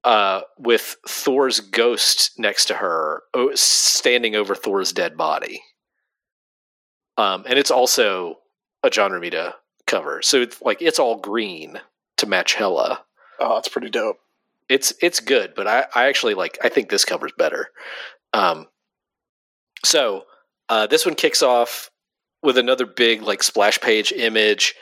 uh, 0.06 0.42
with 0.58 0.96
Thor's 1.08 1.60
ghost 1.60 2.40
next 2.40 2.66
to 2.66 2.76
her, 2.76 3.24
standing 3.56 4.36
over 4.36 4.56
Thor's 4.56 4.94
dead 4.94 5.18
body. 5.18 5.62
Um, 7.18 7.44
and 7.48 7.58
it's 7.58 7.72
also 7.72 8.38
a 8.86 8.90
John 8.90 9.12
Romita 9.12 9.54
cover, 9.88 10.22
so 10.22 10.42
it's 10.42 10.62
like 10.62 10.82
it's 10.82 11.00
all 11.00 11.18
green 11.18 11.80
to 12.18 12.28
match 12.28 12.54
Hela. 12.54 13.04
Oh, 13.40 13.58
it's 13.58 13.70
pretty 13.70 13.90
dope. 13.90 14.18
It's 14.70 14.94
it's 15.02 15.20
good, 15.20 15.54
but 15.56 15.68
I, 15.68 15.86
I 15.94 16.08
actually 16.08 16.34
like 16.34 16.58
I 16.64 16.70
think 16.70 16.90
this 16.90 17.06
cover's 17.06 17.34
better. 17.38 17.70
Um, 18.34 18.68
so 19.84 20.24
uh, 20.70 20.88
this 20.88 21.06
one 21.06 21.16
kicks 21.16 21.42
off 21.42 21.92
with 22.42 22.58
another 22.58 22.86
big 22.86 23.22
like 23.22 23.44
splash 23.44 23.80
page 23.80 24.12
image 24.12 24.76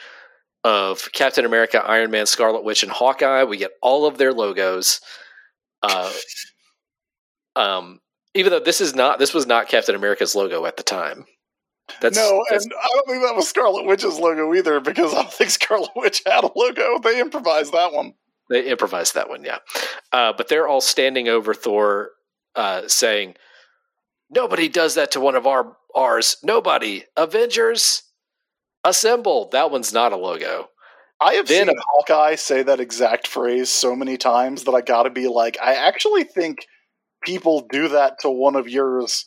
of 0.64 1.12
Captain 1.12 1.46
America, 1.46 1.84
Iron 1.86 2.12
Man, 2.12 2.26
Scarlet 2.26 2.64
Witch, 2.64 2.84
and 2.84 2.92
Hawkeye. 2.92 3.44
We 3.44 3.58
get 3.58 3.72
all 3.82 4.06
of 4.06 4.18
their 4.18 4.34
logos. 4.34 5.02
Uh, 5.82 6.12
um, 7.56 8.00
even 8.34 8.52
though 8.52 8.60
this 8.60 8.82
is 8.82 8.96
not 8.96 9.20
this 9.20 9.34
was 9.34 9.46
not 9.46 9.68
Captain 9.68 9.96
America's 9.96 10.36
logo 10.36 10.66
at 10.66 10.78
the 10.78 10.84
time. 10.84 11.26
That's 12.02 12.18
no, 12.18 12.44
that's- 12.50 12.64
and 12.66 12.74
I 12.82 12.88
don't 12.94 13.08
think 13.08 13.24
that 13.24 13.36
was 13.36 13.48
Scarlet 13.48 13.86
Witch's 13.86 14.18
logo 14.20 14.54
either 14.54 14.80
because 14.80 15.14
I 15.14 15.22
don't 15.24 15.34
think 15.34 15.50
Scarlet 15.62 15.92
Witch 15.96 16.22
had 16.26 16.44
a 16.44 16.50
logo. 16.56 17.00
They 17.00 17.20
improvised 17.20 17.74
that 17.74 17.94
one. 17.94 18.14
They 18.50 18.68
improvised 18.70 19.16
that 19.16 19.30
one, 19.30 19.44
yeah. 19.44 19.60
Uh, 20.12 20.34
but 20.36 20.48
they're 20.48 20.68
all 20.68 20.82
standing 20.82 21.28
over 21.30 21.54
Thor, 21.54 22.12
uh, 22.56 22.84
saying, 22.88 23.36
"Nobody 24.30 24.68
does 24.70 24.96
that 24.96 25.12
to 25.12 25.20
one 25.20 25.36
of 25.36 25.48
our 25.48 25.78
ours. 25.96 26.38
Nobody. 26.44 27.06
Avengers, 27.18 28.04
assemble." 28.84 29.50
That 29.50 29.72
one's 29.72 29.94
not 29.94 30.12
a 30.14 30.18
logo. 30.18 30.70
I 31.22 31.36
have 31.36 31.48
Then- 31.48 31.68
seen 31.68 31.78
Hawkeye 31.80 32.36
say 32.36 32.64
that 32.64 32.80
exact 32.82 33.28
phrase 33.28 33.70
so 33.70 33.96
many 33.96 34.18
times 34.18 34.66
that 34.66 34.74
I 34.74 34.82
gotta 34.82 35.10
be 35.10 35.28
like, 35.28 35.58
I 35.62 35.76
actually 35.76 36.26
think 36.26 36.68
people 37.24 37.66
do 37.72 37.88
that 37.90 38.20
to 38.22 38.30
one 38.30 38.56
of 38.58 38.68
yours 38.68 39.26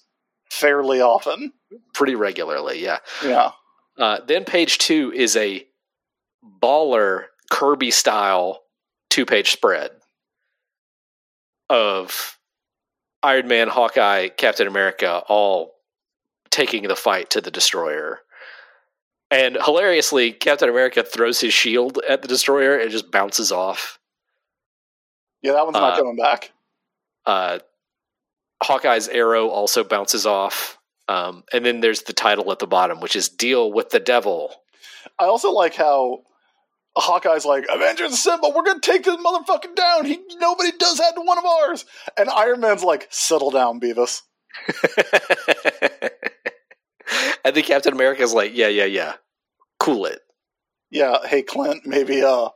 fairly 0.50 1.00
often. 1.00 1.52
Pretty 1.94 2.14
regularly, 2.14 2.82
yeah. 2.82 2.98
Yeah. 3.24 3.52
Uh, 3.98 4.20
then 4.26 4.44
page 4.44 4.78
two 4.78 5.12
is 5.14 5.36
a 5.36 5.66
baller 6.62 7.24
Kirby 7.50 7.90
style 7.90 8.62
two 9.10 9.24
page 9.26 9.50
spread 9.50 9.90
of 11.68 12.38
Iron 13.22 13.48
Man, 13.48 13.68
Hawkeye, 13.68 14.28
Captain 14.28 14.66
America 14.66 15.22
all 15.28 15.72
taking 16.50 16.84
the 16.84 16.96
fight 16.96 17.30
to 17.30 17.40
the 17.40 17.50
destroyer. 17.50 18.20
And 19.30 19.56
hilariously, 19.62 20.32
Captain 20.32 20.68
America 20.68 21.02
throws 21.02 21.40
his 21.40 21.52
shield 21.52 21.98
at 22.08 22.22
the 22.22 22.28
destroyer 22.28 22.78
and 22.78 22.90
just 22.90 23.10
bounces 23.10 23.50
off. 23.50 23.98
Yeah, 25.42 25.52
that 25.52 25.64
one's 25.64 25.74
not 25.74 25.94
Uh, 25.94 25.96
coming 25.96 26.16
back. 26.16 26.52
Uh, 27.24 27.58
Hawkeye's 28.62 29.08
arrow 29.08 29.48
also 29.48 29.84
bounces 29.84 30.26
off. 30.26 30.78
Um, 31.08 31.44
and 31.52 31.64
then 31.64 31.80
there's 31.80 32.02
the 32.02 32.12
title 32.12 32.50
at 32.50 32.58
the 32.58 32.66
bottom, 32.66 33.00
which 33.00 33.14
is 33.14 33.28
Deal 33.28 33.72
with 33.72 33.90
the 33.90 34.00
Devil. 34.00 34.52
I 35.18 35.24
also 35.26 35.52
like 35.52 35.74
how 35.74 36.22
Hawkeye's 36.96 37.44
like, 37.44 37.66
Avengers 37.72 38.12
Assemble, 38.12 38.52
we're 38.52 38.64
gonna 38.64 38.80
take 38.80 39.04
this 39.04 39.16
motherfucker 39.16 39.74
down. 39.74 40.04
He 40.04 40.18
nobody 40.38 40.72
does 40.72 40.98
that 40.98 41.14
to 41.14 41.20
one 41.20 41.38
of 41.38 41.44
ours. 41.44 41.84
And 42.18 42.28
Iron 42.30 42.60
Man's 42.60 42.82
like, 42.82 43.06
settle 43.10 43.50
down, 43.50 43.80
Beavis. 43.80 44.22
and 47.44 47.54
then 47.54 47.62
Captain 47.62 47.92
America's 47.92 48.32
like, 48.32 48.52
yeah, 48.54 48.68
yeah, 48.68 48.86
yeah. 48.86 49.14
Cool 49.78 50.06
it. 50.06 50.20
Yeah, 50.90 51.18
hey 51.26 51.42
Clint, 51.42 51.86
maybe 51.86 52.22
uh 52.22 52.48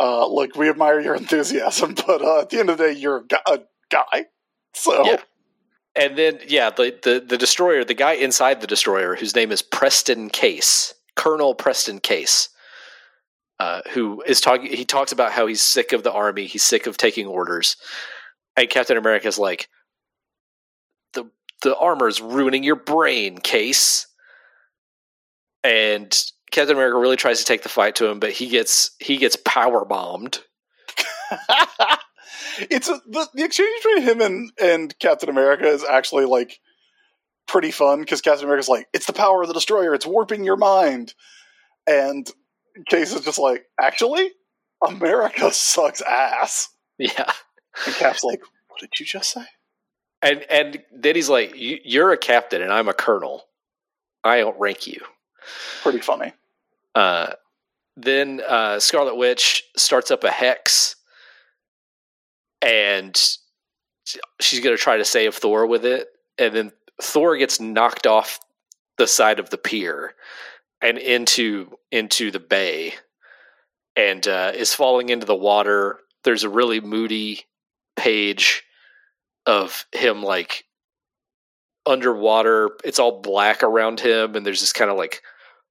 uh 0.00 0.26
look, 0.26 0.56
we 0.56 0.68
admire 0.68 1.00
your 1.00 1.14
enthusiasm, 1.14 1.94
but 2.06 2.22
uh 2.22 2.40
at 2.40 2.50
the 2.50 2.58
end 2.58 2.70
of 2.70 2.78
the 2.78 2.84
day 2.84 2.98
you're 2.98 3.18
a, 3.18 3.26
gu- 3.26 3.36
a 3.46 3.60
guy. 3.90 4.26
So 4.76 5.04
Yeah. 5.04 5.22
And 5.94 6.18
then, 6.18 6.40
yeah, 6.46 6.68
the, 6.68 6.94
the, 7.02 7.24
the 7.26 7.38
destroyer, 7.38 7.82
the 7.82 7.94
guy 7.94 8.12
inside 8.12 8.60
the 8.60 8.66
destroyer, 8.66 9.16
whose 9.16 9.34
name 9.34 9.50
is 9.50 9.62
Preston 9.62 10.28
Case, 10.28 10.92
Colonel 11.14 11.54
Preston 11.54 12.00
Case, 12.00 12.50
uh, 13.58 13.80
who 13.92 14.22
is 14.26 14.42
talking, 14.42 14.70
he 14.70 14.84
talks 14.84 15.10
about 15.12 15.32
how 15.32 15.46
he's 15.46 15.62
sick 15.62 15.94
of 15.94 16.02
the 16.02 16.12
army, 16.12 16.44
he's 16.44 16.62
sick 16.62 16.86
of 16.86 16.98
taking 16.98 17.26
orders. 17.26 17.76
And 18.58 18.68
Captain 18.68 18.98
America's 18.98 19.38
like, 19.38 19.68
the, 21.14 21.30
the 21.62 21.74
armor's 21.78 22.20
ruining 22.20 22.62
your 22.62 22.76
brain, 22.76 23.38
Case. 23.38 24.06
And 25.64 26.14
Captain 26.50 26.76
America 26.76 26.98
really 26.98 27.16
tries 27.16 27.38
to 27.38 27.44
take 27.46 27.62
the 27.62 27.70
fight 27.70 27.96
to 27.96 28.06
him, 28.06 28.20
but 28.20 28.32
he 28.32 28.48
gets 28.48 28.90
he 28.98 29.16
gets 29.16 29.36
power 29.36 29.84
bombed. 29.84 30.40
it's 32.58 32.88
a, 32.88 33.00
the, 33.08 33.28
the 33.34 33.44
exchange 33.44 33.82
between 33.82 34.02
him 34.02 34.20
and, 34.20 34.52
and 34.60 34.98
Captain 34.98 35.28
America 35.28 35.66
is 35.66 35.84
actually 35.84 36.24
like 36.24 36.58
pretty 37.46 37.70
fun 37.70 38.00
because 38.00 38.20
Captain 38.20 38.44
America's 38.44 38.68
like, 38.68 38.88
it's 38.92 39.06
the 39.06 39.12
power 39.12 39.42
of 39.42 39.48
the 39.48 39.54
destroyer, 39.54 39.94
it's 39.94 40.06
warping 40.06 40.44
your 40.44 40.56
mind. 40.56 41.14
And 41.86 42.28
Case 42.90 43.12
is 43.14 43.24
just 43.24 43.38
like, 43.38 43.64
actually, 43.80 44.32
America 44.86 45.52
sucks 45.52 46.00
ass. 46.02 46.68
Yeah. 46.98 47.30
And 47.86 47.94
Cap's 47.96 48.24
like, 48.24 48.40
what 48.68 48.80
did 48.80 48.90
you 48.98 49.06
just 49.06 49.30
say? 49.32 49.44
And 50.22 50.42
and 50.50 50.82
then 50.92 51.14
he's 51.14 51.28
like, 51.28 51.54
"You- 51.54 51.78
"You're 51.84 52.10
a 52.10 52.16
captain, 52.16 52.62
and 52.62 52.72
I'm 52.72 52.88
a 52.88 52.94
colonel. 52.94 53.44
I 54.24 54.40
outrank 54.40 54.86
you." 54.86 55.00
Pretty 55.82 56.00
funny. 56.00 56.32
Uh, 56.94 57.32
then 57.98 58.40
uh, 58.48 58.80
Scarlet 58.80 59.16
Witch 59.16 59.62
starts 59.76 60.10
up 60.10 60.24
a 60.24 60.30
hex, 60.30 60.95
and 62.62 63.16
she's 64.40 64.60
going 64.60 64.76
to 64.76 64.82
try 64.82 64.96
to 64.96 65.04
save 65.04 65.34
Thor 65.34 65.66
with 65.66 65.84
it. 65.84 66.08
And 66.38 66.54
then 66.54 66.72
Thor 67.00 67.36
gets 67.36 67.60
knocked 67.60 68.06
off 68.06 68.38
the 68.98 69.06
side 69.06 69.38
of 69.38 69.50
the 69.50 69.58
pier 69.58 70.14
and 70.80 70.98
into 70.98 71.76
into 71.90 72.30
the 72.30 72.40
bay, 72.40 72.94
and 73.94 74.26
uh, 74.26 74.52
is 74.54 74.74
falling 74.74 75.08
into 75.08 75.26
the 75.26 75.34
water. 75.34 76.00
There's 76.24 76.44
a 76.44 76.48
really 76.48 76.80
moody 76.80 77.44
page 77.96 78.64
of 79.46 79.86
him 79.92 80.22
like 80.22 80.64
underwater. 81.86 82.70
It's 82.84 82.98
all 82.98 83.20
black 83.20 83.62
around 83.62 84.00
him, 84.00 84.34
and 84.34 84.44
there's 84.44 84.60
this 84.60 84.72
kind 84.72 84.90
of 84.90 84.96
like 84.96 85.22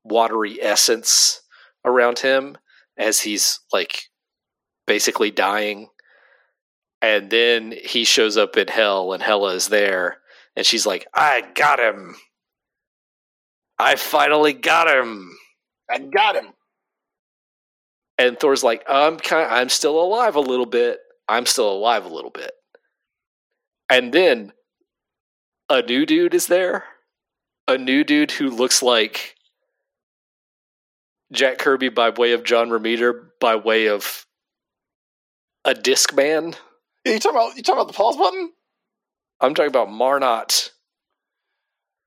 watery 0.03 0.61
essence 0.61 1.41
around 1.83 2.19
him 2.19 2.57
as 2.97 3.19
he's 3.21 3.59
like 3.73 4.03
basically 4.87 5.31
dying. 5.31 5.89
And 7.05 7.29
then 7.29 7.71
he 7.71 8.03
shows 8.03 8.35
up 8.35 8.57
in 8.57 8.67
hell, 8.67 9.13
and 9.13 9.21
Hela 9.21 9.53
is 9.53 9.67
there, 9.67 10.17
and 10.55 10.65
she's 10.65 10.87
like, 10.87 11.05
"I 11.13 11.41
got 11.53 11.79
him! 11.79 12.15
I 13.77 13.95
finally 13.95 14.53
got 14.53 14.87
him!" 14.87 15.37
I 15.87 15.99
got 15.99 16.35
him. 16.35 16.53
And 18.17 18.39
Thor's 18.39 18.63
like, 18.63 18.83
"I'm 18.89 19.17
kind, 19.17 19.45
of, 19.45 19.51
I'm 19.51 19.69
still 19.69 20.01
alive 20.01 20.35
a 20.35 20.39
little 20.39 20.65
bit. 20.65 20.97
I'm 21.27 21.45
still 21.45 21.71
alive 21.71 22.05
a 22.05 22.09
little 22.09 22.31
bit." 22.31 22.53
And 23.87 24.11
then 24.11 24.53
a 25.69 25.83
new 25.83 26.07
dude 26.07 26.33
is 26.33 26.47
there, 26.47 26.85
a 27.67 27.77
new 27.77 28.03
dude 28.03 28.31
who 28.31 28.49
looks 28.49 28.81
like 28.81 29.35
Jack 31.31 31.59
Kirby 31.59 31.89
by 31.89 32.09
way 32.09 32.31
of 32.31 32.43
John 32.43 32.71
Romita 32.71 33.13
by 33.39 33.57
way 33.57 33.89
of 33.89 34.25
a 35.63 35.75
disc 35.75 36.11
man. 36.11 36.55
You 37.11 37.19
talking 37.19 37.37
about 37.37 37.55
you 37.55 37.61
talking 37.61 37.79
about 37.79 37.87
the 37.87 37.97
pause 37.97 38.17
button? 38.17 38.51
I'm 39.39 39.53
talking 39.53 39.69
about 39.69 39.91
Marnot. 39.91 40.71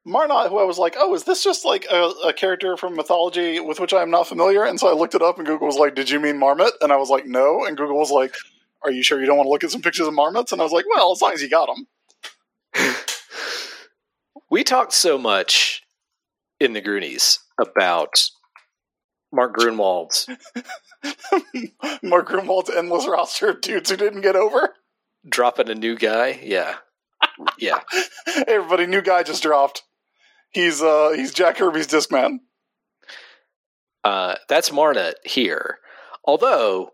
Marnot, 0.05 0.49
who 0.49 0.59
I 0.59 0.65
was 0.65 0.79
like, 0.79 0.97
oh, 0.99 1.15
is 1.15 1.25
this 1.25 1.45
just 1.45 1.65
like 1.65 1.87
a, 1.91 2.11
a 2.25 2.33
character 2.33 2.77
from 2.77 2.97
mythology 2.97 3.61
with 3.61 3.79
which 3.79 3.93
I 3.93 4.03
am 4.03 4.11
not 4.11 4.27
familiar? 4.27 4.65
And 4.65 4.81
so 4.81 4.89
I 4.89 4.95
looked 4.95 5.15
it 5.15 5.23
up, 5.23 5.37
and 5.37 5.47
Google 5.47 5.67
was 5.67 5.77
like, 5.77 5.95
did 5.95 6.11
you 6.11 6.19
mean 6.19 6.39
Marmot? 6.39 6.73
And 6.81 6.91
I 6.91 6.97
was 6.97 7.11
like, 7.11 7.27
no. 7.27 7.65
And 7.65 7.77
Google 7.77 7.99
was 7.99 8.11
like, 8.11 8.35
are 8.83 8.91
you 8.91 9.03
sure 9.03 9.21
you 9.21 9.27
don't 9.27 9.37
want 9.37 9.47
to 9.47 9.51
look 9.51 9.63
at 9.65 9.71
some 9.71 9.83
pictures 9.83 10.07
of 10.07 10.15
marmots? 10.15 10.51
And 10.51 10.61
I 10.61 10.65
was 10.65 10.73
like, 10.73 10.87
well, 10.89 11.13
as 11.13 11.21
long 11.21 11.33
as 11.33 11.43
you 11.43 11.51
got 11.51 11.69
them. 12.75 12.95
We 14.51 14.65
talked 14.65 14.95
so 14.95 15.19
much 15.19 15.83
in 16.59 16.73
the 16.73 16.81
Goonies 16.81 17.39
about 17.61 18.31
Mark 19.31 19.55
Gruenwald 19.55 20.27
Mark 22.03 22.29
Gruenwald's 22.29 22.71
endless 22.71 23.07
roster 23.07 23.51
of 23.51 23.61
dudes 23.61 23.91
who 23.91 23.97
didn't 23.99 24.23
get 24.23 24.37
over. 24.37 24.75
Dropping 25.27 25.71
a 25.71 25.75
new 25.75 25.97
guy. 25.97 26.41
Yeah. 26.43 26.77
yeah. 27.59 27.81
Hey 28.27 28.45
everybody, 28.55 28.87
new 28.87 29.01
guy 29.01 29.23
just 29.23 29.43
dropped. 29.43 29.83
He's 30.51 30.83
uh 30.83 31.13
he's 31.17 31.33
Jack 31.33 31.57
Kirby's 31.57 31.89
Discman. 31.89 32.39
Uh, 34.05 34.37
that's 34.49 34.71
Marnot 34.71 35.15
here. 35.25 35.79
Although 36.25 36.91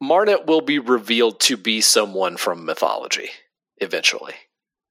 Marnot 0.00 0.46
will 0.46 0.60
be 0.60 0.78
revealed 0.78 1.40
to 1.40 1.56
be 1.56 1.80
someone 1.80 2.36
from 2.36 2.64
mythology 2.64 3.30
eventually. 3.78 4.34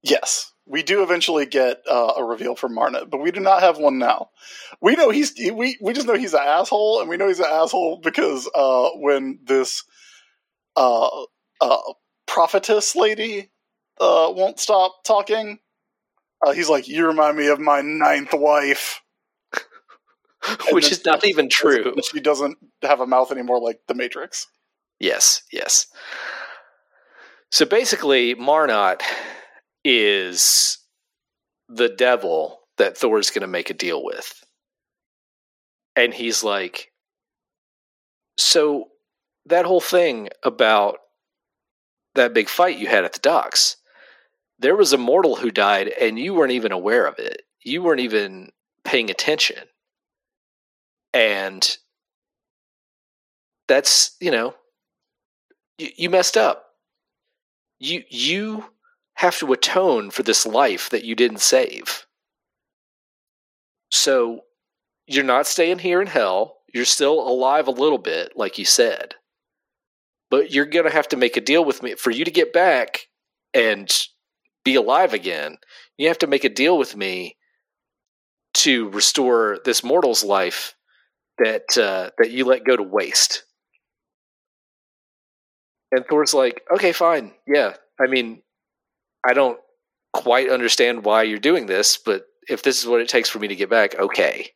Yes, 0.04 0.52
we 0.66 0.84
do 0.84 1.02
eventually 1.02 1.46
get 1.46 1.82
uh, 1.90 2.14
a 2.18 2.24
reveal 2.24 2.56
from 2.56 2.76
Marnot, 2.76 3.10
but 3.10 3.22
we 3.22 3.32
do 3.32 3.40
not 3.40 3.62
have 3.62 3.78
one 3.78 4.00
now. 4.00 4.30
We 4.82 4.96
know 4.96 5.10
he's 5.10 5.34
we 5.38 5.78
we 5.82 5.94
just 5.94 6.08
know 6.08 6.16
he's 6.16 6.34
an 6.34 6.42
asshole, 6.44 7.00
and 7.00 7.10
we 7.10 7.18
know 7.18 7.28
he's 7.28 7.40
an 7.40 7.46
asshole 7.50 8.02
because 8.04 8.50
uh, 8.54 8.90
when 8.96 9.40
this 9.44 9.84
uh, 10.76 11.10
uh, 11.62 11.78
prophetess 12.28 12.96
lady 12.96 13.50
uh, 14.00 14.32
won't 14.36 14.60
stop 14.60 15.04
talking, 15.04 15.60
uh, 16.46 16.52
he's 16.52 16.70
like, 16.70 16.88
"You 16.88 17.08
remind 17.08 17.38
me 17.38 17.48
of 17.48 17.60
my 17.60 17.82
ninth 17.82 18.34
wife," 18.34 19.02
Which 20.72 20.92
is 20.92 21.04
not 21.06 21.26
even 21.26 21.50
true. 21.50 21.96
She 22.12 22.20
doesn't 22.20 22.58
have 22.82 23.00
a 23.00 23.08
mouth 23.08 23.32
anymore, 23.32 23.60
like 23.60 23.80
the 23.88 23.94
Matrix. 23.94 24.48
Yes, 25.00 25.42
yes. 25.52 25.88
So 27.52 27.66
basically, 27.66 28.34
Marnot 28.36 29.04
is 29.84 30.78
the 31.70 31.90
devil 31.90 32.60
that 32.78 32.98
Thor's 32.98 33.30
going 33.30 33.42
to 33.42 33.48
make 33.48 33.70
a 33.70 33.74
deal 33.74 34.04
with. 34.04 34.44
And 35.96 36.14
he's 36.14 36.44
like, 36.44 36.92
So 38.38 38.90
that 39.46 39.66
whole 39.66 39.82
thing 39.82 40.30
about 40.44 40.98
that 42.18 42.34
big 42.34 42.50
fight 42.50 42.78
you 42.78 42.88
had 42.88 43.06
at 43.06 43.14
the 43.14 43.20
docks, 43.20 43.78
there 44.60 44.76
was 44.76 44.94
a 44.94 44.98
mortal 44.98 45.38
who 45.38 45.52
died 45.52 45.88
and 45.88 46.20
you 46.20 46.34
weren't 46.34 46.52
even 46.52 46.72
aware 46.72 47.06
of 47.06 47.18
it. 47.20 47.44
You 47.64 47.82
weren't 47.82 48.02
even 48.02 48.52
paying 48.84 49.10
attention. 49.10 49.64
And 51.14 51.78
that's, 53.68 54.16
you 54.20 54.32
know, 54.32 54.56
you, 55.78 55.90
you 55.96 56.10
messed 56.10 56.38
up. 56.38 56.66
You 57.80 58.04
you 58.10 58.66
have 59.16 59.38
to 59.40 59.54
atone 59.54 60.12
for 60.12 60.24
this 60.24 60.46
life 60.46 60.90
that 60.90 61.04
you 61.04 61.16
didn't 61.16 61.42
save. 61.42 62.06
So 63.92 64.42
you're 65.06 65.24
not 65.24 65.48
staying 65.48 65.80
here 65.80 66.02
in 66.02 66.08
hell. 66.08 66.58
You're 66.74 66.86
still 66.86 67.20
alive 67.28 67.68
a 67.68 67.72
little 67.72 67.98
bit, 67.98 68.34
like 68.36 68.58
you 68.58 68.66
said. 68.66 69.16
But 70.30 70.52
you're 70.52 70.66
going 70.66 70.86
to 70.86 70.92
have 70.92 71.08
to 71.10 71.18
make 71.18 71.38
a 71.38 71.42
deal 71.42 71.64
with 71.64 71.82
me 71.82 71.96
for 71.96 72.12
you 72.12 72.26
to 72.26 72.32
get 72.32 72.52
back 72.52 73.08
and 73.54 73.90
be 74.66 74.76
alive 74.76 75.14
again. 75.14 75.58
You 75.98 76.10
have 76.10 76.20
to 76.20 76.28
make 76.28 76.44
a 76.44 76.50
deal 76.50 76.78
with 76.78 76.96
me 76.96 77.38
to 78.56 78.90
restore 78.90 79.60
this 79.64 79.84
mortal's 79.84 80.24
life 80.24 80.76
that 81.38 81.78
uh, 81.78 82.10
that 82.18 82.32
you 82.32 82.46
let 82.46 82.66
go 82.66 82.76
to 82.76 82.84
waste. 82.84 83.44
And 85.92 86.06
Thor's 86.06 86.34
like, 86.34 86.62
okay, 86.74 86.92
fine. 86.92 87.34
Yeah. 87.48 87.76
I 88.00 88.08
mean, 88.08 88.42
I 89.26 89.34
don't 89.34 89.60
quite 90.14 90.50
understand 90.50 91.06
why 91.06 91.24
you're 91.24 91.40
doing 91.40 91.66
this, 91.66 91.98
but 91.98 92.26
if 92.50 92.64
this 92.64 92.80
is 92.80 92.88
what 92.88 93.02
it 93.02 93.10
takes 93.10 93.30
for 93.30 93.40
me 93.40 93.48
to 93.48 93.56
get 93.56 93.70
back, 93.70 93.98
okay. 94.00 94.50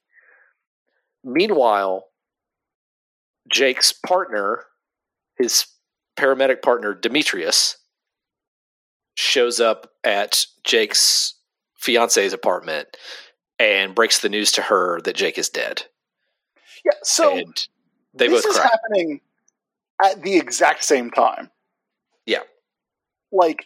Meanwhile, 1.23 2.06
Jake's 3.49 3.93
partner, 3.93 4.65
his 5.41 5.65
paramedic 6.18 6.61
partner, 6.61 6.93
Demetrius, 6.93 7.77
shows 9.15 9.59
up 9.59 9.91
at 10.03 10.45
Jake's 10.63 11.35
fiance's 11.77 12.34
apartment 12.34 12.97
and 13.59 13.95
breaks 13.95 14.19
the 14.19 14.30
news 14.30 14.51
to 14.53 14.61
her 14.63 15.01
that 15.01 15.15
Jake 15.15 15.38
is 15.38 15.49
dead. 15.49 15.84
Yeah. 16.85 16.97
So 17.03 17.38
and 17.38 17.68
they 18.13 18.27
this 18.27 18.43
both 18.43 18.51
is 18.51 18.57
cry. 18.57 18.69
happening 18.69 19.22
at 20.03 20.22
the 20.22 20.38
exact 20.38 20.84
same 20.84 21.11
time. 21.11 21.49
Yeah. 22.26 22.41
Like 23.31 23.65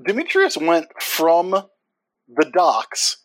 Demetrius 0.00 0.56
went 0.56 0.86
from 1.00 1.50
the 1.50 2.50
docks 2.52 3.18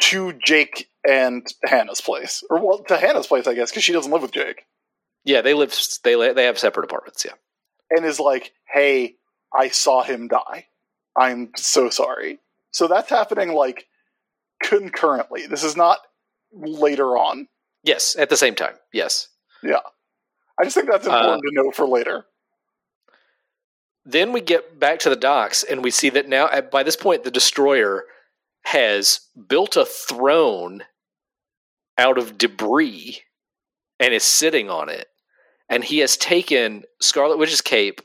to 0.00 0.32
Jake 0.44 0.88
and 1.08 1.46
Hannah's 1.64 2.00
place, 2.00 2.42
or 2.48 2.64
well, 2.64 2.78
to 2.84 2.96
Hannah's 2.96 3.26
place, 3.26 3.46
I 3.46 3.54
guess, 3.54 3.70
because 3.70 3.84
she 3.84 3.92
doesn't 3.92 4.10
live 4.10 4.22
with 4.22 4.32
Jake, 4.32 4.66
Yeah, 5.24 5.40
they 5.42 5.54
live. 5.54 5.74
They 6.02 6.32
they 6.32 6.44
have 6.44 6.58
separate 6.58 6.84
apartments. 6.84 7.24
Yeah. 7.24 7.32
and 7.90 8.04
is 8.06 8.20
like, 8.20 8.52
"Hey, 8.72 9.16
I 9.54 9.68
saw 9.68 10.02
him 10.02 10.28
die. 10.28 10.66
I'm 11.16 11.50
so 11.56 11.90
sorry." 11.90 12.38
So 12.70 12.86
that's 12.86 13.10
happening 13.10 13.52
like 13.52 13.88
concurrently. 14.62 15.46
This 15.46 15.64
is 15.64 15.76
not 15.76 15.98
later 16.52 17.16
on. 17.18 17.48
Yes, 17.82 18.16
at 18.16 18.28
the 18.28 18.36
same 18.36 18.54
time. 18.54 18.74
Yes. 18.92 19.28
Yeah. 19.62 19.80
I 20.58 20.64
just 20.64 20.76
think 20.76 20.90
that's 20.90 21.06
Uh, 21.06 21.10
important 21.10 21.42
to 21.44 21.50
know 21.52 21.70
for 21.70 21.86
later. 21.86 22.26
Then 24.04 24.32
we 24.32 24.40
get 24.40 24.78
back 24.78 24.98
to 25.00 25.10
the 25.10 25.16
docks 25.16 25.62
and 25.62 25.84
we 25.84 25.90
see 25.90 26.10
that 26.10 26.28
now, 26.28 26.48
at, 26.48 26.70
by 26.70 26.82
this 26.82 26.96
point, 26.96 27.22
the 27.24 27.30
destroyer 27.30 28.04
has 28.64 29.20
built 29.48 29.76
a 29.76 29.84
throne 29.84 30.84
out 31.98 32.18
of 32.18 32.38
debris 32.38 33.22
and 33.98 34.14
is 34.14 34.24
sitting 34.24 34.70
on 34.70 34.88
it. 34.88 35.08
And 35.70 35.84
he 35.84 35.98
has 35.98 36.16
taken 36.16 36.82
Scarlet 37.00 37.38
Witch's 37.38 37.60
cape, 37.60 38.02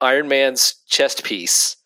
Iron 0.00 0.28
Man's 0.28 0.76
chest 0.88 1.24
piece, 1.24 1.76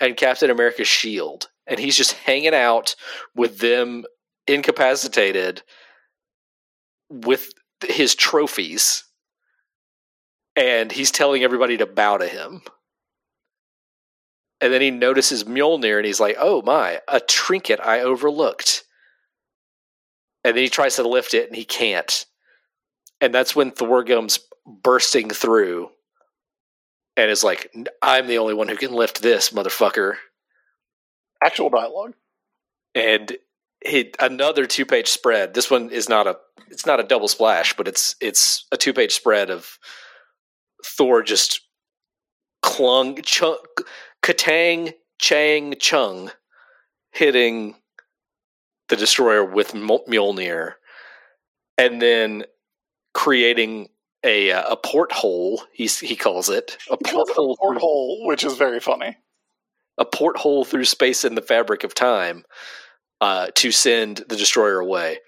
and 0.00 0.16
Captain 0.16 0.50
America's 0.50 0.88
shield. 0.88 1.48
And 1.66 1.78
he's 1.78 1.96
just 1.96 2.12
hanging 2.12 2.54
out 2.54 2.96
with 3.36 3.58
them 3.58 4.04
incapacitated 4.48 5.62
with 7.08 7.52
his 7.86 8.16
trophies. 8.16 9.04
And 10.56 10.90
he's 10.90 11.12
telling 11.12 11.44
everybody 11.44 11.76
to 11.76 11.86
bow 11.86 12.18
to 12.18 12.26
him. 12.26 12.62
And 14.60 14.72
then 14.72 14.82
he 14.82 14.90
notices 14.90 15.44
Mjolnir 15.44 15.96
and 15.96 16.06
he's 16.06 16.20
like, 16.20 16.36
oh 16.38 16.60
my, 16.62 17.00
a 17.08 17.20
trinket 17.20 17.80
I 17.80 18.00
overlooked. 18.00 18.84
And 20.44 20.56
then 20.56 20.64
he 20.64 20.68
tries 20.68 20.96
to 20.96 21.08
lift 21.08 21.32
it 21.32 21.46
and 21.46 21.56
he 21.56 21.64
can't. 21.64 22.26
And 23.20 23.32
that's 23.32 23.54
when 23.54 23.70
Thor 23.70 24.04
comes 24.04 24.40
bursting 24.82 25.30
through 25.30 25.90
and 27.16 27.30
is 27.30 27.44
like, 27.44 27.74
I'm 28.02 28.26
the 28.26 28.38
only 28.38 28.54
one 28.54 28.68
who 28.68 28.76
can 28.76 28.92
lift 28.92 29.22
this, 29.22 29.50
motherfucker. 29.50 30.14
Actual 31.42 31.70
dialogue. 31.70 32.14
And 32.94 33.36
he, 33.84 34.12
another 34.20 34.66
two 34.66 34.84
page 34.84 35.08
spread. 35.08 35.54
This 35.54 35.70
one 35.70 35.90
is 35.90 36.08
not 36.08 36.26
a 36.26 36.36
it's 36.68 36.86
not 36.86 37.00
a 37.00 37.04
double 37.04 37.28
splash, 37.28 37.74
but 37.76 37.88
it's 37.88 38.14
it's 38.20 38.66
a 38.72 38.76
two 38.76 38.92
page 38.92 39.12
spread 39.12 39.50
of 39.50 39.78
Thor 40.84 41.22
just 41.22 41.60
clung 42.62 43.16
chung, 43.22 43.56
katang 44.22 44.94
chang 45.18 45.74
chung 45.78 46.30
hitting 47.12 47.74
the 48.88 48.96
destroyer 48.96 49.44
with 49.44 49.72
Mjol- 49.72 50.06
Mjolnir, 50.06 50.74
and 51.78 52.02
then 52.02 52.44
creating 53.14 53.88
a 54.24 54.50
uh, 54.52 54.72
a 54.72 54.76
porthole. 54.76 55.62
He's 55.72 55.98
he 55.98 56.16
calls 56.16 56.48
it 56.48 56.76
a 56.90 56.96
He 56.98 57.10
calls 57.12 57.28
it 57.28 57.32
a 57.32 57.34
porthole 57.34 58.16
through- 58.18 58.26
which 58.28 58.44
is 58.44 58.56
very 58.56 58.80
funny. 58.80 59.16
a 59.98 60.04
porthole 60.04 60.64
through 60.64 60.84
space 60.84 61.24
in 61.24 61.34
the 61.34 61.42
fabric 61.42 61.84
of 61.84 61.94
time 61.94 62.44
uh, 63.20 63.48
to 63.56 63.70
send 63.70 64.18
the 64.28 64.36
destroyer 64.36 64.78
away. 64.80 65.18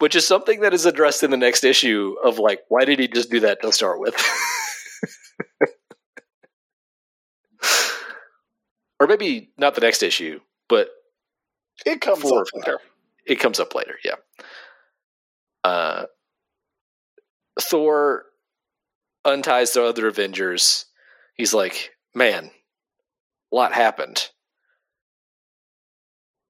Which 0.00 0.16
is 0.16 0.26
something 0.26 0.60
that 0.60 0.74
is 0.74 0.86
addressed 0.86 1.22
in 1.22 1.30
the 1.30 1.36
next 1.36 1.64
issue 1.64 2.16
of 2.24 2.38
like, 2.38 2.60
why 2.68 2.84
did 2.84 2.98
he 2.98 3.08
just 3.08 3.30
do 3.30 3.40
that 3.40 3.62
to 3.62 3.72
start 3.72 4.00
with? 4.00 4.14
or 9.00 9.06
maybe 9.06 9.50
not 9.58 9.74
the 9.74 9.80
next 9.80 10.02
issue, 10.02 10.40
but 10.68 10.88
It 11.86 12.00
comes 12.00 12.24
up 12.24 12.44
later. 12.54 12.78
it 13.26 13.36
comes 13.36 13.60
up 13.60 13.74
later, 13.74 13.96
yeah. 14.04 14.16
Uh, 15.62 16.04
Thor 17.60 18.24
unties 19.24 19.72
the 19.72 19.84
other 19.84 20.06
Avengers. 20.06 20.86
He's 21.34 21.54
like, 21.54 21.92
man, 22.14 22.50
a 23.52 23.56
lot 23.56 23.72
happened. 23.72 24.28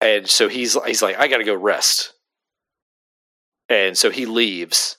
And 0.01 0.29
so 0.29 0.49
he's 0.49 0.77
he's 0.85 1.03
like, 1.03 1.19
I 1.19 1.29
gotta 1.29 1.45
go 1.45 1.55
rest. 1.55 2.13
And 3.69 3.97
so 3.97 4.11
he 4.11 4.27
leaves. 4.27 4.99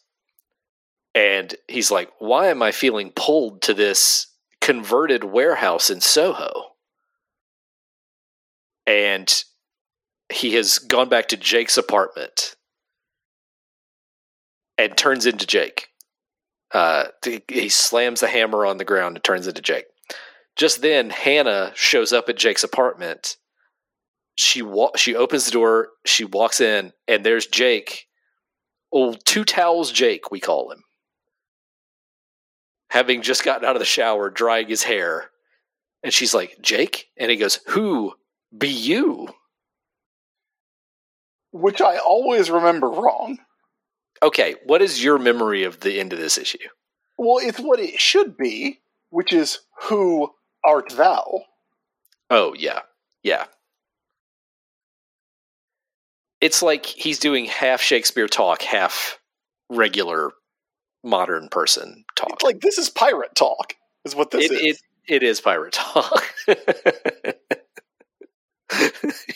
And 1.14 1.56
he's 1.68 1.92
like, 1.92 2.12
why 2.20 2.48
am 2.48 2.62
I 2.62 2.72
feeling 2.72 3.12
pulled 3.16 3.62
to 3.64 3.74
this 3.74 4.28
converted 4.60 5.24
warehouse 5.24 5.90
in 5.90 6.02
Soho? 6.02 6.74
And 8.86 9.34
he 10.30 10.56
has 10.56 10.80
gone 10.80 11.08
back 11.08 11.28
to 11.30 11.38
Jake's 11.38 11.78
apartment 11.78 12.56
and 14.78 14.98
turns 14.98 15.26
into 15.26 15.46
Jake. 15.46 15.88
Uh, 16.72 17.06
he 17.48 17.70
slams 17.70 18.20
the 18.20 18.28
hammer 18.28 18.66
on 18.66 18.78
the 18.78 18.86
ground 18.86 19.16
and 19.16 19.24
turns 19.24 19.48
into 19.48 19.62
Jake. 19.62 19.86
just 20.56 20.82
then, 20.82 21.10
Hannah 21.10 21.72
shows 21.76 22.12
up 22.14 22.28
at 22.30 22.38
Jake's 22.38 22.64
apartment. 22.64 23.38
She 24.36 24.62
wa- 24.62 24.92
she 24.96 25.16
opens 25.16 25.46
the 25.46 25.52
door. 25.52 25.90
She 26.06 26.26
walks 26.26 26.60
in, 26.60 26.92
and 27.08 27.26
there's 27.26 27.46
Jake. 27.48 28.08
Old 28.92 29.26
two 29.26 29.44
towels 29.46 29.92
Jake, 29.92 30.32
we 30.32 30.40
call 30.40 30.72
him. 30.72 30.84
Having 32.90 33.22
just 33.24 33.44
gotten 33.44 33.66
out 33.66 33.76
of 33.76 33.80
the 33.80 33.86
shower, 33.86 34.30
drying 34.30 34.68
his 34.68 34.84
hair, 34.84 35.30
and 36.04 36.14
she's 36.14 36.34
like, 36.34 36.58
"Jake," 36.62 37.08
and 37.18 37.30
he 37.32 37.38
goes, 37.38 37.60
"Who 37.68 38.14
be 38.58 38.70
you?" 38.70 39.30
Which 41.52 41.82
I 41.82 41.98
always 41.98 42.50
remember 42.52 42.90
wrong. 42.90 43.40
Okay, 44.24 44.56
what 44.66 44.82
is 44.82 45.04
your 45.04 45.18
memory 45.18 45.64
of 45.64 45.82
the 45.82 46.00
end 46.00 46.14
of 46.14 46.20
this 46.20 46.38
issue? 46.38 46.58
Well, 47.18 47.38
it's 47.42 47.60
what 47.60 47.80
it 47.80 48.00
should 48.00 48.38
be, 48.38 48.80
which 49.10 49.34
is 49.34 49.60
who 49.84 50.32
art 50.66 50.92
thou? 50.92 51.44
Oh 52.30 52.54
yeah, 52.58 52.80
yeah. 53.24 53.46
It's 56.42 56.62
like 56.62 56.86
he's 56.86 57.20
doing 57.20 57.46
half 57.46 57.82
Shakespeare 57.82 58.28
talk, 58.28 58.62
half 58.62 59.20
regular 59.70 60.32
modern 61.04 61.48
person 61.50 62.04
talk. 62.16 62.34
It's 62.34 62.44
like 62.44 62.62
this 62.62 62.78
is 62.78 62.90
pirate 62.90 63.36
talk, 63.36 63.76
is 64.04 64.16
what 64.16 64.32
this 64.32 64.46
it, 64.46 64.52
is. 64.52 64.62
it 64.62 64.78
it 65.08 65.24
is 65.24 65.40
pirate 65.40 65.74
talk. 65.74 66.24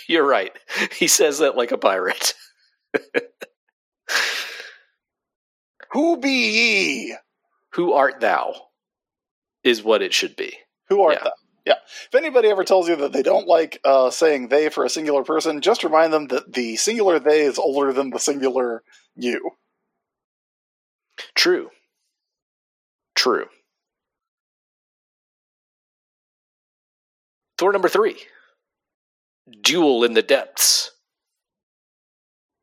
You're 0.08 0.28
right. 0.28 0.52
He 0.98 1.08
says 1.08 1.40
that 1.40 1.56
like 1.56 1.72
a 1.72 1.78
pirate. 1.78 2.34
who 5.92 6.18
be 6.18 6.30
ye? 6.52 7.16
Who 7.74 7.94
art 7.94 8.20
thou? 8.20 8.54
Is 9.64 9.84
what 9.84 10.02
it 10.02 10.14
should 10.14 10.36
be. 10.36 10.54
Who 10.90 11.02
art 11.02 11.16
Yeah. 11.20 11.24
thou? 11.26 11.32
Yeah. 11.66 11.76
If 12.08 12.16
anybody 12.16 12.50
ever 12.50 12.64
tells 12.64 12.88
you 12.90 12.96
that 12.98 13.12
they 13.12 13.22
don't 13.22 13.48
like 13.48 13.80
uh, 13.84 14.10
saying 14.10 14.48
they 14.48 14.70
for 14.70 14.86
a 14.86 14.90
singular 14.90 15.24
person, 15.24 15.62
just 15.62 15.84
remind 15.84 16.12
them 16.14 16.28
that 16.28 16.54
the 16.54 16.76
singular 16.78 17.20
they 17.20 17.42
is 17.42 17.60
older 17.60 17.94
than 17.94 18.10
the 18.10 18.20
singular 18.20 18.84
you. 19.16 19.52
True. 21.36 21.70
True. 23.16 23.48
Thor 27.58 27.74
number 27.74 27.90
three 27.90 28.18
Duel 29.62 30.04
in 30.04 30.14
the 30.14 30.22
Depths. 30.22 30.92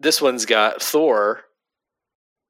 This 0.00 0.20
one's 0.22 0.46
got 0.46 0.82
Thor 0.82 1.42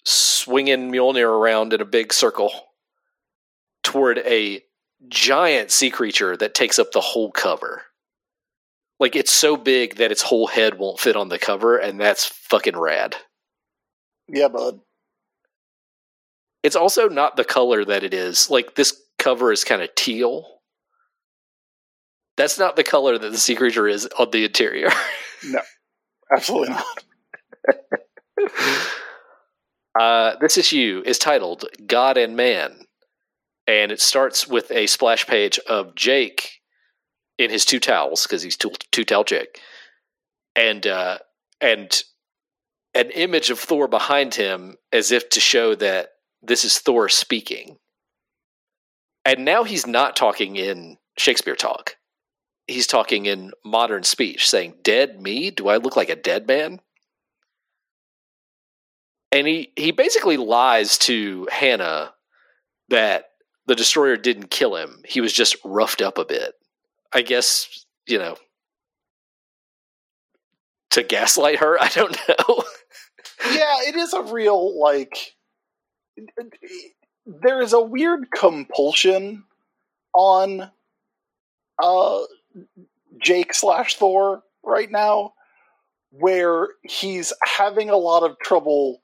swinging 0.07 0.91
Mjolnir 0.93 1.29
around 1.29 1.73
in 1.73 1.81
a 1.81 1.85
big 1.85 2.13
circle 2.13 2.53
toward 3.83 4.19
a 4.19 4.63
giant 5.09 5.71
sea 5.71 5.91
creature 5.91 6.37
that 6.37 6.55
takes 6.55 6.79
up 6.79 6.93
the 6.93 7.01
whole 7.01 7.31
cover. 7.33 7.83
Like 8.99 9.17
it's 9.17 9.33
so 9.33 9.57
big 9.57 9.97
that 9.97 10.13
its 10.13 10.23
whole 10.23 10.47
head 10.47 10.79
won't 10.79 11.01
fit 11.01 11.17
on 11.17 11.29
the 11.29 11.39
cover, 11.39 11.77
and 11.77 12.01
that's 12.01 12.25
fucking 12.25 12.79
rad. 12.79 13.17
Yeah, 14.29 14.49
bud. 14.49 14.81
It's 16.63 16.77
also 16.77 17.09
not 17.09 17.37
the 17.37 17.45
color 17.45 17.85
that 17.85 18.03
it 18.05 18.15
is. 18.15 18.49
Like 18.49 18.75
this 18.75 18.99
cover 19.19 19.53
is 19.53 19.65
kind 19.65 19.83
of 19.83 19.95
teal. 19.95 20.61
That's 22.37 22.59
not 22.59 22.77
the 22.77 22.85
color 22.85 23.19
that 23.19 23.33
the 23.33 23.39
sea 23.39 23.55
creature 23.55 23.89
is 23.89 24.09
on 24.19 24.31
the 24.31 24.45
interior. 24.45 24.91
No, 25.45 25.61
absolutely 26.35 26.71
not. 26.71 27.05
uh, 29.99 30.37
this 30.41 30.57
issue 30.59 31.03
is 31.05 31.19
titled 31.19 31.65
God 31.87 32.17
and 32.17 32.37
Man, 32.37 32.87
and 33.67 33.93
it 33.93 34.01
starts 34.01 34.47
with 34.47 34.71
a 34.71 34.87
splash 34.87 35.27
page 35.27 35.59
of 35.69 35.95
Jake 35.95 36.61
in 37.39 37.51
his 37.51 37.65
two 37.65 37.81
towels 37.81 38.23
because 38.25 38.43
he's 38.43 38.57
two, 38.57 38.73
two 38.93 39.05
towel 39.05 39.25
Jake, 39.25 39.61
and 40.55 40.87
uh, 40.87 41.19
and 41.61 42.03
an 42.95 43.11
image 43.11 43.51
of 43.51 43.59
Thor 43.59 43.89
behind 43.89 44.35
him 44.35 44.77
as 44.93 45.13
if 45.13 45.29
to 45.31 45.41
show 45.41 45.75
that 45.75 46.11
this 46.43 46.65
is 46.65 46.79
Thor 46.79 47.09
speaking. 47.09 47.77
And 49.25 49.45
now 49.45 49.65
he's 49.65 49.87
not 49.87 50.17
talking 50.17 50.57
in 50.57 50.97
Shakespeare 51.19 51.57
talk. 51.57 51.97
He's 52.67 52.87
talking 52.87 53.27
in 53.27 53.53
modern 53.65 54.03
speech, 54.03 54.49
saying, 54.49 54.75
Dead 54.83 55.21
me? 55.21 55.51
Do 55.51 55.69
I 55.69 55.77
look 55.77 55.97
like 55.97 56.09
a 56.09 56.17
dead 56.17 56.47
man? 56.47 56.81
And 59.37 59.47
he, 59.47 59.71
he 59.77 59.91
basically 59.91 60.39
lies 60.39 60.97
to 60.99 61.47
Hannah 61.53 62.15
that 62.89 63.27
the 63.67 63.75
destroyer 63.75 64.17
didn't 64.17 64.51
kill 64.51 64.77
him. 64.77 65.03
He 65.07 65.21
was 65.21 65.31
just 65.31 65.59
roughed 65.63 66.01
up 66.01 66.17
a 66.17 66.25
bit. 66.25 66.55
I 67.13 67.21
guess, 67.21 67.85
you 68.07 68.19
know, 68.19 68.37
to 70.93 71.03
gaslight 71.03 71.59
her. 71.59 71.77
I 71.81 71.89
don't 71.89 72.17
know. 72.27 72.65
yeah, 73.45 73.77
it 73.87 73.95
is 73.95 74.15
a 74.15 74.23
real 74.23 74.81
like. 74.81 75.35
There 77.27 77.61
is 77.61 77.75
a 77.75 77.81
weird 77.81 78.31
compulsion 78.35 79.45
on 80.15 80.71
uh 81.83 82.21
Jake 83.23 83.53
slash 83.53 83.97
Thor 83.97 84.45
right 84.65 84.91
now, 84.91 85.35
where 86.09 86.69
he's 86.85 87.35
having 87.45 87.91
a 87.91 87.99
lot 87.99 88.23
of 88.23 88.39
trouble. 88.39 89.03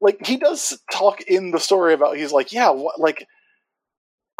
Like 0.00 0.24
he 0.24 0.36
does 0.36 0.78
talk 0.92 1.20
in 1.22 1.50
the 1.50 1.58
story 1.58 1.92
about 1.94 2.16
he's 2.16 2.32
like, 2.32 2.52
yeah, 2.52 2.70
what, 2.70 3.00
like 3.00 3.26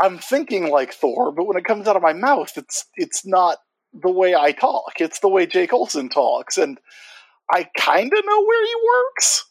I'm 0.00 0.18
thinking 0.18 0.70
like 0.70 0.92
Thor, 0.92 1.32
but 1.32 1.46
when 1.46 1.56
it 1.56 1.64
comes 1.64 1.88
out 1.88 1.96
of 1.96 2.02
my 2.02 2.12
mouth, 2.12 2.52
it's 2.56 2.84
it's 2.96 3.26
not 3.26 3.58
the 3.92 4.10
way 4.10 4.34
I 4.34 4.52
talk. 4.52 5.00
It's 5.00 5.18
the 5.20 5.28
way 5.28 5.46
Jake 5.46 5.72
olson 5.72 6.08
talks, 6.08 6.58
and 6.58 6.78
I 7.50 7.68
kind 7.76 8.12
of 8.12 8.24
know 8.24 8.44
where 8.44 8.64
he 8.66 8.74
works. 8.94 9.44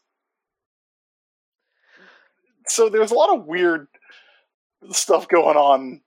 So 2.68 2.90
there's 2.90 3.12
a 3.12 3.16
lot 3.16 3.36
of 3.36 3.46
weird 3.46 3.88
stuff 4.92 5.28
going 5.28 5.58
on. 5.58 6.02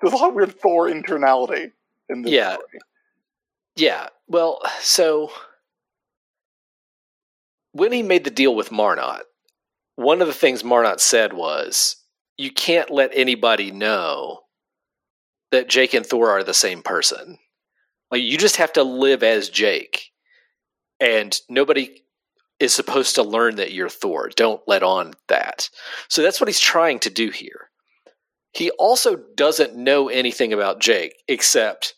There's 0.00 0.12
a 0.12 0.16
lot 0.16 0.30
of 0.30 0.34
weird 0.34 0.58
Thor 0.60 0.88
internality 0.88 1.72
in 2.08 2.22
this 2.22 2.32
Yeah. 2.32 2.54
story. 2.54 2.80
Yeah. 3.76 4.08
Well, 4.28 4.60
so 4.80 5.30
when 7.72 7.92
he 7.92 8.02
made 8.02 8.24
the 8.24 8.30
deal 8.30 8.54
with 8.54 8.72
Marnot, 8.72 9.22
one 9.96 10.20
of 10.20 10.28
the 10.28 10.34
things 10.34 10.62
Marnot 10.62 11.00
said 11.00 11.32
was, 11.32 11.96
you 12.36 12.50
can't 12.50 12.90
let 12.90 13.10
anybody 13.14 13.70
know 13.70 14.40
that 15.50 15.68
Jake 15.68 15.94
and 15.94 16.04
Thor 16.04 16.30
are 16.30 16.44
the 16.44 16.54
same 16.54 16.82
person. 16.82 17.38
Like 18.10 18.22
you 18.22 18.38
just 18.38 18.56
have 18.56 18.72
to 18.74 18.82
live 18.82 19.22
as 19.22 19.48
Jake. 19.48 20.12
And 21.00 21.38
nobody 21.48 22.02
is 22.58 22.74
supposed 22.74 23.14
to 23.16 23.22
learn 23.22 23.56
that 23.56 23.72
you're 23.72 23.88
Thor. 23.88 24.30
Don't 24.34 24.62
let 24.66 24.82
on 24.82 25.12
that. 25.28 25.68
So 26.08 26.22
that's 26.22 26.40
what 26.40 26.48
he's 26.48 26.60
trying 26.60 26.98
to 27.00 27.10
do 27.10 27.30
here. 27.30 27.70
He 28.52 28.70
also 28.72 29.16
doesn't 29.36 29.76
know 29.76 30.08
anything 30.08 30.52
about 30.52 30.80
Jake 30.80 31.14
except 31.28 31.94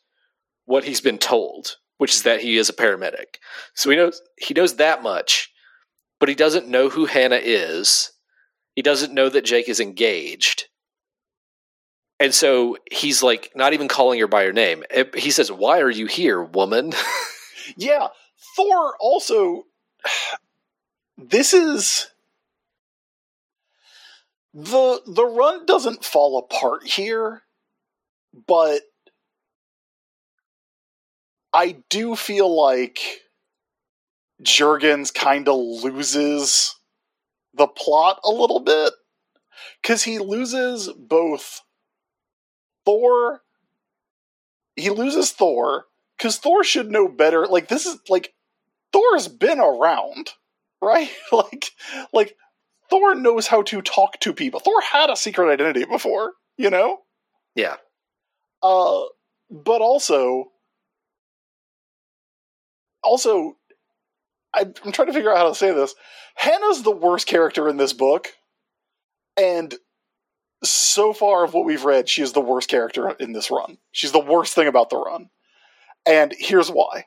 what 0.64 0.84
he's 0.84 1.00
been 1.00 1.18
told, 1.18 1.76
which 1.98 2.14
is 2.14 2.22
that 2.24 2.40
he 2.40 2.56
is 2.56 2.68
a 2.68 2.72
paramedic. 2.72 3.36
So 3.74 3.90
he 3.90 3.96
knows 3.96 4.20
he 4.36 4.54
knows 4.54 4.76
that 4.76 5.02
much, 5.02 5.52
but 6.18 6.28
he 6.28 6.34
doesn't 6.34 6.68
know 6.68 6.88
who 6.88 7.06
Hannah 7.06 7.40
is. 7.42 8.12
He 8.74 8.82
doesn't 8.82 9.14
know 9.14 9.28
that 9.28 9.44
Jake 9.44 9.68
is 9.68 9.80
engaged. 9.80 10.66
And 12.20 12.34
so 12.34 12.76
he's 12.90 13.22
like 13.22 13.52
not 13.54 13.72
even 13.72 13.88
calling 13.88 14.18
her 14.20 14.26
by 14.26 14.44
her 14.44 14.52
name. 14.52 14.82
He 15.14 15.30
says, 15.30 15.52
"Why 15.52 15.80
are 15.80 15.90
you 15.90 16.06
here, 16.06 16.42
woman?" 16.42 16.92
Yeah, 17.76 18.08
Thor 18.56 18.96
also. 18.98 19.66
This 21.18 21.52
is 21.52 22.10
the 24.54 25.02
the 25.06 25.26
run 25.26 25.66
doesn't 25.66 26.04
fall 26.04 26.38
apart 26.38 26.84
here, 26.84 27.42
but 28.46 28.82
I 31.52 31.76
do 31.88 32.16
feel 32.16 32.54
like 32.54 33.00
Jurgens 34.42 35.12
kind 35.12 35.48
of 35.48 35.56
loses 35.56 36.76
the 37.54 37.66
plot 37.66 38.20
a 38.24 38.30
little 38.30 38.60
bit 38.60 38.92
because 39.82 40.04
he 40.04 40.18
loses 40.18 40.88
both 40.96 41.62
Thor. 42.84 43.42
He 44.76 44.90
loses 44.90 45.32
Thor 45.32 45.86
because 46.16 46.38
Thor 46.38 46.62
should 46.62 46.90
know 46.90 47.08
better. 47.08 47.46
Like 47.46 47.68
this 47.68 47.84
is 47.84 47.98
like 48.08 48.32
Thor's 48.92 49.28
been 49.28 49.58
around, 49.58 50.30
right? 50.82 51.10
like 51.32 51.70
like 52.12 52.36
Thor 52.88 53.14
knows 53.14 53.46
how 53.46 53.62
to 53.62 53.82
talk 53.82 54.18
to 54.20 54.32
people. 54.32 54.60
Thor 54.60 54.80
had 54.80 55.10
a 55.10 55.16
secret 55.16 55.52
identity 55.52 55.84
before, 55.84 56.32
you 56.56 56.70
know. 56.70 57.00
yeah. 57.54 57.76
Uh, 58.62 59.02
but 59.50 59.80
also, 59.80 60.46
also, 63.04 63.57
I'm 64.54 64.74
trying 64.92 65.08
to 65.08 65.12
figure 65.12 65.30
out 65.30 65.38
how 65.38 65.48
to 65.48 65.54
say 65.54 65.72
this. 65.72 65.94
Hannah's 66.34 66.82
the 66.82 66.90
worst 66.90 67.26
character 67.26 67.68
in 67.68 67.76
this 67.76 67.92
book, 67.92 68.28
and 69.36 69.74
so 70.62 71.12
far 71.12 71.44
of 71.44 71.54
what 71.54 71.64
we've 71.64 71.84
read, 71.84 72.08
she 72.08 72.22
is 72.22 72.32
the 72.32 72.40
worst 72.40 72.68
character 72.68 73.10
in 73.10 73.32
this 73.32 73.50
run. 73.50 73.78
She's 73.92 74.12
the 74.12 74.18
worst 74.18 74.54
thing 74.54 74.66
about 74.66 74.90
the 74.90 74.96
run. 74.96 75.30
And 76.06 76.34
here's 76.36 76.70
why. 76.70 77.06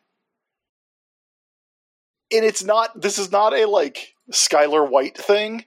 And 2.32 2.46
it's 2.46 2.64
not 2.64 3.02
this 3.02 3.18
is 3.18 3.32
not 3.32 3.54
a 3.54 3.66
like 3.66 4.14
Skyler 4.32 4.90
White 4.90 5.18
thing. 5.18 5.66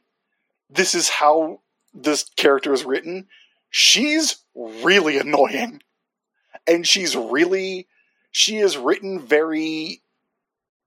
This 0.71 0.95
is 0.95 1.09
how 1.09 1.61
this 1.93 2.25
character 2.37 2.73
is 2.73 2.85
written. 2.85 3.27
She's 3.69 4.37
really 4.55 5.19
annoying. 5.19 5.83
And 6.67 6.87
she's 6.87 7.15
really 7.17 7.87
she 8.31 8.57
is 8.57 8.79
written 8.79 9.21
very 9.21 10.01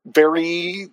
very 0.07 0.89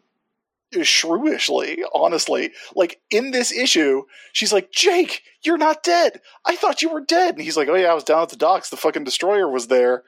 shrewishly, 0.82 1.84
honestly. 1.94 2.52
Like 2.74 3.00
in 3.10 3.30
this 3.30 3.52
issue, 3.52 4.02
she's 4.32 4.52
like, 4.52 4.72
Jake, 4.72 5.22
you're 5.42 5.58
not 5.58 5.82
dead. 5.82 6.20
I 6.44 6.56
thought 6.56 6.82
you 6.82 6.88
were 6.88 7.00
dead. 7.00 7.34
And 7.34 7.44
he's 7.44 7.56
like, 7.56 7.68
Oh 7.68 7.76
yeah, 7.76 7.90
I 7.90 7.94
was 7.94 8.04
down 8.04 8.22
at 8.22 8.30
the 8.30 8.36
docks. 8.36 8.70
The 8.70 8.76
fucking 8.76 9.04
destroyer 9.04 9.48
was 9.48 9.68
there. 9.68 10.02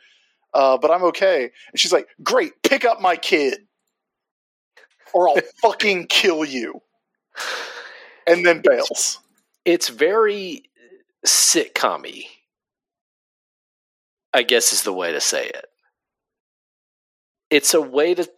Uh, 0.54 0.78
but 0.78 0.90
I'm 0.90 1.04
okay. 1.04 1.50
And 1.72 1.80
she's 1.80 1.92
like, 1.92 2.08
Great, 2.22 2.62
pick 2.62 2.84
up 2.84 3.00
my 3.00 3.16
kid. 3.16 3.58
Or 5.14 5.28
I'll 5.28 5.36
fucking 5.62 6.06
kill 6.06 6.44
you. 6.44 6.82
And 8.26 8.44
then 8.44 8.62
bails. 8.62 9.20
It's 9.64 9.88
very 9.88 10.64
sitcom 11.24 12.24
I 14.32 14.42
guess 14.42 14.72
is 14.72 14.82
the 14.82 14.92
way 14.92 15.12
to 15.12 15.20
say 15.20 15.46
it. 15.46 15.66
It's 17.48 17.72
a 17.72 17.80
way 17.80 18.14
to 18.14 18.28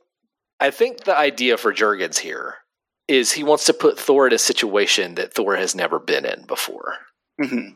I 0.61 0.71
think 0.71 1.05
the 1.05 1.17
idea 1.17 1.57
for 1.57 1.73
Jurgens 1.73 2.19
here 2.19 2.57
is 3.07 3.33
he 3.33 3.45
wants 3.45 3.65
to 3.67 3.73
put 3.73 3.99
Thor 3.99 4.27
in 4.27 4.33
a 4.33 4.39
situation 4.39 5.15
that 5.15 5.33
Thor 5.33 5.57
has 5.57 5.75
never 5.75 5.99
been 5.99 6.25
in 6.25 6.45
before. 6.47 6.99
hmm 7.41 7.71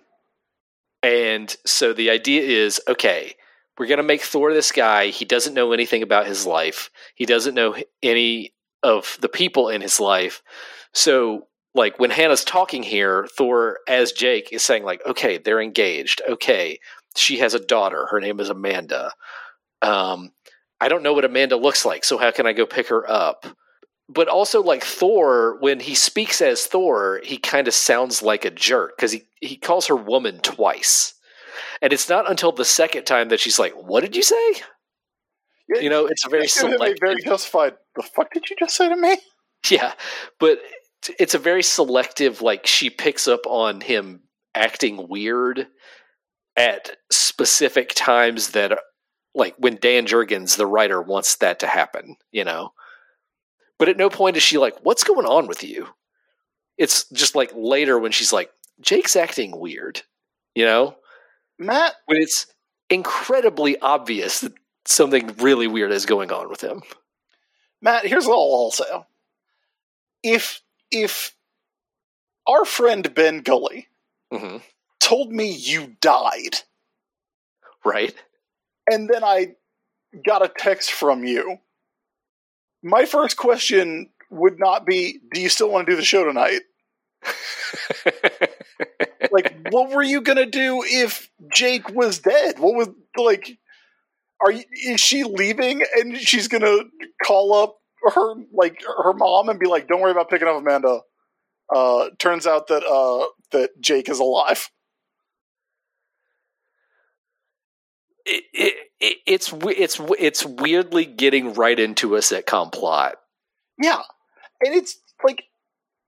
And 1.02 1.54
so 1.64 1.92
the 1.92 2.10
idea 2.10 2.42
is 2.42 2.80
okay, 2.88 3.34
we're 3.78 3.86
going 3.86 3.98
to 3.98 4.02
make 4.02 4.22
Thor 4.22 4.52
this 4.52 4.72
guy. 4.72 5.06
He 5.06 5.24
doesn't 5.24 5.54
know 5.54 5.72
anything 5.72 6.02
about 6.02 6.26
his 6.26 6.46
life, 6.46 6.90
he 7.14 7.26
doesn't 7.26 7.54
know 7.54 7.76
any 8.02 8.52
of 8.82 9.16
the 9.20 9.28
people 9.28 9.68
in 9.68 9.80
his 9.80 10.00
life. 10.00 10.42
So, 10.92 11.46
like, 11.74 11.98
when 11.98 12.10
Hannah's 12.10 12.44
talking 12.44 12.82
here, 12.82 13.26
Thor, 13.36 13.78
as 13.88 14.12
Jake, 14.12 14.52
is 14.52 14.62
saying, 14.62 14.84
like, 14.84 15.00
okay, 15.06 15.38
they're 15.38 15.60
engaged. 15.60 16.20
Okay, 16.28 16.78
she 17.16 17.38
has 17.38 17.54
a 17.54 17.64
daughter. 17.64 18.06
Her 18.10 18.20
name 18.20 18.40
is 18.40 18.50
Amanda. 18.50 19.12
Um, 19.80 20.32
I 20.82 20.88
don't 20.88 21.04
know 21.04 21.12
what 21.12 21.24
Amanda 21.24 21.56
looks 21.56 21.84
like, 21.84 22.04
so 22.04 22.18
how 22.18 22.32
can 22.32 22.44
I 22.44 22.52
go 22.52 22.66
pick 22.66 22.88
her 22.88 23.08
up? 23.08 23.46
But 24.08 24.26
also, 24.26 24.60
like 24.60 24.82
Thor, 24.82 25.56
when 25.60 25.78
he 25.78 25.94
speaks 25.94 26.42
as 26.42 26.66
Thor, 26.66 27.20
he 27.22 27.36
kind 27.36 27.68
of 27.68 27.74
sounds 27.74 28.20
like 28.20 28.44
a 28.44 28.50
jerk 28.50 28.96
because 28.96 29.12
he, 29.12 29.22
he 29.40 29.54
calls 29.54 29.86
her 29.86 29.94
woman 29.94 30.40
twice. 30.40 31.14
And 31.80 31.92
it's 31.92 32.08
not 32.08 32.28
until 32.28 32.50
the 32.50 32.64
second 32.64 33.04
time 33.04 33.28
that 33.28 33.38
she's 33.38 33.60
like, 33.60 33.74
What 33.74 34.00
did 34.00 34.16
you 34.16 34.24
say? 34.24 34.54
You 35.68 35.88
know, 35.88 36.06
it's 36.06 36.26
very 36.26 36.48
selective. 36.48 36.98
very 37.00 37.22
justified. 37.22 37.74
The 37.94 38.02
fuck 38.02 38.32
did 38.32 38.50
you 38.50 38.56
just 38.58 38.76
say 38.76 38.88
to 38.88 38.96
me? 38.96 39.18
Yeah, 39.70 39.92
but 40.40 40.58
it's 41.20 41.34
a 41.34 41.38
very 41.38 41.62
selective. 41.62 42.42
Like 42.42 42.66
she 42.66 42.90
picks 42.90 43.28
up 43.28 43.46
on 43.46 43.80
him 43.80 44.22
acting 44.52 45.06
weird 45.08 45.68
at 46.56 46.96
specific 47.12 47.92
times 47.94 48.50
that, 48.50 48.76
like 49.34 49.54
when 49.58 49.76
Dan 49.76 50.06
Jurgens, 50.06 50.56
the 50.56 50.66
writer, 50.66 51.00
wants 51.02 51.36
that 51.36 51.60
to 51.60 51.66
happen. 51.66 52.16
You 52.32 52.44
know, 52.44 52.72
but 53.78 53.88
at 53.88 53.96
no 53.96 54.08
point 54.10 54.36
is 54.36 54.42
she 54.42 54.58
like, 54.58 54.76
"What's 54.82 55.04
going 55.04 55.26
on 55.26 55.46
with 55.46 55.62
you?" 55.64 55.88
It's 56.78 57.08
just 57.10 57.34
like 57.34 57.52
later 57.54 57.98
when 57.98 58.12
she's 58.12 58.32
like, 58.32 58.52
"Jake's 58.80 59.16
acting 59.16 59.58
weird," 59.58 60.02
you 60.54 60.64
know, 60.64 60.96
Matt, 61.58 61.94
when 62.06 62.18
it's 62.22 62.46
incredibly 62.90 63.78
obvious 63.80 64.40
that 64.40 64.54
something 64.86 65.28
really 65.38 65.66
weird 65.68 65.92
is 65.92 66.06
going 66.06 66.32
on 66.32 66.50
with 66.50 66.62
him. 66.62 66.82
Matt, 67.82 68.06
here's 68.06 68.26
all 68.26 68.70
say. 68.70 68.84
If 70.24 70.62
if 70.90 71.36
our 72.46 72.64
friend 72.64 73.12
Ben 73.14 73.40
Gully 73.40 73.88
hmm 74.32 74.58
told 75.00 75.32
me 75.32 75.50
you 75.50 75.96
died, 76.00 76.60
Right? 77.84 78.14
And 78.92 79.08
then 79.08 79.24
I 79.24 79.54
got 80.24 80.44
a 80.44 80.48
text 80.48 80.92
from 80.92 81.24
you, 81.24 81.58
my 82.82 83.04
first 83.06 83.36
question 83.36 84.10
would 84.30 84.58
not 84.58 84.86
be, 84.86 85.20
"Do 85.32 85.40
you 85.40 85.48
still 85.48 85.70
want 85.70 85.86
to 85.86 85.92
do 85.92 85.96
the 85.96 86.04
show 86.04 86.24
tonight?" 86.24 86.60
Like, 89.32 89.68
what 89.70 89.90
were 89.90 90.02
you 90.02 90.20
gonna 90.20 90.46
do 90.46 90.82
if 90.86 91.30
Jake 91.54 91.88
was 91.88 92.18
dead? 92.18 92.58
What 92.58 92.74
was 92.74 92.88
like? 93.16 93.58
Are 94.44 94.52
you, 94.52 94.64
is 94.84 95.00
she 95.00 95.24
leaving 95.24 95.82
and 95.96 96.18
she's 96.18 96.48
gonna 96.48 96.78
call 97.24 97.54
up 97.54 97.78
her 98.14 98.34
like 98.52 98.82
her 98.82 99.14
mom 99.14 99.48
and 99.48 99.58
be 99.58 99.66
like, 99.66 99.88
"Don't 99.88 100.00
worry 100.00 100.10
about 100.10 100.28
picking 100.28 100.48
up 100.48 100.56
Amanda." 100.56 101.00
Uh, 101.74 102.10
turns 102.18 102.46
out 102.46 102.66
that 102.66 102.84
uh, 102.84 103.26
that 103.52 103.70
Jake 103.80 104.08
is 104.10 104.18
alive. 104.18 104.68
It, 108.24 108.44
it, 108.52 108.74
it, 109.00 109.16
it's 109.26 109.52
it's 109.52 110.00
it's 110.18 110.44
weirdly 110.44 111.04
getting 111.04 111.54
right 111.54 111.78
into 111.78 112.16
a 112.16 112.20
sitcom 112.20 112.72
plot. 112.72 113.16
Yeah, 113.80 114.02
and 114.60 114.74
it's 114.74 114.98
like, 115.24 115.44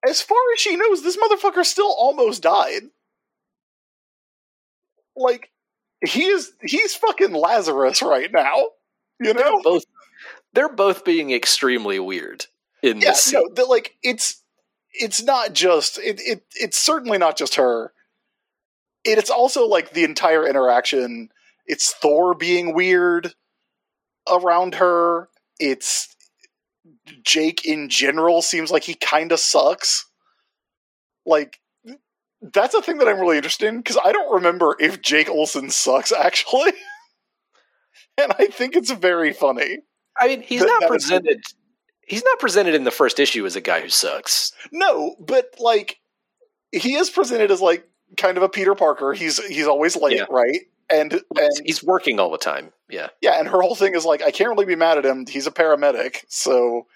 as 0.09 0.21
far 0.21 0.39
as 0.55 0.61
she 0.61 0.77
knows, 0.77 1.03
this 1.03 1.17
motherfucker 1.17 1.65
still 1.65 1.93
almost 1.97 2.43
died. 2.43 2.83
Like, 5.17 5.51
he 6.05 6.25
is 6.25 6.53
he's 6.63 6.95
fucking 6.95 7.33
Lazarus 7.33 8.03
right 8.03 8.31
now. 8.33 8.69
You 9.21 9.35
know? 9.35 9.43
They're 9.43 9.63
both 9.63 9.85
they're 10.53 10.69
both 10.69 11.05
being 11.05 11.31
extremely 11.31 11.99
weird 11.99 12.47
in 12.83 13.01
yeah, 13.01 13.11
this 13.11 13.33
no, 13.33 13.65
like 13.65 13.97
it's 14.03 14.43
it's 14.93 15.23
not 15.23 15.53
just 15.53 15.99
it, 15.99 16.21
it 16.21 16.45
it's 16.55 16.79
certainly 16.79 17.19
not 17.19 17.37
just 17.37 17.57
her. 17.57 17.93
It, 19.05 19.19
it's 19.19 19.31
also 19.31 19.67
like 19.67 19.91
the 19.91 20.05
entire 20.05 20.47
interaction. 20.47 21.31
It's 21.67 21.93
Thor 21.95 22.35
being 22.35 22.75
weird 22.75 23.35
around 24.31 24.77
her. 24.77 25.29
It's 25.59 26.15
Jake 27.23 27.65
in 27.65 27.89
general 27.89 28.43
seems 28.43 28.71
like 28.71 28.85
he 28.85 28.95
kind 28.95 29.33
of 29.33 29.41
sucks. 29.41 30.07
Like 31.27 31.59
that's 32.43 32.75
a 32.75 32.83
thing 32.83 32.99
that 32.99 33.09
I'm 33.09 33.19
really 33.21 33.37
interested 33.39 33.69
in 33.69 33.79
because 33.79 33.99
I 34.05 34.13
don't 34.13 34.35
remember 34.35 34.77
if 34.79 35.01
Jake 35.01 35.31
Olson 35.31 35.71
sucks 35.71 36.13
actually, 36.19 36.73
and 38.19 38.33
I 38.39 38.47
think 38.47 38.77
it's 38.77 38.91
very 38.91 39.33
funny. 39.33 39.79
I 40.19 40.29
mean, 40.29 40.43
he's 40.43 40.63
not 40.63 40.83
presented. 40.87 41.43
He's 42.07 42.23
not 42.23 42.39
presented 42.39 42.75
in 42.75 42.85
the 42.85 42.91
first 42.91 43.19
issue 43.19 43.47
as 43.47 43.57
a 43.57 43.63
guy 43.63 43.81
who 43.81 43.89
sucks. 43.89 44.53
No, 44.71 45.17
but 45.19 45.55
like 45.59 45.99
he 46.71 46.95
is 46.95 47.09
presented 47.09 47.51
as 47.51 47.63
like 47.63 47.89
kind 48.19 48.37
of 48.37 48.43
a 48.43 48.49
Peter 48.49 48.75
Parker. 48.75 49.15
He's 49.15 49.43
he's 49.47 49.67
always 49.67 49.97
late, 49.97 50.19
Yeah. 50.19 50.27
right? 50.29 50.61
And 50.91 51.13
and 51.37 51.53
He's 51.65 51.83
working 51.83 52.21
all 52.21 52.31
the 52.31 52.39
time. 52.39 52.73
Yeah, 52.91 53.09
yeah, 53.23 53.39
and 53.39 53.49
her 53.49 53.61
whole 53.63 53.75
thing 53.75 53.95
is 53.95 54.05
like 54.05 54.23
I 54.23 54.31
can't 54.31 54.51
really 54.51 54.67
be 54.67 54.77
mad 54.77 54.99
at 54.99 55.07
him. 55.07 55.27
He's 55.27 55.47
a 55.47 55.51
paramedic, 55.53 56.19
so 56.29 56.87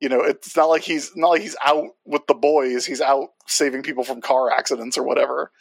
you 0.00 0.08
know 0.08 0.20
it's 0.22 0.56
not 0.56 0.66
like 0.66 0.82
he's 0.82 1.12
not 1.16 1.28
like 1.28 1.42
he's 1.42 1.56
out 1.64 1.86
with 2.04 2.26
the 2.26 2.34
boys. 2.34 2.84
He's 2.84 3.00
out 3.00 3.28
saving 3.46 3.82
people 3.82 4.02
from 4.04 4.20
car 4.20 4.50
accidents 4.50 4.98
or 4.98 5.04
whatever. 5.04 5.52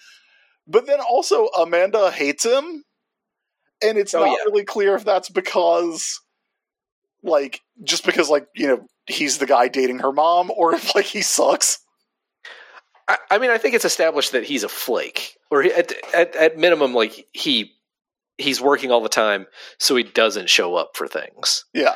But 0.67 0.88
then 0.88 0.99
also 0.99 1.45
Amanda 1.49 2.09
hates 2.11 2.43
him, 2.43 2.84
and 3.84 3.97
it's 3.97 4.13
Oh, 4.15 4.19
not 4.26 4.31
yeah. 4.31 4.43
really 4.45 4.63
clear 4.65 4.95
if 4.95 5.05
that's 5.05 5.30
because 5.30 6.19
like 7.23 7.61
just 7.84 8.05
because 8.05 8.30
like 8.30 8.47
you 8.55 8.67
know 8.67 8.88
he's 9.07 9.38
the 9.38 9.45
guy 9.45 9.67
dating 9.67 9.99
her 9.99 10.11
mom, 10.11 10.51
or 10.55 10.73
if 10.76 10.95
like 10.95 11.05
he 11.05 11.22
sucks. 11.22 11.80
I, 13.07 13.17
I 13.30 13.38
mean, 13.38 13.51
I 13.51 13.59
think 13.59 13.76
it's 13.76 13.85
established 13.85 14.31
that 14.31 14.43
he's 14.45 14.63
a 14.63 14.69
flake, 14.69 15.38
or 15.51 15.63
at, 15.63 15.93
at 16.13 16.35
at 16.35 16.57
minimum, 16.57 16.93
like 16.93 17.27
he 17.34 17.73
he's 18.38 18.61
working 18.61 18.91
all 18.91 19.01
the 19.01 19.09
time, 19.09 19.47
so 19.77 19.95
he 19.95 20.03
doesn't 20.03 20.49
show 20.49 20.76
up 20.76 20.91
for 20.95 21.07
things. 21.07 21.65
Yeah. 21.73 21.93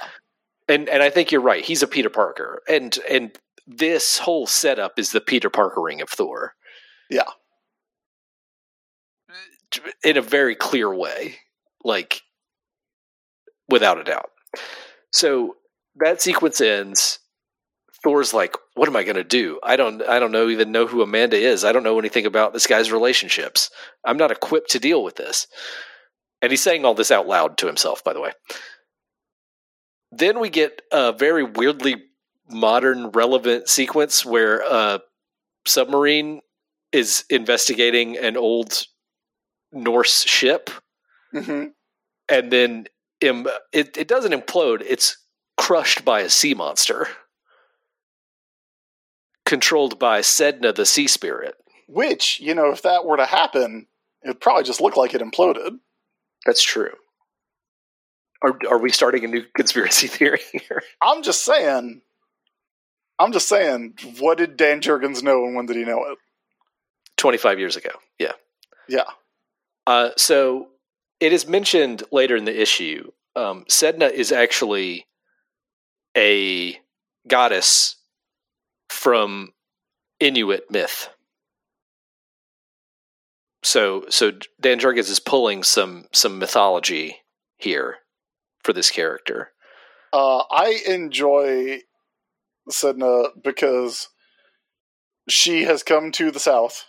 And 0.68 0.88
and 0.90 1.02
I 1.02 1.10
think 1.10 1.32
you're 1.32 1.42
right. 1.42 1.64
He's 1.66 1.84
a 1.84 1.88
Peter 1.88 2.10
Parker, 2.10 2.62
and 2.70 2.98
and 3.10 3.38
this 3.68 4.20
whole 4.20 4.48
setup 4.48 4.98
is 4.98 5.12
the 5.12 5.22
Peter 5.22 5.50
Parker 5.50 5.82
ring 5.82 6.02
of 6.02 6.10
Thor. 6.10 6.54
Yeah. 7.10 7.24
in 10.04 10.18
a 10.18 10.22
very 10.22 10.56
clear 10.56 10.94
way, 10.94 11.36
like 11.84 12.22
without 13.68 14.00
a 14.00 14.04
doubt. 14.04 14.30
So 15.12 15.56
that 15.96 16.22
sequence 16.22 16.62
ends. 16.62 17.20
Thor's 18.04 18.34
like, 18.34 18.56
"What 18.76 18.88
am 18.88 18.96
I 18.96 19.04
going 19.04 19.16
to 19.16 19.24
do? 19.24 19.60
I 19.64 19.76
don't, 19.76 20.02
I 20.04 20.20
don't 20.20 20.32
know 20.32 20.50
even 20.50 20.72
know 20.72 20.88
who 20.88 21.02
Amanda 21.02 21.38
is. 21.38 21.64
I 21.66 21.72
don't 21.72 21.84
know 21.84 22.00
anything 22.00 22.26
about 22.26 22.54
this 22.54 22.68
guy's 22.68 22.92
relationships. 22.92 23.70
I'm 24.06 24.18
not 24.18 24.32
equipped 24.32 24.72
to 24.72 24.80
deal 24.80 25.04
with 25.04 25.16
this." 25.16 25.48
And 26.42 26.52
he's 26.52 26.64
saying 26.64 26.86
all 26.86 26.94
this 26.94 27.12
out 27.12 27.28
loud 27.28 27.58
to 27.58 27.68
himself, 27.68 28.04
by 28.04 28.14
the 28.14 28.22
way. 28.22 28.32
Then 30.12 30.40
we 30.40 30.50
get 30.50 30.82
a 30.92 31.12
very 31.12 31.44
weirdly 31.44 31.98
modern, 32.50 33.10
relevant 33.10 33.68
sequence 33.70 34.26
where 34.26 34.62
a 34.62 35.02
submarine 35.68 36.42
is 36.92 37.26
investigating 37.30 38.18
an 38.18 38.38
old 38.38 38.86
Norse 39.72 40.24
ship, 40.24 40.70
hmm 41.32 41.66
and 42.28 42.52
then 42.52 42.86
im- 43.22 43.48
it 43.72 43.98
it 43.98 44.08
doesn't 44.08 44.32
implode. 44.32 44.84
It's 44.88 45.18
crushed 45.58 46.04
by 46.06 46.22
a 46.22 46.30
sea 46.30 46.54
monster, 46.56 47.08
controlled 49.50 49.98
by 49.98 50.20
Sedna, 50.20 50.74
the 50.74 50.86
sea 50.86 51.08
spirit. 51.08 51.56
Which, 51.88 52.40
you 52.40 52.54
know, 52.54 52.72
if 52.72 52.84
that 52.84 53.04
were 53.04 53.18
to 53.18 53.26
happen, 53.26 53.88
it'd 54.24 54.40
probably 54.40 54.64
just 54.64 54.80
look 54.80 54.96
like 54.96 55.16
it 55.16 55.22
imploded. 55.22 55.80
That's 56.46 56.62
true. 56.62 56.94
Are 58.44 58.58
are 58.70 58.78
we 58.78 58.92
starting 58.92 59.26
a 59.26 59.28
new 59.28 59.44
conspiracy 59.56 60.08
theory 60.18 60.40
here? 60.52 60.84
I'm 61.02 61.24
just 61.24 61.44
saying. 61.44 62.02
I'm 63.18 63.32
just 63.34 63.50
saying. 63.50 63.96
What 64.20 64.38
did 64.38 64.56
Dan 64.56 64.82
Jurgens 64.82 65.24
know, 65.24 65.44
and 65.44 65.56
when 65.56 65.66
did 65.66 65.76
he 65.76 65.84
know 65.84 66.06
it? 66.06 66.18
Twenty 67.18 67.40
five 67.40 67.58
years 67.58 67.76
ago. 67.76 67.90
Yeah. 68.20 68.34
Yeah. 68.88 69.10
Uh, 69.88 70.12
so 70.16 70.68
it 71.20 71.34
is 71.34 71.48
mentioned 71.48 72.04
later 72.12 72.36
in 72.36 72.46
the 72.46 72.62
issue. 72.62 73.12
Um, 73.36 73.66
Sedna 73.68 74.12
is 74.12 74.32
actually 74.32 75.08
a 76.16 76.80
goddess 77.28 77.96
from 78.90 79.50
Inuit 80.20 80.70
myth. 80.70 81.10
So, 83.64 84.06
so 84.10 84.32
Dan 84.60 84.80
Jurgens 84.80 85.10
is 85.10 85.20
pulling 85.20 85.64
some 85.64 86.06
some 86.12 86.40
mythology 86.40 87.18
here 87.58 87.98
for 88.64 88.74
this 88.74 88.90
character. 88.90 89.52
Uh, 90.12 90.44
I 90.50 90.82
enjoy 90.88 91.82
Sedna 92.70 93.30
because 93.42 94.10
she 95.28 95.64
has 95.64 95.84
come 95.84 96.12
to 96.14 96.32
the 96.32 96.40
south. 96.40 96.86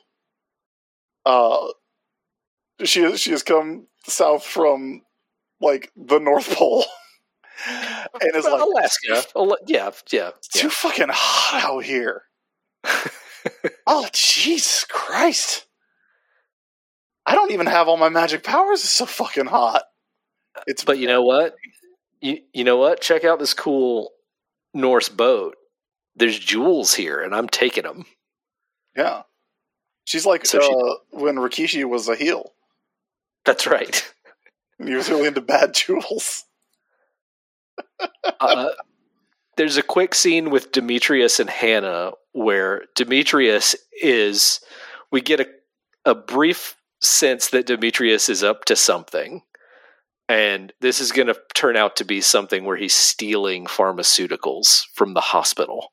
Uh, 1.26 1.68
she 2.84 3.16
she 3.16 3.30
has 3.30 3.42
come 3.42 3.86
south 4.06 4.44
from 4.44 5.02
like 5.60 5.92
the 5.96 6.18
North 6.18 6.54
Pole, 6.54 6.84
and 8.20 8.34
is 8.36 8.44
like 8.44 8.60
Alaska. 8.62 9.24
Ala- 9.36 9.56
yeah, 9.66 9.90
yeah, 10.10 10.30
it's 10.36 10.48
too 10.48 10.70
fucking 10.70 11.08
hot 11.10 11.62
out 11.64 11.84
here. 11.84 12.22
oh 13.86 14.08
Jesus 14.12 14.84
Christ! 14.88 15.66
I 17.26 17.34
don't 17.34 17.52
even 17.52 17.66
have 17.66 17.88
all 17.88 17.96
my 17.96 18.08
magic 18.08 18.42
powers. 18.44 18.80
It's 18.80 18.90
so 18.90 19.06
fucking 19.06 19.46
hot. 19.46 19.82
It's 20.66 20.84
But 20.84 20.98
you 20.98 21.06
know 21.06 21.22
what? 21.22 21.54
You 22.20 22.38
you 22.52 22.64
know 22.64 22.76
what? 22.76 23.00
Check 23.00 23.24
out 23.24 23.38
this 23.38 23.54
cool 23.54 24.10
Norse 24.74 25.08
boat. 25.08 25.56
There's 26.16 26.38
jewels 26.38 26.94
here, 26.94 27.20
and 27.20 27.34
I'm 27.34 27.48
taking 27.48 27.84
them. 27.84 28.04
yeah. 28.96 29.22
She's 30.04 30.26
like 30.26 30.44
So 30.44 30.60
she- 30.60 30.74
uh, 30.74 30.94
when 31.20 31.36
Rikishi 31.36 31.84
was 31.84 32.08
a 32.08 32.16
heel. 32.16 32.52
That's 33.44 33.66
right. 33.66 34.12
He 34.84 34.94
was 34.94 35.08
really 35.08 35.28
into 35.28 35.40
bad 35.40 35.72
jewels. 35.74 36.44
Uh, 38.40 38.70
there's 39.56 39.76
a 39.76 39.82
quick 39.82 40.14
scene 40.14 40.50
with 40.50 40.72
Demetrius 40.72 41.40
and 41.40 41.50
Hannah 41.50 42.12
where 42.32 42.84
Demetrius 42.94 43.76
is. 44.00 44.60
We 45.12 45.20
get 45.20 45.40
a 45.40 45.46
a 46.04 46.14
brief 46.14 46.76
sense 47.00 47.48
that 47.48 47.66
Demetrius 47.66 48.28
is 48.28 48.42
up 48.42 48.64
to 48.66 48.76
something. 48.76 49.42
And 50.28 50.72
this 50.80 51.00
is 51.00 51.12
going 51.12 51.26
to 51.26 51.38
turn 51.54 51.76
out 51.76 51.96
to 51.96 52.04
be 52.04 52.20
something 52.20 52.64
where 52.64 52.76
he's 52.76 52.94
stealing 52.94 53.66
pharmaceuticals 53.66 54.84
from 54.94 55.14
the 55.14 55.20
hospital. 55.20 55.92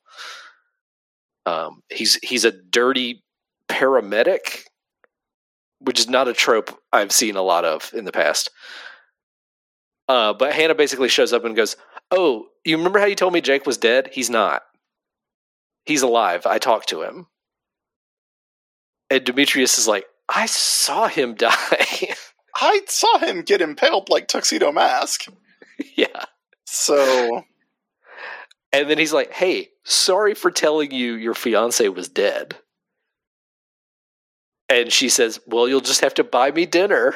Um, 1.46 1.82
he's 1.90 2.16
he's 2.22 2.46
a 2.46 2.52
dirty 2.52 3.24
paramedic, 3.68 4.64
which 5.80 6.00
is 6.00 6.10
not 6.10 6.28
a 6.28 6.34
trope 6.34 6.78
I've 6.94 7.12
seen 7.12 7.36
a 7.36 7.42
lot 7.42 7.66
of 7.66 7.92
in 7.94 8.06
the 8.06 8.12
past. 8.12 8.52
Uh, 10.08 10.34
but 10.34 10.54
Hannah 10.54 10.76
basically 10.76 11.10
shows 11.10 11.34
up 11.34 11.44
and 11.46 11.56
goes, 11.56 11.76
"Oh, 12.12 12.48
you 12.64 12.78
remember 12.78 13.00
how 13.00 13.06
you 13.06 13.16
told 13.16 13.34
me 13.34 13.42
Jake 13.42 13.66
was 13.66 13.78
dead? 13.78 14.10
He's 14.14 14.30
not. 14.30 14.64
He's 15.86 16.04
alive. 16.04 16.46
I 16.46 16.60
talked 16.60 16.90
to 16.90 17.02
him." 17.02 17.28
And 19.10 19.24
Demetrius 19.26 19.78
is 19.78 19.88
like, 19.88 20.06
"I 20.30 20.46
saw 20.46 21.08
him 21.08 21.36
die." 21.36 22.16
I 22.56 22.82
saw 22.88 23.20
him 23.20 23.44
get 23.44 23.62
impaled 23.62 24.10
like 24.10 24.28
Tuxedo 24.28 24.72
Mask. 24.72 25.26
yeah. 25.96 26.26
So 26.66 27.44
And 28.72 28.90
then 28.90 28.98
he's 28.98 29.12
like, 29.14 29.34
"Hey, 29.34 29.72
sorry 29.84 30.34
for 30.34 30.52
telling 30.52 30.92
you 30.92 31.16
your 31.16 31.34
fiance 31.34 31.88
was 31.90 32.08
dead." 32.08 32.58
And 34.70 34.92
she 34.94 35.10
says, 35.10 35.40
"Well, 35.46 35.68
you'll 35.68 35.82
just 35.82 36.00
have 36.02 36.14
to 36.16 36.24
buy 36.24 36.52
me 36.52 36.66
dinner." 36.66 37.14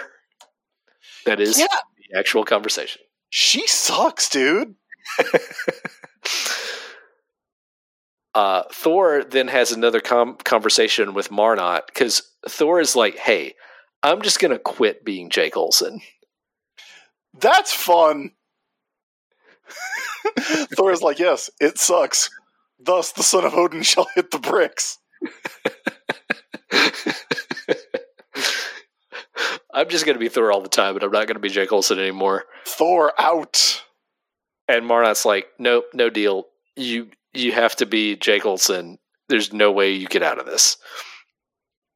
That 1.25 1.39
is 1.39 1.59
yeah, 1.59 1.67
actual 2.15 2.43
conversation. 2.45 3.01
she 3.29 3.65
sucks, 3.67 4.29
dude. 4.29 4.75
Uh, 8.33 8.63
Thor 8.71 9.23
then 9.25 9.49
has 9.49 9.71
another 9.71 9.99
com- 9.99 10.37
conversation 10.37 11.13
with 11.13 11.31
Marnot 11.31 11.87
because 11.87 12.21
Thor 12.47 12.79
is 12.79 12.95
like, 12.95 13.17
"Hey, 13.17 13.55
I'm 14.03 14.21
just 14.21 14.39
gonna 14.39 14.57
quit 14.57 15.03
being 15.03 15.29
Jake 15.29 15.57
Olson." 15.57 15.99
That's 17.33 17.73
fun. 17.73 18.31
Thor 20.75 20.91
is 20.91 21.01
like, 21.01 21.19
yes, 21.19 21.49
it 21.59 21.77
sucks. 21.77 22.29
Thus, 22.79 23.11
the 23.11 23.23
son 23.23 23.45
of 23.45 23.53
Odin 23.53 23.83
shall 23.91 24.07
hit 24.15 24.31
the 24.31 24.39
bricks. 24.39 24.97
I'm 29.73 29.89
just 29.89 30.05
gonna 30.05 30.19
be 30.19 30.29
Thor 30.29 30.51
all 30.51 30.61
the 30.61 30.69
time, 30.69 30.93
but 30.93 31.03
I'm 31.03 31.11
not 31.11 31.27
gonna 31.27 31.39
be 31.39 31.49
Jake 31.49 31.71
Olson 31.71 31.99
anymore. 31.99 32.45
Thor 32.65 33.13
out. 33.19 33.83
And 34.67 34.85
Marnot's 34.85 35.25
like, 35.25 35.47
"Nope, 35.59 35.85
no 35.93 36.09
deal. 36.09 36.47
You 36.75 37.11
you 37.33 37.51
have 37.53 37.75
to 37.77 37.85
be 37.85 38.15
Jake 38.15 38.45
Olson. 38.45 38.99
There's 39.29 39.53
no 39.53 39.71
way 39.71 39.91
you 39.91 40.07
get 40.07 40.23
out 40.23 40.39
of 40.39 40.45
this." 40.45 40.77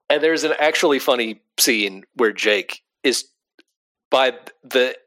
And 0.10 0.22
there's 0.22 0.44
an 0.44 0.54
actually 0.60 1.00
funny 1.00 1.42
scene 1.60 2.06
where 2.14 2.32
Jake 2.32 2.84
is, 3.04 3.26
by 4.12 4.38
the 4.64 4.98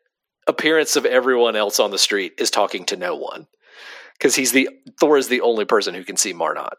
appearance 0.47 0.97
of 0.97 1.07
everyone 1.07 1.57
else 1.57 1.79
on 1.79 1.91
the 1.91 1.99
street, 1.99 2.35
is 2.39 2.51
talking 2.51 2.85
to 2.87 2.97
no 2.97 3.15
one 3.15 3.47
because 4.15 4.35
he's 4.35 4.53
the 4.53 4.69
Thor 4.99 5.17
is 5.17 5.29
the 5.29 5.41
only 5.41 5.65
person 5.65 5.95
who 5.95 6.05
can 6.05 6.17
see 6.17 6.33
Marnot. 6.33 6.79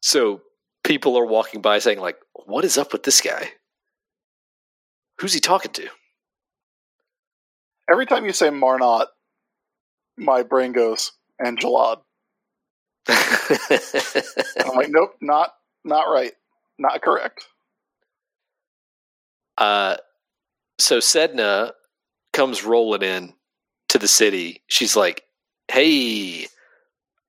So 0.00 0.42
people 0.84 1.18
are 1.18 1.26
walking 1.26 1.60
by 1.60 1.78
saying, 1.78 2.00
"Like, 2.00 2.18
what 2.32 2.64
is 2.64 2.78
up 2.78 2.92
with 2.92 3.02
this 3.02 3.20
guy? 3.20 3.52
Who's 5.20 5.32
he 5.32 5.40
talking 5.40 5.72
to?" 5.72 5.88
Every 7.90 8.06
time 8.06 8.24
you 8.24 8.32
say 8.32 8.50
Marnot, 8.50 9.08
my 10.16 10.42
brain 10.42 10.72
goes, 10.72 11.12
Angelad. 11.40 12.00
I'm 13.08 14.76
like, 14.76 14.90
nope, 14.90 15.16
not 15.20 15.54
not 15.84 16.02
right. 16.04 16.32
Not 16.78 17.02
correct. 17.02 17.44
Uh, 19.58 19.96
so 20.78 20.98
Sedna 20.98 21.72
comes 22.32 22.64
rolling 22.64 23.02
in 23.02 23.34
to 23.88 23.98
the 23.98 24.08
city. 24.08 24.62
She's 24.68 24.96
like, 24.96 25.24
"Hey, 25.68 26.46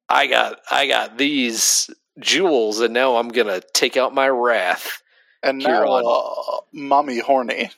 I 0.07 0.27
got 0.27 0.59
I 0.69 0.87
got 0.87 1.17
these 1.17 1.89
jewels, 2.19 2.79
and 2.81 2.93
now 2.93 3.17
I'm 3.17 3.29
gonna 3.29 3.61
take 3.73 3.97
out 3.97 4.13
my 4.13 4.29
wrath. 4.29 5.01
And 5.43 5.57
now, 5.57 5.83
on- 5.87 6.03
uh, 6.05 6.61
mommy 6.71 7.19
horny. 7.19 7.71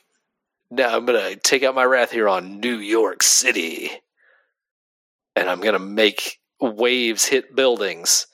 Now 0.74 0.96
I'm 0.96 1.04
gonna 1.04 1.36
take 1.36 1.62
out 1.62 1.76
my 1.76 1.84
wrath 1.84 2.10
here 2.10 2.28
on 2.28 2.58
New 2.58 2.78
York 2.78 3.22
City, 3.22 3.92
and 5.36 5.48
I'm 5.48 5.60
gonna 5.60 5.78
make 5.78 6.40
waves 6.60 7.24
hit 7.26 7.54
buildings." 7.54 8.26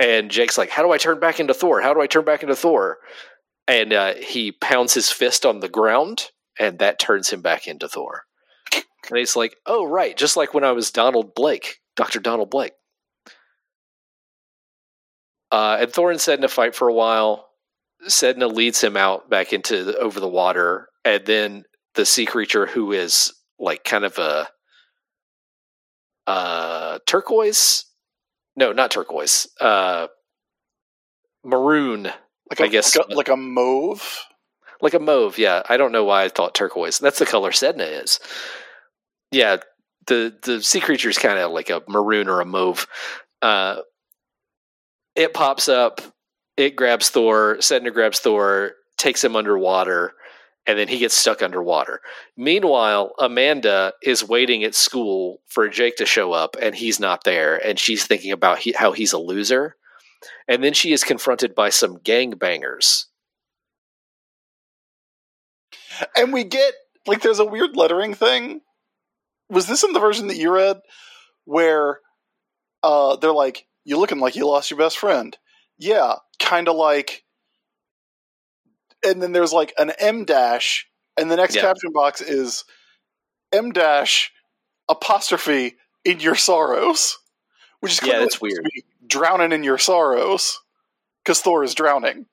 And 0.00 0.28
Jake's 0.30 0.58
like, 0.58 0.70
"How 0.70 0.82
do 0.82 0.90
I 0.90 0.98
turn 0.98 1.20
back 1.20 1.38
into 1.38 1.54
Thor? 1.54 1.80
How 1.80 1.94
do 1.94 2.00
I 2.00 2.08
turn 2.08 2.24
back 2.24 2.42
into 2.42 2.56
Thor?" 2.56 2.98
And 3.68 3.92
uh, 3.92 4.14
he 4.14 4.50
pounds 4.50 4.94
his 4.94 5.10
fist 5.10 5.46
on 5.46 5.60
the 5.60 5.68
ground, 5.68 6.32
and 6.58 6.80
that 6.80 6.98
turns 6.98 7.30
him 7.30 7.42
back 7.42 7.68
into 7.68 7.88
Thor. 7.88 8.24
And 8.74 9.16
he's 9.16 9.36
like, 9.36 9.56
"Oh, 9.66 9.84
right, 9.84 10.16
just 10.16 10.36
like 10.36 10.52
when 10.52 10.64
I 10.64 10.72
was 10.72 10.90
Donald 10.90 11.32
Blake, 11.34 11.78
Doctor 11.94 12.18
Donald 12.18 12.50
Blake." 12.50 12.72
Uh, 15.52 15.78
and 15.80 15.92
Thor 15.92 16.10
and 16.10 16.44
a 16.44 16.48
fight 16.48 16.74
for 16.74 16.88
a 16.88 16.94
while. 16.94 17.47
Sedna 18.06 18.52
leads 18.52 18.80
him 18.82 18.96
out 18.96 19.28
back 19.28 19.52
into 19.52 19.84
the, 19.84 19.96
over 19.98 20.20
the 20.20 20.28
water, 20.28 20.88
and 21.04 21.24
then 21.26 21.64
the 21.94 22.06
sea 22.06 22.26
creature, 22.26 22.66
who 22.66 22.92
is 22.92 23.32
like 23.58 23.82
kind 23.84 24.04
of 24.04 24.18
a 24.18 24.48
uh, 26.26 26.98
turquoise, 27.06 27.84
no, 28.56 28.72
not 28.72 28.90
turquoise, 28.90 29.46
uh, 29.60 30.08
maroon, 31.44 32.04
Like 32.50 32.60
I 32.60 32.66
a, 32.66 32.68
guess- 32.68 32.96
like 32.96 33.08
a, 33.08 33.14
like 33.14 33.28
a 33.28 33.36
mauve. 33.36 34.24
like 34.80 34.94
a 34.94 34.98
mauve. 35.00 35.38
Yeah, 35.38 35.62
I 35.68 35.76
don't 35.76 35.92
know 35.92 36.04
why 36.04 36.24
I 36.24 36.28
thought 36.28 36.54
turquoise. 36.54 36.98
That's 36.98 37.18
the 37.18 37.26
color 37.26 37.50
Sedna 37.50 38.02
is. 38.02 38.20
Yeah, 39.30 39.58
the 40.06 40.34
the 40.42 40.62
sea 40.62 40.80
creature 40.80 41.08
is 41.10 41.18
kind 41.18 41.38
of 41.38 41.50
like 41.52 41.68
a 41.70 41.82
maroon 41.88 42.28
or 42.28 42.40
a 42.40 42.46
mauve. 42.46 42.86
Uh, 43.42 43.80
it 45.14 45.34
pops 45.34 45.68
up 45.68 46.00
it 46.58 46.74
grabs 46.74 47.08
Thor. 47.08 47.56
Sedna 47.60 47.94
grabs 47.94 48.18
Thor, 48.18 48.72
takes 48.98 49.22
him 49.22 49.36
underwater, 49.36 50.12
and 50.66 50.76
then 50.76 50.88
he 50.88 50.98
gets 50.98 51.14
stuck 51.14 51.40
underwater. 51.40 52.00
Meanwhile, 52.36 53.14
Amanda 53.18 53.94
is 54.02 54.28
waiting 54.28 54.64
at 54.64 54.74
school 54.74 55.40
for 55.46 55.68
Jake 55.68 55.96
to 55.96 56.04
show 56.04 56.32
up, 56.32 56.56
and 56.60 56.74
he's 56.74 56.98
not 56.98 57.22
there, 57.22 57.64
and 57.64 57.78
she's 57.78 58.04
thinking 58.04 58.32
about 58.32 58.58
he, 58.58 58.72
how 58.72 58.90
he's 58.90 59.12
a 59.12 59.18
loser. 59.18 59.76
And 60.48 60.64
then 60.64 60.74
she 60.74 60.92
is 60.92 61.04
confronted 61.04 61.54
by 61.54 61.70
some 61.70 61.98
gangbangers. 61.98 63.04
And 66.16 66.32
we 66.32 66.42
get 66.42 66.74
like 67.06 67.22
there's 67.22 67.38
a 67.38 67.44
weird 67.44 67.76
lettering 67.76 68.14
thing. 68.14 68.62
Was 69.48 69.68
this 69.68 69.84
in 69.84 69.92
the 69.92 70.00
version 70.00 70.26
that 70.26 70.36
you 70.36 70.52
read 70.52 70.80
where 71.44 72.00
uh 72.82 73.16
they're 73.16 73.32
like, 73.32 73.66
You 73.84 73.96
looking 73.98 74.18
like 74.18 74.34
you 74.34 74.46
lost 74.46 74.70
your 74.70 74.78
best 74.78 74.98
friend? 74.98 75.36
Yeah, 75.78 76.16
kinda 76.38 76.72
like 76.72 77.24
and 79.04 79.22
then 79.22 79.32
there's 79.32 79.52
like 79.52 79.72
an 79.78 79.90
M 79.98 80.24
dash, 80.24 80.88
and 81.16 81.30
the 81.30 81.36
next 81.36 81.54
Yeah. 81.54 81.62
caption 81.62 81.92
box 81.92 82.20
is 82.20 82.64
M 83.52 83.72
dash 83.72 84.32
apostrophe 84.88 85.76
in 86.04 86.20
your 86.20 86.34
sorrows. 86.36 87.18
Which 87.80 87.92
is 87.92 88.00
Yeah, 88.02 88.18
that's 88.20 88.40
weird. 88.40 88.64
drowning 89.06 89.52
in 89.52 89.62
your 89.64 89.78
sorrows. 89.78 90.58
Because 91.24 91.40
Thor 91.42 91.62
is 91.64 91.74
drowning. 91.74 92.26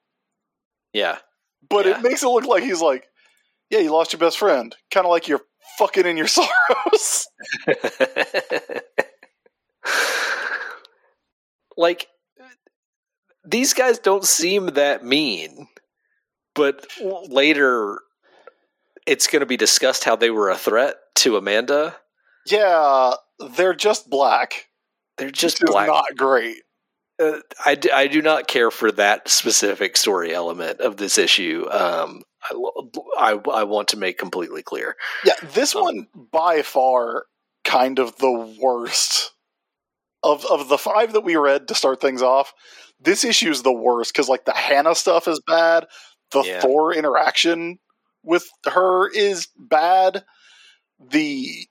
Yeah. 0.94 1.20
But 1.70 1.86
Yeah. 1.86 1.98
it 2.00 2.04
makes 2.04 2.24
it 2.24 2.28
look 2.30 2.46
like 2.46 2.64
he's 2.64 2.82
like, 2.82 3.08
Yeah, 3.70 3.80
you 3.80 3.92
lost 3.92 4.14
your 4.14 4.20
best 4.20 4.38
friend. 4.38 4.76
Kinda 4.92 5.10
like 5.10 5.28
you're 5.28 5.42
fucking 5.80 6.06
in 6.06 6.18
your 6.18 6.28
sorrows. 6.28 7.28
like 11.78 12.08
these 13.48 13.74
guys 13.74 14.00
don't 14.00 14.26
seem 14.26 14.68
that 14.68 15.04
mean 15.04 15.68
but 16.54 16.88
later 17.28 18.00
it's 19.06 19.28
going 19.28 19.42
to 19.42 19.46
be 19.46 19.58
discussed 19.58 20.04
how 20.04 20.16
they 20.16 20.30
were 20.30 20.50
a 20.50 20.58
threat 20.58 20.96
to 21.16 21.38
amanda 21.38 21.96
yeah, 22.48 23.14
they're 23.56 23.74
just 23.74 24.10
black. 24.10 24.68
they're 25.18 25.32
just 25.32 25.60
black 25.66 25.88
not 25.88 26.16
great. 26.16 26.58
uh, 27.20 27.40
I, 27.66 27.76
do, 27.76 27.90
I 27.92 28.08
do 28.08 28.22
not 28.22 28.48
care 28.48 28.70
for 28.70 28.92
that 28.94 29.28
specific 29.30 29.98
story 29.98 30.34
element 30.34 30.80
of 30.80 30.98
this 30.98 31.18
issue 31.18 31.66
um, 31.72 32.22
I, 32.44 32.54
I, 33.18 33.32
I 33.52 33.64
want 33.64 33.88
to 33.90 33.98
make 33.98 34.18
completely 34.18 34.62
clear 34.62 34.96
Yeah, 35.24 35.34
this 35.54 35.76
Um, 35.76 35.82
one 35.82 36.08
by 36.32 36.62
far 36.62 37.26
kind 37.64 37.98
of 37.98 38.18
the 38.18 38.56
worst 38.62 39.32
of 40.22 40.46
of 40.46 40.70
the 40.70 40.78
five 40.78 41.14
that 41.14 41.24
we 41.24 41.36
read 41.36 41.68
to 41.68 41.76
start 41.76 42.02
things 42.02 42.22
off. 42.22 42.54
This 43.00 43.24
issue 43.24 43.50
is 43.50 43.62
the 43.64 43.74
worst 43.74 44.14
because 44.14 44.30
like 44.30 44.46
the 44.46 44.54
Hannah 44.54 44.96
stuff 44.96 45.28
is 45.28 45.42
bad. 45.46 45.86
The 46.32 46.44
Yeah. 46.44 46.62
Thor 46.62 46.94
interaction 46.94 47.80
with 48.24 48.50
her 48.66 49.10
is 49.10 49.48
bad. 49.58 50.24
The 51.00 51.68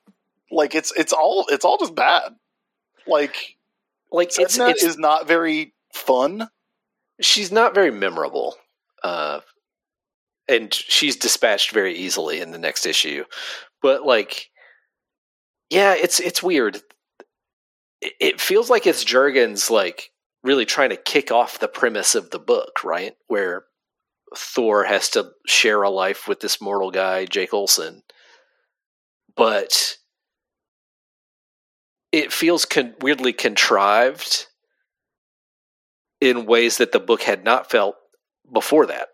like 0.50 0.74
it's 0.74 0.92
it's 0.96 1.12
all 1.12 1.46
it's 1.48 1.64
all 1.64 1.78
just 1.78 1.94
bad. 1.94 2.34
Like 3.06 3.56
like 4.12 4.28
it's, 4.38 4.58
it's 4.58 4.82
is 4.82 4.98
not 4.98 5.26
very 5.26 5.74
fun. 5.92 6.48
she's 7.20 7.52
not 7.52 7.74
very 7.74 7.90
memorable 7.90 8.56
uh 9.02 9.40
and 10.48 10.72
she's 10.74 11.16
dispatched 11.16 11.70
very 11.72 11.94
easily 11.94 12.40
in 12.40 12.50
the 12.50 12.58
next 12.58 12.86
issue 12.86 13.24
but 13.80 14.04
like 14.04 14.50
yeah 15.70 15.94
it's 15.94 16.18
it's 16.20 16.42
weird 16.42 16.76
it, 18.00 18.12
it 18.20 18.40
feels 18.40 18.68
like 18.70 18.86
it's 18.86 19.04
jurgens 19.04 19.70
like 19.70 20.10
really 20.44 20.66
trying 20.66 20.90
to 20.90 20.96
kick 20.96 21.32
off 21.32 21.58
the 21.58 21.68
premise 21.68 22.14
of 22.14 22.30
the 22.30 22.38
book, 22.38 22.84
right? 22.84 23.14
Where 23.26 23.64
Thor 24.36 24.84
has 24.84 25.08
to 25.10 25.30
share 25.46 25.82
a 25.82 25.90
life 25.90 26.28
with 26.28 26.40
this 26.40 26.60
mortal 26.60 26.90
guy, 26.90 27.24
Jake 27.24 27.54
Olson. 27.54 28.02
But 29.36 29.96
it 32.12 32.32
feels 32.32 32.64
con- 32.64 32.94
weirdly 33.00 33.32
contrived 33.32 34.46
in 36.20 36.46
ways 36.46 36.78
that 36.78 36.92
the 36.92 37.00
book 37.00 37.22
had 37.22 37.44
not 37.44 37.70
felt 37.70 37.96
before 38.52 38.86
that. 38.86 39.08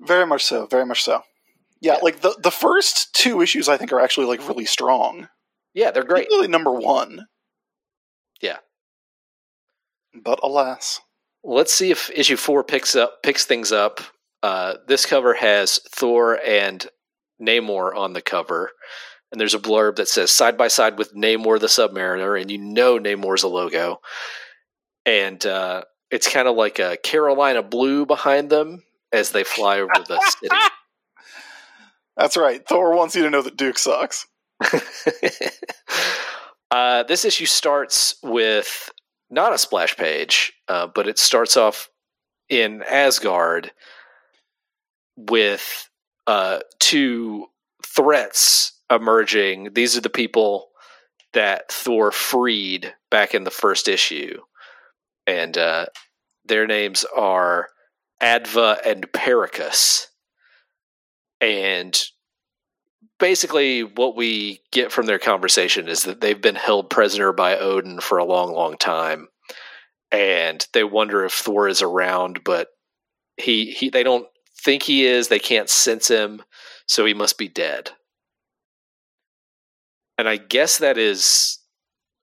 Very 0.00 0.26
much 0.26 0.44
so, 0.44 0.66
very 0.66 0.86
much 0.86 1.02
so. 1.02 1.22
Yeah, 1.80 1.94
yeah, 1.94 1.98
like 2.02 2.20
the 2.20 2.36
the 2.42 2.50
first 2.50 3.14
two 3.14 3.40
issues 3.40 3.68
I 3.68 3.76
think 3.76 3.92
are 3.92 4.00
actually 4.00 4.26
like 4.26 4.46
really 4.48 4.64
strong. 4.64 5.28
Yeah, 5.74 5.90
they're 5.90 6.04
great. 6.04 6.28
Really 6.28 6.48
number 6.48 6.72
1. 6.72 7.26
But 10.14 10.40
alas. 10.42 11.00
Let's 11.42 11.72
see 11.72 11.90
if 11.90 12.10
issue 12.10 12.36
four 12.36 12.64
picks 12.64 12.94
up 12.94 13.22
picks 13.22 13.44
things 13.44 13.72
up. 13.72 14.00
Uh, 14.42 14.74
this 14.86 15.06
cover 15.06 15.34
has 15.34 15.78
Thor 15.90 16.38
and 16.44 16.86
Namor 17.40 17.94
on 17.94 18.12
the 18.12 18.22
cover, 18.22 18.72
and 19.30 19.40
there's 19.40 19.54
a 19.54 19.58
blurb 19.58 19.96
that 19.96 20.08
says 20.08 20.30
side 20.30 20.58
by 20.58 20.68
side 20.68 20.98
with 20.98 21.14
Namor 21.14 21.58
the 21.60 21.66
Submariner, 21.66 22.40
and 22.40 22.50
you 22.50 22.58
know 22.58 22.98
Namor's 22.98 23.42
a 23.42 23.48
logo, 23.48 24.00
and 25.06 25.44
uh, 25.46 25.84
it's 26.10 26.30
kind 26.30 26.48
of 26.48 26.56
like 26.56 26.78
a 26.78 26.96
Carolina 26.98 27.62
blue 27.62 28.04
behind 28.04 28.50
them 28.50 28.82
as 29.12 29.30
they 29.30 29.44
fly 29.44 29.80
over 29.80 29.92
the 30.06 30.20
city. 30.40 30.56
That's 32.16 32.36
right. 32.36 32.62
Thor 32.68 32.94
wants 32.94 33.14
you 33.14 33.22
to 33.22 33.30
know 33.30 33.42
that 33.42 33.56
Duke 33.56 33.78
sucks. 33.78 34.26
uh, 36.70 37.04
this 37.04 37.24
issue 37.24 37.46
starts 37.46 38.16
with 38.22 38.90
not 39.30 39.52
a 39.52 39.58
splash 39.58 39.96
page, 39.96 40.52
uh, 40.68 40.88
but 40.94 41.08
it 41.08 41.18
starts 41.18 41.56
off 41.56 41.88
in 42.48 42.82
Asgard 42.82 43.70
with 45.16 45.88
uh, 46.26 46.60
two 46.78 47.46
threats 47.86 48.72
emerging. 48.90 49.70
These 49.74 49.96
are 49.96 50.00
the 50.00 50.10
people 50.10 50.68
that 51.32 51.70
Thor 51.70 52.10
freed 52.10 52.92
back 53.10 53.34
in 53.34 53.44
the 53.44 53.50
first 53.50 53.86
issue, 53.88 54.40
and 55.26 55.56
uh, 55.56 55.86
their 56.44 56.66
names 56.66 57.04
are 57.16 57.68
Adva 58.20 58.78
and 58.84 59.10
Perrikus. 59.12 60.06
And 61.40 61.98
basically, 63.20 63.84
what 63.84 64.16
we 64.16 64.62
get 64.72 64.90
from 64.90 65.06
their 65.06 65.18
conversation 65.18 65.88
is 65.88 66.02
that 66.04 66.20
they've 66.20 66.40
been 66.40 66.56
held 66.56 66.90
prisoner 66.90 67.32
by 67.32 67.56
Odin 67.56 68.00
for 68.00 68.18
a 68.18 68.24
long, 68.24 68.52
long 68.52 68.76
time, 68.76 69.28
and 70.10 70.66
they 70.72 70.82
wonder 70.82 71.24
if 71.24 71.32
Thor 71.32 71.68
is 71.68 71.82
around, 71.82 72.42
but 72.44 72.68
he, 73.36 73.70
he 73.70 73.90
they 73.90 74.02
don't 74.02 74.26
think 74.64 74.82
he 74.82 75.06
is. 75.06 75.28
They 75.28 75.38
can't 75.38 75.70
sense 75.70 76.08
him, 76.08 76.42
so 76.86 77.04
he 77.04 77.14
must 77.14 77.38
be 77.38 77.48
dead. 77.48 77.90
And 80.18 80.28
I 80.28 80.36
guess 80.36 80.78
that 80.78 80.98
is 80.98 81.58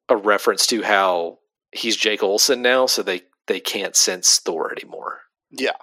a 0.10 0.18
reference 0.18 0.68
to 0.68 0.84
how 0.84 1.40
he's 1.72 1.96
Jake 1.96 2.22
Olson 2.22 2.62
now, 2.62 2.86
so 2.86 3.04
they 3.04 3.22
they 3.48 3.60
can't 3.60 3.96
sense 3.96 4.40
Thor 4.40 4.72
anymore. 4.72 5.22
Yeah. 5.52 5.78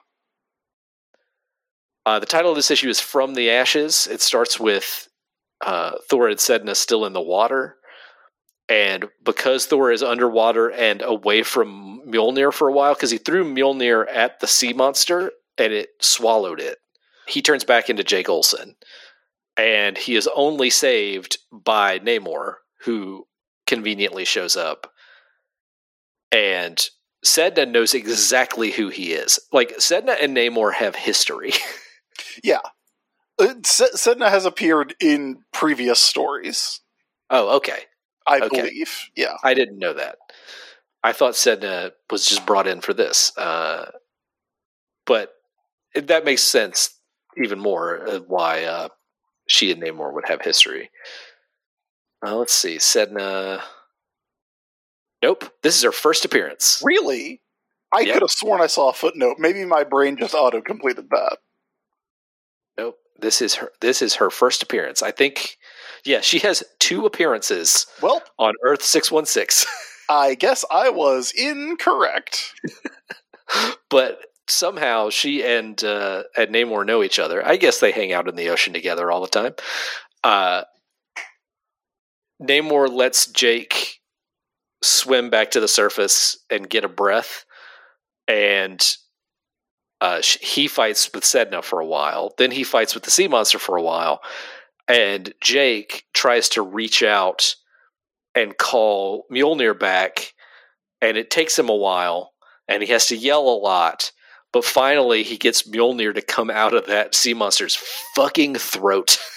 Uh, 2.07 2.19
the 2.19 2.27
title 2.27 2.51
of 2.51 2.57
this 2.57 2.71
issue 2.71 2.89
is 2.89 3.01
From 3.01 3.35
the 3.35 3.51
Ashes. 3.51 4.07
It 4.11 4.21
starts 4.21 4.61
with 4.61 5.09
uh, 5.65 5.93
Thor 6.11 6.29
and 6.29 6.39
Sedna 6.39 6.77
still 6.77 7.07
in 7.07 7.15
the 7.15 7.21
water. 7.21 7.77
And 8.69 9.07
because 9.23 9.67
Thor 9.67 9.91
is 9.91 10.03
underwater 10.03 10.71
and 10.71 11.03
away 11.03 11.43
from 11.43 12.03
Mjolnir 12.07 12.53
for 12.53 12.69
a 12.69 12.73
while, 12.73 12.95
because 12.95 13.11
he 13.11 13.19
threw 13.19 13.45
Mjolnir 13.45 14.07
at 14.13 14.41
the 14.41 14.47
sea 14.47 14.73
monster 14.73 15.33
and 15.59 15.73
it 15.73 15.91
swallowed 16.01 16.61
it, 16.61 16.79
he 17.27 17.41
turns 17.41 17.65
back 17.65 17.89
into 17.89 18.05
Jake 18.05 18.29
Olson. 18.29 18.77
And 19.57 19.97
he 19.97 20.17
is 20.17 20.29
only 20.35 20.69
saved 20.69 21.39
by 21.53 21.99
Namor, 22.01 22.57
who 22.81 23.27
conveniently 23.67 24.25
shows 24.25 24.57
up. 24.57 24.93
And 26.33 26.83
Sedna 27.25 27.71
knows 27.71 27.95
exactly 27.95 28.73
who 28.73 28.89
he 28.89 29.13
is. 29.13 29.39
Like, 29.53 29.77
Sedna 29.79 30.17
and 30.21 30.37
Namor 30.37 30.75
have 30.75 30.97
history. 30.97 31.53
Yeah. 32.43 32.61
Uh, 33.39 33.55
Sedna 33.63 34.29
has 34.31 34.45
appeared 34.47 34.95
in 35.01 35.43
previous 35.53 36.01
stories, 36.01 36.81
oh, 37.31 37.57
okay. 37.57 37.81
I 38.27 38.41
Okay. 38.41 38.63
believe. 38.63 39.11
Yeah. 39.17 39.37
I 39.43 39.55
didn't 39.55 39.79
know 39.79 39.93
that. 39.95 40.17
I 41.03 41.13
thought 41.13 41.35
Sedna 41.35 41.93
was 42.11 42.25
just 42.27 42.47
brought 42.47 42.67
in 42.67 42.81
for 42.81 42.95
this. 42.95 43.37
Uh, 43.37 43.91
but 45.05 45.33
that 45.95 46.25
makes 46.25 46.43
sense 46.43 46.99
even 47.37 47.59
more 47.59 48.23
why 48.27 48.65
uh, 48.65 48.89
she 49.49 49.71
and 49.73 49.83
Namor 49.83 50.15
would 50.15 50.29
have 50.29 50.41
history. 50.41 50.91
Uh, 52.27 52.37
let's 52.37 52.55
see. 52.55 52.77
Sedna. 52.77 53.61
Nope. 55.23 55.45
This 55.63 55.77
is 55.77 55.83
her 55.83 55.93
first 55.93 56.25
appearance. 56.25 56.81
Really? 56.85 57.43
I 57.93 58.01
Yep. 58.01 58.13
could 58.15 58.23
have 58.23 58.31
sworn 58.31 58.61
I 58.63 58.67
saw 58.67 58.89
a 58.91 58.93
footnote. 58.95 59.37
Maybe 59.39 59.65
my 59.65 59.85
brain 59.85 60.17
just 60.17 60.35
auto 60.35 60.61
completed 60.63 61.09
that. 61.11 61.39
Nope. 62.79 62.99
This 63.19 63.41
is 63.41 63.55
her. 63.55 63.71
This 63.81 64.03
is 64.03 64.15
her 64.17 64.31
first 64.31 64.63
appearance. 64.63 65.03
I 65.03 65.11
think. 65.11 65.57
Yeah, 66.05 66.21
she 66.21 66.39
has 66.41 66.63
two 66.81 67.07
appearances 67.07 67.87
Well, 68.03 68.23
on 68.39 68.55
Earth 68.65 68.83
six 68.83 69.11
one 69.11 69.27
six. 69.27 69.65
I 70.09 70.35
guess 70.35 70.65
I 70.71 70.91
was 70.91 71.33
incorrect. 71.35 72.53
but 73.91 74.19
somehow 74.49 75.11
she 75.11 75.43
and 75.45 75.83
uh, 75.83 76.25
and 76.37 76.51
Namor 76.55 76.85
know 76.85 77.03
each 77.03 77.19
other. 77.19 77.47
I 77.47 77.57
guess 77.57 77.81
they 77.81 77.93
hang 77.93 78.13
out 78.13 78.29
in 78.29 78.37
the 78.37 78.51
ocean 78.51 78.73
together 78.75 79.11
all 79.11 79.21
the 79.23 79.29
time. 79.29 79.55
Uh, 80.23 80.65
Namor 82.43 82.91
lets 82.93 83.27
Jake 83.27 84.01
swim 84.83 85.31
back 85.31 85.53
to 85.53 85.61
the 85.61 85.69
surface 85.69 86.37
and 86.51 86.69
get 86.69 86.85
a 86.85 86.89
breath, 86.89 87.45
and 88.29 88.85
uh, 90.05 90.21
he 90.41 90.69
fights 90.69 91.11
with 91.15 91.25
Sedna 91.25 91.65
for 91.65 91.81
a 91.81 91.87
while. 91.87 92.35
Then 92.37 92.51
he 92.51 92.63
fights 92.63 92.95
with 92.95 93.05
the 93.05 93.11
sea 93.11 93.27
monster 93.27 93.59
for 93.59 93.77
a 93.77 93.83
while, 93.83 94.21
and 94.87 95.33
Jake 95.41 96.05
tries 96.13 96.51
to 96.51 96.63
reach 96.63 97.03
out 97.03 97.55
and 98.35 98.59
call 98.59 99.25
Mjolnir 99.33 99.79
back, 99.79 100.35
and 101.01 101.17
it 101.17 101.31
takes 101.31 101.59
him 101.59 101.71
a 101.71 101.75
while, 101.77 102.33
and 102.69 102.83
he 102.83 102.91
has 102.91 103.07
to 103.07 103.17
yell 103.17 103.49
a 103.49 103.57
lot. 103.57 104.13
But 104.53 104.65
finally, 104.65 105.23
he 105.23 105.39
gets 105.39 105.63
Mjolnir 105.63 106.15
to 106.15 106.23
come 106.23 106.51
out 106.51 106.75
of 106.75 106.87
that 106.87 107.15
sea 107.15 107.33
monster's 107.35 107.77
fucking 108.15 108.57
throat, 108.57 109.19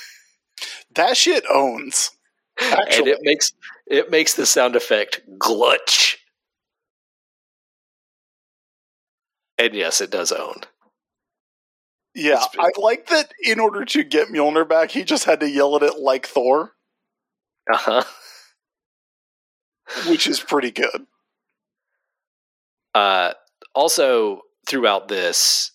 That 0.95 1.15
shit 1.15 1.43
owns. 1.53 2.11
and 2.59 2.73
Actually, 2.73 3.11
it 3.11 3.19
makes 3.21 3.53
it 3.85 4.11
makes 4.11 4.33
the 4.33 4.45
sound 4.45 4.75
effect 4.75 5.21
glutch. 5.37 6.16
And 9.59 9.73
yes, 9.75 10.01
it 10.01 10.09
does 10.11 10.31
own. 10.31 10.61
yeah, 12.15 12.43
I 12.59 12.71
like 12.77 13.07
that. 13.07 13.31
In 13.43 13.59
order 13.59 13.85
to 13.85 14.03
get 14.03 14.29
Mjolnir 14.29 14.67
back, 14.67 14.91
he 14.91 15.03
just 15.03 15.25
had 15.25 15.39
to 15.41 15.49
yell 15.49 15.75
at 15.75 15.83
it 15.83 15.99
like 15.99 16.25
Thor, 16.27 16.73
Uh 17.71 17.77
huh. 17.77 18.03
which 20.07 20.27
is 20.27 20.39
pretty 20.39 20.71
good. 20.71 21.05
Uh, 22.93 23.33
also, 23.75 24.41
throughout 24.67 25.07
this, 25.07 25.71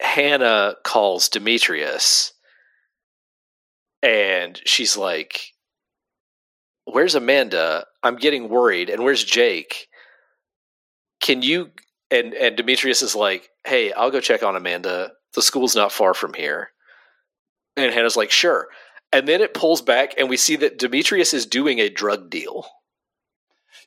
Hannah 0.00 0.76
calls 0.84 1.28
Demetrius 1.28 2.32
and 4.02 4.60
she's 4.64 4.96
like, 4.96 5.52
Where's 6.84 7.14
Amanda? 7.14 7.86
I'm 8.02 8.16
getting 8.16 8.48
worried. 8.48 8.90
And 8.90 9.04
where's 9.04 9.24
Jake? 9.24 9.88
Can 11.22 11.42
you. 11.42 11.70
And, 12.12 12.34
and 12.34 12.56
Demetrius 12.56 13.02
is 13.02 13.16
like, 13.16 13.48
Hey, 13.64 13.92
I'll 13.92 14.10
go 14.10 14.20
check 14.20 14.42
on 14.42 14.54
Amanda. 14.56 15.12
The 15.34 15.42
school's 15.42 15.74
not 15.74 15.90
far 15.92 16.14
from 16.14 16.34
here. 16.34 16.68
And 17.76 17.92
Hannah's 17.92 18.16
like, 18.16 18.30
Sure. 18.30 18.68
And 19.12 19.26
then 19.26 19.40
it 19.40 19.52
pulls 19.54 19.82
back, 19.82 20.14
and 20.16 20.28
we 20.30 20.36
see 20.36 20.56
that 20.56 20.78
Demetrius 20.78 21.34
is 21.34 21.44
doing 21.46 21.78
a 21.80 21.88
drug 21.90 22.30
deal. 22.30 22.66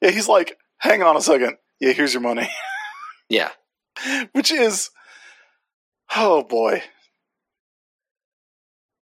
Yeah, 0.01 0.11
he's 0.11 0.27
like, 0.27 0.57
hang 0.77 1.01
on 1.01 1.17
a 1.17 1.21
second. 1.21 1.57
Yeah, 1.79 1.93
here's 1.93 2.13
your 2.13 2.21
money. 2.21 2.47
Yeah. 3.29 3.49
which 4.33 4.51
is 4.51 4.89
oh 6.15 6.43
boy 6.43 6.83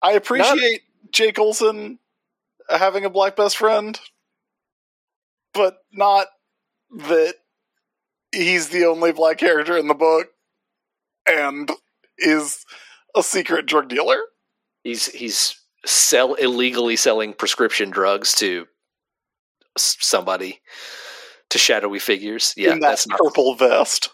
i 0.01 0.11
appreciate 0.13 0.81
jake 1.11 1.39
olson 1.39 1.99
having 2.69 3.05
a 3.05 3.09
black 3.09 3.35
best 3.35 3.57
friend 3.57 3.99
but 5.53 5.79
not 5.91 6.27
that 6.91 7.35
he's 8.31 8.69
the 8.69 8.85
only 8.85 9.11
black 9.11 9.37
character 9.37 9.77
in 9.77 9.87
the 9.87 9.93
book 9.93 10.27
and 11.27 11.69
is 12.17 12.65
a 13.15 13.23
secret 13.23 13.65
drug 13.65 13.89
dealer 13.89 14.19
he's 14.83 15.07
he's 15.07 15.55
sell 15.85 16.35
illegally 16.35 16.95
selling 16.95 17.33
prescription 17.33 17.89
drugs 17.89 18.33
to 18.35 18.65
somebody 19.77 20.59
to 21.49 21.57
shadowy 21.57 21.99
figures. 21.99 22.53
Yeah, 22.55 22.73
in 22.73 22.79
that 22.79 22.89
that's 22.89 23.07
not 23.07 23.19
purple 23.19 23.55
vest 23.55 24.09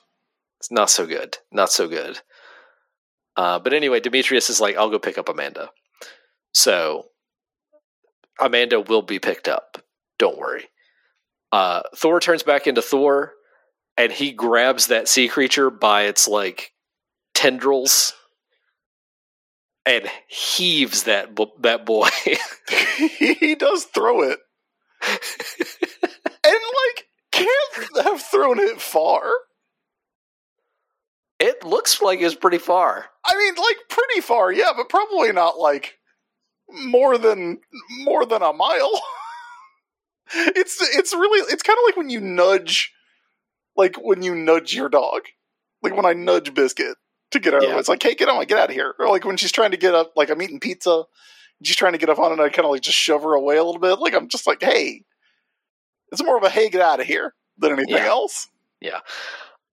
it's 0.60 0.72
not 0.72 0.89
so 0.89 1.06
good. 1.06 1.38
Not 1.52 1.72
so 1.72 1.88
good. 1.88 2.19
Uh, 3.35 3.60
but 3.60 3.73
anyway, 3.73 3.99
Demetrius 3.99 4.49
is 4.49 4.60
like, 4.60 4.76
I'll 4.76 4.89
go 4.89 4.99
pick 4.99 5.18
up 5.18 5.30
Amanda. 5.30 5.69
So 6.53 7.06
Amanda 8.39 8.81
will 8.81 9.03
be 9.03 9.19
picked 9.19 9.48
up. 9.48 9.77
Don't 10.18 10.38
worry. 10.38 10.65
Uh, 11.52 11.84
Thor 11.95 12.19
turns 12.19 12.44
back 12.44 12.65
into 12.68 12.81
Thor, 12.81 13.34
and 13.98 14.11
he 14.11 14.32
grabs 14.32 14.88
that 14.88 15.07
sea 15.07 15.28
creature 15.28 15.69
by 15.69 16.03
its 16.03 16.28
like 16.28 16.72
tendrils 17.34 18.14
and 19.86 20.10
heaves 20.28 21.03
that 21.03 21.34
bo- 21.34 21.53
that 21.61 21.86
boy. 21.86 22.10
he 23.18 23.56
does 23.56 23.86
throw 23.86 24.22
it 24.24 24.40
and 25.02 25.10
like 26.44 27.06
can't 27.32 28.06
have 28.06 28.22
thrown 28.22 28.60
it 28.60 28.82
far 28.82 29.22
it 31.40 31.64
looks 31.64 32.02
like 32.02 32.19
it's 32.19 32.36
pretty 32.36 32.57
far. 32.57 33.06
I 33.26 33.38
mean, 33.38 33.56
like 33.56 33.78
pretty 33.90 34.22
far, 34.22 34.52
yeah, 34.52 34.72
but 34.76 34.90
probably 34.90 35.32
not 35.32 35.60
like 35.60 35.99
more 36.72 37.18
than 37.18 37.60
more 38.03 38.26
than 38.26 38.41
a 38.41 38.53
mile. 38.53 39.02
it's 40.34 40.82
it's 40.95 41.14
really 41.14 41.40
it's 41.52 41.64
kind 41.64 41.78
of 41.78 41.84
like 41.86 41.98
when 41.98 42.10
you 42.10 42.19
nudge, 42.19 42.91
like 43.78 43.95
when 43.98 44.22
you 44.24 44.36
nudge 44.36 44.74
your 44.74 44.90
dog, 44.90 45.22
like 45.84 45.95
when 45.95 46.06
I 46.06 46.14
nudge 46.14 46.54
Biscuit 46.54 46.98
to 47.32 47.40
get 47.40 47.54
out. 47.54 47.64
Yeah. 47.64 47.78
It's 47.80 47.90
like, 47.90 48.02
hey, 48.04 48.16
get 48.16 48.30
on, 48.30 48.44
get 48.45 48.58
out 48.58 48.70
of 48.70 48.76
here. 48.76 48.95
Or 48.99 49.08
like 49.10 49.24
when 49.26 49.38
she's 49.38 49.52
trying 49.52 49.72
to 49.72 49.78
get 49.78 49.94
up, 49.94 50.14
like 50.16 50.30
I'm 50.30 50.41
eating 50.41 50.60
pizza, 50.60 51.04
she's 51.64 51.76
trying 51.76 51.91
to 51.94 51.98
get 51.98 52.10
up 52.10 52.20
on 52.20 52.32
it, 52.32 52.34
and 52.34 52.41
I 52.41 52.49
kind 52.49 52.66
of 52.66 52.72
like 52.72 52.82
just 52.82 52.98
shove 52.98 53.24
her 53.24 53.34
away 53.34 53.58
a 53.58 53.64
little 53.64 53.80
bit. 53.82 53.99
Like 53.99 54.14
I'm 54.14 54.28
just 54.30 54.48
like, 54.48 54.62
hey, 54.62 55.04
it's 56.12 56.24
more 56.24 56.38
of 56.38 56.44
a 56.44 56.49
hey, 56.49 56.70
get 56.70 56.82
out 56.82 56.99
of 56.99 57.06
here 57.06 57.34
than 57.58 57.74
anything 57.74 57.95
Yeah. 57.95 58.06
else. 58.08 58.48
Yeah. 58.82 58.99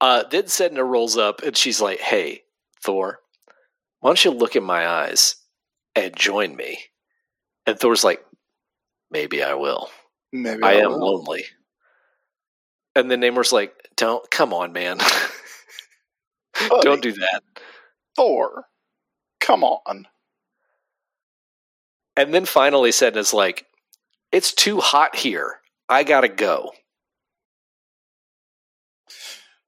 Uh, 0.00 0.24
then 0.30 0.44
Sedna 0.44 0.86
rolls 0.86 1.16
up 1.16 1.42
and 1.42 1.56
she's 1.56 1.80
like, 1.80 2.00
"Hey, 2.00 2.42
Thor, 2.82 3.20
why 4.00 4.10
don't 4.10 4.24
you 4.24 4.30
look 4.32 4.56
in 4.56 4.64
my 4.64 4.86
eyes 4.86 5.36
and 5.94 6.14
join 6.16 6.56
me?" 6.56 6.78
And 7.66 7.78
Thor's 7.78 8.02
like, 8.04 8.22
"Maybe 9.10 9.42
I 9.42 9.54
will. 9.54 9.88
Maybe 10.32 10.62
I 10.62 10.74
am 10.74 10.90
will. 10.90 10.98
lonely." 11.16 11.44
And 12.96 13.10
then 13.10 13.20
Namor's 13.20 13.52
like, 13.52 13.83
"Don't 13.96 14.28
come 14.30 14.52
on, 14.52 14.72
man. 14.72 14.98
Don't 16.82 17.02
do 17.02 17.12
that." 17.12 17.42
Thor. 18.16 18.66
Come 19.40 19.64
on. 19.64 20.06
And 22.16 22.32
then 22.32 22.44
finally, 22.44 22.92
said, 22.92 23.14
Sedna's 23.14 23.34
like, 23.34 23.66
"It's 24.32 24.54
too 24.54 24.80
hot 24.80 25.16
here. 25.16 25.60
I 25.88 26.04
gotta 26.04 26.28
go." 26.28 26.72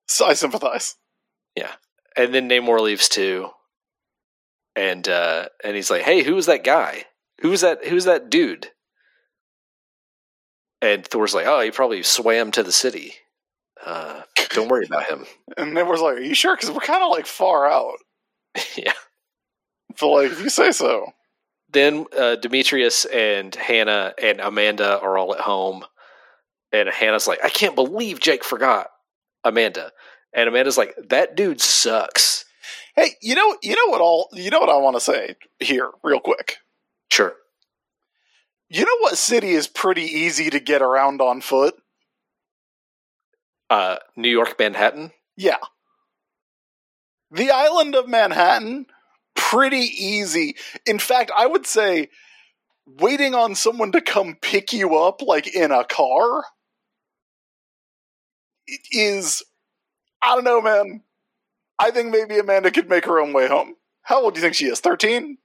So 0.08 0.26
I 0.26 0.34
sympathize. 0.34 0.96
Yeah. 1.56 1.72
And 2.16 2.32
then 2.32 2.48
Namor 2.48 2.80
leaves 2.80 3.08
too. 3.08 3.50
And 4.74 5.08
uh, 5.08 5.48
and 5.64 5.74
he's 5.74 5.90
like, 5.90 6.02
"Hey, 6.02 6.22
who 6.22 6.34
was 6.34 6.46
that 6.46 6.64
guy? 6.64 7.04
Who's 7.40 7.62
that? 7.62 7.86
Who's 7.86 8.04
that 8.04 8.30
dude?" 8.30 8.70
And 10.82 11.06
Thor's 11.06 11.34
like, 11.34 11.46
"Oh, 11.46 11.60
he 11.60 11.70
probably 11.70 12.02
swam 12.02 12.50
to 12.52 12.62
the 12.62 12.72
city. 12.72 13.14
Uh, 13.84 14.22
don't 14.50 14.68
worry 14.68 14.86
about 14.86 15.06
him." 15.06 15.26
And 15.56 15.76
everyone's 15.78 16.02
like, 16.02 16.16
Are 16.16 16.20
you 16.20 16.34
sure? 16.34 16.54
Because 16.54 16.70
we're 16.70 16.80
kind 16.80 17.02
of 17.02 17.10
like 17.10 17.26
far 17.26 17.66
out. 17.66 17.96
yeah. 18.76 18.92
But 19.98 20.08
like, 20.08 20.32
if 20.32 20.40
you 20.40 20.50
say 20.50 20.72
so. 20.72 21.06
Then 21.72 22.06
uh, 22.16 22.36
Demetrius 22.36 23.04
and 23.06 23.54
Hannah 23.54 24.14
and 24.22 24.40
Amanda 24.40 25.00
are 25.00 25.18
all 25.18 25.34
at 25.34 25.40
home, 25.40 25.84
and 26.72 26.88
Hannah's 26.88 27.26
like, 27.26 27.40
"I 27.44 27.48
can't 27.48 27.74
believe 27.74 28.20
Jake 28.20 28.44
forgot 28.44 28.88
Amanda." 29.44 29.92
And 30.32 30.48
Amanda's 30.48 30.78
like, 30.78 30.94
"That 31.08 31.34
dude 31.36 31.60
sucks." 31.60 32.44
Hey, 32.94 33.10
you 33.20 33.34
know, 33.34 33.56
you 33.62 33.74
know 33.74 33.90
what? 33.90 34.00
All 34.00 34.28
you 34.32 34.50
know 34.50 34.60
what 34.60 34.68
I 34.70 34.76
want 34.76 34.96
to 34.96 35.00
say 35.00 35.34
here, 35.58 35.90
real 36.02 36.20
quick. 36.20 36.56
Sure. 37.10 37.34
You 38.68 38.84
know 38.84 38.96
what 39.00 39.18
city 39.18 39.50
is 39.50 39.66
pretty 39.68 40.02
easy 40.04 40.50
to 40.50 40.60
get 40.60 40.82
around 40.82 41.20
on 41.20 41.40
foot? 41.40 41.74
Uh, 43.68 43.96
New 44.16 44.30
York, 44.30 44.56
Manhattan. 44.58 45.12
Yeah, 45.36 45.58
the 47.30 47.50
island 47.50 47.94
of 47.94 48.08
Manhattan, 48.08 48.86
pretty 49.34 49.78
easy. 49.78 50.56
In 50.86 50.98
fact, 50.98 51.30
I 51.36 51.46
would 51.46 51.66
say 51.66 52.08
waiting 52.86 53.34
on 53.34 53.54
someone 53.54 53.92
to 53.92 54.00
come 54.00 54.36
pick 54.40 54.72
you 54.72 54.96
up, 54.96 55.20
like 55.20 55.48
in 55.48 55.72
a 55.72 55.84
car, 55.84 56.44
is 58.92 59.42
I 60.22 60.34
don't 60.34 60.44
know, 60.44 60.62
man. 60.62 61.02
I 61.78 61.90
think 61.90 62.10
maybe 62.10 62.38
Amanda 62.38 62.70
could 62.70 62.88
make 62.88 63.04
her 63.04 63.20
own 63.20 63.32
way 63.32 63.48
home. 63.48 63.74
How 64.02 64.22
old 64.22 64.34
do 64.34 64.38
you 64.38 64.42
think 64.42 64.54
she 64.54 64.66
is? 64.66 64.80
Thirteen. 64.80 65.38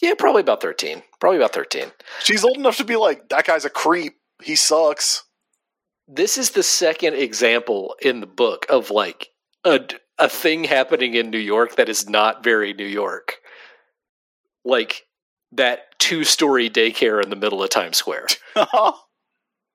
Yeah, 0.00 0.14
probably 0.18 0.42
about 0.42 0.62
thirteen. 0.62 1.02
Probably 1.20 1.38
about 1.38 1.52
thirteen. 1.52 1.90
She's 2.22 2.44
old 2.44 2.56
enough 2.56 2.76
to 2.78 2.84
be 2.84 2.96
like, 2.96 3.28
that 3.28 3.46
guy's 3.46 3.64
a 3.64 3.70
creep. 3.70 4.14
He 4.42 4.56
sucks. 4.56 5.24
This 6.08 6.38
is 6.38 6.50
the 6.50 6.62
second 6.62 7.14
example 7.14 7.94
in 8.00 8.20
the 8.20 8.26
book 8.26 8.66
of 8.68 8.90
like 8.90 9.30
a 9.64 9.80
a 10.18 10.28
thing 10.28 10.64
happening 10.64 11.14
in 11.14 11.30
New 11.30 11.38
York 11.38 11.76
that 11.76 11.88
is 11.88 12.08
not 12.08 12.42
very 12.44 12.72
New 12.72 12.86
York. 12.86 13.36
Like 14.64 15.06
that 15.52 15.98
two 15.98 16.24
story 16.24 16.68
daycare 16.70 17.22
in 17.22 17.30
the 17.30 17.36
middle 17.36 17.62
of 17.62 17.70
Times 17.70 17.96
Square. 17.96 18.26
uh 18.56 18.92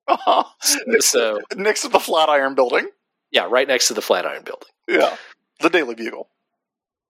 Uh-huh. 0.07 0.43
So 0.99 1.39
Next 1.55 1.81
to 1.83 1.89
the 1.89 1.99
Flatiron 1.99 2.55
Building. 2.55 2.89
yeah, 3.31 3.47
right 3.49 3.67
next 3.67 3.87
to 3.89 3.93
the 3.93 4.01
Flatiron 4.01 4.43
Building. 4.43 4.69
Yeah. 4.87 5.15
The 5.61 5.69
Daily 5.69 5.95
Bugle. 5.95 6.27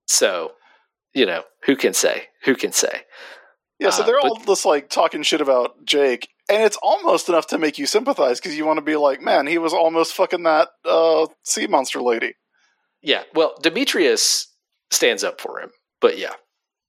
So 0.08 0.52
you 1.14 1.26
know 1.26 1.44
who 1.66 1.76
can 1.76 1.94
say? 1.94 2.28
Who 2.44 2.56
can 2.56 2.72
say? 2.74 3.04
Yeah, 3.80 3.90
so 3.90 4.04
Uh, 4.04 4.06
they're 4.06 4.20
but- 4.22 4.32
all 4.32 4.40
just 4.46 4.66
like 4.66 4.90
talking 4.90 5.24
shit 5.24 5.42
about 5.42 5.84
Jake, 5.86 6.30
and 6.52 6.64
it's 6.64 6.78
almost 6.82 7.30
enough 7.30 7.48
to 7.48 7.58
make 7.58 7.78
you 7.78 7.86
sympathize 7.86 8.40
because 8.40 8.58
you 8.58 8.66
want 8.66 8.78
to 8.78 8.86
be 8.86 8.96
like, 8.96 9.22
man, 9.22 9.48
he 9.48 9.58
was 9.58 9.74
almost 9.74 10.14
fucking 10.14 10.44
that 10.44 10.70
uh, 10.86 11.28
sea 11.44 11.68
monster 11.68 12.02
lady. 12.02 12.36
Yeah. 13.02 13.24
Well, 13.34 13.56
Demetrius 13.62 14.48
stands 14.92 15.24
up 15.24 15.40
for 15.40 15.60
him, 15.60 15.72
but 16.00 16.18
yeah, 16.18 16.34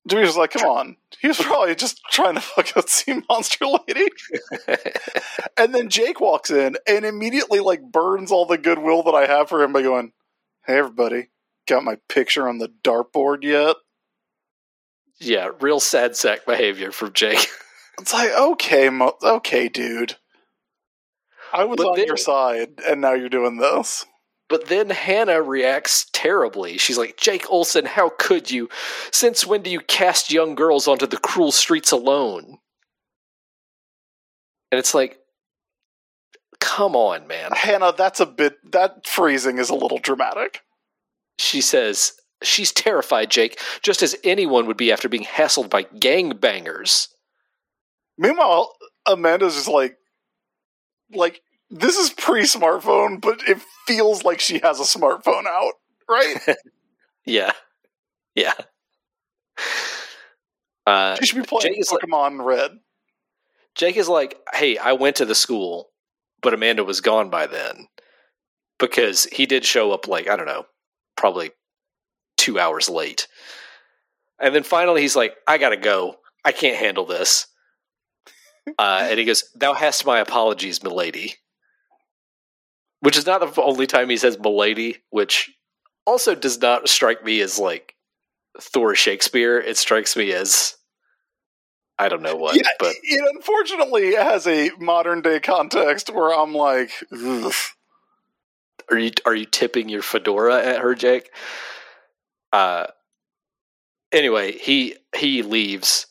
Demetrius 0.07 0.37
like, 0.37 0.51
come 0.51 0.69
on, 0.69 0.97
he 1.21 1.29
was 1.29 1.39
probably 1.39 1.75
just 1.75 2.01
trying 2.11 2.35
to 2.35 2.41
fuck 2.41 2.77
a 2.77 2.87
sea 2.87 3.23
monster 3.29 3.67
lady. 3.67 4.09
And 5.57 5.75
then 5.75 5.91
Jake 5.91 6.19
walks 6.19 6.51
in 6.51 6.77
and 6.89 7.05
immediately 7.05 7.61
like 7.61 7.83
burns 7.83 8.33
all 8.33 8.47
the 8.47 8.59
goodwill 8.59 9.03
that 9.05 9.15
I 9.15 9.27
have 9.27 9.49
for 9.49 9.63
him 9.63 9.73
by 9.73 9.83
going, 9.83 10.13
"Hey, 10.67 10.79
everybody, 10.79 11.29
got 11.69 11.85
my 11.85 11.99
picture 12.09 12.49
on 12.49 12.59
the 12.59 12.73
dartboard 12.83 13.45
yet?" 13.45 13.77
yeah, 15.23 15.51
real 15.61 15.81
sad 15.81 16.17
sack 16.17 16.45
behavior 16.47 16.91
from 16.91 17.13
Jake. 17.13 17.47
It's 18.01 18.13
like, 18.13 18.31
okay, 18.33 18.89
mo- 18.89 19.17
okay, 19.23 19.69
dude. 19.69 20.17
I 21.53 21.65
was 21.65 21.77
But 21.77 21.87
on 21.89 21.97
then- 21.97 22.07
your 22.07 22.17
side, 22.17 22.81
and 22.87 23.01
now 23.01 23.13
you're 23.13 23.29
doing 23.29 23.59
this. 23.59 24.07
But 24.49 24.67
then 24.67 24.91
Hannah 24.91 25.41
reacts 25.41 26.07
terribly. 26.13 26.77
She's 26.77 26.99
like, 26.99 27.17
Jake 27.17 27.51
Olson, 27.51 27.87
how 27.87 28.11
could 28.19 28.51
you? 28.51 28.69
Since 29.11 29.47
when 29.47 29.63
do 29.63 29.71
you 29.71 29.81
cast 29.81 30.31
young 30.31 30.55
girls 30.55 30.87
onto 30.87 31.07
the 31.07 31.17
cruel 31.17 31.53
streets 31.53 31.91
alone? 31.91 32.59
And 34.71 34.79
it's 34.79 34.93
like, 34.95 35.19
come 36.61 36.95
on, 36.97 37.27
man. 37.27 37.51
Hannah, 37.53 37.95
that's 37.97 38.21
a 38.21 38.27
bit. 38.27 38.57
That 38.73 39.07
phrasing 39.07 39.57
is 39.59 39.71
a 39.71 39.75
little 39.75 39.99
dramatic. 39.99 40.61
She 41.39 41.61
says, 41.63 42.13
she's 42.43 42.73
terrified, 42.73 43.31
Jake, 43.31 43.59
just 43.83 44.03
as 44.03 44.17
anyone 44.23 44.67
would 44.67 44.77
be 44.77 44.93
after 44.93 45.09
being 45.09 45.25
hassled 45.25 45.71
by 45.71 45.85
gangbangers. 45.85 47.09
Meanwhile, 48.19 48.73
Amanda's 49.07 49.55
just 49.55 49.69
like, 49.69 49.97
like 51.15 51.43
this 51.71 51.97
is 51.97 52.11
pre-smartphone, 52.11 53.21
but 53.21 53.41
it 53.49 53.59
feels 53.87 54.25
like 54.25 54.41
she 54.41 54.59
has 54.61 54.79
a 54.81 54.85
smartphone 54.85 55.47
out, 55.47 55.75
right? 56.09 56.37
Yeah. 57.25 57.53
Yeah. 58.35 58.55
Uh, 60.87 61.15
she 61.17 61.27
should 61.27 61.37
be 61.37 61.43
playing 61.47 61.75
Jake 61.75 61.79
is 61.81 61.93
like- 61.93 62.01
Pokemon 62.03 62.45
Red. 62.45 62.73
Jake 63.75 63.97
is 63.97 64.09
like, 64.09 64.39
hey, 64.53 64.77
I 64.77 64.93
went 64.93 65.17
to 65.17 65.25
the 65.25 65.35
school, 65.35 65.91
but 66.43 66.53
Amanda 66.53 66.85
was 66.85 67.01
gone 67.01 67.31
by 67.31 67.47
then. 67.47 67.87
Because 68.79 69.25
he 69.27 69.47
did 69.47 69.65
show 69.65 69.93
up, 69.93 70.09
like, 70.09 70.29
I 70.29 70.35
don't 70.37 70.47
know, 70.47 70.67
probably 71.17 71.53
two 72.37 72.59
hours 72.59 72.89
late. 72.89 73.29
And 74.41 74.53
then 74.55 74.65
finally 74.65 75.01
he's 75.03 75.15
like, 75.15 75.37
I 75.47 75.59
gotta 75.59 75.77
go. 75.77 76.17
I 76.45 76.51
can't 76.51 76.77
handle 76.77 77.07
this. 77.07 77.47
Uh, 78.79 79.07
and 79.11 79.19
he 79.19 79.25
goes, 79.25 79.45
Thou 79.55 79.75
hast 79.75 80.07
my 80.07 80.19
apologies, 80.21 80.83
milady. 80.83 81.35
Which 83.01 83.17
is 83.17 83.27
not 83.27 83.41
the 83.41 83.63
only 83.63 83.87
time 83.87 84.09
he 84.09 84.17
says 84.17 84.39
milady, 84.39 84.99
which 85.11 85.51
also 86.07 86.35
does 86.35 86.61
not 86.61 86.89
strike 86.89 87.25
me 87.25 87.41
as 87.41 87.59
like 87.59 87.95
Thor 88.61 88.95
Shakespeare. 88.95 89.59
It 89.59 89.77
strikes 89.77 90.17
me 90.17 90.33
as 90.33 90.77
I 91.99 92.09
don't 92.09 92.23
know 92.23 92.37
what, 92.37 92.57
yeah, 92.57 92.63
but 92.79 92.95
it 93.03 93.35
unfortunately 93.35 94.15
has 94.15 94.47
a 94.47 94.71
modern 94.79 95.21
day 95.21 95.41
context 95.41 96.11
where 96.11 96.33
I'm 96.33 96.55
like, 96.55 96.91
ugh. 97.13 97.53
Are 98.91 98.99
you 98.99 99.11
are 99.25 99.35
you 99.35 99.47
tipping 99.47 99.89
your 99.89 100.03
fedora 100.03 100.63
at 100.63 100.81
her, 100.81 100.95
Jake? 100.95 101.31
Uh 102.53 102.87
anyway, 104.11 104.53
he 104.53 104.97
he 105.15 105.43
leaves 105.43 106.07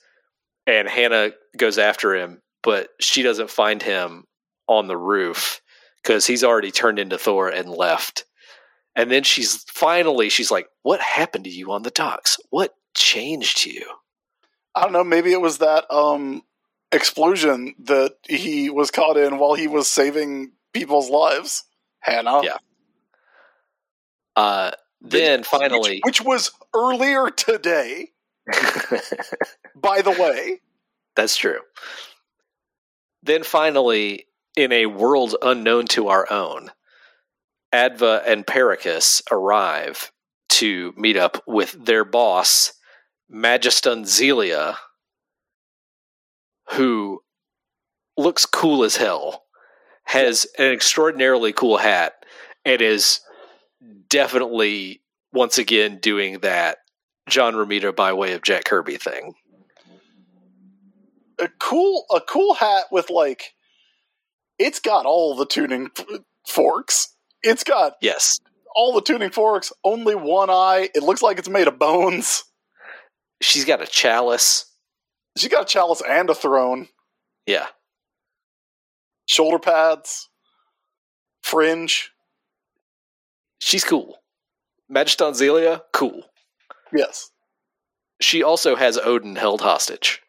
and 0.67 0.88
Hannah 0.88 1.31
goes 1.57 1.77
after 1.77 2.15
him, 2.15 2.41
but 2.63 2.89
she 2.99 3.21
doesn't 3.23 3.49
find 3.49 3.81
him 3.81 4.25
on 4.67 4.88
the 4.88 4.97
roof 4.97 5.61
because 6.01 6.25
he's 6.25 6.43
already 6.43 6.71
turned 6.71 6.99
into 6.99 7.17
Thor 7.17 7.49
and 7.49 7.69
left. 7.69 8.25
And 8.95 9.09
then 9.09 9.23
she's 9.23 9.63
finally 9.63 10.29
she's 10.29 10.51
like, 10.51 10.67
What 10.83 10.99
happened 10.99 11.45
to 11.45 11.49
you 11.49 11.71
on 11.71 11.83
the 11.83 11.91
docks? 11.91 12.38
What 12.49 12.73
changed 12.95 13.65
you? 13.65 13.85
I 14.75 14.83
don't 14.83 14.93
know, 14.93 15.03
maybe 15.03 15.31
it 15.31 15.41
was 15.41 15.59
that 15.59 15.85
um 15.91 16.41
explosion 16.91 17.73
that 17.79 18.15
he 18.27 18.69
was 18.69 18.91
caught 18.91 19.17
in 19.17 19.38
while 19.38 19.53
he 19.53 19.67
was 19.67 19.88
saving 19.88 20.51
people's 20.73 21.09
lives. 21.09 21.63
Hannah. 21.99 22.41
Yeah. 22.43 22.57
Uh 24.35 24.71
then 25.01 25.39
Which- 25.39 25.47
finally 25.47 26.01
which, 26.03 26.19
which 26.19 26.21
was 26.21 26.51
earlier 26.75 27.29
today, 27.29 28.09
by 29.76 30.02
the 30.02 30.11
way. 30.11 30.61
That's 31.15 31.35
true. 31.35 31.60
Then 33.23 33.43
finally, 33.43 34.27
in 34.56 34.72
a 34.72 34.88
world 34.88 35.35
unknown 35.41 35.85
to 35.88 36.07
our 36.07 36.31
own, 36.31 36.72
Adva 37.73 38.23
and 38.27 38.45
Perrikus 38.45 39.22
arrive 39.31 40.11
to 40.49 40.93
meet 40.98 41.18
up 41.18 41.41
with 41.48 41.85
their 41.85 42.03
boss, 42.03 42.73
Magiston 43.34 44.06
Zelia, 44.06 44.77
who 46.72 47.22
looks 48.18 48.45
cool 48.45 48.84
as 48.84 48.98
hell, 48.98 49.43
has 50.03 50.45
an 50.57 50.72
extraordinarily 50.72 51.53
cool 51.53 51.77
hat, 51.77 52.14
and 52.65 52.81
is 52.81 53.22
definitely 54.10 55.02
once 55.31 55.57
again 55.57 55.99
doing 56.02 56.39
that 56.39 56.80
John 57.30 57.53
Romita 57.53 57.95
by 57.95 58.14
way 58.14 58.34
of 58.34 58.41
Jack 58.41 58.65
Kirby 58.65 58.98
thing. 58.98 59.34
A 61.41 61.47
cool 61.59 62.05
a 62.13 62.22
cool 62.22 62.53
hat 62.53 62.85
with 62.91 63.09
like 63.09 63.53
it's 64.59 64.80
got 64.80 65.05
all 65.05 65.35
the 65.35 65.45
tuning 65.45 65.89
forks. 66.47 67.15
It's 67.43 67.63
got 67.63 67.93
Yes. 68.01 68.39
all 68.76 68.93
the 68.93 69.01
tuning 69.01 69.31
forks, 69.31 69.73
only 69.84 70.13
one 70.15 70.49
eye. 70.51 70.89
It 70.93 71.01
looks 71.03 71.22
like 71.23 71.39
it's 71.39 71.49
made 71.49 71.68
of 71.68 71.80
bones. 71.80 72.43
She's 73.41 73.65
got 73.65 73.81
a 73.81 73.88
chalice. 73.88 74.65
She 75.38 75.49
got 75.49 75.63
a 75.63 75.65
chalice 75.65 76.01
and 76.07 76.30
a 76.30 76.35
throne, 76.35 76.89
Yeah. 77.47 77.68
shoulder 79.26 79.57
pads, 79.59 80.30
fringe. 81.41 82.11
She's 83.59 83.84
cool. 83.84 84.22
Magiston 84.91 85.34
Zelia, 85.34 85.84
cool. 85.93 86.23
Yes. 86.93 87.31
She 88.19 88.43
also 88.43 88.76
has 88.76 88.97
Odin 88.97 89.35
held 89.38 89.61
hostage. 89.61 90.22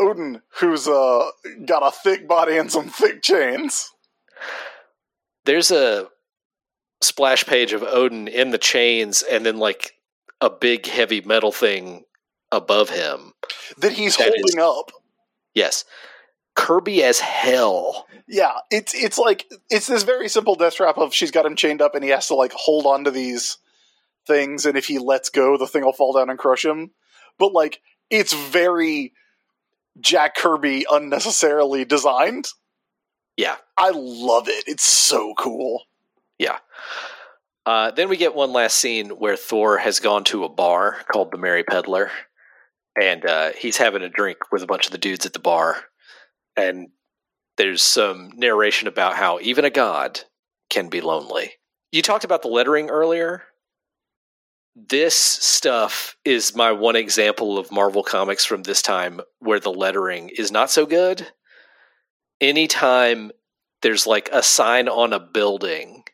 Odin, 0.00 0.42
who's 0.60 0.88
uh 0.88 1.30
got 1.66 1.86
a 1.86 1.90
thick 1.90 2.26
body 2.26 2.56
and 2.56 2.72
some 2.72 2.88
thick 2.88 3.22
chains. 3.22 3.90
There's 5.44 5.70
a 5.70 6.08
splash 7.02 7.46
page 7.46 7.72
of 7.72 7.82
Odin 7.82 8.28
in 8.28 8.50
the 8.50 8.58
chains 8.58 9.22
and 9.22 9.44
then 9.46 9.58
like 9.58 9.92
a 10.40 10.50
big 10.50 10.86
heavy 10.86 11.20
metal 11.20 11.52
thing 11.52 12.04
above 12.52 12.90
him. 12.90 13.32
That 13.78 13.92
he's 13.92 14.16
That 14.16 14.24
holding 14.34 14.44
is- 14.44 14.56
up. 14.58 14.92
Yes. 15.54 15.84
Kirby 16.54 17.02
as 17.04 17.20
hell. 17.20 18.06
Yeah, 18.28 18.52
it's 18.70 18.94
it's 18.94 19.18
like 19.18 19.50
it's 19.70 19.86
this 19.86 20.02
very 20.02 20.28
simple 20.28 20.54
death 20.54 20.74
trap 20.76 20.98
of 20.98 21.14
she's 21.14 21.30
got 21.30 21.46
him 21.46 21.56
chained 21.56 21.80
up 21.82 21.94
and 21.94 22.04
he 22.04 22.10
has 22.10 22.26
to 22.28 22.34
like 22.34 22.52
hold 22.52 22.86
on 22.86 23.04
to 23.04 23.10
these 23.10 23.58
things 24.26 24.66
and 24.66 24.76
if 24.76 24.86
he 24.86 24.98
lets 24.98 25.30
go 25.30 25.56
the 25.56 25.66
thing 25.66 25.84
will 25.84 25.92
fall 25.92 26.12
down 26.12 26.30
and 26.30 26.38
crush 26.38 26.64
him. 26.64 26.90
But 27.38 27.52
like 27.52 27.80
it's 28.10 28.32
very 28.34 29.12
Jack 29.98 30.36
Kirby 30.36 30.84
unnecessarily 30.90 31.84
designed. 31.84 32.48
Yeah. 33.36 33.56
I 33.76 33.90
love 33.94 34.48
it. 34.48 34.64
It's 34.66 34.84
so 34.84 35.34
cool. 35.38 35.84
Yeah. 36.38 36.58
Uh, 37.66 37.90
then 37.90 38.08
we 38.08 38.16
get 38.16 38.34
one 38.34 38.52
last 38.52 38.76
scene 38.76 39.10
where 39.10 39.36
Thor 39.36 39.78
has 39.78 40.00
gone 40.00 40.24
to 40.24 40.44
a 40.44 40.48
bar 40.48 40.96
called 41.12 41.30
the 41.30 41.38
Merry 41.38 41.62
Peddler, 41.62 42.10
and 43.00 43.24
uh, 43.24 43.52
he's 43.58 43.76
having 43.76 44.02
a 44.02 44.08
drink 44.08 44.38
with 44.50 44.62
a 44.62 44.66
bunch 44.66 44.86
of 44.86 44.92
the 44.92 44.98
dudes 44.98 45.26
at 45.26 45.34
the 45.34 45.38
bar. 45.38 45.76
And 46.56 46.88
there's 47.58 47.82
some 47.82 48.32
narration 48.34 48.88
about 48.88 49.16
how 49.16 49.38
even 49.40 49.64
a 49.64 49.70
god 49.70 50.20
can 50.70 50.88
be 50.88 51.00
lonely. 51.00 51.52
You 51.92 52.02
talked 52.02 52.24
about 52.24 52.42
the 52.42 52.48
lettering 52.48 52.88
earlier. 52.88 53.42
This 54.76 55.14
stuff 55.14 56.16
is 56.24 56.54
my 56.54 56.72
one 56.72 56.96
example 56.96 57.58
of 57.58 57.72
Marvel 57.72 58.02
Comics 58.02 58.44
from 58.44 58.62
this 58.62 58.82
time 58.82 59.20
where 59.40 59.60
the 59.60 59.72
lettering 59.72 60.30
is 60.30 60.50
not 60.52 60.70
so 60.70 60.86
good. 60.86 61.26
Anytime 62.40 63.30
there's 63.82 64.06
like 64.06 64.28
a 64.32 64.42
sign 64.42 64.88
on 64.88 65.12
a 65.12 65.20
building 65.20 66.04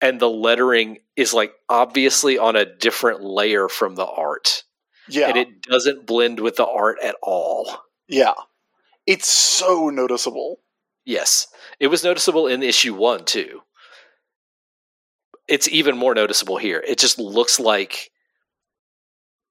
and 0.00 0.20
the 0.20 0.30
lettering 0.30 0.98
is 1.16 1.34
like 1.34 1.52
obviously 1.68 2.38
on 2.38 2.56
a 2.56 2.64
different 2.76 3.22
layer 3.22 3.68
from 3.68 3.94
the 3.96 4.06
art 4.06 4.62
Yeah. 5.08 5.28
and 5.28 5.36
it 5.36 5.62
doesn't 5.62 6.06
blend 6.06 6.40
with 6.40 6.56
the 6.56 6.66
art 6.66 6.98
at 7.02 7.16
all 7.22 7.80
yeah. 8.08 8.34
It's 9.06 9.28
so 9.28 9.90
noticeable. 9.90 10.60
Yes. 11.04 11.48
It 11.78 11.88
was 11.88 12.04
noticeable 12.04 12.46
in 12.46 12.62
issue 12.62 12.94
one, 12.94 13.24
too. 13.24 13.62
It's 15.48 15.68
even 15.68 15.96
more 15.96 16.14
noticeable 16.14 16.56
here. 16.56 16.82
It 16.86 16.98
just 16.98 17.18
looks 17.18 17.60
like 17.60 18.10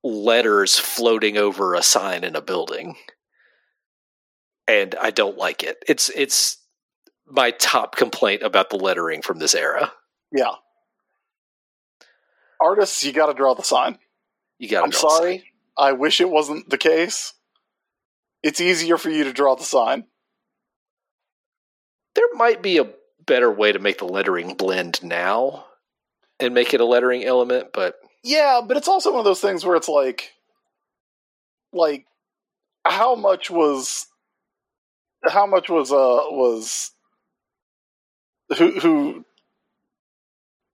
letters 0.03 0.77
floating 0.77 1.37
over 1.37 1.73
a 1.73 1.81
sign 1.81 2.23
in 2.23 2.35
a 2.35 2.41
building. 2.41 2.95
And 4.67 4.95
I 4.95 5.11
don't 5.11 5.37
like 5.37 5.63
it. 5.63 5.83
It's 5.87 6.09
it's 6.09 6.57
my 7.27 7.51
top 7.51 7.95
complaint 7.95 8.43
about 8.43 8.69
the 8.69 8.77
lettering 8.77 9.21
from 9.21 9.39
this 9.39 9.55
era. 9.55 9.91
Yeah. 10.31 10.53
Artists, 12.61 13.03
you 13.03 13.13
got 13.13 13.27
to 13.27 13.33
draw 13.33 13.53
the 13.53 13.63
sign. 13.63 13.97
You 14.57 14.69
got 14.69 14.83
I'm 14.83 14.91
sorry. 14.91 15.51
I 15.77 15.91
wish 15.93 16.21
it 16.21 16.29
wasn't 16.29 16.69
the 16.69 16.77
case. 16.77 17.33
It's 18.43 18.61
easier 18.61 18.97
for 18.97 19.09
you 19.09 19.23
to 19.25 19.33
draw 19.33 19.55
the 19.55 19.63
sign. 19.63 20.05
There 22.15 22.33
might 22.33 22.61
be 22.61 22.77
a 22.77 22.89
better 23.25 23.51
way 23.51 23.71
to 23.71 23.79
make 23.79 23.97
the 23.97 24.05
lettering 24.05 24.53
blend 24.53 25.03
now 25.03 25.65
and 26.39 26.53
make 26.53 26.73
it 26.73 26.81
a 26.81 26.85
lettering 26.85 27.23
element, 27.23 27.67
but 27.73 27.95
Yeah, 28.23 28.61
but 28.65 28.77
it's 28.77 28.87
also 28.87 29.11
one 29.11 29.19
of 29.19 29.25
those 29.25 29.41
things 29.41 29.65
where 29.65 29.75
it's 29.75 29.87
like, 29.89 30.33
like, 31.73 32.05
how 32.85 33.15
much 33.15 33.49
was, 33.49 34.07
how 35.27 35.45
much 35.45 35.69
was 35.69 35.91
uh 35.91 35.95
was, 36.31 36.91
who 38.57 38.79
who, 38.79 39.25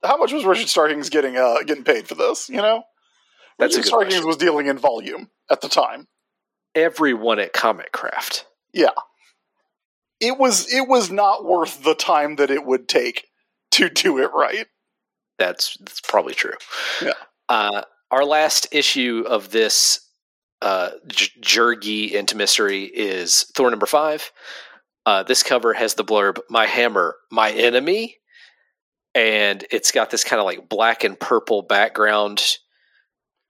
how 0.04 0.18
much 0.18 0.34
was 0.34 0.44
Richard 0.46 0.68
Starkings 0.70 1.10
getting 1.10 1.38
uh 1.38 1.60
getting 1.66 1.84
paid 1.84 2.08
for 2.08 2.16
this? 2.16 2.50
You 2.50 2.58
know, 2.58 2.84
That's 3.60 3.76
Richard 3.78 3.88
Starkings 3.88 4.14
question. 4.16 4.28
was 4.28 4.38
dealing 4.38 4.68
in 4.68 4.78
volume 4.78 5.30
at 5.50 5.62
the 5.62 5.70
time. 5.70 6.08
everyone 6.76 7.40
at 7.40 7.54
Comicraft. 7.54 8.44
Yeah, 8.74 8.90
it 10.20 10.38
was 10.38 10.72
it 10.74 10.88
was 10.88 11.12
not 11.12 11.46
worth 11.46 11.84
the 11.84 11.96
time 11.96 12.36
that 12.38 12.50
it 12.52 12.66
would 12.66 12.88
take 12.90 13.28
to 13.72 13.90
do 13.90 14.18
it 14.18 14.32
right. 14.34 14.68
That's 15.42 15.76
that's 15.78 16.02
probably 16.02 16.36
true. 16.36 16.54
Yeah. 17.02 17.14
Uh, 17.50 17.82
our 18.12 18.24
last 18.24 18.68
issue 18.72 19.26
of 19.28 19.50
this 19.50 20.08
uh, 20.62 20.92
J- 21.08 21.32
Jurgie 21.42 22.12
into 22.12 22.38
mystery 22.38 22.84
is 22.84 23.46
Thor 23.56 23.72
number 23.72 23.88
five. 23.88 24.32
Uh, 25.08 25.24
this 25.24 25.42
cover 25.42 25.74
has 25.74 25.96
the 25.96 26.06
blurb 26.06 26.38
"My 26.48 26.68
hammer, 26.68 27.16
my 27.32 27.50
enemy," 27.52 28.18
and 29.16 29.66
it's 29.72 29.92
got 29.92 30.12
this 30.12 30.24
kind 30.24 30.40
of 30.40 30.46
like 30.46 30.70
black 30.70 31.04
and 31.04 31.20
purple 31.20 31.64
background 31.64 32.58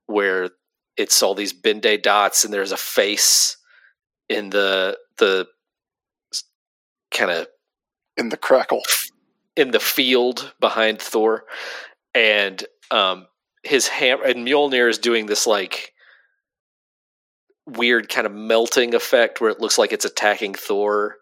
where 0.06 0.52
it's 0.96 1.22
all 1.22 1.36
these 1.36 1.52
Ben-Day 1.52 1.98
dots, 1.98 2.46
and 2.46 2.54
there's 2.54 2.72
a 2.72 2.78
face 2.78 3.58
in 4.30 4.50
the 4.50 4.98
the 5.18 5.46
kind 7.12 7.32
of 7.32 7.48
In 8.18 8.30
the 8.30 8.38
crackle, 8.38 8.82
in 9.62 9.72
the 9.72 9.80
field 9.80 10.54
behind 10.60 11.02
Thor, 11.02 11.44
and 12.14 12.64
um, 12.90 13.28
his 13.64 13.88
ham 13.88 14.20
and 14.26 14.46
Mjolnir 14.48 14.90
is 14.90 14.98
doing 14.98 15.28
this 15.28 15.46
like 15.48 15.94
weird 17.66 18.10
kind 18.10 18.26
of 18.26 18.34
melting 18.34 18.94
effect 18.96 19.40
where 19.40 19.50
it 19.52 19.60
looks 19.60 19.78
like 19.78 19.94
it's 19.94 20.06
attacking 20.06 20.56
Thor, 20.56 21.18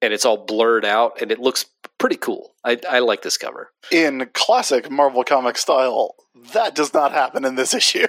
and 0.00 0.12
it's 0.12 0.24
all 0.24 0.46
blurred 0.46 0.84
out, 0.84 1.20
and 1.20 1.30
it 1.32 1.40
looks 1.40 1.66
pretty 1.98 2.16
cool. 2.16 2.54
I, 2.64 2.78
I 2.88 3.00
like 3.00 3.22
this 3.22 3.36
cover. 3.36 3.70
in 3.90 4.28
classic 4.34 4.90
Marvel 4.90 5.24
comic 5.24 5.58
style, 5.58 6.14
that 6.52 6.74
does 6.74 6.94
not 6.94 7.12
happen 7.12 7.44
in 7.44 7.56
this 7.56 7.74
issue. 7.82 8.06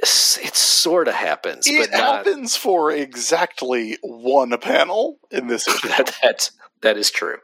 It 0.00 0.54
sort 0.54 1.08
of 1.08 1.14
happens, 1.14 1.66
It 1.66 1.90
but 1.90 1.96
not. 1.98 2.26
happens 2.26 2.54
for 2.54 2.92
exactly 2.92 3.96
one 4.02 4.56
panel 4.58 5.18
in 5.32 5.48
this 5.48 5.66
issue. 5.68 5.88
that, 5.88 6.16
that 6.22 6.50
that 6.82 6.96
is 6.96 7.10
true. 7.10 7.38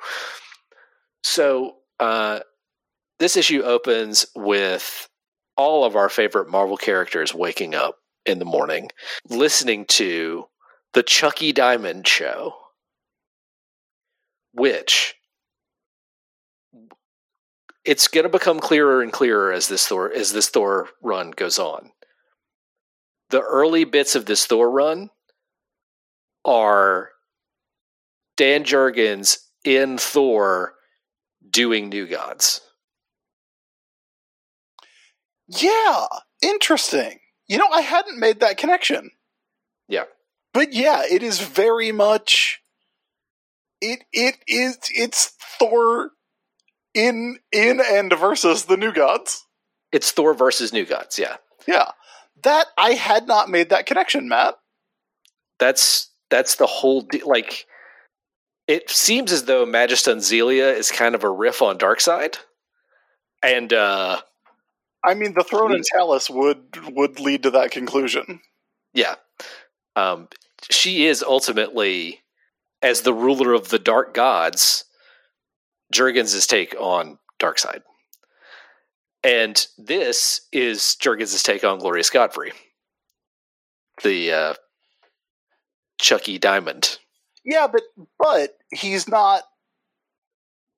So 1.24 1.76
uh, 1.98 2.40
this 3.18 3.36
issue 3.36 3.62
opens 3.62 4.26
with 4.36 5.08
all 5.56 5.84
of 5.84 5.96
our 5.96 6.10
favorite 6.10 6.50
Marvel 6.50 6.76
characters 6.76 7.34
waking 7.34 7.74
up 7.74 7.96
in 8.26 8.38
the 8.38 8.44
morning, 8.44 8.90
listening 9.28 9.86
to 9.86 10.44
the 10.92 11.02
Chucky 11.02 11.52
Diamond 11.52 12.06
Show, 12.06 12.54
which 14.52 15.14
it's 17.86 18.06
going 18.06 18.24
to 18.24 18.30
become 18.30 18.60
clearer 18.60 19.00
and 19.00 19.12
clearer 19.12 19.50
as 19.50 19.68
this 19.68 19.86
Thor 19.86 20.12
as 20.12 20.32
this 20.32 20.50
Thor 20.50 20.88
run 21.02 21.30
goes 21.30 21.58
on. 21.58 21.90
The 23.30 23.40
early 23.40 23.84
bits 23.84 24.14
of 24.14 24.26
this 24.26 24.44
Thor 24.44 24.70
run 24.70 25.08
are 26.44 27.10
Dan 28.36 28.64
Jurgens 28.64 29.38
in 29.64 29.96
Thor 29.96 30.74
doing 31.48 31.88
New 31.88 32.06
Gods. 32.06 32.60
Yeah, 35.46 36.06
interesting. 36.42 37.20
You 37.46 37.58
know, 37.58 37.68
I 37.70 37.82
hadn't 37.82 38.18
made 38.18 38.40
that 38.40 38.56
connection. 38.56 39.10
Yeah. 39.88 40.04
But 40.52 40.72
yeah, 40.72 41.02
it 41.10 41.22
is 41.22 41.40
very 41.40 41.92
much 41.92 42.62
it 43.80 44.04
it 44.12 44.36
is 44.46 44.78
it's 44.90 45.32
Thor 45.58 46.10
in 46.94 47.38
in 47.52 47.80
and 47.80 48.12
versus 48.18 48.64
the 48.64 48.76
new 48.76 48.92
gods. 48.92 49.46
It's 49.92 50.10
Thor 50.10 50.34
versus 50.34 50.72
New 50.72 50.86
Gods, 50.86 51.18
yeah. 51.18 51.36
Yeah. 51.68 51.90
That 52.42 52.66
I 52.76 52.92
had 52.92 53.26
not 53.28 53.48
made 53.48 53.70
that 53.70 53.86
connection, 53.86 54.28
Matt. 54.28 54.56
That's 55.58 56.10
that's 56.30 56.56
the 56.56 56.66
whole 56.66 57.02
de- 57.02 57.24
like 57.24 57.66
it 58.66 58.90
seems 58.90 59.32
as 59.32 59.44
though 59.44 59.66
Magiston 59.66 60.20
Zelia 60.20 60.68
is 60.68 60.90
kind 60.90 61.14
of 61.14 61.24
a 61.24 61.30
riff 61.30 61.62
on 61.62 61.78
Darkseid. 61.78 62.36
And 63.42 63.72
uh 63.72 64.20
I 65.04 65.14
mean, 65.14 65.34
the 65.34 65.44
throne 65.44 65.74
and 65.74 65.84
talus 65.84 66.30
would 66.30 66.78
would 66.94 67.20
lead 67.20 67.42
to 67.42 67.50
that 67.50 67.70
conclusion. 67.70 68.40
yeah. 68.92 69.16
Um 69.96 70.28
she 70.70 71.06
is 71.06 71.22
ultimately 71.22 72.22
as 72.82 73.02
the 73.02 73.14
ruler 73.14 73.52
of 73.52 73.68
the 73.68 73.78
dark 73.78 74.14
gods 74.14 74.84
Jurgens' 75.92 76.46
take 76.46 76.74
on 76.78 77.18
Darkseid. 77.38 77.82
And 79.22 79.66
this 79.78 80.42
is 80.52 80.96
Jurgens' 81.00 81.42
take 81.42 81.64
on 81.64 81.78
Glorious 81.78 82.10
Godfrey. 82.10 82.52
The 84.02 84.32
uh 84.32 84.54
Chucky 85.98 86.38
Diamond. 86.38 86.98
Yeah, 87.44 87.66
but 87.70 87.82
but 88.18 88.56
he's 88.72 89.08
not. 89.08 89.42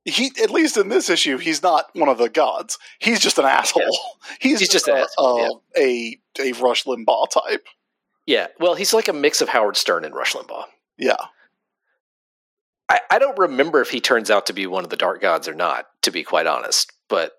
He 0.04 0.30
at 0.42 0.50
least 0.50 0.76
in 0.76 0.88
this 0.88 1.10
issue, 1.10 1.36
he's 1.38 1.62
not 1.62 1.86
one 1.94 2.08
of 2.08 2.18
the 2.18 2.28
gods. 2.28 2.78
He's 3.00 3.18
just 3.20 3.38
an 3.38 3.44
asshole. 3.44 3.82
He's, 4.40 4.60
He's 4.60 4.68
just 4.68 4.86
a, 4.86 4.98
asshole, 4.98 5.62
a, 5.76 6.16
a 6.38 6.50
a 6.50 6.52
Rush 6.52 6.84
Limbaugh 6.84 7.28
type. 7.30 7.66
Yeah, 8.24 8.48
well, 8.60 8.74
he's 8.74 8.94
like 8.94 9.08
a 9.08 9.12
mix 9.12 9.40
of 9.40 9.48
Howard 9.48 9.76
Stern 9.76 10.04
and 10.04 10.14
Rush 10.14 10.34
Limbaugh. 10.34 10.66
Yeah, 10.96 11.16
I, 12.88 13.00
I 13.10 13.18
don't 13.18 13.38
remember 13.38 13.80
if 13.80 13.90
he 13.90 14.00
turns 14.00 14.30
out 14.30 14.46
to 14.46 14.52
be 14.52 14.66
one 14.66 14.84
of 14.84 14.90
the 14.90 14.96
dark 14.96 15.20
gods 15.20 15.48
or 15.48 15.54
not, 15.54 15.86
to 16.02 16.10
be 16.10 16.22
quite 16.22 16.46
honest, 16.46 16.92
but 17.08 17.32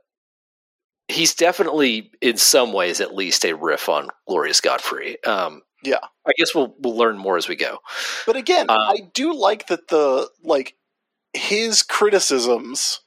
he's 1.08 1.34
definitely, 1.36 2.12
in 2.22 2.38
some 2.38 2.74
ways 2.74 3.00
at 3.00 3.16
least, 3.16 3.46
a 3.46 3.54
riff 3.54 3.88
on 3.88 4.10
Glorious 4.28 4.60
Godfrey. 4.60 5.24
Um, 5.24 5.62
Yeah. 5.88 6.00
I 6.28 6.32
guess 6.38 6.54
we'll 6.54 6.76
we'll 6.80 6.98
learn 6.98 7.18
more 7.18 7.38
as 7.38 7.48
we 7.48 7.56
go. 7.56 7.80
but 8.26 8.36
again, 8.36 8.66
Um, 8.70 8.78
I 8.80 8.98
do 9.14 9.34
like 9.34 9.68
that 9.68 9.88
the 9.88 10.30
like 10.44 10.76
his 11.34 11.84
criticisms, 11.84 13.00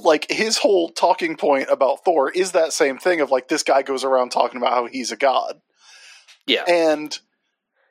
like 0.00 0.26
his 0.30 0.58
whole 0.58 0.90
talking 0.90 1.36
point 1.36 1.68
about 1.70 2.04
Thor, 2.04 2.30
is 2.30 2.52
that 2.52 2.72
same 2.72 2.98
thing 2.98 3.20
of 3.20 3.30
like 3.30 3.48
this 3.48 3.62
guy 3.62 3.82
goes 3.82 4.04
around 4.04 4.30
talking 4.30 4.58
about 4.58 4.72
how 4.72 4.86
he's 4.86 5.12
a 5.12 5.16
god, 5.16 5.60
Yeah. 6.46 6.64
and 6.68 7.18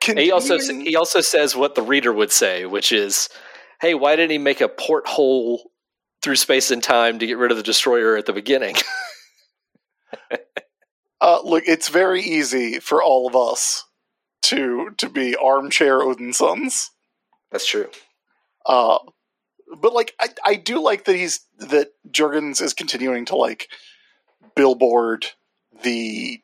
And 0.08 0.18
he 0.18 0.30
also 0.32 0.58
he 0.58 0.96
also 0.96 1.20
says 1.20 1.54
what 1.56 1.74
the 1.74 1.82
reader 1.82 2.12
would 2.12 2.32
say, 2.32 2.66
which 2.66 2.92
is, 2.92 3.28
"Hey, 3.80 3.94
why 3.94 4.16
didn't 4.16 4.30
he 4.32 4.38
make 4.38 4.60
a 4.60 4.68
porthole 4.68 5.70
through 6.22 6.36
space 6.36 6.70
and 6.70 6.82
time 6.82 7.18
to 7.20 7.26
get 7.26 7.38
rid 7.38 7.50
of 7.50 7.56
the 7.56 7.62
destroyer 7.62 8.16
at 8.16 8.26
the 8.26 8.32
beginning?" 8.32 8.76
Uh, 11.22 11.40
look, 11.44 11.62
it's 11.68 11.88
very 11.88 12.20
easy 12.20 12.80
for 12.80 13.00
all 13.02 13.28
of 13.28 13.36
us 13.36 13.84
to 14.42 14.90
to 14.98 15.08
be 15.08 15.36
armchair 15.36 16.00
Odinsons. 16.00 16.88
That's 17.52 17.66
true. 17.66 17.88
Uh, 18.66 18.98
but 19.80 19.92
like, 19.92 20.14
I, 20.20 20.28
I 20.44 20.54
do 20.56 20.82
like 20.82 21.04
that 21.04 21.14
he's 21.14 21.40
that 21.58 21.90
Jurgens 22.10 22.60
is 22.60 22.74
continuing 22.74 23.24
to 23.26 23.36
like 23.36 23.68
billboard 24.56 25.26
the 25.84 26.40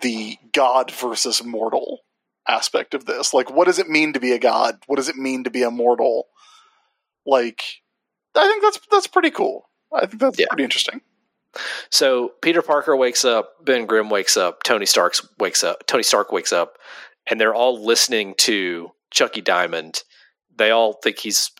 the 0.00 0.36
god 0.52 0.90
versus 0.90 1.44
mortal 1.44 2.00
aspect 2.48 2.94
of 2.94 3.06
this. 3.06 3.32
Like, 3.32 3.50
what 3.50 3.66
does 3.66 3.78
it 3.78 3.88
mean 3.88 4.12
to 4.14 4.20
be 4.20 4.32
a 4.32 4.38
god? 4.40 4.78
What 4.88 4.96
does 4.96 5.08
it 5.08 5.16
mean 5.16 5.44
to 5.44 5.50
be 5.50 5.62
a 5.62 5.70
mortal? 5.70 6.26
Like, 7.24 7.62
I 8.34 8.48
think 8.48 8.60
that's 8.62 8.80
that's 8.90 9.06
pretty 9.06 9.30
cool. 9.30 9.68
I 9.94 10.06
think 10.06 10.20
that's 10.20 10.38
Yeah. 10.38 10.46
pretty 10.50 10.64
interesting. 10.64 11.00
So 11.90 12.32
Peter 12.42 12.62
Parker 12.62 12.96
wakes 12.96 13.24
up, 13.24 13.64
Ben 13.64 13.86
Grimm 13.86 14.10
wakes 14.10 14.36
up, 14.36 14.62
Tony 14.62 14.86
Stark 14.86 15.14
wakes 15.38 15.62
up, 15.64 15.86
Tony 15.86 16.02
Stark 16.02 16.32
wakes 16.32 16.52
up, 16.52 16.78
and 17.28 17.40
they're 17.40 17.54
all 17.54 17.84
listening 17.84 18.34
to 18.38 18.90
Chucky 19.10 19.40
Diamond 19.40 20.02
they 20.56 20.70
all 20.70 20.94
think 20.94 21.18
he's 21.18 21.50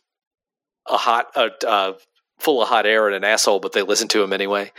a 0.89 0.97
hot, 0.97 1.37
uh, 1.37 1.95
full 2.39 2.63
of 2.63 2.69
hot 2.69 2.87
air 2.87 3.07
and 3.07 3.17
an 3.17 3.25
asshole, 3.25 3.61
but 3.61 3.73
they 3.73 3.83
listen 3.83 4.09
to 4.09 4.23
him 4.23 4.33
anyway. 4.33 4.73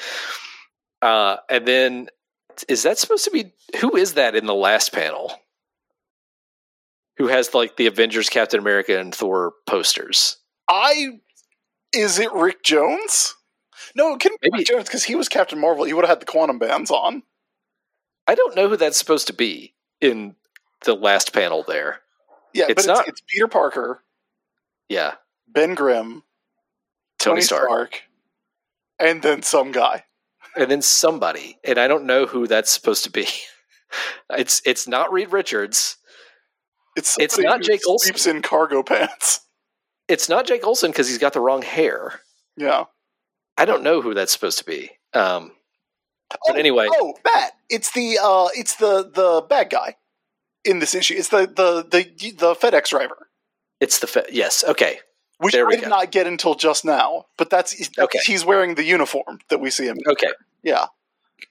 Uh, 1.02 1.38
and 1.50 1.68
then 1.68 2.08
is 2.68 2.84
that 2.84 2.98
supposed 2.98 3.26
to 3.26 3.32
be 3.32 3.54
who 3.80 3.96
is 3.96 4.14
that 4.14 4.36
in 4.36 4.46
the 4.46 4.56
last 4.56 4.94
panel? 4.94 5.34
Who 7.18 7.28
has 7.28 7.54
like 7.54 7.78
the 7.78 7.88
Avengers, 7.88 8.30
Captain 8.30 8.60
America, 8.60 9.00
and 9.00 9.14
Thor 9.14 9.54
posters? 9.66 10.38
I 10.70 11.20
is 11.94 12.20
it 12.20 12.32
Rick 12.34 12.64
Jones? 12.64 13.36
No, 13.98 14.14
it 14.14 14.20
couldn't 14.22 14.40
be 14.42 14.50
Maybe- 14.52 14.60
Rick 14.62 14.68
Jones 14.68 14.84
because 14.86 15.04
he 15.06 15.16
was 15.16 15.28
Captain 15.28 15.60
Marvel. 15.60 15.84
He 15.86 15.94
would 15.94 16.04
have 16.06 16.10
had 16.10 16.22
the 16.22 16.26
quantum 16.32 16.60
bands 16.60 16.92
on. 16.92 17.24
I 18.28 18.36
don't 18.36 18.56
know 18.56 18.70
who 18.70 18.78
that's 18.78 18.98
supposed 18.98 19.26
to 19.28 19.34
be 19.34 19.74
in 20.00 20.36
the 20.86 20.94
last 20.94 21.34
panel 21.34 21.64
there. 21.68 22.02
Yeah, 22.54 22.66
It's 22.70 22.86
but 22.86 22.94
not- 22.94 23.00
it's, 23.08 23.20
it's 23.20 23.22
Peter 23.28 23.48
Parker, 23.48 24.04
Yeah, 24.88 25.16
Ben 25.48 25.74
Grimm, 25.76 26.24
Tony, 27.20 27.42
Stark. 27.42 28.04
and 29.00 29.22
then 29.24 29.42
some 29.42 29.72
guy. 29.72 30.04
and 30.56 30.70
then 30.72 30.82
somebody, 30.82 31.58
and 31.64 31.78
I 31.78 31.88
don't 31.88 32.06
know 32.06 32.26
who 32.26 32.48
that's 32.48 32.72
supposed 32.72 33.04
to 33.06 33.10
be. 33.12 33.28
It's 34.32 34.62
it's 34.66 34.86
not 34.86 35.14
Reed 35.14 35.32
Richards. 35.32 35.96
It's 36.98 37.18
It's 37.18 37.38
not 37.40 37.60
who 37.60 37.64
Jake 37.64 37.88
Olson. 37.88 38.08
Sleeps 38.08 38.28
in 38.28 38.42
cargo 38.42 38.84
pants. 38.84 39.40
It's 40.10 40.28
not 40.28 40.46
Jake 40.46 40.68
Olson 40.68 40.92
because 40.92 41.08
he's 41.08 41.18
got 41.20 41.32
the 41.32 41.40
wrong 41.40 41.62
hair. 41.62 42.20
Yeah. 42.58 42.84
I 43.58 43.66
don't 43.66 43.84
know 43.84 44.02
who 44.02 44.14
that's 44.14 44.32
supposed 44.34 44.60
to 44.60 44.66
be. 44.66 44.92
Um, 45.14 45.52
But 46.48 46.58
anyway. 46.58 46.88
oh, 46.92 47.14
Matt, 47.24 47.54
it's 47.70 47.92
the 47.92 48.20
uh, 48.22 48.50
it's 48.56 48.76
the 48.76 49.10
the 49.14 49.42
bad 49.48 49.70
guy 49.70 49.96
in 50.66 50.80
this 50.80 50.94
issue. 50.94 51.16
It's 51.18 51.30
the 51.30 51.48
the 51.48 51.84
the 51.90 52.32
the 52.34 52.54
FedEx 52.56 52.90
driver, 52.90 53.30
it's 53.80 54.00
the 54.00 54.08
fe- 54.08 54.26
yes. 54.32 54.64
Okay, 54.68 55.00
which 55.40 55.54
There 55.54 55.66
I 55.66 55.70
we 55.70 55.76
did 55.76 55.84
go. 55.86 55.90
not 55.90 56.12
get 56.12 56.28
until 56.28 56.56
just 56.56 56.84
now. 56.86 57.26
But 57.38 57.50
that's, 57.50 57.76
that's 57.78 57.98
Okay. 58.00 58.20
he's 58.26 58.44
wearing 58.46 58.76
the 58.76 58.84
uniform 58.84 59.40
that 59.50 59.60
we 59.60 59.70
see 59.70 59.86
him. 59.88 59.98
in. 60.06 60.12
okay. 60.12 60.28
Yeah, 60.64 60.88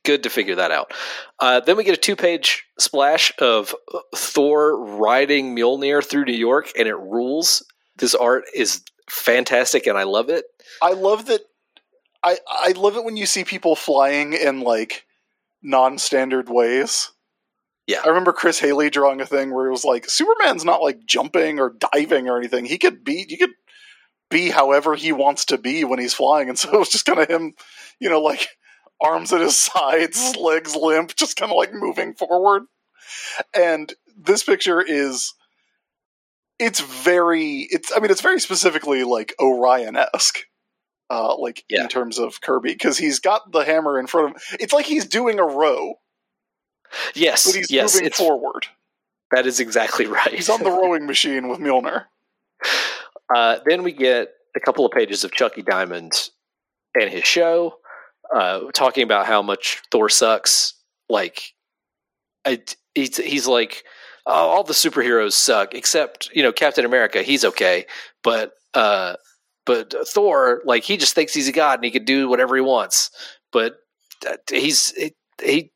Good 0.05 0.25
to 0.25 0.31
figure 0.31 0.57
that 0.57 0.71
out. 0.73 0.93
Uh, 1.41 1.61
then 1.61 1.77
we 1.77 1.85
get 1.85 1.95
a 1.95 2.01
two-page 2.01 2.65
splash 2.79 3.33
of 3.39 3.75
Thor 4.15 4.77
riding 4.99 5.55
Mjolnir 5.57 6.05
through 6.05 6.25
New 6.27 6.33
York, 6.35 6.71
and 6.77 6.87
it 6.89 6.97
rules. 6.97 7.65
This 7.97 8.15
art 8.15 8.45
is 8.55 8.83
fantastic, 9.09 9.87
and 9.87 9.97
I 9.97 10.03
love 10.03 10.29
it. 10.29 10.45
I 10.83 10.93
love 10.93 11.27
that. 11.27 11.41
I 12.27 12.39
I 12.49 12.73
love 12.73 12.97
it 12.97 13.05
when 13.05 13.17
you 13.17 13.25
see 13.25 13.45
people 13.45 13.77
flying 13.77 14.33
in 14.33 14.61
like 14.61 15.07
non-standard 15.63 16.49
ways. 16.49 17.13
Yeah. 17.87 18.01
I 18.05 18.09
remember 18.09 18.33
Chris 18.33 18.59
Haley 18.59 18.91
drawing 18.91 19.21
a 19.21 19.27
thing 19.27 19.55
where 19.55 19.69
it 19.69 19.71
was 19.71 19.85
like 19.85 20.11
Superman's 20.11 20.65
not 20.65 20.83
like 20.83 21.07
jumping 21.07 21.61
or 21.61 21.77
diving 21.93 22.29
or 22.29 22.37
anything. 22.37 22.65
He 22.65 22.79
could 22.79 23.05
be 23.05 23.25
he 23.29 23.37
could 23.37 23.53
be 24.29 24.51
however 24.51 24.97
he 24.97 25.13
wants 25.13 25.45
to 25.47 25.59
be 25.59 25.85
when 25.85 26.01
he's 26.01 26.15
flying, 26.15 26.49
and 26.49 26.59
so 26.59 26.73
it 26.73 26.79
was 26.79 26.89
just 26.89 27.07
kind 27.07 27.21
of 27.21 27.29
him, 27.29 27.55
you 28.01 28.11
know, 28.11 28.21
like 28.21 28.49
arms 29.01 29.33
at 29.33 29.41
his 29.41 29.57
sides, 29.57 30.37
legs 30.37 30.75
limp, 30.75 31.15
just 31.15 31.37
kind 31.37 31.53
of 31.53 31.57
like 31.57 31.73
moving 31.73 32.15
forward. 32.15 32.65
And 33.55 33.95
this 34.17 34.43
picture 34.43 34.81
is 34.83 35.33
it's 36.59 36.81
very 36.81 37.69
it's 37.71 37.93
I 37.95 38.01
mean 38.01 38.11
it's 38.11 38.21
very 38.21 38.41
specifically 38.41 39.05
like 39.05 39.33
Orion 39.41 39.97
esque. 39.97 40.41
Uh, 41.09 41.37
like 41.37 41.65
Yeah. 41.69 41.83
in 41.83 41.89
terms 41.89 42.19
of 42.19 42.41
Kirby, 42.41 42.73
because 42.73 42.99
he's 42.99 43.21
got 43.21 43.53
the 43.53 43.65
hammer 43.65 43.99
in 43.99 44.07
front 44.07 44.35
of 44.37 44.43
him. 44.43 44.59
It's 44.61 44.73
like 44.73 44.87
he's 44.87 45.07
doing 45.07 45.39
a 45.39 45.45
row, 45.45 45.95
Yes, 47.15 47.47
but 47.47 47.55
he's 47.55 47.71
yes, 47.71 47.95
moving 47.95 48.07
it's, 48.09 48.17
forward. 48.19 48.67
that 49.31 49.47
is 49.47 49.61
exactly 49.61 50.07
right. 50.09 50.33
He's 50.33 50.49
on 50.49 50.63
the 50.63 50.71
rowing 50.71 51.07
machine 51.07 51.49
with 51.49 51.59
Mjolnir. 51.61 52.07
Uh, 53.35 53.59
then 53.67 53.83
we 53.83 53.93
get 53.93 54.29
a 54.57 54.61
couple 54.61 54.85
of 54.87 54.93
pages 54.93 55.25
of 55.25 55.33
Chucky 55.33 55.63
Diamond 55.63 56.31
and 56.95 57.11
his 57.11 57.25
show, 57.25 57.77
uh, 58.35 58.61
talking 58.73 59.03
about 59.03 59.27
how 59.27 59.43
much 59.43 59.83
Thor 59.91 60.09
sucks. 60.09 60.75
Like, 61.09 61.53
I, 62.45 62.63
he's, 62.95 63.17
he's 63.17 63.47
like, 63.47 63.85
oh, 64.27 64.33
all 64.33 64.65
the 64.65 64.73
superheroes 64.73 65.33
suck 65.35 65.75
except 65.75 66.31
you 66.35 66.43
know 66.43 66.53
Captain 66.53 66.85
America. 66.85 67.23
He's 67.23 67.45
okay, 67.45 67.87
but 68.25 68.53
uh, 68.75 69.17
but 69.67 69.95
Thor, 70.09 70.63
like, 70.65 70.85
he 70.85 70.97
just 70.97 71.15
thinks 71.15 71.35
he's 71.35 71.49
a 71.49 71.53
god 71.53 71.79
and 71.79 71.85
he 71.85 71.91
can 71.91 72.05
do 72.05 72.29
whatever 72.29 72.55
he 72.55 72.63
wants. 72.63 73.11
But 73.53 73.75
uh, 74.27 74.37
he's 74.51 74.95
he 75.43 75.73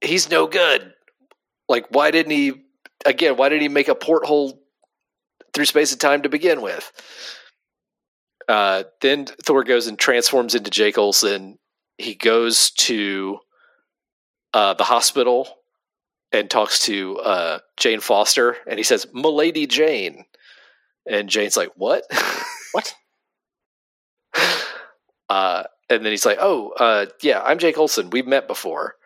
he's 0.00 0.30
no 0.30 0.46
good. 0.46 0.92
Like, 1.68 1.86
why 1.90 2.10
didn't 2.10 2.32
he? 2.32 2.52
Again, 3.06 3.36
why 3.36 3.48
didn't 3.48 3.62
he 3.62 3.68
make 3.68 3.88
a 3.88 3.94
porthole 3.94 4.64
through 5.54 5.64
space 5.64 5.92
and 5.92 6.00
time 6.00 6.22
to 6.22 6.28
begin 6.28 6.60
with. 6.60 6.92
Uh, 8.48 8.84
then 9.00 9.24
Thor 9.24 9.64
goes 9.64 9.86
and 9.86 9.98
transforms 9.98 10.54
into 10.54 10.70
Jake 10.70 10.98
Olson. 10.98 11.58
He 11.96 12.14
goes 12.14 12.72
to 12.72 13.38
uh, 14.52 14.74
the 14.74 14.84
hospital 14.84 15.48
and 16.32 16.50
talks 16.50 16.84
to 16.86 17.18
uh, 17.20 17.58
Jane 17.78 18.00
Foster, 18.00 18.56
and 18.68 18.78
he 18.78 18.82
says, 18.82 19.06
"Milady 19.14 19.66
Jane," 19.66 20.24
and 21.06 21.28
Jane's 21.28 21.56
like, 21.56 21.70
"What? 21.76 22.04
What? 22.72 22.94
uh, 25.28 25.64
and 25.90 26.04
then 26.04 26.10
he's 26.12 26.26
like, 26.26 26.38
"Oh, 26.40 26.70
uh, 26.70 27.06
yeah, 27.22 27.40
I'm 27.42 27.58
Jake 27.58 27.78
Olson. 27.78 28.10
We've 28.10 28.26
met 28.26 28.48
before." 28.48 28.96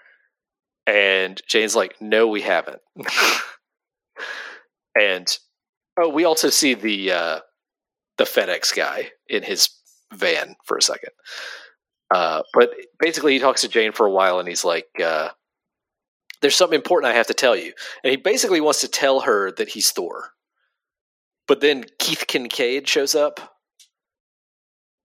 And 0.87 1.41
Jane's 1.47 1.77
like, 1.77 2.01
"No, 2.01 2.29
we 2.29 2.43
haven't." 2.43 2.81
and 4.99 5.27
oh, 5.99 6.09
we 6.09 6.25
also 6.25 6.51
see 6.51 6.75
the 6.75 7.12
uh, 7.12 7.41
the 8.16 8.25
FedEx 8.25 8.75
guy 8.75 9.11
in 9.29 9.43
his 9.43 9.70
van 10.12 10.57
for 10.65 10.77
a 10.77 10.83
second. 10.83 11.11
Uh, 12.11 12.43
but 12.55 12.70
basically, 12.99 13.35
he 13.35 13.39
talks 13.39 13.61
to 13.61 13.69
Jane 13.69 13.93
for 13.93 14.07
a 14.07 14.11
while, 14.11 14.39
and 14.39 14.49
he's 14.49 14.65
like, 14.65 14.89
uh, 15.05 15.31
"There's 16.41 16.57
something 16.57 16.77
important 16.77 17.12
I 17.12 17.16
have 17.16 17.27
to 17.27 17.35
tell 17.35 17.57
you." 17.57 17.73
And 18.03 18.11
he 18.11 18.16
basically 18.16 18.61
wants 18.61 18.81
to 18.81 18.89
tell 18.89 19.20
her 19.20 19.51
that 19.53 19.70
he's 19.70 19.91
Thor. 19.91 20.33
But 21.49 21.61
then 21.61 21.85
Keith 21.99 22.25
Kincaid 22.29 22.87
shows 22.87 23.15
up, 23.15 23.57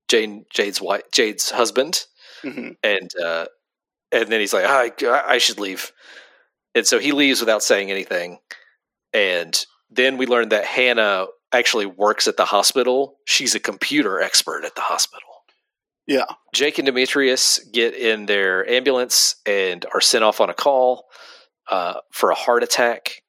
Jane 0.09 0.45
Jade's 0.53 0.81
wife, 0.81 1.03
Jade's 1.11 1.49
husband, 1.49 2.05
hmm 2.41 2.71
and 2.83 3.09
uh, 3.23 3.45
and 4.11 4.31
then 4.31 4.39
he's 4.39 4.53
like, 4.53 4.65
I, 4.65 4.91
I 5.25 5.37
should 5.39 5.59
leave, 5.59 5.91
and 6.75 6.85
so 6.85 6.99
he 6.99 7.11
leaves 7.11 7.39
without 7.39 7.63
saying 7.63 7.89
anything. 7.89 8.37
And 9.13 9.65
then 9.89 10.17
we 10.17 10.25
learn 10.25 10.49
that 10.49 10.65
Hannah 10.65 11.27
actually 11.51 11.85
works 11.85 12.27
at 12.27 12.37
the 12.37 12.45
hospital. 12.45 13.17
She's 13.25 13.55
a 13.55 13.59
computer 13.59 14.19
expert 14.19 14.65
at 14.65 14.75
the 14.75 14.81
hospital. 14.81 15.29
Yeah. 16.07 16.25
Jake 16.53 16.79
and 16.79 16.85
Demetrius 16.85 17.59
get 17.71 17.95
in 17.95 18.25
their 18.25 18.67
ambulance 18.69 19.35
and 19.45 19.85
are 19.93 20.01
sent 20.01 20.23
off 20.23 20.41
on 20.41 20.49
a 20.49 20.53
call 20.53 21.05
uh, 21.71 21.99
for 22.11 22.29
a 22.31 22.35
heart 22.35 22.63
attack. 22.63 23.22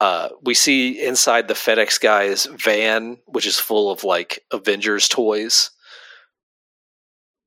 Uh, 0.00 0.28
we 0.42 0.54
see 0.54 1.04
inside 1.04 1.48
the 1.48 1.54
FedEx 1.54 2.00
guy's 2.00 2.46
van, 2.46 3.18
which 3.26 3.46
is 3.46 3.58
full 3.58 3.90
of 3.90 4.04
like 4.04 4.44
Avengers 4.52 5.08
toys. 5.08 5.70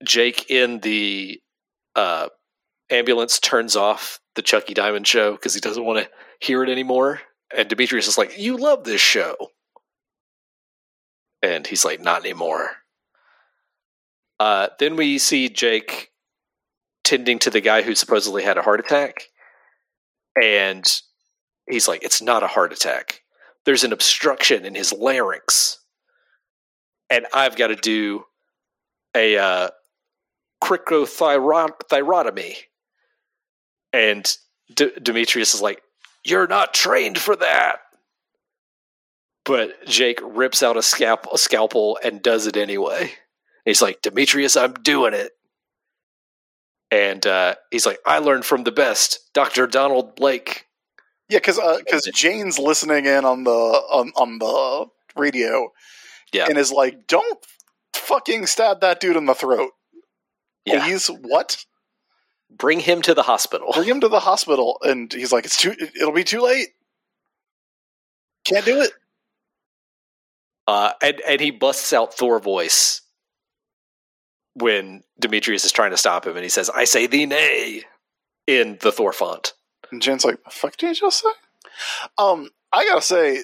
Jake 0.06 0.50
in 0.50 0.80
the 0.80 1.40
uh, 1.96 2.28
ambulance 2.90 3.40
turns 3.40 3.76
off 3.76 4.20
the 4.36 4.42
Chucky 4.42 4.74
Diamond 4.74 5.08
show 5.08 5.32
because 5.32 5.54
he 5.54 5.62
doesn't 5.62 5.86
want 5.86 6.04
to 6.04 6.10
hear 6.46 6.64
it 6.64 6.70
anymore. 6.70 7.22
And 7.56 7.70
Demetrius 7.70 8.08
is 8.08 8.18
like, 8.18 8.38
You 8.38 8.58
love 8.58 8.84
this 8.84 9.02
show. 9.02 9.36
And 11.42 11.66
he's 11.66 11.86
like, 11.86 12.02
Not 12.02 12.22
anymore. 12.22 12.72
Uh, 14.40 14.70
then 14.80 14.96
we 14.96 15.20
see 15.20 15.50
Jake 15.50 16.10
tending 17.04 17.40
to 17.40 17.50
the 17.50 17.62
guy 17.62 17.82
who 17.82 17.96
supposedly 17.96 18.44
had 18.44 18.58
a 18.58 18.62
heart 18.62 18.80
attack. 18.80 19.28
And 20.42 20.86
he's 21.72 21.88
like, 21.88 22.04
It's 22.04 22.22
not 22.22 22.44
a 22.44 22.48
heart 22.48 22.74
attack. 22.74 23.22
There's 23.66 23.84
an 23.84 23.94
obstruction 23.94 24.66
in 24.66 24.76
his 24.76 24.92
larynx. 24.94 25.80
And 27.10 27.26
I've 27.34 27.56
got 27.56 27.68
to 27.68 27.76
do 27.76 28.24
a 29.16 29.38
uh, 29.38 29.70
cricothyrotomy. 30.64 32.56
And 33.94 34.38
D- 34.74 34.92
Demetrius 35.02 35.54
is 35.54 35.62
like, 35.62 35.82
You're 36.24 36.48
not 36.48 36.74
trained 36.74 37.18
for 37.18 37.36
that. 37.36 37.78
But 39.44 39.86
Jake 39.88 40.20
rips 40.24 40.62
out 40.62 40.78
a, 40.78 40.84
scalp- 40.84 41.28
a 41.34 41.38
scalpel 41.38 41.98
and 42.04 42.22
does 42.22 42.46
it 42.46 42.58
anyway. 42.58 43.12
He's 43.66 43.82
like, 43.82 44.02
Demetrius, 44.02 44.56
I'm 44.56 44.74
doing 44.74 45.14
it. 45.14 45.32
And 46.92 47.26
uh, 47.26 47.56
he's 47.72 47.86
like, 47.86 48.00
I 48.06 48.20
learned 48.20 48.46
from 48.46 48.64
the 48.64 48.72
best, 48.72 49.20
Dr. 49.34 49.66
Donald 49.66 50.16
Blake. 50.16 50.68
Yeah, 51.32 51.38
because 51.38 51.60
because 51.86 52.04
Jane's 52.14 52.60
listening 52.60 53.06
in 53.06 53.24
on 53.24 53.46
the 53.46 53.52
on, 53.52 54.12
on 54.18 54.38
the 54.38 54.88
radio, 55.16 55.72
Yeah. 56.34 56.48
and 56.50 56.58
is 56.58 56.74
like, 56.74 57.08
"Don't 57.08 57.40
fucking 57.94 58.48
stab 58.48 58.82
that 58.82 59.00
dude 59.00 59.16
in 59.16 59.28
the 59.28 59.34
throat." 59.34 59.72
Yeah. 60.66 60.84
Please, 60.84 61.08
what? 61.08 61.66
Bring 62.50 62.82
him 62.82 63.02
to 63.04 63.14
the 63.14 63.24
hospital. 63.24 63.72
Bring 63.74 63.88
him 63.88 64.02
to 64.02 64.10
the 64.10 64.20
hospital, 64.20 64.78
and 64.82 65.12
he's 65.14 65.32
like, 65.32 65.46
"It's 65.46 65.56
too. 65.56 65.72
It'll 65.72 66.12
be 66.12 66.26
too 66.26 66.42
late." 66.42 66.68
Can't 68.44 68.66
do 68.66 68.82
it. 68.82 68.92
Uh, 70.68 70.92
and 71.02 71.22
and 71.22 71.40
he 71.40 71.52
busts 71.52 71.94
out 71.94 72.14
Thor 72.14 72.40
voice 72.40 73.04
when 74.56 75.04
Demetrius 75.18 75.64
is 75.64 75.72
trying 75.72 75.92
to 75.92 75.98
stop 75.98 76.28
him, 76.28 76.36
and 76.36 76.44
he 76.44 76.50
says, 76.50 76.70
"I 76.70 76.84
say 76.84 77.08
thee 77.08 77.26
nay," 77.26 77.86
in 78.48 78.80
the 78.82 78.92
Thor 78.92 79.14
font. 79.14 79.54
And 79.92 80.02
Jen's 80.02 80.26
like, 80.26 80.44
the 80.44 80.50
fuck 80.50 80.78
did 80.78 80.88
you 80.88 81.08
just 81.08 81.22
say? 81.22 81.30
Um, 82.18 82.50
I 82.72 82.86
gotta 82.86 83.02
say, 83.02 83.44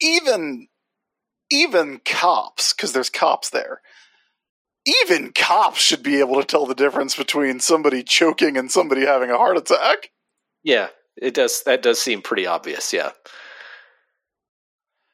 even 0.00 0.68
even 1.50 2.00
cops, 2.04 2.72
because 2.72 2.92
there's 2.92 3.10
cops 3.10 3.50
there, 3.50 3.80
even 4.86 5.32
cops 5.32 5.80
should 5.80 6.02
be 6.02 6.18
able 6.20 6.40
to 6.40 6.46
tell 6.46 6.66
the 6.66 6.74
difference 6.74 7.16
between 7.16 7.60
somebody 7.60 8.02
choking 8.02 8.56
and 8.56 8.70
somebody 8.70 9.06
having 9.06 9.30
a 9.30 9.38
heart 9.38 9.56
attack. 9.56 10.10
Yeah, 10.62 10.88
it 11.16 11.34
does. 11.34 11.62
That 11.64 11.82
does 11.82 12.00
seem 12.00 12.22
pretty 12.22 12.46
obvious. 12.46 12.92
Yeah. 12.92 13.10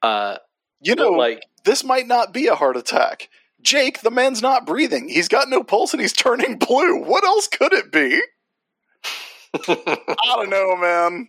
Uh, 0.03 0.39
You 0.81 0.95
know, 0.95 1.11
like 1.11 1.43
this 1.65 1.85
might 1.85 2.07
not 2.07 2.33
be 2.33 2.47
a 2.47 2.55
heart 2.55 2.77
attack. 2.77 3.29
Jake, 3.61 4.01
the 4.01 4.11
man's 4.11 4.41
not 4.41 4.67
breathing. 4.67 5.09
He's 5.11 5.29
got 5.29 5.51
no 5.51 5.63
pulse 5.63 5.93
and 5.93 6.01
he's 6.01 6.15
turning 6.15 6.57
blue. 6.57 7.03
What 7.03 7.25
else 7.25 7.47
could 7.47 7.75
it 7.75 7.93
be? 7.93 8.21
I 9.55 10.35
don't 10.37 10.51
know, 10.51 10.77
man. 10.77 11.29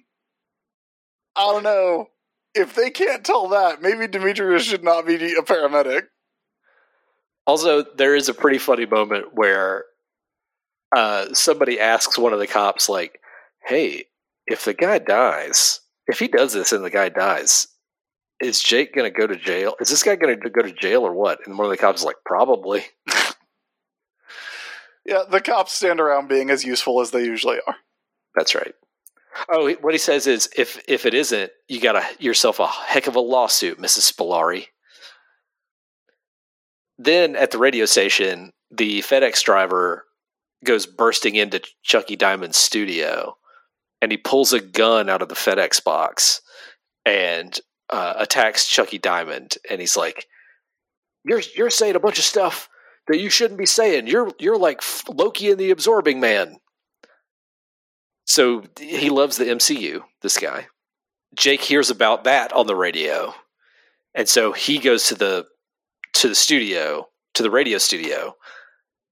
I 1.35 1.41
don't 1.45 1.63
know. 1.63 2.07
If 2.53 2.75
they 2.75 2.89
can't 2.89 3.23
tell 3.23 3.49
that, 3.49 3.81
maybe 3.81 4.07
Demetrius 4.07 4.63
should 4.63 4.83
not 4.83 5.05
be 5.05 5.15
a 5.15 5.41
paramedic. 5.41 6.03
Also, 7.47 7.83
there 7.95 8.15
is 8.15 8.29
a 8.29 8.33
pretty 8.33 8.57
funny 8.57 8.85
moment 8.85 9.33
where 9.33 9.85
uh, 10.95 11.33
somebody 11.33 11.79
asks 11.79 12.17
one 12.17 12.33
of 12.33 12.39
the 12.39 12.47
cops, 12.47 12.89
like, 12.89 13.19
"Hey, 13.65 14.05
if 14.45 14.65
the 14.65 14.73
guy 14.73 14.99
dies, 14.99 15.79
if 16.07 16.19
he 16.19 16.27
does 16.27 16.53
this 16.53 16.71
and 16.73 16.83
the 16.83 16.89
guy 16.89 17.09
dies, 17.09 17.67
is 18.41 18.61
Jake 18.61 18.93
going 18.93 19.11
to 19.11 19.17
go 19.17 19.25
to 19.25 19.35
jail? 19.37 19.75
Is 19.79 19.89
this 19.89 20.03
guy 20.03 20.15
going 20.15 20.39
to 20.39 20.49
go 20.49 20.61
to 20.61 20.73
jail 20.73 21.01
or 21.03 21.13
what?" 21.13 21.39
And 21.45 21.57
one 21.57 21.65
of 21.65 21.71
the 21.71 21.77
cops 21.77 22.01
is 22.01 22.05
like, 22.05 22.17
"Probably." 22.25 22.83
Yeah, 25.05 25.23
the 25.29 25.41
cops 25.41 25.73
stand 25.73 25.99
around 25.99 26.27
being 26.29 26.49
as 26.49 26.63
useful 26.63 27.01
as 27.01 27.11
they 27.11 27.23
usually 27.23 27.57
are. 27.67 27.75
That's 28.35 28.55
right. 28.55 28.73
Oh, 29.49 29.71
what 29.81 29.93
he 29.93 29.97
says 29.97 30.27
is, 30.27 30.49
if 30.55 30.81
if 30.87 31.05
it 31.05 31.13
isn't, 31.13 31.51
you 31.67 31.79
got 31.79 31.95
a, 31.95 32.03
yourself 32.19 32.59
a 32.59 32.67
heck 32.67 33.07
of 33.07 33.15
a 33.15 33.21
lawsuit, 33.21 33.79
Mrs. 33.79 34.11
Spilari. 34.11 34.67
Then 36.97 37.35
at 37.35 37.51
the 37.51 37.57
radio 37.57 37.85
station, 37.85 38.51
the 38.69 38.99
FedEx 38.99 39.43
driver 39.43 40.05
goes 40.63 40.85
bursting 40.85 41.35
into 41.35 41.61
Chucky 41.81 42.15
Diamond's 42.15 42.57
studio, 42.57 43.37
and 44.01 44.11
he 44.11 44.17
pulls 44.17 44.53
a 44.53 44.59
gun 44.59 45.09
out 45.09 45.21
of 45.21 45.29
the 45.29 45.35
FedEx 45.35 45.83
box 45.83 46.41
and 47.05 47.59
uh, 47.89 48.13
attacks 48.17 48.67
Chucky 48.67 48.97
Diamond. 48.97 49.55
And 49.69 49.81
he's 49.81 49.97
like, 49.97 50.27
"You're 51.23 51.41
you're 51.55 51.69
saying 51.69 51.95
a 51.95 51.99
bunch 51.99 52.19
of 52.19 52.25
stuff 52.25 52.69
that 53.07 53.19
you 53.19 53.29
shouldn't 53.29 53.57
be 53.59 53.65
saying. 53.65 54.07
You're 54.07 54.31
you're 54.39 54.57
like 54.57 54.81
Loki 55.09 55.51
and 55.51 55.59
the 55.59 55.71
Absorbing 55.71 56.19
Man." 56.19 56.57
So 58.25 58.63
he 58.79 59.09
loves 59.09 59.37
the 59.37 59.45
MCU, 59.45 60.03
this 60.21 60.37
guy. 60.37 60.67
Jake 61.35 61.61
hears 61.61 61.89
about 61.89 62.23
that 62.25 62.53
on 62.53 62.67
the 62.67 62.75
radio. 62.75 63.33
And 64.13 64.27
so 64.27 64.51
he 64.51 64.79
goes 64.79 65.05
to 65.07 65.15
the 65.15 65.47
to 66.13 66.27
the 66.27 66.35
studio, 66.35 67.07
to 67.33 67.43
the 67.43 67.49
radio 67.49 67.77
studio, 67.77 68.35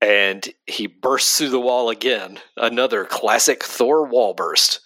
and 0.01 0.47
he 0.67 0.87
bursts 0.87 1.37
through 1.37 1.49
the 1.49 1.59
wall 1.59 1.89
again. 1.89 2.39
Another 2.57 3.05
classic 3.05 3.63
Thor 3.63 4.05
wall 4.05 4.33
burst. 4.33 4.81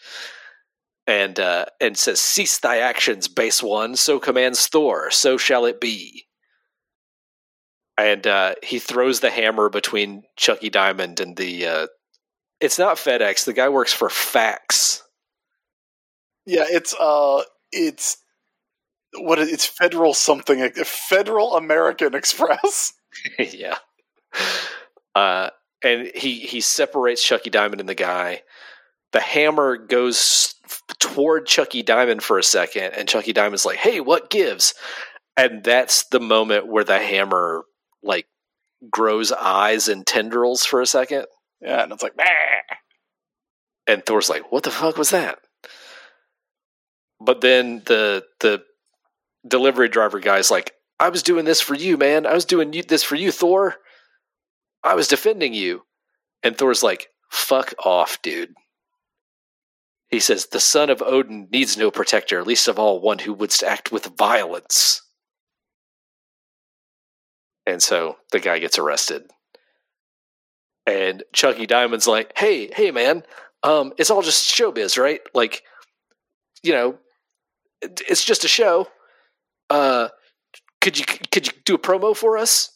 And 1.06 1.38
uh, 1.38 1.66
and 1.82 1.98
says, 1.98 2.22
Cease 2.22 2.60
thy 2.60 2.78
actions, 2.78 3.28
base 3.28 3.62
one, 3.62 3.98
so 3.98 4.20
commands 4.20 4.68
Thor, 4.68 5.12
so 5.12 5.36
shall 5.36 5.66
it 5.66 5.82
be. 5.82 6.28
And 7.98 8.26
uh, 8.26 8.56
he 8.64 8.80
throws 8.80 9.20
the 9.20 9.30
hammer 9.30 9.70
between 9.70 10.24
Chucky 10.38 10.70
Diamond 10.70 11.20
and 11.20 11.36
the 11.36 11.68
uh, 11.68 11.88
it's 12.64 12.80
not 12.80 12.96
FedEx. 12.96 13.44
The 13.44 13.52
guy 13.52 13.68
works 13.68 13.92
for 13.92 14.10
Fax. 14.10 15.04
Yeah, 16.46 16.64
it's 16.70 16.96
uh, 16.98 17.42
it's 17.74 18.18
what 19.16 19.38
it's 19.40 19.66
Federal 19.66 20.14
something, 20.14 20.70
Federal 20.86 21.58
American 21.58 22.16
Express. 22.16 22.94
yeah. 23.40 23.76
Uh, 25.14 25.50
and 25.84 26.10
he 26.16 26.40
he 26.40 26.62
separates 26.62 27.22
Chucky 27.22 27.50
Diamond 27.50 27.82
and 27.82 27.90
the 27.90 27.96
guy. 27.96 28.44
The 29.12 29.20
hammer 29.20 29.76
goes 29.76 30.56
toward 31.00 31.46
Chucky 31.46 31.84
Diamond 31.84 32.24
for 32.24 32.40
a 32.40 32.44
second, 32.44 32.94
and 32.94 33.10
Chucky 33.10 33.34
Diamond's 33.34 33.66
like, 33.66 33.78
"Hey, 33.78 34.00
what 34.00 34.30
gives?" 34.30 34.74
And 35.36 35.66
that's 35.66 36.06
the 36.06 36.22
moment 36.22 36.68
where 36.68 36.86
the 36.86 37.00
hammer 37.00 37.66
like 38.02 38.28
grows 38.90 39.34
eyes 39.34 39.90
and 39.90 40.08
tendrils 40.08 40.64
for 40.64 40.82
a 40.82 40.86
second. 40.86 41.26
Yeah, 41.64 41.84
and 41.84 41.94
it's 41.94 42.04
like, 42.04 42.16
bah. 42.18 42.26
and 43.88 44.06
Thor's 44.06 44.30
like, 44.30 44.52
"What 44.52 44.64
the 44.64 44.72
fuck 44.72 44.98
was 44.98 45.12
that?" 45.12 45.40
But 47.22 47.42
then 47.42 47.82
the 47.86 48.26
the 48.42 48.64
delivery 49.48 49.88
driver 49.88 50.20
guy's 50.20 50.52
like, 50.52 50.74
"I 51.00 51.10
was 51.10 51.24
doing 51.24 51.46
this 51.46 51.62
for 51.62 51.74
you, 51.74 51.98
man. 51.98 52.26
I 52.26 52.34
was 52.34 52.46
doing 52.46 52.72
this 52.88 53.04
for 53.04 53.16
you, 53.16 53.32
Thor. 53.32 53.78
I 54.84 54.96
was 54.96 55.08
defending 55.08 55.54
you." 55.54 55.86
And 56.44 56.58
Thor's 56.58 56.84
like, 56.84 57.10
"Fuck 57.32 57.74
off, 57.80 58.22
dude." 58.22 58.54
He 60.10 60.20
says, 60.20 60.48
"The 60.48 60.60
son 60.60 60.90
of 60.90 61.02
Odin 61.02 61.48
needs 61.50 61.78
no 61.78 61.92
protector, 61.92 62.44
least 62.44 62.68
of 62.68 62.78
all 62.78 63.00
one 63.00 63.20
who 63.20 63.34
wouldst 63.34 63.64
act 63.64 63.92
with 63.92 64.18
violence." 64.18 65.02
And 67.66 67.82
so 67.82 68.18
the 68.32 68.42
guy 68.42 68.60
gets 68.60 68.78
arrested. 68.78 69.32
And 70.86 71.24
Chucky 71.34 71.66
Diamond's 71.66 72.08
like, 72.08 72.38
"Hey, 72.38 72.70
hey, 72.74 72.92
man, 72.92 73.24
um, 73.64 73.94
it's 73.98 74.10
all 74.10 74.22
just 74.22 74.50
showbiz, 74.50 74.98
right? 75.02 75.22
Like, 75.34 75.64
you 76.62 76.74
know, 76.74 76.98
it's 77.82 78.24
just 78.24 78.44
a 78.44 78.50
show. 78.50 78.88
Uh, 79.70 80.10
could 80.82 80.98
you 81.00 81.06
could 81.06 81.48
you 81.48 81.54
do 81.66 81.76
a 81.76 81.80
promo 81.80 82.16
for 82.16 82.38
us?" 82.38 82.70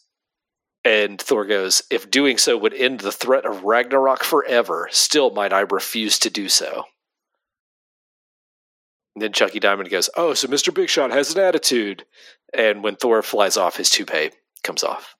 And 0.84 1.20
Thor 1.20 1.44
goes, 1.44 1.82
"If 1.90 2.10
doing 2.10 2.38
so 2.38 2.56
would 2.56 2.72
end 2.72 3.00
the 3.00 3.12
threat 3.12 3.44
of 3.44 3.64
Ragnarok 3.64 4.24
forever, 4.24 4.88
still 4.90 5.30
might 5.30 5.52
I 5.52 5.60
refuse 5.60 6.18
to 6.20 6.30
do 6.30 6.48
so." 6.48 6.84
And 9.14 9.22
then 9.22 9.32
Chucky 9.32 9.60
Diamond 9.60 9.90
goes, 9.90 10.08
"Oh, 10.16 10.32
so 10.32 10.48
Mister 10.48 10.72
Big 10.72 10.88
Shot 10.88 11.10
has 11.10 11.34
an 11.34 11.40
attitude." 11.40 12.06
And 12.54 12.82
when 12.82 12.96
Thor 12.96 13.22
flies 13.22 13.58
off, 13.58 13.76
his 13.76 13.90
toupee 13.90 14.30
comes 14.62 14.82
off. 14.82 15.14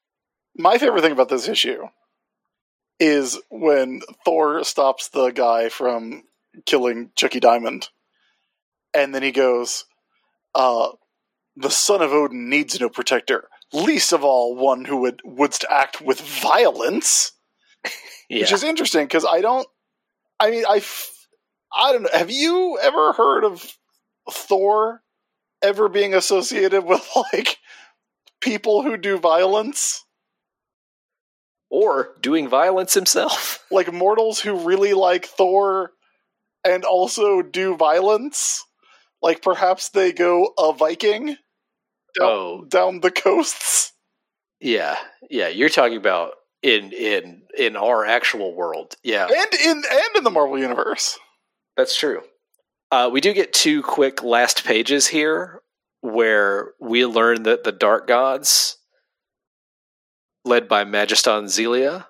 My 0.56 0.78
favorite 0.78 1.02
thing 1.02 1.12
about 1.12 1.28
this 1.28 1.48
issue 1.48 1.88
is 3.00 3.40
when 3.50 4.02
Thor 4.24 4.64
stops 4.64 5.08
the 5.08 5.30
guy 5.30 5.68
from 5.68 6.24
killing 6.66 7.10
Chucky 7.16 7.40
Diamond, 7.40 7.88
and 8.94 9.14
then 9.14 9.22
he 9.22 9.32
goes, 9.32 9.84
uh, 10.54 10.90
"The 11.56 11.70
son 11.70 12.02
of 12.02 12.12
Odin 12.12 12.48
needs 12.48 12.78
no 12.80 12.88
protector, 12.88 13.48
least 13.72 14.12
of 14.12 14.24
all 14.24 14.56
one 14.56 14.84
who 14.84 14.98
would 14.98 15.20
wouldst 15.24 15.64
act 15.70 16.00
with 16.00 16.20
violence." 16.20 17.32
Yeah. 18.30 18.40
Which 18.40 18.52
is 18.52 18.62
interesting 18.62 19.04
because 19.04 19.24
I 19.24 19.40
don't. 19.40 19.66
I 20.38 20.50
mean, 20.50 20.64
I, 20.68 20.76
f- 20.76 21.26
I 21.74 21.92
don't 21.92 22.02
know. 22.02 22.10
Have 22.12 22.30
you 22.30 22.78
ever 22.78 23.14
heard 23.14 23.42
of 23.42 23.72
Thor 24.30 25.02
ever 25.62 25.88
being 25.88 26.12
associated 26.12 26.84
with 26.84 27.08
like 27.32 27.56
people 28.40 28.82
who 28.82 28.98
do 28.98 29.18
violence? 29.18 30.04
Or 31.70 32.14
doing 32.20 32.48
violence 32.48 32.94
himself. 32.94 33.64
like 33.70 33.92
mortals 33.92 34.40
who 34.40 34.66
really 34.66 34.94
like 34.94 35.26
Thor 35.26 35.90
and 36.64 36.84
also 36.84 37.42
do 37.42 37.76
violence. 37.76 38.64
Like 39.22 39.42
perhaps 39.42 39.88
they 39.90 40.12
go 40.12 40.52
a 40.58 40.72
Viking 40.72 41.26
down, 41.26 41.36
Oh. 42.20 42.64
down 42.68 43.00
the 43.00 43.10
coasts. 43.10 43.92
Yeah, 44.60 44.96
yeah. 45.30 45.48
You're 45.48 45.68
talking 45.68 45.96
about 45.98 46.32
in 46.62 46.92
in 46.92 47.42
in 47.56 47.76
our 47.76 48.04
actual 48.04 48.54
world. 48.54 48.94
Yeah, 49.04 49.26
And 49.26 49.54
in 49.64 49.82
and 49.90 50.16
in 50.16 50.24
the 50.24 50.30
Marvel 50.30 50.58
universe. 50.58 51.18
that's 51.76 51.96
true. 51.96 52.22
Uh, 52.90 53.10
we 53.12 53.20
do 53.20 53.32
get 53.34 53.52
two 53.52 53.82
quick 53.82 54.22
last 54.24 54.64
pages 54.64 55.06
here 55.08 55.60
where 56.00 56.72
we 56.80 57.04
learn 57.04 57.42
that 57.42 57.62
the 57.62 57.70
Dark 57.72 58.06
Gods, 58.08 58.77
led 60.48 60.68
by 60.68 60.84
Magiston 60.84 61.48
Zelia, 61.48 62.08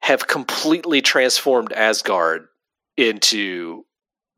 have 0.00 0.26
completely 0.26 1.00
transformed 1.00 1.72
Asgard 1.72 2.48
into 2.96 3.84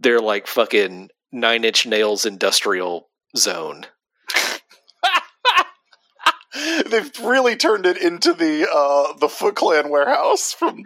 their 0.01 0.21
like 0.21 0.47
fucking 0.47 1.09
nine 1.33 1.65
inch 1.65 1.87
nails 1.87 2.27
industrial 2.27 3.09
zone. 3.37 3.87
They've 6.87 7.11
really 7.21 7.57
turned 7.57 7.87
it 7.87 7.97
into 7.97 8.35
the 8.35 8.69
uh 8.71 9.17
the 9.19 9.29
Foot 9.29 9.57
Clan 9.57 9.91
warehouse 9.91 10.53
from 10.53 10.79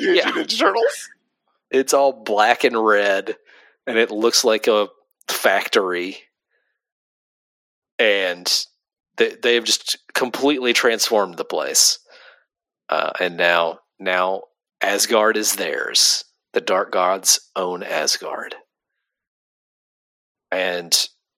yeah. 0.00 0.30
Ninja 0.30 0.58
Turtles. 0.58 1.10
It's 1.70 1.94
all 1.94 2.12
black 2.12 2.64
and 2.64 2.84
red, 2.84 3.36
and 3.86 3.98
it 3.98 4.10
looks 4.10 4.44
like 4.44 4.66
a 4.66 4.88
factory, 5.28 6.18
and 7.98 8.50
they 9.16 9.36
they 9.42 9.54
have 9.54 9.64
just 9.64 9.96
completely 10.22 10.72
transformed 10.72 11.36
the 11.36 11.44
place. 11.44 11.98
Uh, 12.88 13.10
and 13.18 13.36
now 13.36 13.80
now 13.98 14.42
Asgard 14.80 15.36
is 15.36 15.56
theirs. 15.56 16.24
The 16.52 16.60
Dark 16.60 16.92
Gods 16.92 17.50
own 17.56 17.82
Asgard. 17.82 18.54
And 20.52 20.96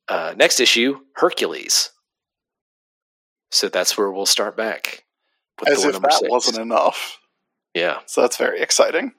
uh, 0.09 0.35
next 0.37 0.61
issue, 0.61 0.99
Hercules. 1.17 1.89
So 3.51 3.71
that's 3.71 3.97
where 3.97 4.11
we'll 4.11 4.27
start 4.27 4.55
back. 4.55 5.05
with 5.61 5.71
As 5.71 5.85
if 5.87 5.99
that 6.03 6.13
six. 6.13 6.31
wasn't 6.31 6.59
enough. 6.59 7.19
Yeah. 7.73 8.01
So 8.05 8.21
that's 8.21 8.37
very 8.37 8.61
exciting. 8.61 9.13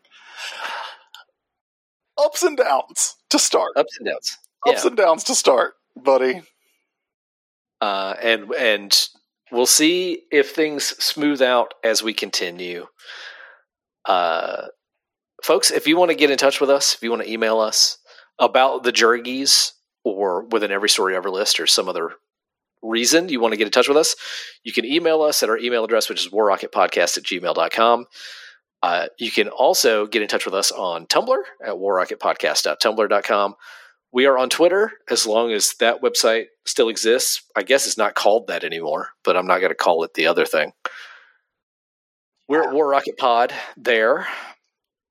Ups 2.23 2.43
and 2.43 2.55
downs 2.55 3.15
to 3.31 3.39
start. 3.39 3.71
Ups 3.77 3.97
and 3.97 4.07
downs. 4.09 4.37
Ups 4.67 4.83
Yeah. 4.83 4.89
and 4.89 4.97
downs 4.97 5.23
to 5.23 5.33
start, 5.33 5.73
buddy. 5.95 6.43
Uh, 7.81 8.13
and 8.21 8.53
and 8.53 9.07
we'll 9.51 9.65
see 9.65 10.23
if 10.31 10.51
things 10.51 10.83
smooth 11.03 11.41
out 11.41 11.73
as 11.83 12.03
we 12.03 12.13
continue. 12.13 12.87
Uh, 14.05 14.67
folks, 15.43 15.71
if 15.71 15.87
you 15.87 15.97
want 15.97 16.11
to 16.11 16.15
get 16.15 16.31
in 16.31 16.37
touch 16.37 16.59
with 16.61 16.69
us, 16.69 16.93
if 16.93 17.03
you 17.03 17.09
want 17.09 17.23
to 17.23 17.31
email 17.31 17.59
us 17.59 17.97
about 18.39 18.83
the 18.83 18.91
Jurgies 18.91 19.71
or 20.03 20.45
within 20.45 20.71
Every 20.71 20.89
Story 20.89 21.15
Ever 21.15 21.29
list 21.29 21.59
or 21.59 21.67
some 21.67 21.89
other 21.89 22.11
reason 22.81 23.29
you 23.29 23.39
want 23.39 23.53
to 23.53 23.57
get 23.57 23.65
in 23.67 23.71
touch 23.71 23.87
with 23.87 23.97
us, 23.97 24.15
you 24.63 24.71
can 24.71 24.85
email 24.85 25.21
us 25.21 25.41
at 25.41 25.49
our 25.49 25.57
email 25.57 25.83
address, 25.83 26.09
which 26.09 26.25
is 26.25 26.31
warrocketpodcast 26.31 27.17
at 27.17 27.23
gmail.com. 27.23 28.05
Uh, 28.83 29.07
you 29.17 29.31
can 29.31 29.49
also 29.49 30.05
get 30.05 30.21
in 30.21 30.27
touch 30.27 30.45
with 30.45 30.53
us 30.53 30.71
on 30.71 31.07
Tumblr 31.07 31.37
at 31.63 31.73
warrocketpodcast.tumblr.com. 31.73 33.55
We 34.15 34.27
are 34.27 34.37
on 34.37 34.49
Twitter 34.49 34.93
as 35.09 35.27
long 35.27 35.51
as 35.51 35.73
that 35.81 36.01
website 36.01 36.45
still 36.65 36.87
exists. 36.87 37.43
I 37.53 37.63
guess 37.63 37.85
it's 37.85 37.97
not 37.97 38.15
called 38.15 38.47
that 38.47 38.63
anymore, 38.63 39.09
but 39.25 39.35
I'm 39.35 39.45
not 39.45 39.59
going 39.59 39.71
to 39.71 39.75
call 39.75 40.05
it 40.05 40.13
the 40.13 40.27
other 40.27 40.45
thing. 40.45 40.71
We're 42.47 42.63
at 42.63 42.73
War 42.73 42.87
Rocket 42.87 43.17
Pod 43.17 43.53
there. 43.75 44.25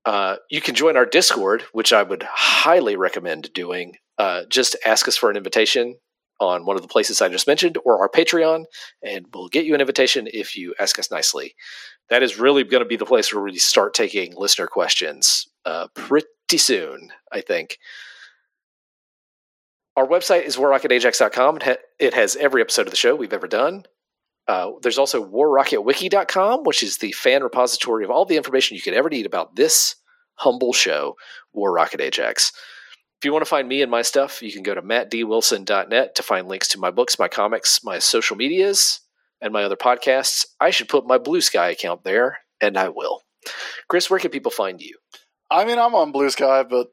Uh, 0.06 0.36
you 0.50 0.62
can 0.62 0.74
join 0.74 0.96
our 0.96 1.04
Discord, 1.04 1.64
which 1.72 1.92
I 1.92 2.02
would 2.02 2.22
highly 2.22 2.96
recommend 2.96 3.52
doing. 3.52 3.96
Uh, 4.16 4.44
just 4.48 4.74
ask 4.86 5.06
us 5.06 5.18
for 5.18 5.28
an 5.28 5.36
invitation 5.36 5.96
on 6.40 6.64
one 6.64 6.76
of 6.76 6.82
the 6.82 6.88
places 6.88 7.20
I 7.20 7.28
just 7.28 7.46
mentioned 7.46 7.76
or 7.84 8.00
our 8.00 8.08
Patreon, 8.08 8.64
and 9.02 9.26
we'll 9.34 9.48
get 9.48 9.66
you 9.66 9.74
an 9.74 9.82
invitation 9.82 10.28
if 10.32 10.56
you 10.56 10.74
ask 10.80 10.98
us 10.98 11.10
nicely. 11.10 11.54
That 12.08 12.22
is 12.22 12.38
really 12.38 12.64
going 12.64 12.82
to 12.82 12.88
be 12.88 12.96
the 12.96 13.04
place 13.04 13.34
where 13.34 13.44
we 13.44 13.58
start 13.58 13.92
taking 13.92 14.32
listener 14.34 14.66
questions 14.66 15.46
uh, 15.66 15.88
pretty 15.94 16.56
soon, 16.56 17.10
I 17.30 17.42
think. 17.42 17.76
Our 19.96 20.06
website 20.06 20.42
is 20.44 20.56
warrocketajax.com. 20.56 21.56
It 21.58 21.62
ha- 21.62 21.76
It 21.98 22.14
has 22.14 22.36
every 22.36 22.60
episode 22.62 22.86
of 22.86 22.90
the 22.90 22.96
show 22.96 23.14
we've 23.14 23.32
ever 23.32 23.46
done. 23.46 23.84
Uh, 24.46 24.72
there's 24.82 24.98
also 24.98 25.24
warrocketwiki.com, 25.24 26.64
which 26.64 26.82
is 26.82 26.98
the 26.98 27.12
fan 27.12 27.42
repository 27.42 28.04
of 28.04 28.10
all 28.10 28.24
the 28.24 28.36
information 28.36 28.76
you 28.76 28.82
could 28.82 28.94
ever 28.94 29.08
need 29.08 29.26
about 29.26 29.56
this 29.56 29.94
humble 30.34 30.72
show, 30.72 31.16
War 31.52 31.72
Rocket 31.72 32.00
Ajax. 32.00 32.52
If 33.20 33.24
you 33.24 33.32
want 33.32 33.42
to 33.44 33.48
find 33.48 33.66
me 33.68 33.80
and 33.80 33.90
my 33.90 34.02
stuff, 34.02 34.42
you 34.42 34.52
can 34.52 34.62
go 34.62 34.74
to 34.74 34.82
mattdwilson.net 34.82 36.14
to 36.14 36.22
find 36.22 36.48
links 36.48 36.68
to 36.68 36.78
my 36.78 36.90
books, 36.90 37.18
my 37.18 37.28
comics, 37.28 37.82
my 37.82 37.98
social 37.98 38.36
medias, 38.36 39.00
and 39.40 39.52
my 39.52 39.64
other 39.64 39.76
podcasts. 39.76 40.44
I 40.60 40.70
should 40.70 40.88
put 40.88 41.06
my 41.06 41.16
Blue 41.16 41.40
Sky 41.40 41.70
account 41.70 42.04
there, 42.04 42.38
and 42.60 42.76
I 42.76 42.88
will. 42.90 43.22
Chris, 43.88 44.10
where 44.10 44.20
can 44.20 44.30
people 44.30 44.50
find 44.50 44.82
you? 44.82 44.98
I 45.50 45.64
mean, 45.64 45.78
I'm 45.78 45.94
on 45.94 46.12
Blue 46.12 46.28
Sky, 46.30 46.64
but 46.64 46.88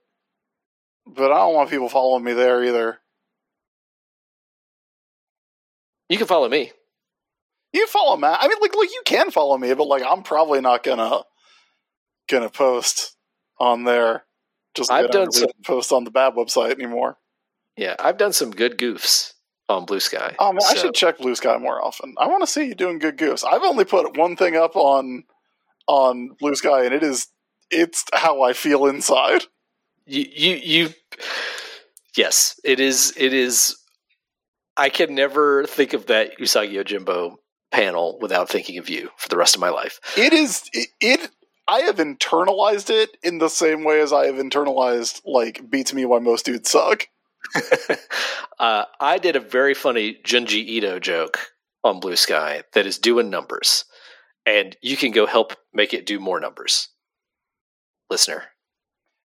but 1.06 1.32
I 1.32 1.38
don't 1.38 1.54
want 1.54 1.70
people 1.70 1.90
following 1.90 2.24
me 2.24 2.34
there 2.34 2.64
either. 2.64 3.00
You 6.10 6.18
can 6.18 6.28
follow 6.28 6.50
me. 6.50 6.72
You 7.74 7.88
follow 7.88 8.18
Matt. 8.18 8.40
I 8.42 8.48
mean, 8.48 8.58
like, 8.62 8.76
like 8.76 8.92
you 8.92 9.02
can 9.06 9.32
follow 9.32 9.58
me, 9.58 9.74
but 9.74 9.88
like, 9.88 10.04
I'm 10.04 10.24
probably 10.24 10.60
not 10.60 10.84
gonna 10.84 11.22
gonna 12.30 12.50
post 12.50 13.16
on 13.60 13.84
there. 13.86 14.26
Just 14.74 14.92
I've 14.92 15.12
done 15.12 15.30
don't 15.32 15.64
post 15.66 15.92
on 15.92 16.04
the 16.04 16.12
bad 16.12 16.34
website 16.34 16.72
anymore. 16.72 17.18
Yeah, 17.78 17.96
I've 18.00 18.18
done 18.18 18.34
some 18.34 18.52
good 18.52 18.78
goofs 18.78 19.34
on 19.70 19.86
Blue 19.86 20.00
Sky. 20.00 20.36
Oh 20.40 20.52
man, 20.52 20.62
I 20.70 20.76
should 20.76 20.94
check 20.94 21.18
Blue 21.18 21.36
Sky 21.36 21.58
more 21.58 21.84
often. 21.84 22.14
I 22.18 22.28
want 22.28 22.42
to 22.42 22.48
see 22.48 22.66
you 22.66 22.76
doing 22.76 23.00
good 23.00 23.18
goofs. 23.18 23.46
I've 23.50 23.64
only 23.64 23.86
put 23.86 24.18
one 24.18 24.36
thing 24.36 24.56
up 24.56 24.76
on 24.76 25.24
on 25.88 26.36
Blue 26.40 26.56
Sky, 26.56 26.86
and 26.86 26.94
it 26.94 27.04
is 27.04 27.28
it's 27.70 28.04
how 28.14 28.42
I 28.42 28.54
feel 28.54 28.86
inside. 28.86 29.44
You 30.12 30.26
you 30.36 30.56
you 30.56 30.90
yes 32.18 32.60
it 32.66 32.82
is 32.82 33.14
it 33.16 33.34
is 33.34 33.78
i 34.76 34.90
can 34.90 35.16
never 35.16 35.64
think 35.66 35.94
of 35.94 36.08
that 36.08 36.38
usagi 36.38 36.74
yojimbo 36.74 37.38
panel 37.72 38.20
without 38.20 38.50
thinking 38.50 38.78
of 38.78 38.90
you 38.90 39.10
for 39.16 39.30
the 39.30 39.38
rest 39.38 39.56
of 39.56 39.62
my 39.62 39.70
life 39.70 40.02
It 40.18 40.34
is 40.34 40.70
it, 40.74 40.90
it. 41.00 41.32
I 41.66 41.82
have 41.82 41.96
internalized 41.96 42.90
it 42.90 43.16
in 43.24 43.38
the 43.38 43.48
same 43.48 43.86
way 43.86 44.02
as 44.02 44.12
I 44.12 44.26
have 44.26 44.36
internalized 44.36 45.22
like 45.24 45.70
beats 45.70 45.94
me 45.94 46.04
why 46.04 46.20
most 46.20 46.44
dudes 46.44 46.70
suck. 46.70 47.08
uh, 48.60 48.84
i 49.00 49.18
did 49.18 49.38
a 49.38 49.40
very 49.40 49.74
funny 49.74 50.20
junji 50.26 50.62
ito 50.76 51.00
joke 51.00 51.40
on 51.86 52.02
blue 52.02 52.18
sky 52.18 52.64
that 52.74 52.86
is 52.86 52.98
doing 52.98 53.30
numbers 53.30 53.86
and 54.46 54.76
you 54.82 54.98
can 54.98 55.12
go 55.12 55.26
help 55.26 55.54
make 55.74 55.94
it 55.94 56.06
do 56.06 56.20
more 56.20 56.40
numbers 56.42 56.90
listener 58.10 58.51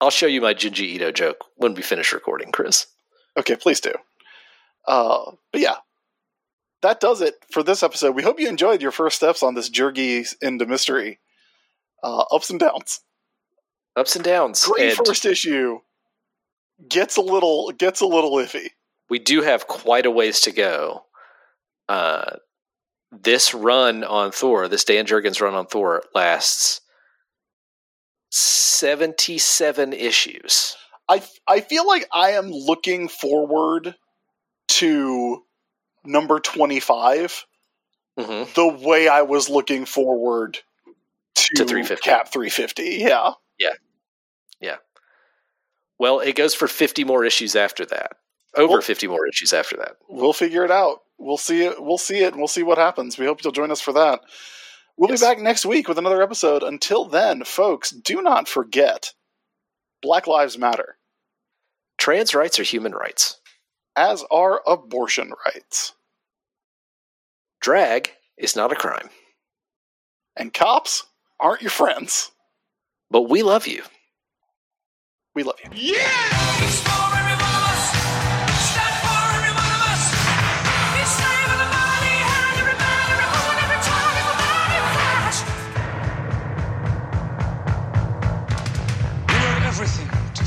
i'll 0.03 0.11
show 0.11 0.27
you 0.27 0.41
my 0.41 0.53
junji 0.53 0.95
ito 0.95 1.11
joke 1.11 1.45
when 1.55 1.73
we 1.73 1.81
finish 1.81 2.13
recording 2.13 2.51
chris 2.51 2.87
Okay, 3.37 3.55
please 3.55 3.79
do. 3.79 3.93
Uh, 4.87 5.31
but 5.51 5.61
yeah, 5.61 5.77
that 6.81 6.99
does 6.99 7.21
it 7.21 7.35
for 7.51 7.63
this 7.63 7.83
episode. 7.83 8.15
We 8.15 8.23
hope 8.23 8.39
you 8.39 8.47
enjoyed 8.47 8.81
your 8.81 8.91
first 8.91 9.15
steps 9.15 9.43
on 9.43 9.55
this 9.55 9.69
journey 9.69 10.25
into 10.41 10.65
mystery. 10.65 11.19
Uh, 12.03 12.25
ups 12.31 12.49
and 12.49 12.59
downs. 12.59 12.99
ups 13.95 14.15
and 14.15 14.25
downs 14.25 14.65
Great 14.65 14.97
and 14.97 15.07
first 15.07 15.25
issue. 15.25 15.79
Gets 16.89 17.15
a 17.17 17.21
little 17.21 17.71
gets 17.71 18.01
a 18.01 18.05
little 18.05 18.33
iffy. 18.33 18.69
we 19.09 19.19
do 19.19 19.41
have 19.41 19.67
quite 19.67 20.05
a 20.05 20.11
ways 20.11 20.41
to 20.41 20.51
go. 20.51 21.05
Uh, 21.87 22.37
this 23.11 23.53
run 23.53 24.03
on 24.03 24.31
Thor, 24.31 24.67
this 24.67 24.83
Dan 24.83 25.05
Jurgens 25.05 25.39
run 25.39 25.53
on 25.53 25.67
Thor, 25.67 26.03
lasts 26.13 26.81
77 28.35 29.93
issues. 29.93 30.75
I 31.09 31.21
I 31.47 31.61
feel 31.61 31.85
like 31.87 32.07
I 32.11 32.31
am 32.31 32.49
looking 32.49 33.07
forward 33.07 33.95
to 34.69 35.43
number 36.03 36.39
twenty 36.39 36.79
five 36.79 37.45
hmm 38.17 38.43
the 38.55 38.67
way 38.67 39.07
I 39.07 39.21
was 39.23 39.49
looking 39.49 39.85
forward 39.85 40.59
to, 41.35 41.55
To 41.57 41.65
350. 41.65 42.09
Cap 42.09 42.31
three 42.31 42.49
fifty. 42.49 42.97
Yeah. 42.99 43.31
Yeah. 43.59 43.73
Yeah. 44.59 44.77
Well, 45.99 46.19
it 46.19 46.35
goes 46.35 46.53
for 46.55 46.67
50 46.67 47.03
more 47.05 47.23
issues 47.23 47.55
after 47.55 47.85
that. 47.85 48.13
Over 48.55 48.73
Well- 48.73 48.81
50 48.81 49.07
more 49.07 49.27
issues 49.27 49.53
after 49.53 49.77
that. 49.77 49.97
we'll 50.09 50.33
figure 50.33 50.63
it 50.65 50.71
out. 50.71 51.01
We'll 51.17 51.37
see 51.37 51.63
it. 51.63 51.81
We'll 51.81 51.97
see 51.97 52.19
it, 52.23 52.33
and 52.33 52.37
we'll 52.37 52.47
see 52.47 52.63
what 52.63 52.77
happens. 52.77 53.17
We 53.17 53.25
hope 53.25 53.43
you'll 53.43 53.53
join 53.53 53.71
us 53.71 53.79
for 53.81 53.93
that. 53.93 54.21
We'll 54.97 55.09
Yes. 55.09 55.21
be 55.21 55.25
back 55.25 55.39
next 55.39 55.65
week 55.65 55.87
with 55.87 55.97
another 55.97 56.21
episode. 56.21 56.63
Until 56.63 57.05
then, 57.05 57.43
folks, 57.43 57.89
do 57.89 58.21
not 58.21 58.47
forget 58.47 59.13
Black 60.01 60.27
Lives 60.27 60.57
Matter, 60.57 60.97
Trans 61.97 62.35
rights 62.35 62.59
are 62.59 62.63
human 62.63 62.93
rights. 62.93 63.39
as 63.95 64.23
are 64.31 64.61
abortion 64.67 65.33
rights, 65.45 65.93
Drag 67.61 68.11
is 68.37 68.55
not 68.55 68.71
a 68.71 68.75
crime, 68.75 69.09
and 70.35 70.53
cops 70.53 71.03
aren't 71.39 71.61
your 71.61 71.71
friends. 71.71 72.31
but 73.11 73.29
we 73.29 73.43
love 73.43 73.67
you. 73.67 73.83
We 75.35 75.43
love 75.43 75.59
you. 75.63 75.69
Yeah! 75.73 77.09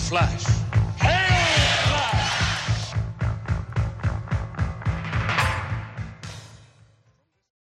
Flash. 0.09 0.56